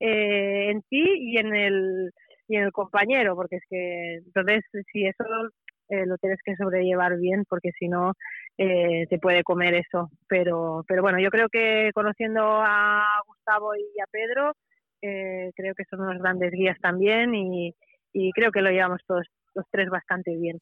eh, 0.00 0.70
en 0.70 0.82
ti 0.82 1.04
y 1.04 1.38
en 1.38 1.54
el 1.54 2.12
y 2.48 2.56
en 2.56 2.64
el 2.64 2.72
compañero, 2.72 3.36
porque 3.36 3.56
es 3.56 3.62
que 3.68 4.16
entonces 4.16 4.64
si 4.90 5.06
eso 5.06 5.24
eh, 5.90 6.06
lo 6.06 6.16
tienes 6.16 6.38
que 6.44 6.56
sobrellevar 6.56 7.16
bien, 7.18 7.44
porque 7.48 7.70
si 7.78 7.88
no 7.88 8.14
eh, 8.56 9.06
te 9.08 9.18
puede 9.18 9.44
comer 9.44 9.74
eso. 9.74 10.10
Pero, 10.26 10.84
pero 10.88 11.02
bueno, 11.02 11.18
yo 11.20 11.30
creo 11.30 11.48
que 11.48 11.90
conociendo 11.94 12.42
a 12.42 13.04
Gustavo 13.26 13.74
y 13.76 14.00
a 14.00 14.06
Pedro, 14.10 14.52
eh, 15.02 15.52
creo 15.54 15.74
que 15.74 15.84
son 15.84 16.00
unos 16.00 16.20
grandes 16.20 16.52
guías 16.52 16.78
también 16.80 17.34
y, 17.34 17.74
y 18.12 18.32
creo 18.32 18.50
que 18.50 18.62
lo 18.62 18.70
llevamos 18.70 19.00
todos 19.06 19.26
los 19.54 19.66
tres 19.70 19.88
bastante 19.90 20.34
bien. 20.36 20.58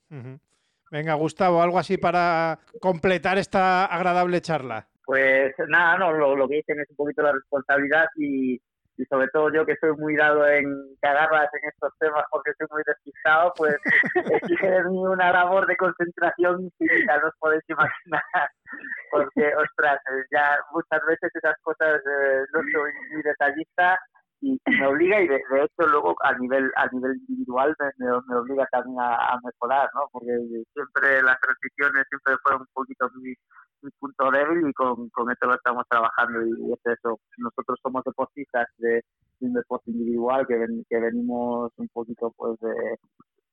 Venga, 0.90 1.14
Gustavo, 1.14 1.62
algo 1.62 1.78
así 1.78 1.98
para 1.98 2.58
completar 2.80 3.38
esta 3.38 3.86
agradable 3.86 4.40
charla. 4.40 4.88
Pues 5.04 5.54
nada, 5.68 5.98
no, 5.98 6.12
lo, 6.12 6.36
lo 6.36 6.48
que 6.48 6.56
dicen 6.56 6.80
es 6.80 6.90
un 6.90 6.96
poquito 6.96 7.22
la 7.22 7.32
responsabilidad 7.32 8.06
y, 8.16 8.60
y 8.98 9.04
sobre 9.06 9.28
todo 9.28 9.52
yo 9.52 9.66
que 9.66 9.76
soy 9.76 9.92
muy 9.96 10.16
dado 10.16 10.46
en 10.46 10.64
cagarlas 11.00 11.48
en 11.52 11.68
estos 11.68 11.92
temas 11.98 12.24
porque 12.30 12.52
soy 12.58 12.66
muy 12.70 12.82
despistado, 12.86 13.52
pues 13.56 13.76
exige 14.42 14.70
de 14.70 14.84
mí 14.84 14.98
una 14.98 15.32
labor 15.32 15.66
de 15.66 15.76
concentración 15.76 16.62
infinita, 16.62 17.18
no 17.18 17.28
os 17.28 17.34
podéis 17.38 17.64
imaginar, 17.68 18.22
porque, 19.10 19.52
ostras, 19.56 20.00
ya 20.30 20.58
muchas 20.72 21.00
veces 21.06 21.30
esas 21.34 21.56
cosas 21.62 22.00
eh, 22.00 22.44
no 22.52 22.60
soy 22.72 22.90
muy 23.12 23.22
detallista 23.22 23.98
y 24.40 24.60
me 24.66 24.86
obliga 24.86 25.20
y 25.20 25.28
de, 25.28 25.36
hecho 25.36 25.88
luego 25.88 26.14
a 26.22 26.34
nivel 26.34 26.70
a 26.76 26.86
nivel 26.88 27.16
individual 27.28 27.74
me, 27.78 28.06
me, 28.06 28.36
obliga 28.36 28.66
también 28.70 28.96
a, 29.00 29.38
mejorar, 29.42 29.88
¿no? 29.94 30.08
Porque 30.12 30.32
siempre 30.74 31.22
las 31.22 31.40
transiciones 31.40 32.04
siempre 32.08 32.36
fueron 32.42 32.62
un 32.62 32.68
poquito 32.74 33.08
muy 33.14 33.34
mi 33.82 33.90
punto 33.98 34.30
débil 34.30 34.68
y 34.68 34.72
con, 34.72 35.08
con 35.10 35.30
esto 35.30 35.46
lo 35.46 35.54
estamos 35.54 35.84
trabajando 35.88 36.44
y 36.46 36.72
es 36.72 36.98
eso. 36.98 37.18
Nosotros 37.38 37.78
somos 37.82 38.02
deportistas 38.04 38.66
de, 38.78 39.02
un 39.40 39.52
deporte 39.52 39.90
individual 39.90 40.46
que, 40.46 40.66
que 40.88 40.98
venimos 40.98 41.70
un 41.76 41.88
poquito 41.88 42.32
pues 42.36 42.58
de 42.60 42.96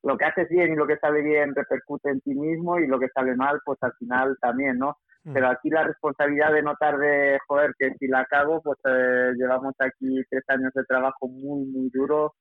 lo 0.04 0.18
que 0.18 0.26
haces 0.26 0.50
bien 0.50 0.74
y 0.74 0.76
lo 0.76 0.88
que 0.88 0.98
sale 0.98 1.22
bien 1.22 1.56
repercute 1.56 2.10
en 2.10 2.22
ti 2.22 2.36
mismo 2.36 2.80
y 2.80 2.88
lo 2.88 3.00
que 3.00 3.10
sale 3.10 3.36
mal 3.36 3.60
pues 3.66 3.78
al 3.82 3.94
final 3.94 4.38
también, 4.40 4.78
¿no? 4.78 4.98
Mm. 5.24 5.34
Pero 5.34 5.50
aquí 5.50 5.70
la 5.70 5.84
responsabilidad 5.84 6.54
de 6.54 6.62
notar 6.62 6.98
de, 6.98 7.40
joder, 7.48 7.74
que 7.78 7.94
si 8.00 8.08
la 8.08 8.26
cago, 8.26 8.62
pues 8.62 8.78
eh, 8.86 9.32
llevamos 9.38 9.74
aquí 9.80 10.22
tres 10.30 10.44
años 10.50 10.74
de 10.74 10.84
trabajo 10.84 11.28
muy, 11.28 11.66
muy 11.66 11.90
duro 11.90 12.34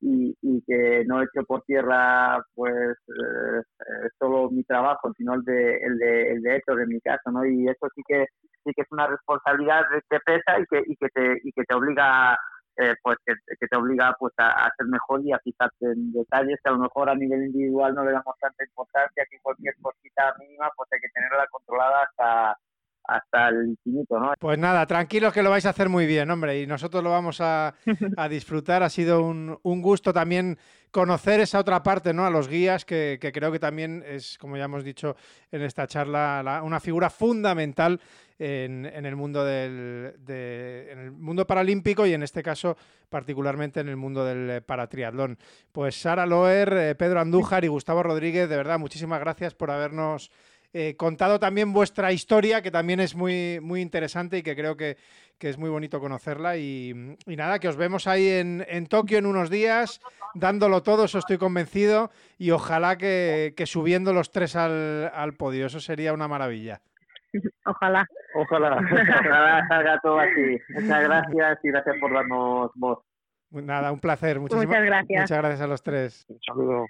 y, 0.00 0.36
y 0.42 0.62
que 0.66 1.04
no 1.06 1.20
he 1.20 1.24
hecho 1.24 1.44
por 1.46 1.62
tierra 1.62 2.42
pues 2.54 2.96
eh, 3.08 3.60
eh, 3.60 4.08
solo 4.18 4.50
mi 4.50 4.62
trabajo, 4.64 5.12
sino 5.16 5.34
el 5.34 5.42
de, 5.44 5.76
el 5.78 5.98
de, 5.98 6.32
el 6.32 6.42
de 6.42 6.56
Héctor 6.56 6.82
en 6.82 6.88
mi 6.88 7.00
caso, 7.00 7.30
¿no? 7.30 7.44
Y 7.44 7.68
eso 7.68 7.88
sí 7.94 8.02
que 8.06 8.26
sí 8.64 8.72
que 8.74 8.82
es 8.82 8.88
una 8.92 9.06
responsabilidad 9.06 9.84
que 10.08 10.20
pesa 10.20 10.60
y 10.60 10.66
que, 10.66 10.82
y 10.86 10.96
que 10.96 11.08
te 11.08 11.40
y 11.42 11.52
que 11.52 11.64
te 11.64 11.74
obliga 11.74 12.38
eh, 12.76 12.94
pues 13.02 13.18
que, 13.26 13.34
te 13.66 13.76
obliga 13.76 14.14
pues 14.18 14.32
a, 14.36 14.66
a, 14.66 14.70
ser 14.76 14.86
mejor 14.86 15.20
y 15.24 15.32
a 15.32 15.38
fijarte 15.40 15.86
en 15.86 16.12
detalles 16.12 16.60
que 16.62 16.70
a 16.70 16.72
lo 16.72 16.78
mejor 16.78 17.10
a 17.10 17.14
nivel 17.14 17.46
individual 17.46 17.92
no 17.94 18.04
le 18.04 18.12
damos 18.12 18.36
tanta 18.40 18.64
importancia 18.64 19.26
que 19.28 19.40
cualquier 19.42 19.74
cosita 19.82 20.34
mínima 20.38 20.70
pues 20.76 20.88
hay 20.92 21.00
que 21.00 21.08
tenerla 21.08 21.46
controlada 21.48 22.04
hasta 22.04 22.56
hasta 23.08 23.48
el 23.48 23.70
infinito, 23.70 24.20
¿no? 24.20 24.34
Pues 24.38 24.58
nada, 24.58 24.86
tranquilos 24.86 25.32
que 25.32 25.42
lo 25.42 25.48
vais 25.48 25.64
a 25.64 25.70
hacer 25.70 25.88
muy 25.88 26.06
bien, 26.06 26.30
hombre, 26.30 26.60
y 26.60 26.66
nosotros 26.66 27.02
lo 27.02 27.10
vamos 27.10 27.40
a, 27.40 27.74
disfrutar. 28.30 28.82
Ha 28.82 28.90
sido 28.90 29.22
un, 29.22 29.58
gusto 29.62 30.12
también 30.12 30.58
conocer 30.90 31.40
esa 31.40 31.58
otra 31.58 31.82
parte, 31.82 32.12
¿no? 32.12 32.26
A 32.26 32.30
los 32.30 32.48
guías, 32.48 32.84
que, 32.84 33.18
creo 33.32 33.50
que 33.50 33.58
también 33.58 34.04
es, 34.06 34.36
como 34.36 34.58
ya 34.58 34.64
hemos 34.64 34.84
dicho 34.84 35.16
en 35.50 35.62
esta 35.62 35.86
charla, 35.86 36.60
una 36.62 36.80
figura 36.80 37.08
fundamental 37.08 37.98
en, 38.38 38.84
el 38.84 39.16
mundo 39.16 39.44
del 39.44 40.14
en 40.28 40.98
el 40.98 41.10
mundo 41.10 41.46
paralímpico 41.46 42.06
y 42.06 42.12
en 42.12 42.22
este 42.22 42.42
caso 42.42 42.76
particularmente 43.08 43.80
en 43.80 43.88
el 43.88 43.96
mundo 43.96 44.24
del 44.24 44.62
paratriatlón. 44.62 45.38
Pues 45.72 46.00
Sara 46.00 46.26
Loer, 46.26 46.72
eh, 46.74 46.94
Pedro 46.94 47.20
Andújar 47.20 47.64
y 47.64 47.68
Gustavo 47.68 48.02
Rodríguez, 48.02 48.48
de 48.48 48.56
verdad, 48.56 48.78
muchísimas 48.78 49.18
gracias 49.20 49.54
por 49.54 49.70
habernos 49.70 50.30
eh, 50.72 50.96
contado 50.96 51.38
también 51.38 51.72
vuestra 51.72 52.12
historia, 52.12 52.62
que 52.62 52.70
también 52.70 53.00
es 53.00 53.14
muy, 53.14 53.58
muy 53.60 53.80
interesante 53.80 54.38
y 54.38 54.42
que 54.42 54.54
creo 54.54 54.76
que, 54.76 54.96
es 55.40 55.56
muy 55.56 55.70
bonito 55.70 56.00
conocerla. 56.00 56.56
Y, 56.56 57.16
nada, 57.26 57.58
que 57.58 57.68
os 57.68 57.76
vemos 57.76 58.06
ahí 58.06 58.28
en, 58.28 58.86
Tokio 58.86 59.18
en 59.18 59.26
unos 59.26 59.50
días, 59.50 60.00
dándolo 60.34 60.82
todo, 60.82 61.04
eso 61.04 61.18
estoy 61.18 61.38
convencido, 61.38 62.10
y 62.38 62.50
ojalá 62.50 62.96
que, 62.96 63.54
subiendo 63.66 64.12
los 64.12 64.30
tres 64.30 64.56
al, 64.56 65.10
al 65.14 65.34
podio, 65.34 65.66
eso 65.66 65.80
sería 65.80 66.12
una 66.12 66.28
maravilla. 66.28 66.80
Ojalá. 67.64 68.06
Ojalá, 68.34 68.76
ojalá 68.76 69.66
salga 69.68 70.00
todo 70.02 70.18
así. 70.18 70.58
Muchas 70.70 71.02
gracias 71.02 71.58
y 71.62 71.68
gracias 71.68 71.96
por 72.00 72.12
darnos 72.12 72.70
voz. 72.74 72.98
Nada, 73.50 73.92
un 73.92 74.00
placer. 74.00 74.38
Muchísimas, 74.38 74.66
Muchas 74.66 74.84
gracias. 74.84 75.20
Muchas 75.22 75.38
gracias 75.38 75.60
a 75.60 75.66
los 75.66 75.82
tres. 75.82 76.26
Un 76.28 76.38
saludo. 76.40 76.86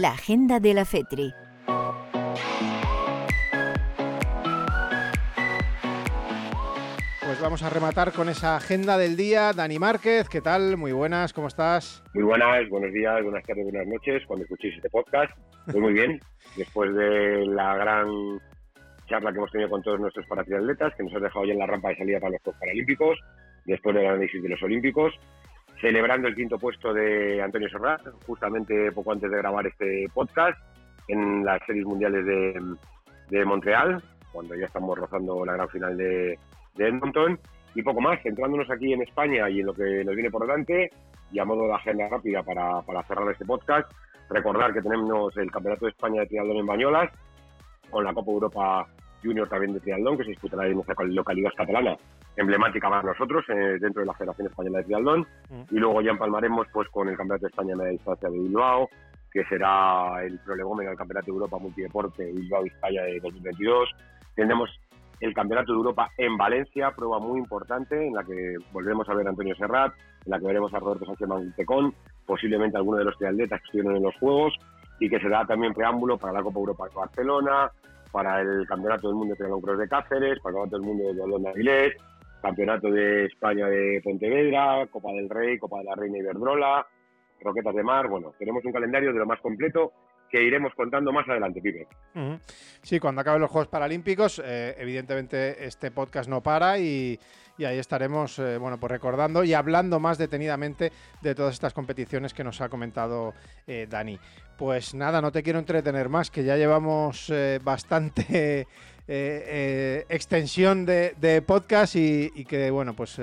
La 0.00 0.12
agenda 0.12 0.60
de 0.60 0.72
la 0.72 0.86
FETRI. 0.86 1.34
Pues 7.26 7.38
vamos 7.42 7.62
a 7.62 7.68
rematar 7.68 8.12
con 8.12 8.30
esa 8.30 8.56
agenda 8.56 8.96
del 8.96 9.14
día. 9.18 9.52
Dani 9.52 9.78
Márquez, 9.78 10.30
¿qué 10.30 10.40
tal? 10.40 10.78
Muy 10.78 10.92
buenas, 10.92 11.34
¿cómo 11.34 11.48
estás? 11.48 12.02
Muy 12.14 12.24
buenas, 12.24 12.66
buenos 12.70 12.90
días, 12.94 13.22
buenas 13.22 13.44
tardes, 13.44 13.64
buenas 13.64 13.86
noches, 13.88 14.22
cuando 14.26 14.44
escuchéis 14.44 14.76
este 14.76 14.88
podcast. 14.88 15.36
Muy, 15.66 15.80
muy 15.82 15.92
bien. 15.92 16.18
Después 16.56 16.94
de 16.94 17.44
la 17.44 17.76
gran 17.76 18.08
charla 19.06 19.32
que 19.32 19.36
hemos 19.36 19.52
tenido 19.52 19.68
con 19.68 19.82
todos 19.82 20.00
nuestros 20.00 20.26
paratriatletas, 20.26 20.94
que 20.94 21.02
nos 21.02 21.14
ha 21.14 21.20
dejado 21.20 21.44
ya 21.44 21.52
en 21.52 21.58
la 21.58 21.66
rampa 21.66 21.90
de 21.90 21.98
salida 21.98 22.20
para 22.20 22.32
los 22.32 22.42
Juegos 22.42 22.58
Paralímpicos, 22.58 23.18
después 23.66 23.94
del 23.94 24.06
análisis 24.06 24.42
de 24.42 24.48
los 24.48 24.62
Olímpicos, 24.62 25.12
celebrando 25.80 26.28
el 26.28 26.34
quinto 26.34 26.58
puesto 26.58 26.92
de 26.92 27.42
Antonio 27.42 27.68
Serrat, 27.68 28.02
justamente 28.26 28.92
poco 28.92 29.12
antes 29.12 29.30
de 29.30 29.38
grabar 29.38 29.66
este 29.66 30.06
podcast, 30.12 30.58
en 31.08 31.44
las 31.44 31.60
series 31.66 31.84
mundiales 31.84 32.24
de, 32.24 33.44
Montreal, 33.44 34.02
cuando 34.32 34.54
ya 34.54 34.66
estamos 34.66 34.98
rozando 34.98 35.44
la 35.44 35.54
gran 35.54 35.68
final 35.68 35.96
de, 35.96 36.38
Edmonton. 36.76 37.38
Y 37.74 37.82
poco 37.82 38.00
más, 38.00 38.20
centrándonos 38.22 38.68
aquí 38.70 38.92
en 38.92 39.02
España 39.02 39.48
y 39.48 39.60
en 39.60 39.66
lo 39.66 39.74
que 39.74 40.04
nos 40.04 40.14
viene 40.14 40.30
por 40.30 40.42
delante, 40.42 40.90
y 41.30 41.38
a 41.38 41.44
modo 41.44 41.66
de 41.66 41.74
agenda 41.74 42.08
rápida 42.08 42.42
para, 42.42 42.82
para 42.82 43.02
cerrar 43.04 43.30
este 43.30 43.44
podcast, 43.44 43.90
recordar 44.28 44.72
que 44.72 44.82
tenemos 44.82 45.36
el 45.36 45.50
Campeonato 45.50 45.84
de 45.86 45.92
España 45.92 46.22
de 46.22 46.26
Triatlón 46.26 46.56
en 46.56 46.66
Bañolas, 46.66 47.10
con 47.88 48.04
la 48.04 48.12
Copa 48.12 48.32
Europa 48.32 48.86
Junior 49.22 49.48
también 49.48 49.72
de 49.74 49.80
Triatlón, 49.80 50.16
que 50.16 50.24
se 50.24 50.30
disputará 50.30 50.66
en 50.66 50.74
nuestra 50.74 50.96
localidad 51.04 51.50
catalana, 51.56 51.96
emblemática 52.40 52.88
para 52.88 53.02
nosotros 53.02 53.44
eh, 53.48 53.78
dentro 53.78 54.00
de 54.00 54.06
la 54.06 54.14
Federación 54.14 54.48
Española 54.48 54.78
de 54.78 54.84
Triatlón. 54.84 55.20
Mm. 55.50 55.62
Y 55.70 55.78
luego 55.78 56.00
ya 56.00 56.10
empalmaremos 56.10 56.66
pues, 56.72 56.88
con 56.88 57.08
el 57.08 57.16
Campeonato 57.16 57.46
de 57.46 57.50
España 57.50 57.76
de 57.76 57.90
distancia 57.90 58.28
de 58.28 58.38
Bilbao, 58.38 58.88
que 59.30 59.44
será 59.44 60.24
el 60.24 60.38
prolegómeno 60.40 60.88
del 60.88 60.98
Campeonato 60.98 61.26
de 61.26 61.32
Europa 61.32 61.58
Multideporte 61.58 62.32
Bilbao-Vizcaya 62.32 63.02
de 63.04 63.20
2022. 63.20 63.90
Tendremos 64.34 64.70
el 65.20 65.34
Campeonato 65.34 65.72
de 65.72 65.78
Europa 65.78 66.08
en 66.16 66.36
Valencia, 66.36 66.92
prueba 66.92 67.18
muy 67.18 67.38
importante 67.38 68.06
en 68.06 68.14
la 68.14 68.24
que 68.24 68.56
volveremos 68.72 69.08
a 69.08 69.14
ver 69.14 69.26
a 69.26 69.30
Antonio 69.30 69.54
Serrat, 69.54 69.92
en 70.24 70.30
la 70.30 70.38
que 70.38 70.46
veremos 70.46 70.72
a 70.72 70.78
Roberto 70.78 71.04
Sánchez 71.04 71.28
Mantecón, 71.28 71.94
posiblemente 72.24 72.78
alguno 72.78 72.98
de 72.98 73.04
los 73.04 73.18
triatletas 73.18 73.60
que 73.60 73.66
estuvieron 73.66 73.96
en 73.96 74.02
los 74.02 74.16
Juegos 74.16 74.54
y 74.98 75.10
que 75.10 75.20
será 75.20 75.44
también 75.44 75.74
preámbulo 75.74 76.16
para 76.16 76.32
la 76.32 76.42
Copa 76.42 76.58
Europa 76.58 76.88
de 76.88 76.94
Barcelona, 76.94 77.70
para 78.10 78.40
el 78.40 78.66
Campeonato 78.66 79.08
del 79.08 79.16
Mundo 79.16 79.34
de 79.34 79.44
Triatlón 79.44 79.78
de 79.78 79.88
Cáceres, 79.88 80.40
para 80.40 80.56
el 80.56 80.62
Campeonato 80.62 80.76
del 80.76 80.86
Mundo 80.86 81.04
de 81.04 81.14
Duatlón 81.14 81.42
de 81.42 81.48
Avilés, 81.50 81.96
Campeonato 82.40 82.90
de 82.90 83.26
España 83.26 83.68
de 83.68 84.00
Pontevedra, 84.02 84.86
Copa 84.90 85.12
del 85.12 85.28
Rey, 85.28 85.58
Copa 85.58 85.78
de 85.78 85.84
la 85.84 85.94
Reina 85.94 86.18
Iberdrola, 86.18 86.86
Roquetas 87.40 87.74
de 87.74 87.82
Mar. 87.82 88.08
Bueno, 88.08 88.32
tenemos 88.38 88.64
un 88.64 88.72
calendario 88.72 89.12
de 89.12 89.18
lo 89.18 89.26
más 89.26 89.40
completo 89.40 89.92
que 90.30 90.42
iremos 90.42 90.72
contando 90.74 91.12
más 91.12 91.28
adelante, 91.28 91.60
Pipe. 91.60 91.86
Sí, 92.82 93.00
cuando 93.00 93.20
acaben 93.20 93.40
los 93.40 93.50
Juegos 93.50 93.68
Paralímpicos, 93.68 94.40
eh, 94.44 94.74
evidentemente 94.78 95.66
este 95.66 95.90
podcast 95.90 96.30
no 96.30 96.42
para 96.42 96.78
y, 96.78 97.18
ahí 97.58 97.78
estaremos 97.78 98.38
eh, 98.38 98.56
bueno, 98.56 98.78
pues 98.78 98.90
recordando 98.90 99.44
y 99.44 99.52
hablando 99.52 100.00
más 100.00 100.16
detenidamente 100.16 100.92
de 101.20 101.34
todas 101.34 101.52
estas 101.52 101.74
competiciones 101.74 102.32
que 102.32 102.44
nos 102.44 102.60
ha 102.62 102.68
comentado 102.68 103.34
eh, 103.66 103.86
Dani. 103.90 104.18
Pues 104.56 104.94
nada, 104.94 105.20
no 105.20 105.32
te 105.32 105.42
quiero 105.42 105.58
entretener 105.58 106.08
más, 106.08 106.30
que 106.30 106.44
ya 106.44 106.56
llevamos 106.56 107.32
bastante 107.62 108.66
extensión 109.10 110.86
de, 110.86 111.44
podcast 111.46 111.96
y, 111.96 112.30
y, 112.34 112.44
que, 112.44 112.70
bueno, 112.70 112.94
pues 112.94 113.18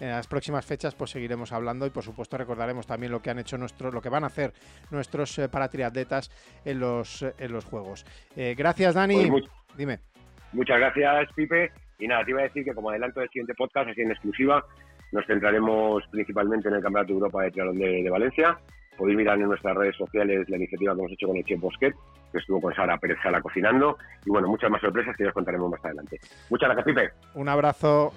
en 0.00 0.08
las 0.08 0.26
próximas 0.26 0.64
fechas 0.64 0.94
pues 0.94 1.10
seguiremos 1.10 1.52
hablando 1.52 1.86
y 1.86 1.90
por 1.90 2.02
supuesto 2.02 2.36
recordaremos 2.36 2.86
también 2.86 3.12
lo 3.12 3.20
que 3.20 3.30
han 3.30 3.38
hecho 3.38 3.56
nuestros, 3.58 3.92
lo 3.94 4.02
que 4.02 4.08
van 4.08 4.24
a 4.24 4.28
hacer 4.28 4.52
nuestros 4.90 5.38
eh, 5.38 5.48
paratriatletas 5.48 6.30
en 6.64 6.80
los, 6.80 7.22
eh, 7.22 7.34
en 7.38 7.52
los 7.52 7.64
Juegos. 7.64 8.04
Eh, 8.36 8.54
gracias 8.56 8.94
Dani. 8.94 9.30
Pues 9.30 9.44
Dime. 9.76 10.00
Muchas 10.52 10.78
gracias 10.78 11.32
Pipe. 11.34 11.72
Y 11.98 12.06
nada, 12.06 12.24
te 12.24 12.30
iba 12.32 12.40
a 12.40 12.44
decir 12.44 12.64
que 12.64 12.74
como 12.74 12.90
adelanto 12.90 13.20
del 13.20 13.28
siguiente 13.30 13.54
podcast, 13.54 13.88
así 13.88 14.02
en 14.02 14.10
exclusiva, 14.10 14.64
nos 15.12 15.24
centraremos 15.26 16.04
principalmente 16.10 16.68
en 16.68 16.74
el 16.74 16.82
Campeonato 16.82 17.12
de 17.12 17.14
Europa 17.14 17.42
de 17.42 17.50
Triatlón 17.52 17.78
de, 17.78 18.10
Valencia. 18.10 18.58
Podéis 18.96 19.16
mirar 19.16 19.38
en 19.38 19.48
nuestras 19.48 19.76
redes 19.76 19.96
sociales 19.96 20.48
la 20.48 20.56
iniciativa 20.56 20.94
que 20.94 21.00
hemos 21.00 21.12
hecho 21.12 21.26
con 21.26 21.36
el 21.36 21.44
Chef 21.44 21.60
Bosquet, 21.60 21.94
que 22.32 22.38
estuvo 22.38 22.60
con 22.60 22.74
Sara 22.74 22.98
Pérez 22.98 23.18
Sala 23.22 23.40
cocinando. 23.40 23.98
Y 24.24 24.30
bueno, 24.30 24.48
muchas 24.48 24.70
más 24.70 24.80
sorpresas 24.80 25.16
que 25.16 25.26
os 25.26 25.34
contaremos 25.34 25.70
más 25.70 25.84
adelante. 25.84 26.18
Muchas 26.50 26.70
gracias, 26.70 26.86
Pipe. 26.86 27.10
Un 27.34 27.48
abrazo. 27.48 28.12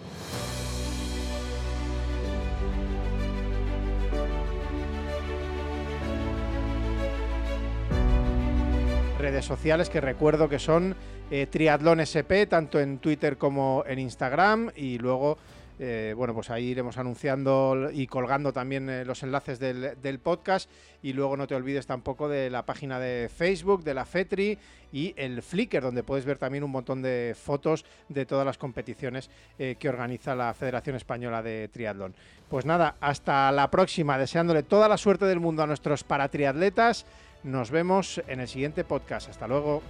redes 9.19 9.45
sociales 9.45 9.89
que 9.89 10.01
recuerdo 10.01 10.47
que 10.47 10.59
son 10.59 10.95
eh, 11.29 11.45
Triatlón 11.45 11.99
SP, 12.01 12.47
tanto 12.47 12.79
en 12.79 12.99
Twitter 12.99 13.37
como 13.37 13.83
en 13.85 13.99
Instagram, 13.99 14.71
y 14.75 14.97
luego, 14.97 15.37
eh, 15.79 16.13
bueno, 16.15 16.33
pues 16.33 16.49
ahí 16.49 16.65
iremos 16.65 16.97
anunciando 16.97 17.89
y 17.91 18.05
colgando 18.05 18.51
también 18.53 18.89
eh, 18.89 19.05
los 19.05 19.23
enlaces 19.23 19.59
del, 19.59 20.19
podcast, 20.19 20.69
y 21.01 21.13
luego 21.13 21.37
no 21.37 21.47
te 21.47 21.55
olvides 21.55 21.87
tampoco 21.87 22.27
de 22.27 22.49
la 22.49 22.65
página 22.65 22.99
de 22.99 23.29
Facebook, 23.29 23.83
de 23.83 23.93
la 23.93 24.05
FETRI 24.05 24.57
y 24.91 25.13
el 25.17 25.41
Flickr, 25.41 25.81
donde 25.81 26.03
puedes 26.03 26.25
ver 26.25 26.37
también 26.37 26.63
un 26.63 26.71
montón 26.71 27.01
de 27.01 27.35
fotos 27.41 27.85
de 28.09 28.25
todas 28.25 28.45
las 28.45 28.57
competiciones 28.57 29.29
que 29.57 29.89
organiza 29.89 30.35
la 30.35 30.53
Federación 30.53 30.95
Española 30.95 31.43
de 31.43 31.67
Triatlón. 31.67 32.15
Pues 32.49 32.65
nada, 32.65 32.95
hasta 32.99 33.51
la 33.51 33.69
próxima, 33.69 34.17
deseándole 34.17 34.63
toda 34.63 34.89
la 34.89 34.97
suerte 34.97 35.25
del 35.25 35.39
mundo 35.39 35.61
a 35.61 35.67
nuestros 35.67 36.03
paratriatletas. 36.03 37.05
Nos 37.43 37.71
vemos 37.71 38.21
en 38.27 38.39
el 38.41 38.47
siguiente 38.47 38.83
podcast. 38.83 39.29
Hasta 39.29 39.47
luego. 39.47 39.81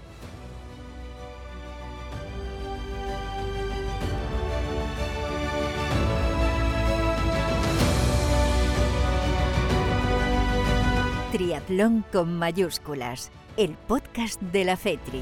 Triatlón 11.31 12.03
con 12.11 12.33
mayúsculas 12.33 13.31
el 13.55 13.75
podcast 13.87 14.41
de 14.41 14.63
la 14.63 14.77
FETRI. 14.77 15.21